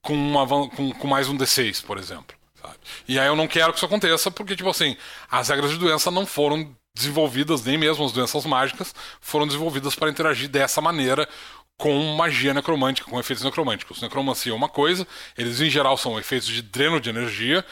com, 0.00 0.14
uma, 0.14 0.46
com, 0.70 0.92
com 0.92 1.06
mais 1.08 1.28
um 1.28 1.36
D6, 1.36 1.84
por 1.84 1.98
exemplo. 1.98 2.35
Sabe? 2.66 2.78
E 3.06 3.18
aí 3.18 3.28
eu 3.28 3.36
não 3.36 3.46
quero 3.46 3.72
que 3.72 3.78
isso 3.78 3.86
aconteça, 3.86 4.30
porque, 4.30 4.56
tipo 4.56 4.68
assim, 4.68 4.96
as 5.30 5.48
regras 5.48 5.70
de 5.70 5.78
doença 5.78 6.10
não 6.10 6.26
foram 6.26 6.76
desenvolvidas, 6.94 7.64
nem 7.64 7.78
mesmo 7.78 8.04
as 8.04 8.12
doenças 8.12 8.44
mágicas, 8.44 8.94
foram 9.20 9.46
desenvolvidas 9.46 9.94
para 9.94 10.10
interagir 10.10 10.48
dessa 10.48 10.80
maneira 10.80 11.28
com 11.76 12.16
magia 12.16 12.54
necromântica, 12.54 13.08
com 13.08 13.20
efeitos 13.20 13.44
necromânticos. 13.44 14.00
Necromancia 14.00 14.50
é 14.50 14.54
uma 14.54 14.68
coisa, 14.68 15.06
eles 15.36 15.60
em 15.60 15.70
geral 15.70 15.96
são 15.96 16.18
efeitos 16.18 16.48
de 16.48 16.62
dreno 16.62 17.00
de 17.00 17.10
energia. 17.10 17.64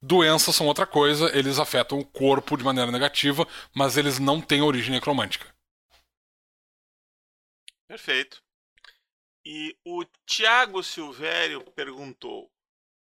Doenças 0.00 0.56
são 0.56 0.66
outra 0.66 0.86
coisa, 0.86 1.30
eles 1.36 1.60
afetam 1.60 2.00
o 2.00 2.04
corpo 2.04 2.56
de 2.56 2.64
maneira 2.64 2.90
negativa, 2.90 3.46
mas 3.72 3.96
eles 3.96 4.18
não 4.18 4.40
têm 4.40 4.62
origem 4.62 4.90
necromântica. 4.90 5.46
Perfeito. 7.86 8.42
E 9.44 9.76
o 9.84 10.04
Tiago 10.26 10.82
Silvério 10.82 11.62
perguntou: 11.72 12.50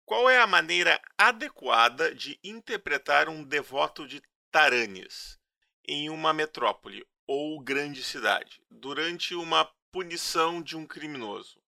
qual 0.04 0.28
é 0.28 0.38
a 0.38 0.46
maneira 0.46 1.00
adequada 1.16 2.14
de 2.14 2.38
interpretar 2.42 3.28
um 3.28 3.42
devoto 3.42 4.06
de 4.06 4.22
Taranis? 4.50 5.38
em 5.86 6.08
uma 6.08 6.32
metrópole 6.32 7.06
ou 7.26 7.60
grande 7.60 8.02
cidade, 8.02 8.62
durante 8.70 9.34
uma 9.34 9.70
punição 9.92 10.62
de 10.62 10.76
um 10.76 10.86
criminoso. 10.86 11.60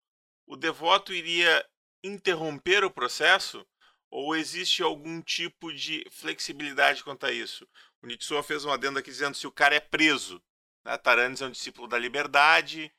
O 0.46 0.56
devoto 0.56 1.12
iria 1.12 1.64
interromper 2.02 2.84
o 2.84 2.90
processo 2.90 3.66
ou 4.10 4.36
existe 4.36 4.82
algum 4.82 5.20
tipo 5.20 5.72
de 5.72 6.04
flexibilidade 6.10 7.02
quanto 7.02 7.26
a 7.26 7.32
isso? 7.32 7.68
O 8.02 8.06
Nitsua 8.06 8.42
fez 8.42 8.64
um 8.64 8.70
adendo 8.70 8.98
aqui 8.98 9.10
dizendo 9.10 9.34
se 9.34 9.46
o 9.46 9.52
cara 9.52 9.74
é 9.74 9.80
preso. 9.80 10.42
Né? 10.84 10.96
Taranis 10.98 11.42
é 11.42 11.46
um 11.46 11.50
discípulo 11.50 11.88
da 11.88 11.98
liberdade. 11.98 12.92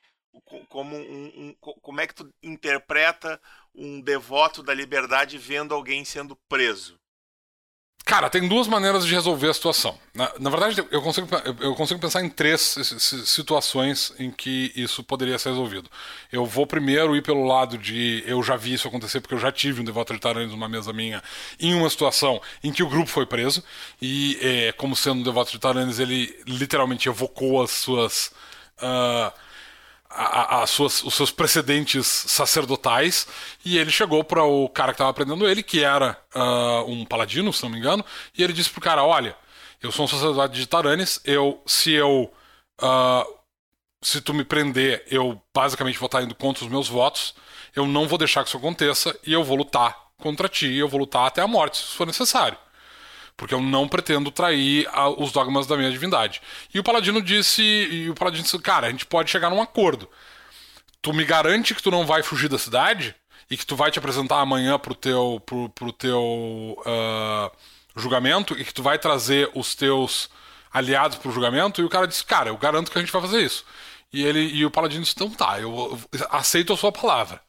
Como, 0.68 0.96
um, 0.96 1.26
um, 1.36 1.54
como 1.80 2.00
é 2.00 2.06
que 2.06 2.14
tu 2.14 2.32
interpreta 2.42 3.40
um 3.74 4.00
devoto 4.00 4.62
da 4.62 4.74
liberdade 4.74 5.36
vendo 5.38 5.74
alguém 5.74 6.04
sendo 6.04 6.36
preso? 6.48 6.98
Cara, 8.08 8.30
tem 8.30 8.48
duas 8.48 8.66
maneiras 8.66 9.04
de 9.04 9.12
resolver 9.12 9.50
a 9.50 9.52
situação. 9.52 9.98
Na, 10.14 10.32
na 10.40 10.48
verdade, 10.48 10.82
eu 10.90 11.02
consigo, 11.02 11.28
eu 11.60 11.74
consigo 11.74 12.00
pensar 12.00 12.24
em 12.24 12.30
três 12.30 12.62
situações 13.26 14.14
em 14.18 14.30
que 14.30 14.72
isso 14.74 15.04
poderia 15.04 15.38
ser 15.38 15.50
resolvido. 15.50 15.90
Eu 16.32 16.46
vou 16.46 16.66
primeiro 16.66 17.14
ir 17.14 17.22
pelo 17.22 17.46
lado 17.46 17.76
de 17.76 18.24
eu 18.26 18.42
já 18.42 18.56
vi 18.56 18.72
isso 18.72 18.88
acontecer, 18.88 19.20
porque 19.20 19.34
eu 19.34 19.38
já 19.38 19.52
tive 19.52 19.82
um 19.82 19.84
devoto 19.84 20.14
de 20.14 20.20
Taranis 20.20 20.50
numa 20.50 20.70
mesa 20.70 20.90
minha, 20.90 21.22
em 21.60 21.74
uma 21.74 21.90
situação 21.90 22.40
em 22.64 22.72
que 22.72 22.82
o 22.82 22.88
grupo 22.88 23.10
foi 23.10 23.26
preso, 23.26 23.62
e 24.00 24.38
é, 24.40 24.72
como 24.72 24.96
sendo 24.96 25.20
um 25.20 25.22
devoto 25.22 25.52
de 25.52 25.58
Taranis, 25.58 25.98
ele 25.98 26.34
literalmente 26.46 27.10
evocou 27.10 27.62
as 27.62 27.72
suas. 27.72 28.32
Uh, 28.78 29.47
a, 30.10 30.62
a 30.62 30.66
suas, 30.66 31.02
os 31.02 31.14
seus 31.14 31.30
precedentes 31.30 32.06
sacerdotais 32.06 33.26
e 33.64 33.78
ele 33.78 33.90
chegou 33.90 34.24
para 34.24 34.42
o 34.42 34.68
cara 34.68 34.92
que 34.92 34.94
estava 34.94 35.10
aprendendo 35.10 35.48
ele, 35.48 35.62
que 35.62 35.82
era 35.82 36.18
uh, 36.34 36.90
um 36.90 37.04
paladino, 37.04 37.52
se 37.52 37.62
não 37.62 37.70
me 37.70 37.78
engano, 37.78 38.04
e 38.36 38.42
ele 38.42 38.52
disse 38.52 38.70
pro 38.70 38.80
cara: 38.80 39.04
Olha, 39.04 39.36
eu 39.82 39.92
sou 39.92 40.04
um 40.06 40.08
sacerdote 40.08 40.54
de 40.54 40.66
Taranis, 40.66 41.20
eu, 41.24 41.62
se 41.66 41.92
eu. 41.92 42.32
Uh, 42.80 43.38
se 44.00 44.20
tu 44.20 44.32
me 44.32 44.44
prender, 44.44 45.04
eu 45.10 45.42
basicamente 45.52 45.98
vou 45.98 46.06
estar 46.06 46.22
indo 46.22 46.34
contra 46.34 46.64
os 46.64 46.70
meus 46.70 46.88
votos, 46.88 47.34
eu 47.74 47.84
não 47.84 48.06
vou 48.06 48.16
deixar 48.16 48.44
que 48.44 48.48
isso 48.48 48.56
aconteça 48.56 49.18
e 49.26 49.32
eu 49.32 49.42
vou 49.42 49.56
lutar 49.56 49.96
contra 50.18 50.48
ti, 50.48 50.72
eu 50.72 50.88
vou 50.88 51.00
lutar 51.00 51.26
até 51.26 51.42
a 51.42 51.48
morte, 51.48 51.78
se 51.78 51.96
for 51.96 52.06
necessário 52.06 52.56
porque 53.38 53.54
eu 53.54 53.60
não 53.60 53.88
pretendo 53.88 54.32
trair 54.32 54.86
a, 54.92 55.08
os 55.08 55.30
dogmas 55.30 55.66
da 55.66 55.76
minha 55.76 55.90
divindade. 55.90 56.42
E 56.74 56.78
o 56.80 56.82
Paladino 56.82 57.22
disse, 57.22 57.62
e 57.62 58.10
o 58.10 58.14
Paladino 58.14 58.42
disse, 58.42 58.58
cara, 58.58 58.88
a 58.88 58.90
gente 58.90 59.06
pode 59.06 59.30
chegar 59.30 59.48
num 59.48 59.62
acordo. 59.62 60.10
Tu 61.00 61.12
me 61.12 61.24
garante 61.24 61.72
que 61.72 61.82
tu 61.82 61.90
não 61.90 62.04
vai 62.04 62.22
fugir 62.24 62.48
da 62.48 62.58
cidade 62.58 63.14
e 63.48 63.56
que 63.56 63.64
tu 63.64 63.76
vai 63.76 63.92
te 63.92 63.98
apresentar 63.98 64.40
amanhã 64.40 64.76
pro 64.76 64.92
teu, 64.92 65.40
pro, 65.46 65.68
pro 65.68 65.92
teu 65.92 66.76
uh, 66.80 67.56
julgamento 67.96 68.58
e 68.58 68.64
que 68.64 68.74
tu 68.74 68.82
vai 68.82 68.98
trazer 68.98 69.48
os 69.54 69.72
teus 69.76 70.28
aliados 70.72 71.16
pro 71.16 71.30
julgamento? 71.30 71.80
E 71.80 71.84
o 71.84 71.88
cara 71.88 72.08
disse, 72.08 72.24
cara, 72.24 72.50
eu 72.50 72.56
garanto 72.56 72.90
que 72.90 72.98
a 72.98 73.00
gente 73.00 73.12
vai 73.12 73.22
fazer 73.22 73.40
isso. 73.40 73.64
E 74.12 74.24
ele 74.24 74.40
e 74.40 74.66
o 74.66 74.70
Paladino 74.70 75.02
disse, 75.04 75.14
então 75.14 75.30
tá, 75.30 75.60
eu, 75.60 75.96
eu 76.12 76.26
aceito 76.30 76.72
a 76.72 76.76
sua 76.76 76.90
palavra. 76.90 77.40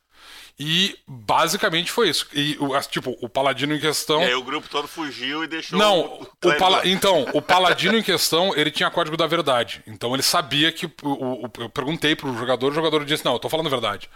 E 0.59 0.99
basicamente 1.07 1.89
foi 1.89 2.09
isso. 2.09 2.27
E 2.33 2.57
tipo, 2.89 3.17
o 3.21 3.29
paladino 3.29 3.73
em 3.73 3.79
questão. 3.79 4.19
Aí 4.19 4.35
o 4.35 4.43
grupo 4.43 4.67
todo 4.67 4.89
fugiu 4.89 5.41
e 5.41 5.47
deixou. 5.47 5.79
Não, 5.79 6.01
o, 6.01 6.27
o 6.49 6.57
pala... 6.57 6.85
então, 6.85 7.25
o 7.33 7.41
paladino 7.41 7.97
em 7.97 8.03
questão, 8.03 8.53
ele 8.53 8.69
tinha 8.69 8.91
código 8.91 9.15
da 9.15 9.25
verdade. 9.25 9.81
Então 9.87 10.13
ele 10.13 10.21
sabia 10.21 10.69
que. 10.69 10.85
O, 11.01 11.45
o, 11.45 11.51
eu 11.59 11.69
perguntei 11.69 12.13
pro 12.13 12.37
jogador, 12.37 12.73
o 12.73 12.75
jogador 12.75 13.05
disse: 13.05 13.23
Não, 13.23 13.33
eu 13.33 13.39
tô 13.39 13.47
falando 13.47 13.67
a 13.67 13.69
verdade. 13.69 14.09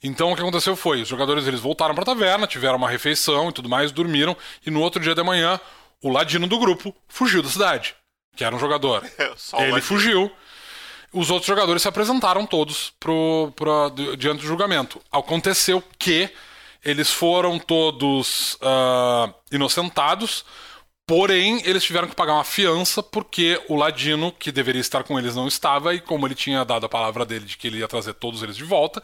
Então 0.00 0.30
o 0.30 0.36
que 0.36 0.40
aconteceu 0.40 0.76
foi: 0.76 1.02
os 1.02 1.08
jogadores 1.08 1.48
eles 1.48 1.58
voltaram 1.58 1.96
pra 1.96 2.04
taverna, 2.04 2.46
tiveram 2.46 2.76
uma 2.76 2.88
refeição 2.88 3.48
e 3.48 3.52
tudo 3.52 3.68
mais, 3.68 3.90
dormiram, 3.90 4.36
e 4.64 4.70
no 4.70 4.80
outro 4.80 5.02
dia 5.02 5.16
de 5.16 5.22
manhã, 5.24 5.60
o 6.00 6.10
ladino 6.10 6.46
do 6.46 6.60
grupo 6.60 6.94
fugiu 7.08 7.42
da 7.42 7.48
cidade. 7.48 7.96
Que 8.36 8.44
era 8.44 8.54
um 8.54 8.60
jogador. 8.60 9.04
ele 9.58 9.80
fugiu 9.80 10.30
os 11.12 11.30
outros 11.30 11.46
jogadores 11.46 11.82
se 11.82 11.88
apresentaram 11.88 12.46
todos 12.46 12.92
pro, 13.00 13.52
pro, 13.56 13.90
diante 14.16 14.40
do 14.40 14.46
julgamento. 14.46 15.00
Aconteceu 15.10 15.82
que 15.98 16.30
eles 16.84 17.10
foram 17.10 17.58
todos 17.58 18.54
uh, 18.54 19.32
inocentados, 19.50 20.44
porém 21.06 21.60
eles 21.64 21.82
tiveram 21.82 22.08
que 22.08 22.14
pagar 22.14 22.34
uma 22.34 22.44
fiança 22.44 23.02
porque 23.02 23.60
o 23.68 23.74
Ladino, 23.74 24.32
que 24.32 24.52
deveria 24.52 24.80
estar 24.80 25.02
com 25.02 25.18
eles, 25.18 25.34
não 25.34 25.48
estava, 25.48 25.94
e 25.94 26.00
como 26.00 26.26
ele 26.26 26.34
tinha 26.34 26.64
dado 26.64 26.86
a 26.86 26.88
palavra 26.88 27.24
dele 27.24 27.46
de 27.46 27.56
que 27.56 27.66
ele 27.66 27.78
ia 27.78 27.88
trazer 27.88 28.14
todos 28.14 28.42
eles 28.42 28.56
de 28.56 28.64
volta, 28.64 29.02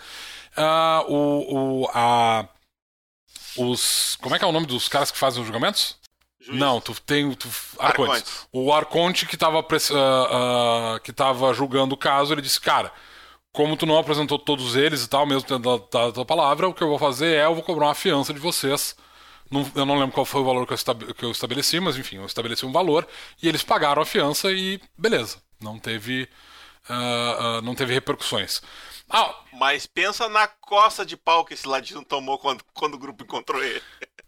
uh, 0.56 1.12
o, 1.12 1.82
o, 1.82 1.90
a, 1.92 2.46
os. 3.56 4.16
Como 4.20 4.34
é 4.34 4.38
que 4.38 4.44
é 4.44 4.48
o 4.48 4.52
nome 4.52 4.66
dos 4.66 4.88
caras 4.88 5.10
que 5.10 5.18
fazem 5.18 5.40
os 5.40 5.46
julgamentos? 5.46 5.96
Juiz. 6.44 6.58
Não, 6.58 6.80
tu 6.80 6.94
tem. 7.00 7.32
Tu, 7.32 7.48
Arcontes. 7.78 8.46
O 8.52 8.72
Arconte 8.72 9.24
que 9.26 9.34
estava 9.34 9.60
uh, 9.60 9.62
uh, 9.62 11.00
que 11.00 11.12
tava 11.12 11.54
julgando 11.54 11.94
o 11.94 11.98
caso, 11.98 12.34
ele 12.34 12.42
disse, 12.42 12.60
cara, 12.60 12.92
como 13.50 13.76
tu 13.76 13.86
não 13.86 13.96
apresentou 13.96 14.38
todos 14.38 14.76
eles 14.76 15.04
e 15.04 15.08
tal, 15.08 15.24
mesmo 15.26 15.42
tendo 15.42 15.78
dado 15.78 16.08
a 16.08 16.12
tua 16.12 16.24
palavra, 16.24 16.68
o 16.68 16.74
que 16.74 16.82
eu 16.82 16.88
vou 16.88 16.98
fazer 16.98 17.36
é 17.36 17.46
eu 17.46 17.54
vou 17.54 17.62
cobrar 17.62 17.86
uma 17.86 17.94
fiança 17.94 18.34
de 18.34 18.40
vocês. 18.40 18.94
Não, 19.50 19.70
eu 19.74 19.86
não 19.86 19.98
lembro 19.98 20.12
qual 20.12 20.26
foi 20.26 20.40
o 20.40 20.44
valor 20.44 20.66
que 20.66 20.74
eu, 20.74 21.14
que 21.14 21.24
eu 21.24 21.30
estabeleci, 21.30 21.80
mas 21.80 21.96
enfim, 21.96 22.16
eu 22.16 22.26
estabeleci 22.26 22.66
um 22.66 22.72
valor 22.72 23.06
e 23.42 23.48
eles 23.48 23.62
pagaram 23.62 24.02
a 24.02 24.06
fiança 24.06 24.52
e 24.52 24.80
beleza. 24.98 25.38
Não 25.60 25.78
teve. 25.78 26.28
Uh, 26.90 27.62
não 27.62 27.74
teve 27.74 27.94
repercussões. 27.94 28.60
Ah, 29.08 29.34
mas 29.52 29.86
pensa 29.86 30.28
na 30.28 30.46
coça 30.46 31.06
de 31.06 31.16
pau 31.16 31.44
que 31.44 31.54
esse 31.54 31.66
ladino 31.66 32.04
tomou 32.04 32.38
quando, 32.38 32.62
quando 32.74 32.94
o 32.94 32.98
grupo 32.98 33.24
encontrou 33.24 33.62
ele. 33.62 33.82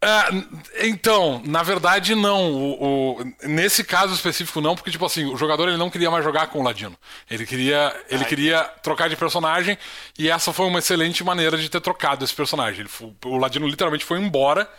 É, 0.06 0.86
então, 0.86 1.42
na 1.44 1.64
verdade, 1.64 2.14
não. 2.14 2.52
O, 2.52 3.18
o, 3.18 3.24
nesse 3.42 3.82
caso 3.82 4.14
específico, 4.14 4.60
não, 4.60 4.76
porque, 4.76 4.88
tipo 4.88 5.04
assim, 5.04 5.24
o 5.24 5.36
jogador 5.36 5.66
ele 5.66 5.76
não 5.76 5.90
queria 5.90 6.08
mais 6.08 6.22
jogar 6.22 6.46
com 6.46 6.60
o 6.60 6.62
Ladino. 6.62 6.96
Ele 7.28 7.44
queria, 7.44 7.92
ele 8.08 8.24
queria 8.24 8.62
trocar 8.84 9.08
de 9.08 9.16
personagem 9.16 9.76
e 10.16 10.30
essa 10.30 10.52
foi 10.52 10.66
uma 10.66 10.78
excelente 10.78 11.24
maneira 11.24 11.58
de 11.58 11.68
ter 11.68 11.80
trocado 11.80 12.24
esse 12.24 12.32
personagem. 12.32 12.82
Ele, 12.82 13.14
o 13.24 13.36
Ladino 13.36 13.66
literalmente 13.66 14.04
foi 14.04 14.20
embora 14.20 14.70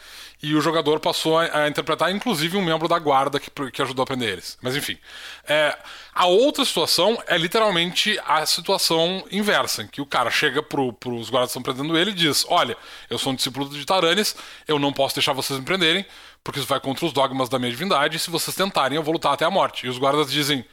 e 0.41 0.55
o 0.55 0.61
jogador 0.61 1.01
passou 1.01 1.37
a, 1.37 1.63
a, 1.63 1.67
interpretar, 1.67 2.09
inclusive, 2.09 2.55
um 2.55 2.63
membro 2.63 2.87
da 2.87 2.97
guarda 2.97 3.37
que, 3.37 3.51
que 3.71 3.81
ajudou 3.81 4.03
a 4.03 4.05
aprender 4.05 4.31
eles. 4.31 4.57
Mas 4.61 4.77
enfim. 4.77 4.97
É, 5.45 5.77
a 6.17 6.25
outra 6.25 6.65
situação 6.65 7.21
é 7.27 7.37
literalmente 7.37 8.19
a 8.25 8.43
situação 8.45 9.23
inversa, 9.31 9.83
em 9.83 9.87
que 9.87 10.01
o 10.01 10.05
cara 10.05 10.31
chega 10.31 10.63
pro, 10.63 10.91
pros 10.91 11.29
guardas 11.29 11.51
que 11.51 11.59
estão 11.59 11.61
prendendo 11.61 11.95
ele 11.95 12.09
e 12.09 12.13
diz: 12.15 12.43
Olha, 12.49 12.75
eu 13.07 13.19
sou 13.19 13.31
um 13.31 13.35
discípulo 13.35 13.69
de 13.69 13.85
Taranis, 13.85 14.35
eu 14.67 14.79
não 14.79 14.91
posso 14.91 15.13
deixar 15.13 15.33
vocês 15.33 15.59
me 15.59 15.65
prenderem, 15.65 16.03
porque 16.43 16.59
isso 16.59 16.67
vai 16.67 16.79
contra 16.79 17.05
os 17.05 17.13
dogmas 17.13 17.49
da 17.49 17.59
minha 17.59 17.69
divindade, 17.69 18.17
e 18.17 18.19
se 18.19 18.31
vocês 18.31 18.55
tentarem, 18.55 18.95
eu 18.95 19.03
vou 19.03 19.13
lutar 19.13 19.33
até 19.33 19.45
a 19.45 19.51
morte. 19.51 19.85
E 19.85 19.89
os 19.89 19.99
guardas 19.99 20.31
dizem: 20.31 20.65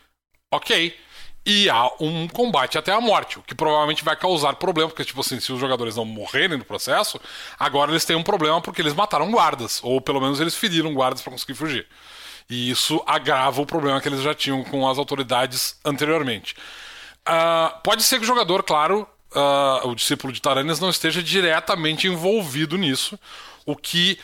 Ok 0.50 0.96
e 1.46 1.68
há 1.68 1.90
um 2.00 2.26
combate 2.26 2.78
até 2.78 2.90
a 2.90 3.00
morte, 3.00 3.38
o 3.38 3.42
que 3.42 3.54
provavelmente 3.54 4.02
vai 4.02 4.16
causar 4.16 4.54
problema, 4.54 4.88
porque, 4.88 5.04
tipo 5.04 5.20
assim, 5.20 5.38
se 5.38 5.52
os 5.52 5.60
jogadores 5.60 5.94
não 5.94 6.04
morrerem 6.04 6.56
no 6.56 6.64
processo, 6.64 7.20
agora 7.58 7.90
eles 7.90 8.04
têm 8.04 8.16
um 8.16 8.22
problema 8.22 8.62
porque 8.62 8.80
eles 8.80 8.94
mataram 8.94 9.30
guardas, 9.30 9.78
ou 9.82 10.00
pelo 10.00 10.20
menos 10.20 10.40
eles 10.40 10.54
feriram 10.54 10.94
guardas 10.94 11.20
para 11.20 11.32
conseguir 11.32 11.54
fugir. 11.54 11.86
E 12.48 12.70
isso 12.70 13.02
agrava 13.06 13.60
o 13.62 13.66
problema 13.66 14.00
que 14.00 14.08
eles 14.08 14.22
já 14.22 14.34
tinham 14.34 14.62
com 14.64 14.88
as 14.88 14.98
autoridades 14.98 15.78
anteriormente. 15.84 16.54
Uh, 17.26 17.80
pode 17.82 18.02
ser 18.02 18.18
que 18.18 18.24
o 18.24 18.26
jogador, 18.26 18.62
claro, 18.62 19.08
uh, 19.34 19.88
o 19.88 19.94
discípulo 19.94 20.32
de 20.32 20.42
Taranis, 20.42 20.78
não 20.78 20.90
esteja 20.90 21.22
diretamente 21.22 22.06
envolvido 22.06 22.76
nisso, 22.76 23.18
o 23.64 23.74
que 23.74 24.18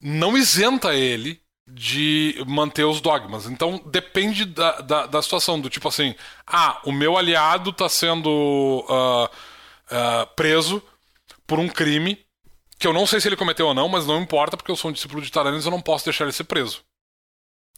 não 0.00 0.36
isenta 0.36 0.94
ele 0.94 1.40
de 1.66 2.42
manter 2.46 2.84
os 2.84 3.00
dogmas. 3.00 3.46
Então 3.46 3.80
depende 3.86 4.44
da, 4.44 4.80
da, 4.80 5.06
da, 5.06 5.22
situação, 5.22 5.60
do 5.60 5.70
tipo 5.70 5.88
assim, 5.88 6.14
ah, 6.46 6.80
o 6.84 6.92
meu 6.92 7.16
aliado 7.16 7.70
está 7.70 7.88
sendo 7.88 8.84
uh, 8.88 9.28
preso 10.36 10.82
por 11.46 11.58
um 11.58 11.68
crime 11.68 12.18
que 12.78 12.86
eu 12.86 12.92
não 12.92 13.06
sei 13.06 13.20
se 13.20 13.28
ele 13.28 13.36
cometeu 13.36 13.68
ou 13.68 13.74
não, 13.74 13.88
mas 13.88 14.06
não 14.06 14.20
importa 14.20 14.56
porque 14.56 14.70
eu 14.70 14.76
sou 14.76 14.90
um 14.90 14.92
discípulo 14.92 15.22
de 15.22 15.30
Taranis 15.30 15.64
eu 15.64 15.70
não 15.70 15.80
posso 15.80 16.04
deixar 16.04 16.24
ele 16.24 16.32
ser 16.32 16.44
preso. 16.44 16.82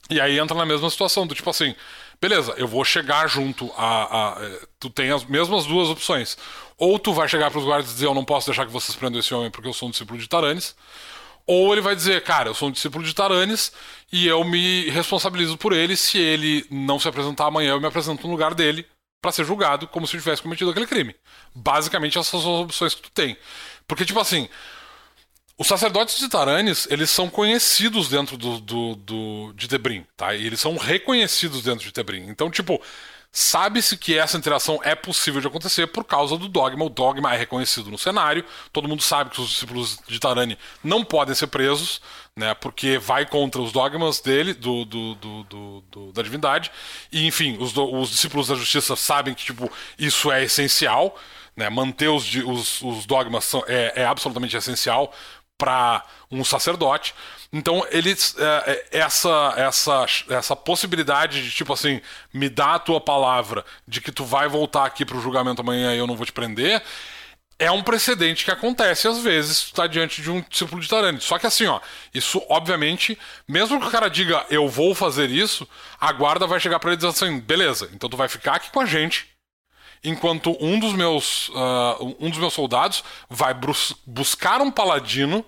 E 0.08 0.20
aí 0.20 0.38
entra 0.38 0.56
na 0.56 0.64
mesma 0.64 0.88
situação, 0.88 1.26
do 1.26 1.34
tipo 1.34 1.50
assim, 1.50 1.74
beleza, 2.20 2.54
eu 2.56 2.68
vou 2.68 2.84
chegar 2.84 3.28
junto 3.28 3.72
a, 3.76 4.34
a. 4.34 4.40
tu 4.78 4.88
tem 4.88 5.10
as 5.10 5.24
mesmas 5.24 5.66
duas 5.66 5.88
opções. 5.88 6.38
Ou 6.78 6.98
tu 6.98 7.12
vai 7.12 7.28
chegar 7.28 7.50
para 7.50 7.58
os 7.58 7.64
guardas 7.64 7.90
e 7.90 7.94
dizer 7.94 8.06
eu 8.06 8.14
não 8.14 8.24
posso 8.24 8.46
deixar 8.46 8.66
que 8.66 8.72
vocês 8.72 8.96
prendam 8.96 9.18
esse 9.18 9.34
homem 9.34 9.50
porque 9.50 9.68
eu 9.68 9.72
sou 9.72 9.88
um 9.88 9.90
discípulo 9.90 10.18
de 10.18 10.28
Taranis 10.28 10.76
ou 11.46 11.72
ele 11.72 11.80
vai 11.80 11.94
dizer, 11.94 12.22
cara, 12.22 12.48
eu 12.48 12.54
sou 12.54 12.68
um 12.68 12.72
discípulo 12.72 13.04
de 13.04 13.14
Taranis 13.14 13.72
e 14.12 14.26
eu 14.26 14.42
me 14.44 14.90
responsabilizo 14.90 15.56
por 15.56 15.72
ele. 15.72 15.96
Se 15.96 16.18
ele 16.18 16.66
não 16.70 16.98
se 16.98 17.06
apresentar 17.06 17.46
amanhã, 17.46 17.70
eu 17.70 17.80
me 17.80 17.86
apresento 17.86 18.26
no 18.26 18.32
lugar 18.32 18.52
dele 18.52 18.84
para 19.22 19.30
ser 19.30 19.44
julgado 19.44 19.86
como 19.86 20.06
se 20.06 20.16
eu 20.16 20.20
tivesse 20.20 20.42
cometido 20.42 20.70
aquele 20.70 20.86
crime. 20.86 21.14
Basicamente, 21.54 22.18
essas 22.18 22.42
são 22.42 22.56
as 22.56 22.64
opções 22.64 22.94
que 22.96 23.02
tu 23.02 23.10
tem. 23.12 23.36
Porque, 23.86 24.04
tipo 24.04 24.18
assim, 24.18 24.48
os 25.58 25.66
sacerdotes 25.66 26.18
de 26.18 26.28
Taranis, 26.28 26.86
eles 26.90 27.10
são 27.10 27.28
conhecidos 27.30 28.08
dentro 28.08 28.36
do, 28.36 28.60
do, 28.60 28.94
do 28.96 29.52
de 29.54 29.68
Tebrim, 29.68 30.06
tá? 30.16 30.34
E 30.34 30.46
eles 30.46 30.60
são 30.60 30.76
reconhecidos 30.76 31.62
dentro 31.62 31.84
de 31.84 31.92
Tebrim. 31.92 32.26
Então, 32.28 32.50
tipo, 32.50 32.80
Sabe-se 33.38 33.98
que 33.98 34.16
essa 34.16 34.38
interação 34.38 34.80
é 34.82 34.94
possível 34.94 35.42
de 35.42 35.46
acontecer 35.46 35.86
por 35.88 36.04
causa 36.04 36.38
do 36.38 36.48
dogma. 36.48 36.86
O 36.86 36.88
dogma 36.88 37.34
é 37.34 37.36
reconhecido 37.36 37.90
no 37.90 37.98
cenário. 37.98 38.42
Todo 38.72 38.88
mundo 38.88 39.02
sabe 39.02 39.28
que 39.28 39.38
os 39.38 39.50
discípulos 39.50 39.98
de 40.08 40.18
Tarani 40.18 40.56
não 40.82 41.04
podem 41.04 41.34
ser 41.34 41.48
presos, 41.48 42.00
né? 42.34 42.54
Porque 42.54 42.96
vai 42.96 43.26
contra 43.26 43.60
os 43.60 43.72
dogmas 43.72 44.20
dele, 44.20 44.54
do, 44.54 44.86
do, 44.86 45.14
do, 45.16 45.82
do 45.90 46.12
da 46.12 46.22
divindade. 46.22 46.72
E, 47.12 47.26
enfim, 47.26 47.58
os, 47.60 47.76
os, 47.76 48.08
discípulos 48.08 48.48
da 48.48 48.54
justiça 48.54 48.96
sabem 48.96 49.34
que 49.34 49.44
tipo, 49.44 49.70
isso 49.98 50.32
é 50.32 50.44
essencial. 50.44 51.14
Né? 51.54 51.68
Manter 51.68 52.08
os, 52.08 52.34
os, 52.36 52.80
os 52.80 53.04
dogmas 53.04 53.44
são, 53.44 53.62
é, 53.68 53.92
é 53.96 54.06
absolutamente 54.06 54.56
essencial 54.56 55.12
para 55.58 56.04
um 56.30 56.44
sacerdote. 56.44 57.14
Então, 57.52 57.86
eles. 57.90 58.34
É, 58.38 58.86
é, 58.92 58.98
essa, 58.98 59.54
essa, 59.56 60.06
essa 60.28 60.56
possibilidade 60.56 61.42
de, 61.42 61.50
tipo 61.50 61.72
assim, 61.72 62.00
me 62.32 62.48
dá 62.48 62.74
a 62.74 62.78
tua 62.78 63.00
palavra 63.00 63.64
de 63.86 64.00
que 64.00 64.12
tu 64.12 64.24
vai 64.24 64.48
voltar 64.48 64.84
aqui 64.84 65.04
pro 65.04 65.20
julgamento 65.20 65.60
amanhã 65.62 65.94
e 65.94 65.98
eu 65.98 66.06
não 66.06 66.16
vou 66.16 66.26
te 66.26 66.32
prender. 66.32 66.82
é 67.58 67.70
um 67.70 67.82
precedente 67.82 68.44
que 68.44 68.50
acontece 68.50 69.08
às 69.08 69.18
vezes 69.18 69.62
tu 69.62 69.72
tá 69.74 69.86
diante 69.86 70.20
de 70.20 70.30
um 70.30 70.42
discípulo 70.42 70.80
de 70.80 70.88
Tarani. 70.88 71.20
Só 71.20 71.38
que 71.38 71.46
assim, 71.46 71.66
ó, 71.66 71.80
isso 72.12 72.42
obviamente, 72.48 73.18
mesmo 73.48 73.80
que 73.80 73.86
o 73.86 73.90
cara 73.90 74.08
diga 74.08 74.44
eu 74.50 74.68
vou 74.68 74.94
fazer 74.94 75.30
isso, 75.30 75.66
a 75.98 76.12
guarda 76.12 76.46
vai 76.46 76.60
chegar 76.60 76.78
para 76.78 76.90
ele 76.90 76.96
dizer 76.96 77.08
assim, 77.08 77.40
beleza, 77.40 77.90
então 77.94 78.10
tu 78.10 78.16
vai 78.16 78.28
ficar 78.28 78.56
aqui 78.56 78.70
com 78.70 78.80
a 78.80 78.86
gente, 78.86 79.35
enquanto 80.08 80.56
um 80.60 80.78
dos 80.78 80.92
meus 80.92 81.48
uh, 81.48 82.16
um 82.20 82.30
dos 82.30 82.38
meus 82.38 82.54
soldados 82.54 83.02
vai 83.28 83.54
buscar 84.06 84.60
um 84.60 84.70
paladino 84.70 85.44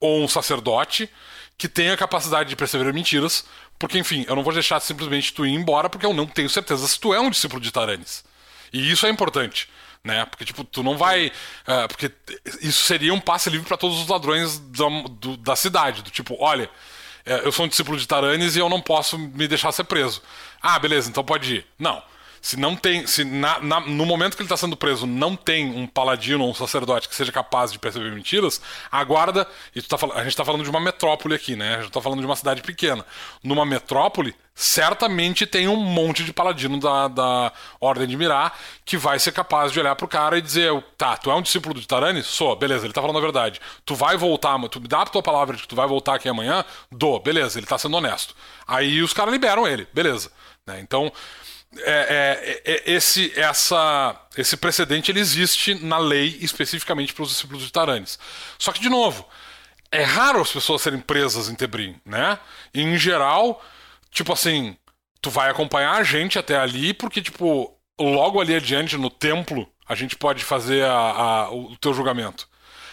ou 0.00 0.22
um 0.22 0.28
sacerdote 0.28 1.08
que 1.56 1.68
tenha 1.68 1.96
capacidade 1.96 2.48
de 2.48 2.56
perceber 2.56 2.92
mentiras, 2.92 3.44
porque 3.78 3.98
enfim, 3.98 4.24
eu 4.28 4.36
não 4.36 4.44
vou 4.44 4.52
deixar 4.52 4.78
simplesmente 4.80 5.32
tu 5.32 5.44
ir 5.44 5.52
embora 5.52 5.90
porque 5.90 6.06
eu 6.06 6.14
não 6.14 6.26
tenho 6.26 6.48
certeza 6.48 6.86
se 6.86 6.98
tu 7.00 7.12
é 7.12 7.20
um 7.20 7.30
discípulo 7.30 7.60
de 7.60 7.72
Taranis. 7.72 8.24
E 8.72 8.90
isso 8.90 9.06
é 9.06 9.10
importante 9.10 9.68
né? 10.04 10.24
Porque, 10.26 10.44
tipo, 10.44 10.64
tu 10.64 10.82
não 10.82 10.96
vai. 10.96 11.26
Uh, 11.26 11.88
porque 11.88 12.10
isso 12.62 12.84
seria 12.84 13.12
um 13.12 13.20
passe 13.20 13.50
livre 13.50 13.66
para 13.66 13.76
todos 13.76 14.00
os 14.00 14.08
ladrões 14.08 14.58
da, 14.58 14.86
do, 15.10 15.36
da 15.36 15.56
cidade. 15.56 16.02
Do 16.02 16.10
tipo, 16.10 16.36
olha, 16.40 16.70
é, 17.28 17.46
eu 17.46 17.52
sou 17.52 17.66
um 17.66 17.68
discípulo 17.68 17.98
de 17.98 18.08
Taranis 18.08 18.56
e 18.56 18.58
eu 18.58 18.68
não 18.68 18.80
posso 18.80 19.18
me 19.18 19.46
deixar 19.46 19.70
ser 19.70 19.84
preso. 19.84 20.22
Ah, 20.62 20.78
beleza, 20.78 21.10
então 21.10 21.22
pode 21.22 21.56
ir. 21.56 21.66
Não. 21.78 22.02
Se 22.40 22.56
não 22.56 22.76
tem. 22.76 23.06
Se 23.06 23.24
na, 23.24 23.60
na, 23.60 23.80
no 23.80 24.06
momento 24.06 24.36
que 24.36 24.42
ele 24.42 24.46
está 24.46 24.56
sendo 24.56 24.76
preso 24.76 25.06
não 25.06 25.36
tem 25.36 25.70
um 25.70 25.86
paladino 25.86 26.44
ou 26.44 26.50
um 26.50 26.54
sacerdote 26.54 27.08
que 27.08 27.14
seja 27.14 27.32
capaz 27.32 27.72
de 27.72 27.78
perceber 27.78 28.10
mentiras, 28.12 28.60
a 28.90 29.02
guarda. 29.04 29.46
E 29.74 29.82
tá, 29.82 29.96
a 30.14 30.18
gente 30.18 30.28
está 30.28 30.44
falando 30.44 30.62
de 30.62 30.70
uma 30.70 30.80
metrópole 30.80 31.34
aqui, 31.34 31.56
né? 31.56 31.74
A 31.74 31.78
gente 31.78 31.88
está 31.88 32.00
falando 32.00 32.20
de 32.20 32.26
uma 32.26 32.36
cidade 32.36 32.62
pequena. 32.62 33.04
Numa 33.42 33.64
metrópole, 33.64 34.34
certamente 34.54 35.46
tem 35.46 35.68
um 35.68 35.76
monte 35.76 36.24
de 36.24 36.32
paladino 36.32 36.80
da, 36.80 37.06
da 37.08 37.52
Ordem 37.80 38.08
de 38.08 38.16
Mirar 38.16 38.58
que 38.84 38.96
vai 38.96 39.18
ser 39.18 39.32
capaz 39.32 39.70
de 39.70 39.78
olhar 39.78 39.94
pro 39.94 40.08
cara 40.08 40.38
e 40.38 40.42
dizer: 40.42 40.72
tá, 40.96 41.16
tu 41.16 41.30
é 41.30 41.34
um 41.34 41.42
discípulo 41.42 41.78
de 41.78 41.86
Tarani? 41.86 42.22
Sou, 42.22 42.56
beleza, 42.56 42.86
ele 42.86 42.92
tá 42.92 43.00
falando 43.00 43.18
a 43.18 43.22
verdade. 43.22 43.60
Tu 43.84 43.94
vai 43.94 44.16
voltar, 44.16 44.58
tu 44.68 44.80
me 44.80 44.88
dá 44.88 45.02
a 45.02 45.06
tua 45.06 45.22
palavra 45.22 45.56
de 45.56 45.62
que 45.62 45.68
tu 45.68 45.76
vai 45.76 45.86
voltar 45.86 46.14
aqui 46.14 46.28
amanhã? 46.28 46.64
Dou, 46.90 47.20
beleza, 47.20 47.58
ele 47.58 47.66
tá 47.66 47.78
sendo 47.78 47.96
honesto. 47.96 48.34
Aí 48.66 49.02
os 49.02 49.12
caras 49.12 49.32
liberam 49.32 49.66
ele, 49.66 49.86
beleza. 49.92 50.30
Né? 50.66 50.80
Então 50.80 51.12
é, 51.76 52.62
é, 52.64 52.72
é, 52.72 52.92
esse, 52.92 53.32
essa, 53.38 54.18
esse 54.36 54.56
precedente 54.56 55.10
ele 55.10 55.20
existe 55.20 55.74
na 55.74 55.98
lei 55.98 56.38
especificamente 56.40 57.12
para 57.12 57.22
os 57.22 57.30
discípulos 57.30 57.62
de 57.62 57.72
Taranis. 57.72 58.18
Só 58.58 58.72
que, 58.72 58.80
de 58.80 58.88
novo, 58.88 59.26
é 59.92 60.02
raro 60.02 60.40
as 60.40 60.50
pessoas 60.50 60.82
serem 60.82 61.00
presas 61.00 61.48
em 61.48 61.54
Tebrim, 61.54 62.00
né? 62.04 62.38
E, 62.72 62.82
em 62.82 62.96
geral, 62.96 63.62
tipo 64.10 64.32
assim, 64.32 64.76
tu 65.20 65.30
vai 65.30 65.50
acompanhar 65.50 65.96
a 65.96 66.02
gente 66.02 66.38
até 66.38 66.56
ali, 66.56 66.94
porque, 66.94 67.20
tipo, 67.20 67.76
logo 67.98 68.40
ali 68.40 68.54
adiante, 68.54 68.96
no 68.96 69.10
templo, 69.10 69.68
a 69.86 69.94
gente 69.94 70.16
pode 70.16 70.44
fazer 70.44 70.84
a, 70.84 70.92
a, 70.92 71.50
o 71.50 71.76
teu 71.76 71.92
julgamento. 71.92 72.48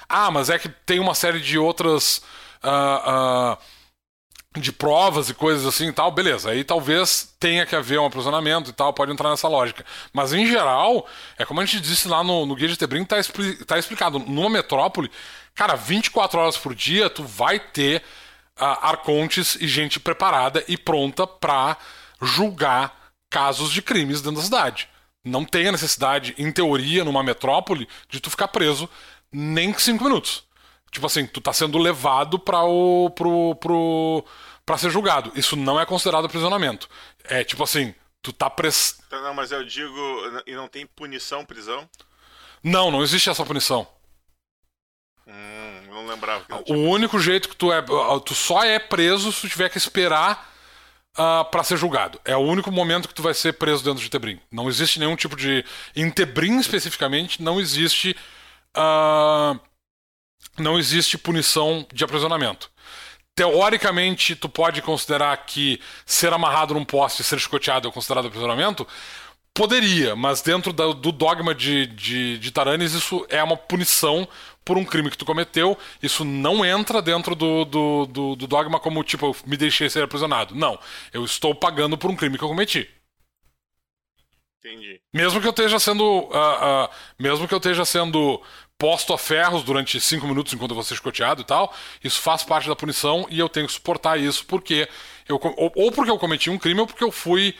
Ah, 0.07 0.30
mas 0.30 0.49
é 0.49 0.60
que 0.60 0.69
tem 0.69 0.99
uma 0.99 1.15
série 1.15 1.39
de 1.39 1.57
outras. 1.57 2.22
Uh, 2.64 3.53
uh, 3.53 3.57
de 4.60 4.72
provas 4.72 5.30
e 5.30 5.34
coisas 5.34 5.65
assim 5.65 5.90
e 5.90 5.94
tal, 5.94 6.11
beleza. 6.11 6.52
Aí 6.52 6.64
talvez 6.64 7.34
tenha 7.40 7.65
que 7.65 7.76
haver 7.76 7.99
um 7.99 8.06
aprisionamento 8.06 8.69
e 8.69 8.73
tal, 8.73 8.94
pode 8.94 9.11
entrar 9.11 9.30
nessa 9.30 9.48
lógica. 9.48 9.86
Mas 10.14 10.34
em 10.34 10.45
geral, 10.45 11.07
é 11.38 11.45
como 11.45 11.61
a 11.61 11.65
gente 11.65 11.82
disse 11.82 12.07
lá 12.07 12.23
no, 12.23 12.45
no 12.45 12.56
Guia 12.56 12.68
de 12.68 12.77
Tebrim, 12.77 13.06
tá, 13.06 13.19
expli 13.19 13.56
tá 13.65 13.77
explicado. 13.77 14.19
Numa 14.19 14.49
metrópole, 14.49 15.11
cara, 15.53 15.76
24 15.76 16.40
horas 16.40 16.57
por 16.57 16.73
dia, 16.73 17.10
tu 17.10 17.23
vai 17.23 17.60
ter 17.60 18.02
uh, 18.60 18.65
arcontes 18.82 19.56
e 19.60 19.68
gente 19.68 19.99
preparada 19.99 20.64
e 20.68 20.77
pronta 20.77 21.27
pra 21.27 21.77
julgar 22.22 22.95
casos 23.30 23.72
de 23.72 23.82
crimes 23.82 24.22
dentro 24.22 24.38
da 24.38 24.44
cidade. 24.44 24.88
Não 25.23 25.44
tem 25.44 25.68
a 25.68 25.72
necessidade, 25.72 26.36
em 26.38 26.52
teoria, 26.52 27.03
numa 27.03 27.23
metrópole, 27.23 27.88
de 28.07 28.19
tu 28.19 28.30
ficar 28.30 28.48
preso 28.48 28.88
nem 29.32 29.73
cinco 29.77 30.03
minutos. 30.03 30.44
Tipo 30.91 31.07
assim, 31.07 31.25
tu 31.27 31.41
tá 31.41 31.51
sendo 31.51 31.77
levado 31.77 32.39
para 32.39 32.63
o 32.63 33.09
pro, 33.09 33.55
pro 33.55 34.25
para 34.65 34.77
ser 34.77 34.89
julgado. 34.89 35.31
Isso 35.35 35.55
não 35.55 35.79
é 35.79 35.85
considerado 35.85 36.25
aprisionamento. 36.25 36.89
É 37.23 37.43
tipo 37.43 37.63
assim, 37.63 37.93
tu 38.21 38.33
tá 38.33 38.49
pres... 38.49 38.99
Não, 39.11 39.33
mas 39.33 39.51
eu 39.51 39.63
digo, 39.63 39.93
e 40.47 40.55
não 40.55 40.67
tem 40.67 40.85
punição, 40.85 41.45
prisão? 41.45 41.87
Não, 42.63 42.89
não 42.89 43.03
existe 43.03 43.29
essa 43.29 43.45
punição. 43.45 43.87
Hum, 45.27 45.81
não 45.89 46.07
lembrava. 46.07 46.45
Não 46.49 46.63
o 46.67 46.89
único 46.89 47.19
jeito 47.19 47.49
que 47.49 47.55
tu 47.55 47.71
é, 47.71 47.83
tu 48.25 48.33
só 48.33 48.63
é 48.63 48.79
preso 48.79 49.31
se 49.31 49.41
tu 49.41 49.49
tiver 49.49 49.69
que 49.69 49.77
esperar 49.77 50.51
uh, 51.17 51.21
ah, 51.21 51.45
para 51.45 51.63
ser 51.63 51.77
julgado. 51.77 52.19
É 52.25 52.35
o 52.35 52.41
único 52.41 52.71
momento 52.71 53.07
que 53.07 53.13
tu 53.13 53.21
vai 53.21 53.33
ser 53.33 53.53
preso 53.53 53.83
dentro 53.83 54.01
de 54.01 54.09
Tebrim. 54.09 54.39
Não 54.51 54.67
existe 54.67 54.99
nenhum 54.99 55.15
tipo 55.15 55.35
de, 55.35 55.63
em 55.95 56.09
Tebrim 56.09 56.57
especificamente, 56.57 57.41
não 57.41 57.59
existe, 57.59 58.15
uh, 58.75 59.59
não 60.57 60.80
existe 60.80 61.18
punição 61.18 61.86
de 61.94 62.03
aprisionamento. 62.03 62.69
Teoricamente, 63.36 64.36
tu 64.36 64.48
pode 64.48 64.82
considerar 64.82 65.36
que 65.45 65.80
ser 66.06 66.32
amarrado 66.32 66.73
num 66.73 66.86
poste 66.86 67.22
e 67.22 67.26
ser 67.26 67.40
chicoteado 67.40 67.88
é 67.88 67.91
considerado 67.91 68.27
aprisionamento? 68.27 68.88
Poderia, 69.53 70.15
mas 70.15 70.41
dentro 70.41 70.73
do 70.73 71.11
dogma 71.11 71.56
de, 71.56 71.88
de, 71.88 72.38
de 72.38 72.52
Taranis, 72.52 72.94
isso 72.94 73.26
é 73.30 73.41
uma 73.41 73.56
punição 73.56 74.27
por 74.65 74.77
um 74.77 74.84
crime 74.84 75.10
que 75.10 75.18
tu 75.18 75.26
cometeu. 75.26 75.77
Isso 76.02 76.26
não 76.26 76.65
entra 76.65 77.02
dentro 77.02 77.36
do, 77.36 77.64
do, 77.64 78.06
do, 78.06 78.36
do 78.36 78.48
dogma 78.48 78.80
como, 78.80 79.03
tipo, 79.03 79.27
eu 79.27 79.36
me 79.45 79.56
deixei 79.56 79.90
ser 79.90 80.03
aprisionado. 80.03 80.56
Não. 80.56 80.77
Eu 81.14 81.23
estou 81.23 81.53
pagando 81.53 81.98
por 81.98 82.10
um 82.10 82.15
crime 82.15 82.38
que 82.38 82.44
eu 82.44 82.49
cometi. 82.49 82.90
Entendi. 84.60 84.99
Mesmo 85.14 85.40
que 85.40 85.45
eu 85.45 85.52
esteja 85.52 85.80
sendo. 85.80 86.03
Uh, 86.03 86.30
uh, 86.30 86.90
mesmo 87.19 87.48
que 87.48 87.53
eu 87.53 87.60
esteja 87.60 87.86
sendo 87.86 88.41
posto 88.77 89.14
a 89.14 89.18
ferros 89.18 89.64
durante 89.64 89.99
cinco 89.99 90.27
minutos 90.27 90.53
enquanto 90.53 90.72
eu 90.72 90.76
vou 90.76 90.84
ser 90.84 90.95
escoteado 90.95 91.41
e 91.41 91.45
tal, 91.45 91.73
isso 92.03 92.22
faz 92.22 92.43
parte 92.43 92.68
da 92.68 92.76
punição 92.76 93.26
e 93.30 93.39
eu 93.39 93.47
tenho 93.47 93.68
que 93.68 93.73
suportar 93.73 94.19
isso 94.19 94.45
porque 94.45 94.88
eu, 95.27 95.39
ou, 95.57 95.72
ou 95.76 95.91
porque 95.91 96.11
eu 96.11 96.19
cometi 96.19 96.49
um 96.49 96.57
crime 96.57 96.81
ou 96.81 96.88
porque 96.88 97.03
eu 97.03 97.11
fui, 97.11 97.56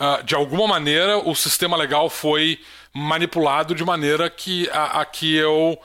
uh, 0.00 0.22
de 0.24 0.34
alguma 0.34 0.66
maneira, 0.66 1.18
o 1.18 1.34
sistema 1.34 1.76
legal 1.76 2.10
foi 2.10 2.60
manipulado 2.92 3.74
de 3.74 3.84
maneira 3.84 4.28
que 4.28 4.68
a, 4.70 5.00
a 5.00 5.04
que 5.04 5.36
eu 5.36 5.78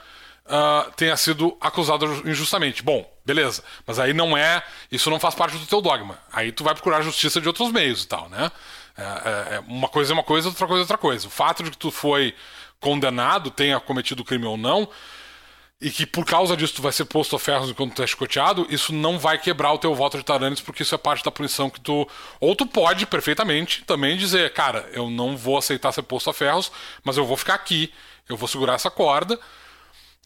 uh, 0.45 0.91
tenha 0.95 1.15
sido 1.15 1.55
acusado 1.61 2.05
injustamente. 2.27 2.81
Bom, 2.81 3.09
beleza, 3.25 3.63
mas 3.85 3.99
aí 3.99 4.13
não 4.13 4.35
é, 4.35 4.63
isso 4.91 5.09
não 5.09 5.19
faz 5.19 5.35
parte 5.35 5.57
do 5.57 5.65
teu 5.65 5.81
dogma. 5.81 6.17
Aí 6.31 6.51
tu 6.51 6.63
vai 6.63 6.73
procurar 6.73 7.01
justiça 7.01 7.39
de 7.39 7.47
outros 7.47 7.71
meios 7.71 8.03
e 8.03 8.07
tal, 8.07 8.29
né? 8.29 8.51
É, 8.97 9.03
é, 9.03 9.55
é 9.55 9.59
uma 9.67 9.87
coisa 9.87 10.11
é 10.11 10.15
uma 10.15 10.23
coisa, 10.23 10.49
outra 10.49 10.67
coisa 10.67 10.81
é 10.81 10.83
outra 10.83 10.97
coisa. 10.97 11.27
O 11.27 11.29
fato 11.29 11.63
de 11.63 11.71
que 11.71 11.77
tu 11.77 11.91
foi 11.91 12.33
condenado, 12.81 13.49
tenha 13.49 13.79
cometido 13.79 14.25
crime 14.25 14.45
ou 14.45 14.57
não, 14.57 14.89
e 15.79 15.89
que 15.89 16.05
por 16.05 16.25
causa 16.25 16.57
disso 16.57 16.75
tu 16.75 16.81
vai 16.81 16.91
ser 16.91 17.05
posto 17.05 17.35
a 17.35 17.39
ferros 17.39 17.69
enquanto 17.69 17.95
tu 17.95 18.03
é 18.03 18.07
chicoteado, 18.07 18.67
isso 18.69 18.91
não 18.91 19.17
vai 19.17 19.37
quebrar 19.37 19.71
o 19.71 19.77
teu 19.77 19.95
voto 19.95 20.17
de 20.17 20.25
Taranis, 20.25 20.59
porque 20.59 20.83
isso 20.83 20.93
é 20.93 20.97
parte 20.97 21.23
da 21.23 21.31
punição 21.31 21.69
que 21.69 21.79
tu. 21.79 22.05
Ou 22.39 22.55
tu 22.55 22.67
pode 22.67 23.05
perfeitamente 23.05 23.85
também 23.85 24.17
dizer, 24.17 24.51
cara, 24.51 24.89
eu 24.91 25.09
não 25.09 25.37
vou 25.37 25.57
aceitar 25.57 25.93
ser 25.93 26.03
posto 26.03 26.29
a 26.29 26.33
ferros, 26.33 26.69
mas 27.03 27.15
eu 27.15 27.25
vou 27.25 27.37
ficar 27.37 27.53
aqui, 27.53 27.93
eu 28.27 28.35
vou 28.35 28.49
segurar 28.49 28.73
essa 28.73 28.91
corda 28.91 29.39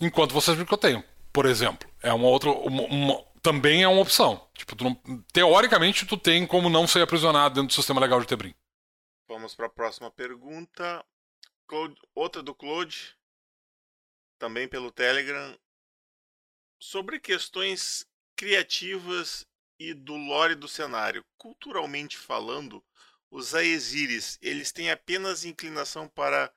enquanto 0.02 0.34
vocês 0.34 0.58
me 0.58 0.66
tenho 0.66 1.04
por 1.36 1.46
exemplo. 1.46 1.90
É 2.02 2.14
uma 2.14 2.28
outra. 2.28 2.50
Uma, 2.50 2.84
uma, 2.84 3.24
também 3.42 3.84
é 3.84 3.88
uma 3.90 4.00
opção. 4.00 4.48
Tipo, 4.54 4.82
não, 4.82 4.96
teoricamente, 5.34 6.06
tu 6.06 6.16
tem 6.16 6.48
como 6.48 6.70
não 6.70 6.88
ser 6.88 7.02
aprisionado 7.02 7.56
dentro 7.56 7.68
do 7.68 7.74
sistema 7.74 8.00
legal 8.00 8.22
de 8.22 8.26
Tebrim. 8.26 8.56
Vamos 9.28 9.54
para 9.54 9.66
a 9.66 9.70
próxima 9.70 10.10
pergunta. 10.10 11.04
Claude, 11.68 12.00
outra 12.14 12.42
do 12.44 12.54
Claude, 12.54 13.16
também 14.38 14.68
pelo 14.68 14.92
Telegram, 14.92 15.58
sobre 16.80 17.20
questões 17.20 18.06
criativas 18.36 19.48
e 19.80 19.94
do 19.94 20.16
lore 20.16 20.56
do 20.56 20.68
cenário. 20.68 21.26
Culturalmente 21.38 22.18
falando, 22.18 22.84
os 23.30 23.54
Aesiris, 23.54 24.38
eles 24.42 24.72
têm 24.72 24.92
apenas 24.92 25.44
inclinação 25.44 26.08
para 26.08 26.52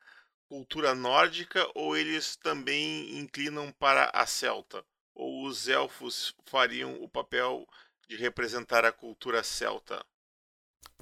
cultura 0.49 0.95
nórdica 0.95 1.69
ou 1.75 1.97
eles 1.97 2.37
também 2.37 3.19
inclinam 3.19 3.73
para 3.73 4.11
a 4.15 4.27
celta? 4.27 4.85
Ou 5.15 5.45
os 5.47 5.69
elfos 5.69 6.35
fariam 6.47 7.03
o 7.03 7.09
papel 7.09 7.67
de 8.09 8.17
representar 8.17 8.85
a 8.85 8.93
cultura 8.93 9.43
celta? 9.43 10.05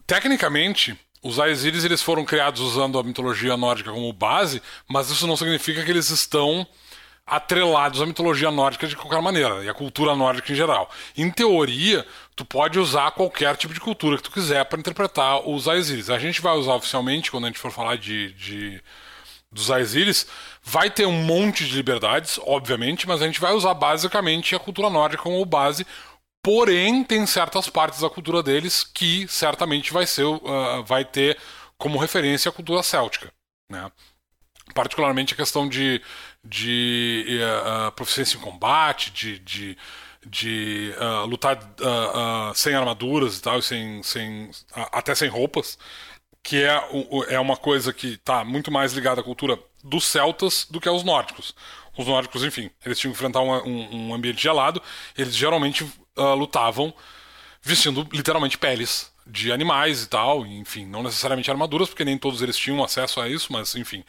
Tecnicamente, 0.06 0.98
os 1.26 1.40
Aesiris 1.40 1.84
eles 1.84 2.02
foram 2.02 2.24
criados 2.24 2.60
usando 2.60 2.98
a 2.98 3.02
mitologia 3.02 3.56
nórdica 3.56 3.90
como 3.90 4.12
base, 4.12 4.62
mas 4.88 5.10
isso 5.10 5.26
não 5.26 5.36
significa 5.36 5.84
que 5.84 5.90
eles 5.90 6.10
estão 6.10 6.66
atrelados 7.26 8.00
à 8.00 8.06
mitologia 8.06 8.52
nórdica 8.52 8.86
de 8.86 8.94
qualquer 8.94 9.20
maneira, 9.20 9.64
e 9.64 9.68
à 9.68 9.74
cultura 9.74 10.14
nórdica 10.14 10.52
em 10.52 10.54
geral. 10.54 10.88
Em 11.16 11.28
teoria, 11.28 12.06
tu 12.36 12.44
pode 12.44 12.78
usar 12.78 13.10
qualquer 13.10 13.56
tipo 13.56 13.74
de 13.74 13.80
cultura 13.80 14.16
que 14.16 14.22
tu 14.22 14.30
quiser 14.30 14.64
para 14.64 14.78
interpretar 14.78 15.48
os 15.48 15.66
Aesiris. 15.66 16.08
A 16.08 16.20
gente 16.20 16.40
vai 16.40 16.56
usar 16.56 16.74
oficialmente, 16.74 17.30
quando 17.30 17.44
a 17.44 17.48
gente 17.48 17.58
for 17.58 17.72
falar 17.72 17.96
de, 17.96 18.32
de 18.34 18.80
dos 19.50 19.70
Aesiris, 19.70 20.26
vai 20.62 20.90
ter 20.90 21.06
um 21.06 21.24
monte 21.24 21.64
de 21.66 21.74
liberdades, 21.74 22.38
obviamente, 22.44 23.08
mas 23.08 23.22
a 23.22 23.26
gente 23.26 23.40
vai 23.40 23.52
usar 23.52 23.74
basicamente 23.74 24.54
a 24.54 24.58
cultura 24.58 24.90
nórdica 24.90 25.22
como 25.22 25.44
base, 25.44 25.86
Porém, 26.46 27.02
tem 27.02 27.26
certas 27.26 27.68
partes 27.68 27.98
da 27.98 28.08
cultura 28.08 28.40
deles 28.40 28.84
que 28.84 29.26
certamente 29.26 29.92
vai, 29.92 30.06
ser, 30.06 30.22
uh, 30.22 30.84
vai 30.84 31.04
ter 31.04 31.36
como 31.76 31.98
referência 31.98 32.48
a 32.48 32.52
cultura 32.52 32.84
céltica. 32.84 33.32
Né? 33.68 33.90
Particularmente 34.72 35.34
a 35.34 35.36
questão 35.36 35.68
de, 35.68 36.00
de 36.44 37.40
uh, 37.42 37.90
proficiência 37.90 38.36
em 38.36 38.40
combate, 38.40 39.10
de, 39.10 39.40
de, 39.40 39.78
de 40.24 40.94
uh, 41.00 41.26
lutar 41.26 41.58
sem 42.54 42.76
armaduras 42.76 43.38
e 43.38 43.42
tal, 43.42 43.60
sem, 43.60 44.00
sem, 44.04 44.48
até 44.92 45.16
sem 45.16 45.28
roupas, 45.28 45.76
que 46.44 46.62
é, 46.62 46.80
é 47.28 47.40
uma 47.40 47.56
coisa 47.56 47.92
que 47.92 48.12
está 48.12 48.44
muito 48.44 48.70
mais 48.70 48.92
ligada 48.92 49.20
à 49.20 49.24
cultura 49.24 49.58
dos 49.82 50.04
celtas 50.04 50.64
do 50.70 50.80
que 50.80 50.88
aos 50.88 51.02
nórdicos. 51.02 51.56
Os 51.98 52.06
nórdicos, 52.06 52.44
enfim, 52.44 52.70
eles 52.84 53.00
tinham 53.00 53.12
que 53.12 53.18
enfrentar 53.18 53.40
um, 53.40 54.10
um 54.10 54.14
ambiente 54.14 54.40
gelado, 54.40 54.80
eles 55.18 55.34
geralmente 55.34 55.84
lutavam 56.16 56.94
vestindo 57.62 58.06
literalmente 58.12 58.56
peles 58.56 59.10
de 59.26 59.50
animais 59.50 60.04
e 60.04 60.08
tal, 60.08 60.46
enfim, 60.46 60.86
não 60.86 61.02
necessariamente 61.02 61.50
armaduras, 61.50 61.88
porque 61.88 62.04
nem 62.04 62.16
todos 62.16 62.40
eles 62.42 62.56
tinham 62.56 62.82
acesso 62.84 63.20
a 63.20 63.28
isso, 63.28 63.52
mas 63.52 63.74
enfim. 63.74 64.04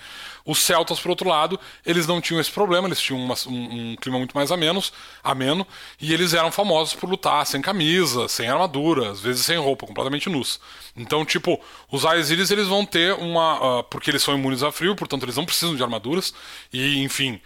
Os 0.45 0.59
celtas, 0.59 0.99
por 0.99 1.09
outro 1.09 1.27
lado, 1.27 1.59
eles 1.83 2.05
não 2.05 2.21
tinham 2.21 2.39
esse 2.39 2.51
problema, 2.51 2.87
eles 2.87 3.01
tinham 3.01 3.19
uma, 3.19 3.33
um, 3.47 3.91
um, 3.91 3.95
clima 3.95 4.19
muito 4.19 4.37
mais 4.37 4.51
ameno, 4.51 4.81
ameno, 5.23 5.65
e 5.99 6.13
eles 6.13 6.35
eram 6.35 6.51
famosos 6.51 6.93
por 6.93 7.09
lutar 7.09 7.43
sem 7.47 7.61
camisa, 7.63 8.27
sem 8.27 8.47
armadura, 8.47 9.09
às 9.09 9.19
vezes 9.19 9.43
sem 9.43 9.57
roupa, 9.57 9.87
completamente 9.87 10.29
nus. 10.29 10.59
Então, 10.95 11.25
tipo, 11.25 11.59
os 11.91 12.05
Aesiris, 12.05 12.51
eles 12.51 12.67
vão 12.67 12.85
ter 12.85 13.15
uma... 13.15 13.79
Uh, 13.79 13.83
porque 13.85 14.11
eles 14.11 14.21
são 14.21 14.37
imunes 14.37 14.61
a 14.61 14.71
frio, 14.71 14.95
portanto 14.95 15.23
eles 15.23 15.35
não 15.35 15.45
precisam 15.45 15.75
de 15.75 15.81
armaduras, 15.81 16.31
e 16.71 17.01
enfim... 17.01 17.41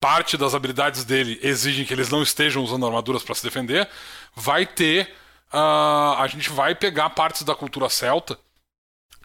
Parte 0.00 0.36
das 0.36 0.54
habilidades 0.54 1.04
dele 1.04 1.38
exigem 1.42 1.84
que 1.84 1.92
eles 1.92 2.08
não 2.08 2.22
estejam 2.22 2.62
usando 2.62 2.86
armaduras 2.86 3.22
para 3.22 3.34
se 3.34 3.42
defender. 3.42 3.88
Vai 4.34 4.64
ter 4.64 5.12
uh, 5.52 6.14
a 6.18 6.26
gente 6.26 6.50
vai 6.50 6.74
pegar 6.74 7.10
partes 7.10 7.42
da 7.42 7.54
cultura 7.54 7.88
celta 7.88 8.38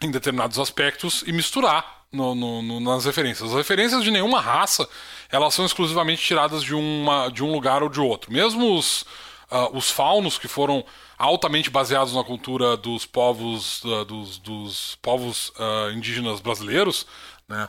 em 0.02 0.10
determinados 0.10 0.58
aspectos 0.58 1.22
e 1.26 1.32
misturar 1.32 2.04
no, 2.12 2.34
no, 2.34 2.62
no, 2.62 2.80
nas 2.80 3.04
referências. 3.04 3.50
As 3.50 3.56
referências 3.56 4.02
de 4.02 4.10
nenhuma 4.10 4.40
raça 4.40 4.88
elas 5.30 5.54
são 5.54 5.64
exclusivamente 5.64 6.22
tiradas 6.22 6.62
de, 6.62 6.74
uma, 6.74 7.28
de 7.28 7.42
um 7.42 7.52
lugar 7.52 7.82
ou 7.82 7.88
de 7.88 8.00
outro. 8.00 8.32
Mesmo 8.32 8.76
os, 8.76 9.02
uh, 9.50 9.76
os 9.76 9.90
faunos 9.90 10.38
que 10.38 10.48
foram 10.48 10.84
altamente 11.16 11.70
baseados 11.70 12.14
na 12.14 12.24
cultura 12.24 12.76
dos 12.76 13.06
povos 13.06 13.82
uh, 13.84 14.04
dos, 14.04 14.38
dos, 14.38 14.98
povos 15.00 15.52
indígenas 15.94 16.40
brasileiros, 16.40 17.06
né, 17.48 17.68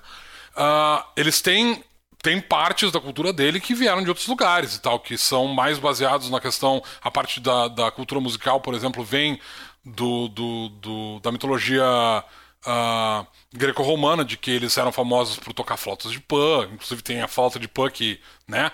eles 1.16 1.42
têm 1.42 1.84
tem 2.26 2.42
partes 2.42 2.92
da 2.92 3.00
cultura 3.00 3.32
dele 3.32 3.60
que 3.60 3.76
vieram 3.76 4.02
de 4.02 4.10
outros 4.10 4.26
lugares 4.26 4.76
e 4.76 4.82
tal, 4.82 5.00
que 5.00 5.16
são 5.16 5.46
mais 5.48 5.78
baseados 5.78 6.28
na 6.32 6.42
questão. 6.42 6.82
A 7.00 7.12
parte 7.12 7.40
da, 7.40 7.68
da 7.68 7.92
cultura 7.92 8.20
musical, 8.20 8.60
por 8.60 8.74
exemplo, 8.74 9.04
vem 9.04 9.40
do, 9.86 10.28
do, 10.30 10.70
do 10.70 11.20
da 11.20 11.32
mitologia 11.32 11.86
uh, 11.86 13.28
greco-romana, 13.54 14.26
de 14.26 14.38
que 14.38 14.50
eles 14.50 14.76
eram 14.76 14.92
famosos 14.92 15.38
por 15.38 15.54
tocar 15.54 15.78
flautas 15.78 16.12
de 16.12 16.20
pan, 16.20 16.68
inclusive 16.74 17.04
tem 17.04 17.22
a 17.22 17.28
flauta 17.28 17.60
de 17.60 17.68
pan 17.68 17.92
que, 17.92 18.20
né? 18.48 18.72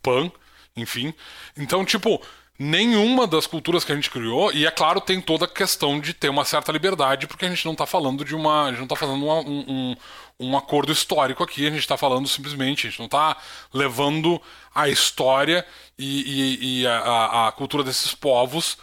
Pan, 0.00 0.30
enfim. 0.76 1.12
Então, 1.56 1.84
tipo, 1.84 2.22
nenhuma 2.58 3.26
das 3.26 3.46
culturas 3.46 3.84
que 3.84 3.92
a 3.92 3.94
gente 3.94 4.10
criou, 4.10 4.52
e 4.52 4.66
é 4.66 4.70
claro, 4.70 5.00
tem 5.00 5.20
toda 5.20 5.44
a 5.44 5.48
questão 5.48 6.00
de 6.00 6.12
ter 6.12 6.28
uma 6.28 6.44
certa 6.44 6.72
liberdade, 6.72 7.26
porque 7.26 7.44
a 7.44 7.48
gente 7.48 7.64
não 7.64 7.72
está 7.72 7.86
falando 7.86 8.24
de 8.24 8.34
uma. 8.34 8.64
A 8.64 8.68
gente 8.70 8.78
não 8.78 8.84
está 8.84 8.96
fazendo 8.96 9.24
uma, 9.24 9.40
um, 9.40 9.64
um, 9.68 9.96
um, 10.40 10.56
acordo 10.56 10.92
histórico 10.92 11.42
aqui, 11.42 11.66
a 11.66 11.70
gente 11.70 11.80
está 11.80 11.96
falando 11.96 12.28
simplesmente, 12.28 12.86
a 12.86 12.90
gente 12.90 12.98
não 12.98 13.06
está 13.06 13.36
levando 13.72 14.40
a 14.74 14.88
história 14.88 15.66
e, 15.98 16.22
e, 16.22 16.82
e 16.82 16.86
a, 16.86 17.48
a, 17.48 17.52
cultura 17.52 17.82
desses 17.82 18.14
povos 18.14 18.78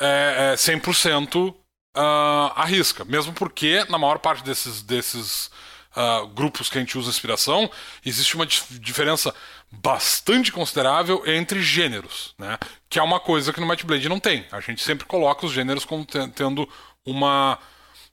é, 0.00 0.52
é 0.52 0.54
100% 0.54 1.50
uh, 1.50 1.54
à 1.94 2.64
risca. 2.64 3.04
Mesmo 3.04 3.32
porque, 3.32 3.84
na 3.88 3.98
maior 3.98 4.18
parte 4.18 4.44
desses, 4.44 4.82
desses 4.82 5.50
uh, 5.96 6.26
grupos 6.28 6.68
que 6.68 6.78
a 6.78 6.80
gente 6.80 6.98
usa 6.98 7.10
inspiração, 7.10 7.70
existe 8.04 8.34
uma 8.34 8.46
dif 8.46 8.78
diferença 8.78 9.34
bastante 9.70 10.52
considerável 10.52 11.22
entre 11.26 11.60
gêneros, 11.62 12.34
né? 12.38 12.58
Que 12.88 12.98
é 12.98 13.02
uma 13.02 13.18
coisa 13.18 13.52
que 13.52 13.60
no 13.60 13.66
Might 13.66 13.84
Blade 13.84 14.08
não 14.08 14.20
tem. 14.20 14.46
A 14.52 14.60
gente 14.60 14.82
sempre 14.82 15.04
coloca 15.04 15.46
os 15.46 15.52
gêneros 15.52 15.84
como 15.84 16.04
tendo 16.04 16.68
uma, 17.04 17.58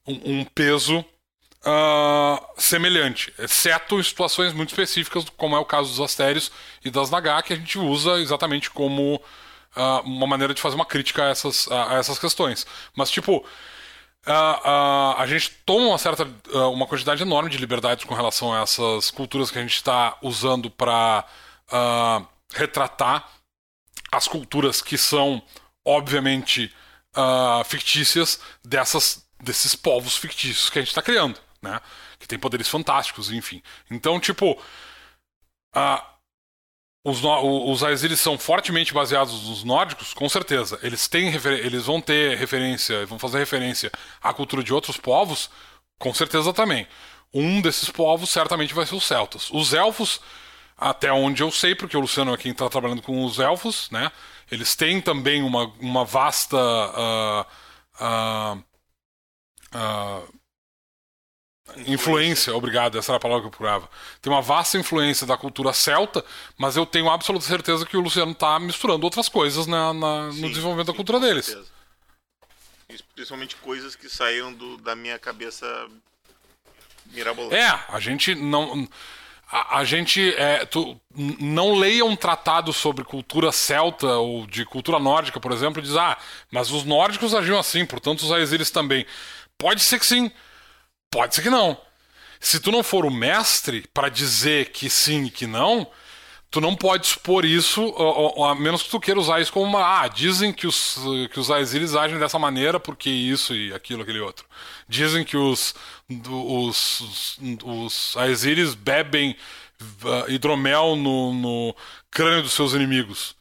um, 0.08 0.40
um 0.40 0.46
peso 0.46 1.06
uh, 1.66 2.44
semelhante, 2.58 3.34
exceto 3.38 4.00
em 4.00 4.04
situações 4.04 4.54
muito 4.54 4.70
específicas, 4.70 5.26
como 5.38 5.56
é 5.56 5.60
o 5.60 5.66
caso 5.66 5.90
dos 5.90 6.00
Astérios 6.00 6.52
e 6.84 6.90
das 6.90 7.10
Naga, 7.10 7.42
que 7.42 7.54
a 7.54 7.56
gente 7.56 7.78
usa 7.78 8.20
exatamente 8.20 8.70
como 8.70 9.16
uh, 9.16 10.02
uma 10.04 10.28
maneira 10.28 10.54
de 10.54 10.62
fazer 10.62 10.76
uma 10.76 10.86
crítica 10.86 11.26
a 11.26 11.30
essas, 11.30 11.70
a, 11.72 11.96
essas 11.96 12.20
questões. 12.20 12.66
Mas, 12.96 13.10
tipo, 13.10 13.46
Uh, 14.24 14.30
uh, 14.30 15.16
a 15.18 15.26
gente 15.26 15.50
toma 15.66 15.88
uma 15.88 15.98
certa 15.98 16.26
uh, 16.54 16.72
uma 16.72 16.86
quantidade 16.86 17.24
enorme 17.24 17.50
de 17.50 17.58
liberdades 17.58 18.06
com 18.06 18.14
relação 18.14 18.54
a 18.54 18.62
essas 18.62 19.10
culturas 19.10 19.50
que 19.50 19.58
a 19.58 19.62
gente 19.64 19.74
está 19.76 20.16
usando 20.22 20.70
para 20.70 21.26
retratar 22.54 23.28
as 24.12 24.28
culturas 24.28 24.82
que 24.82 24.98
são, 24.98 25.42
obviamente, 25.86 26.72
fictícias 27.66 28.42
dessas, 28.64 29.26
desses 29.40 29.74
povos 29.74 30.18
fictícios 30.18 30.70
que 30.70 30.80
a 30.80 30.82
gente 30.82 30.90
está 30.90 31.02
criando, 31.02 31.40
né? 31.62 31.80
Que 32.20 32.28
tem 32.28 32.40
poderes 32.40 32.68
fantásticos, 32.68 33.32
enfim. 33.32 33.62
Então, 33.90 34.20
tipo, 34.20 34.54
uh, 35.76 36.12
os, 37.04 37.22
os 37.24 37.84
Aesiris 37.84 38.20
são 38.20 38.38
fortemente 38.38 38.94
baseados 38.94 39.48
nos 39.48 39.64
nórdicos, 39.64 40.14
com 40.14 40.30
certeza. 40.30 40.80
Eles 40.84 41.08
têm 41.08 41.34
eles 41.34 41.86
vão 41.86 42.00
ter 42.02 42.38
referência, 42.38 43.06
vão 43.06 43.18
fazer 43.18 43.40
referência 43.40 43.92
à 44.22 44.34
cultura 44.34 44.64
de 44.64 44.74
outros 44.74 44.98
povos, 44.98 45.50
com 46.00 46.14
certeza 46.14 46.54
também. 46.54 46.88
Um 47.34 47.62
desses 47.62 47.90
povos 47.90 48.30
certamente 48.30 48.74
vai 48.74 48.86
ser 48.86 48.96
os 48.96 49.06
celtas. 49.06 49.50
Os 49.52 49.74
elfos 49.74 50.22
até 50.78 51.12
onde 51.12 51.44
eu 51.44 51.52
sei, 51.52 51.76
porque 51.76 51.96
o 51.96 52.02
Luciano 52.02 52.34
é 52.34 52.38
quem 52.38 52.52
está 52.52 52.68
trabalhando 52.70 53.02
com 53.04 53.24
os 53.24 53.40
elfos, 53.40 53.90
né? 53.92 54.12
Eles 54.52 54.76
têm 54.76 55.00
também 55.02 55.44
uma, 55.44 55.68
uma 55.80 56.04
vasta. 56.04 56.58
Uh, 56.58 57.46
uh, 58.04 58.64
uh, 59.76 60.41
influência, 61.86 62.56
obrigado, 62.56 62.98
essa 62.98 63.12
era 63.12 63.18
a 63.18 63.20
palavra 63.20 63.42
que 63.42 63.48
eu 63.48 63.52
procurava. 63.52 63.90
Tem 64.22 64.32
uma 64.32 64.42
vasta 64.42 64.78
influência 64.78 65.26
da 65.26 65.38
cultura 65.38 65.74
celta, 65.74 66.24
mas 66.58 66.76
eu 66.76 66.86
tenho 66.86 67.10
absoluta 67.10 67.46
certeza 67.46 67.86
que 67.86 67.98
o 67.98 68.02
Luciano 68.02 68.32
está 68.32 68.60
misturando 68.60 69.06
outras 69.06 69.30
coisas 69.30 69.68
na, 69.68 69.94
na 69.94 70.32
sim, 70.32 70.42
no 70.42 70.50
desenvolvimento 70.50 70.88
sim, 70.88 70.92
da 70.92 70.96
cultura 70.98 71.20
deles. 71.20 71.46
Certeza. 71.46 71.70
Principalmente 73.16 73.56
coisas 73.58 73.96
que 73.96 74.10
saíram 74.10 74.52
do, 74.52 74.78
da 74.78 74.96
minha 74.96 75.18
cabeça 75.18 75.66
mirabolante. 77.06 77.56
É, 77.56 77.80
a 77.88 78.00
gente 78.00 78.36
não 78.36 78.88
a, 79.52 79.80
a 79.80 79.84
gente 79.84 80.34
é, 80.36 80.66
tu, 80.66 81.00
não 81.14 81.76
leia 81.76 82.06
um 82.06 82.16
tratado 82.16 82.72
sobre 82.72 83.04
cultura 83.04 83.52
celta 83.52 84.08
ou 84.08 84.48
de 84.48 84.66
cultura 84.66 84.98
nórdica, 84.98 85.40
por 85.40 85.52
exemplo, 85.52 85.82
e 85.82 85.84
diz, 85.84 85.98
ah, 85.98 86.18
mas 86.50 86.72
os 86.72 86.86
nórdicos 86.86 87.36
agiam 87.36 87.60
assim, 87.60 87.86
portanto 87.86 88.22
os 88.22 88.32
Aesiris 88.32 88.72
também. 88.72 89.06
Pode 89.58 89.82
ser 89.82 90.00
que 90.00 90.06
sim, 90.06 90.32
pode 91.12 91.36
ser 91.36 91.44
que 91.44 91.50
não. 91.50 91.78
Se 92.40 92.60
tu 92.60 92.72
não 92.72 92.82
for 92.82 93.06
o 93.06 93.12
mestre 93.12 93.88
para 93.94 94.10
dizer 94.10 94.72
que 94.72 94.90
sim 94.90 95.26
e 95.26 95.30
que 95.30 95.46
não, 95.46 95.88
tu 96.50 96.60
não 96.60 96.76
pode 96.76 97.06
expor 97.06 97.46
isso, 97.46 97.94
a, 98.44 98.56
menos 98.56 98.82
que 98.84 98.90
tu 98.90 99.00
queira 99.00 99.20
usar 99.20 99.40
isso 99.40 99.54
como 99.54 99.66
uma. 99.66 100.02
Ah, 100.02 100.08
dizem 100.08 100.52
que 100.52 100.66
os, 100.66 100.98
que 101.32 101.40
os 101.40 101.52
Aesiris 101.52 101.96
agem 101.96 102.18
dessa 102.18 102.40
maneira 102.40 102.80
porque 102.80 103.10
isso 103.10 103.54
e 103.54 103.74
aquilo, 103.74 104.02
aquele 104.02 104.20
outro. 104.20 104.46
Dizem 104.88 105.24
que 105.24 105.38
os, 105.38 105.76
os, 106.10 107.38
os, 107.64 108.18
Aesiris 108.18 108.74
bebem 108.74 109.38
uh, 109.82 110.32
hidromel 110.32 110.96
no, 110.96 111.34
no 111.34 111.76
crânio 112.10 112.42
dos 112.42 112.54
seus 112.54 112.74
inimigos. 112.74 113.36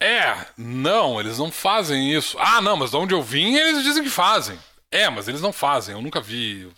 É, 0.00 0.46
não, 0.58 1.18
eles 1.18 1.38
não 1.38 1.50
fazem 1.50 2.12
isso. 2.12 2.36
Ah, 2.38 2.60
não, 2.60 2.76
mas 2.76 2.90
de 2.90 2.96
onde 2.96 3.14
eu 3.14 3.22
vim, 3.22 3.54
eles 3.54 3.82
dizem 3.82 4.02
que 4.02 4.10
fazem. 4.10 4.58
É, 4.94 5.10
mas 5.10 5.28
eles 5.28 5.40
não 5.40 5.52
fazem. 5.52 5.94
Eu 5.94 6.02
nunca 6.02 6.20
vi 6.20 6.68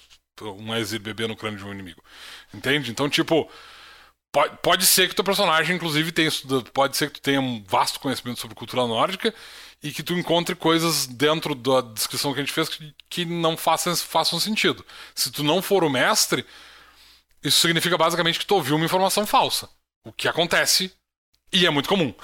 um 0.41 0.73
Aesir 0.73 1.01
beber 1.01 1.29
no 1.29 1.37
crânio 1.37 1.59
de 1.59 1.65
um 1.65 1.73
inimigo. 1.73 2.03
Entende? 2.53 2.91
Então, 2.91 3.09
tipo 3.09 3.51
Pode, 4.37 4.59
pode 4.63 4.87
ser 4.87 5.07
que 5.07 5.13
o 5.13 5.17
teu 5.17 5.25
personagem, 5.25 5.75
inclusive, 5.75 6.13
tenha 6.13 6.29
estudado, 6.29 6.71
pode 6.71 6.95
ser 6.95 7.09
que 7.09 7.15
tu 7.15 7.23
tenha 7.23 7.41
um 7.41 7.65
vasto 7.67 7.99
conhecimento 7.99 8.39
sobre 8.39 8.55
cultura 8.55 8.87
nórdica 8.87 9.35
e 9.83 9.91
que 9.91 10.03
tu 10.03 10.13
encontre 10.13 10.55
coisas 10.55 11.07
dentro 11.07 11.55
da 11.55 11.81
descrição 11.81 12.35
que 12.35 12.41
a 12.41 12.43
gente 12.43 12.53
fez 12.53 12.69
que, 12.69 12.95
que 13.09 13.25
não 13.25 13.57
façam, 13.57 13.97
façam 13.97 14.39
sentido. 14.39 14.85
Se 15.15 15.31
tu 15.31 15.43
não 15.43 15.63
for 15.63 15.83
o 15.83 15.89
mestre, 15.89 16.45
isso 17.43 17.61
significa 17.61 17.97
basicamente 17.97 18.39
que 18.39 18.45
tu 18.45 18.57
ouviu 18.57 18.77
uma 18.77 18.85
informação 18.85 19.27
falsa. 19.27 19.71
O 20.05 20.13
que 20.13 20.29
acontece 20.29 20.93
e 21.51 21.65
é 21.65 21.71
muito 21.71 21.89
comum. 21.89 22.15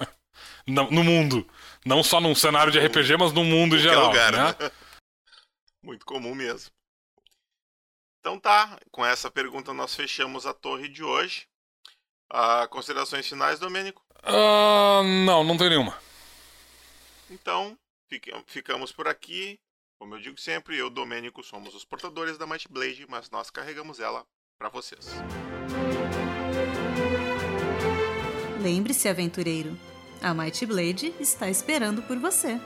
no, 0.66 0.90
no, 0.90 1.02
mundo. 1.02 1.48
Não 1.86 2.02
só 2.02 2.20
num 2.20 2.34
cenário 2.34 2.70
de 2.70 2.78
RPG, 2.78 3.16
mas 3.16 3.32
no 3.32 3.44
mundo 3.44 3.76
em 3.76 3.80
geral. 3.80 4.08
Lugar, 4.08 4.32
né? 4.32 4.54
né? 4.60 4.70
Muito 5.86 6.04
comum 6.04 6.34
mesmo. 6.34 6.72
Então 8.18 8.40
tá, 8.40 8.76
com 8.90 9.06
essa 9.06 9.30
pergunta 9.30 9.72
nós 9.72 9.94
fechamos 9.94 10.44
a 10.44 10.52
torre 10.52 10.88
de 10.88 11.04
hoje. 11.04 11.46
Ah, 12.28 12.66
considerações 12.66 13.28
finais, 13.28 13.60
Domênico? 13.60 14.04
Uh, 14.24 15.04
não, 15.24 15.44
não 15.44 15.56
tem 15.56 15.68
nenhuma. 15.70 15.96
Então, 17.30 17.78
ficamos 18.48 18.90
por 18.90 19.06
aqui. 19.06 19.60
Como 19.96 20.16
eu 20.16 20.20
digo 20.20 20.40
sempre, 20.40 20.76
eu, 20.76 20.90
Domênico, 20.90 21.44
somos 21.44 21.72
os 21.72 21.84
portadores 21.84 22.36
da 22.36 22.48
Might 22.48 22.66
Blade, 22.68 23.06
mas 23.08 23.30
nós 23.30 23.48
carregamos 23.48 24.00
ela 24.00 24.26
para 24.58 24.68
vocês. 24.68 25.06
Lembre-se, 28.60 29.08
aventureiro, 29.08 29.78
a 30.20 30.34
Might 30.34 30.66
Blade 30.66 31.14
está 31.20 31.48
esperando 31.48 32.02
por 32.02 32.18
você. 32.18 32.60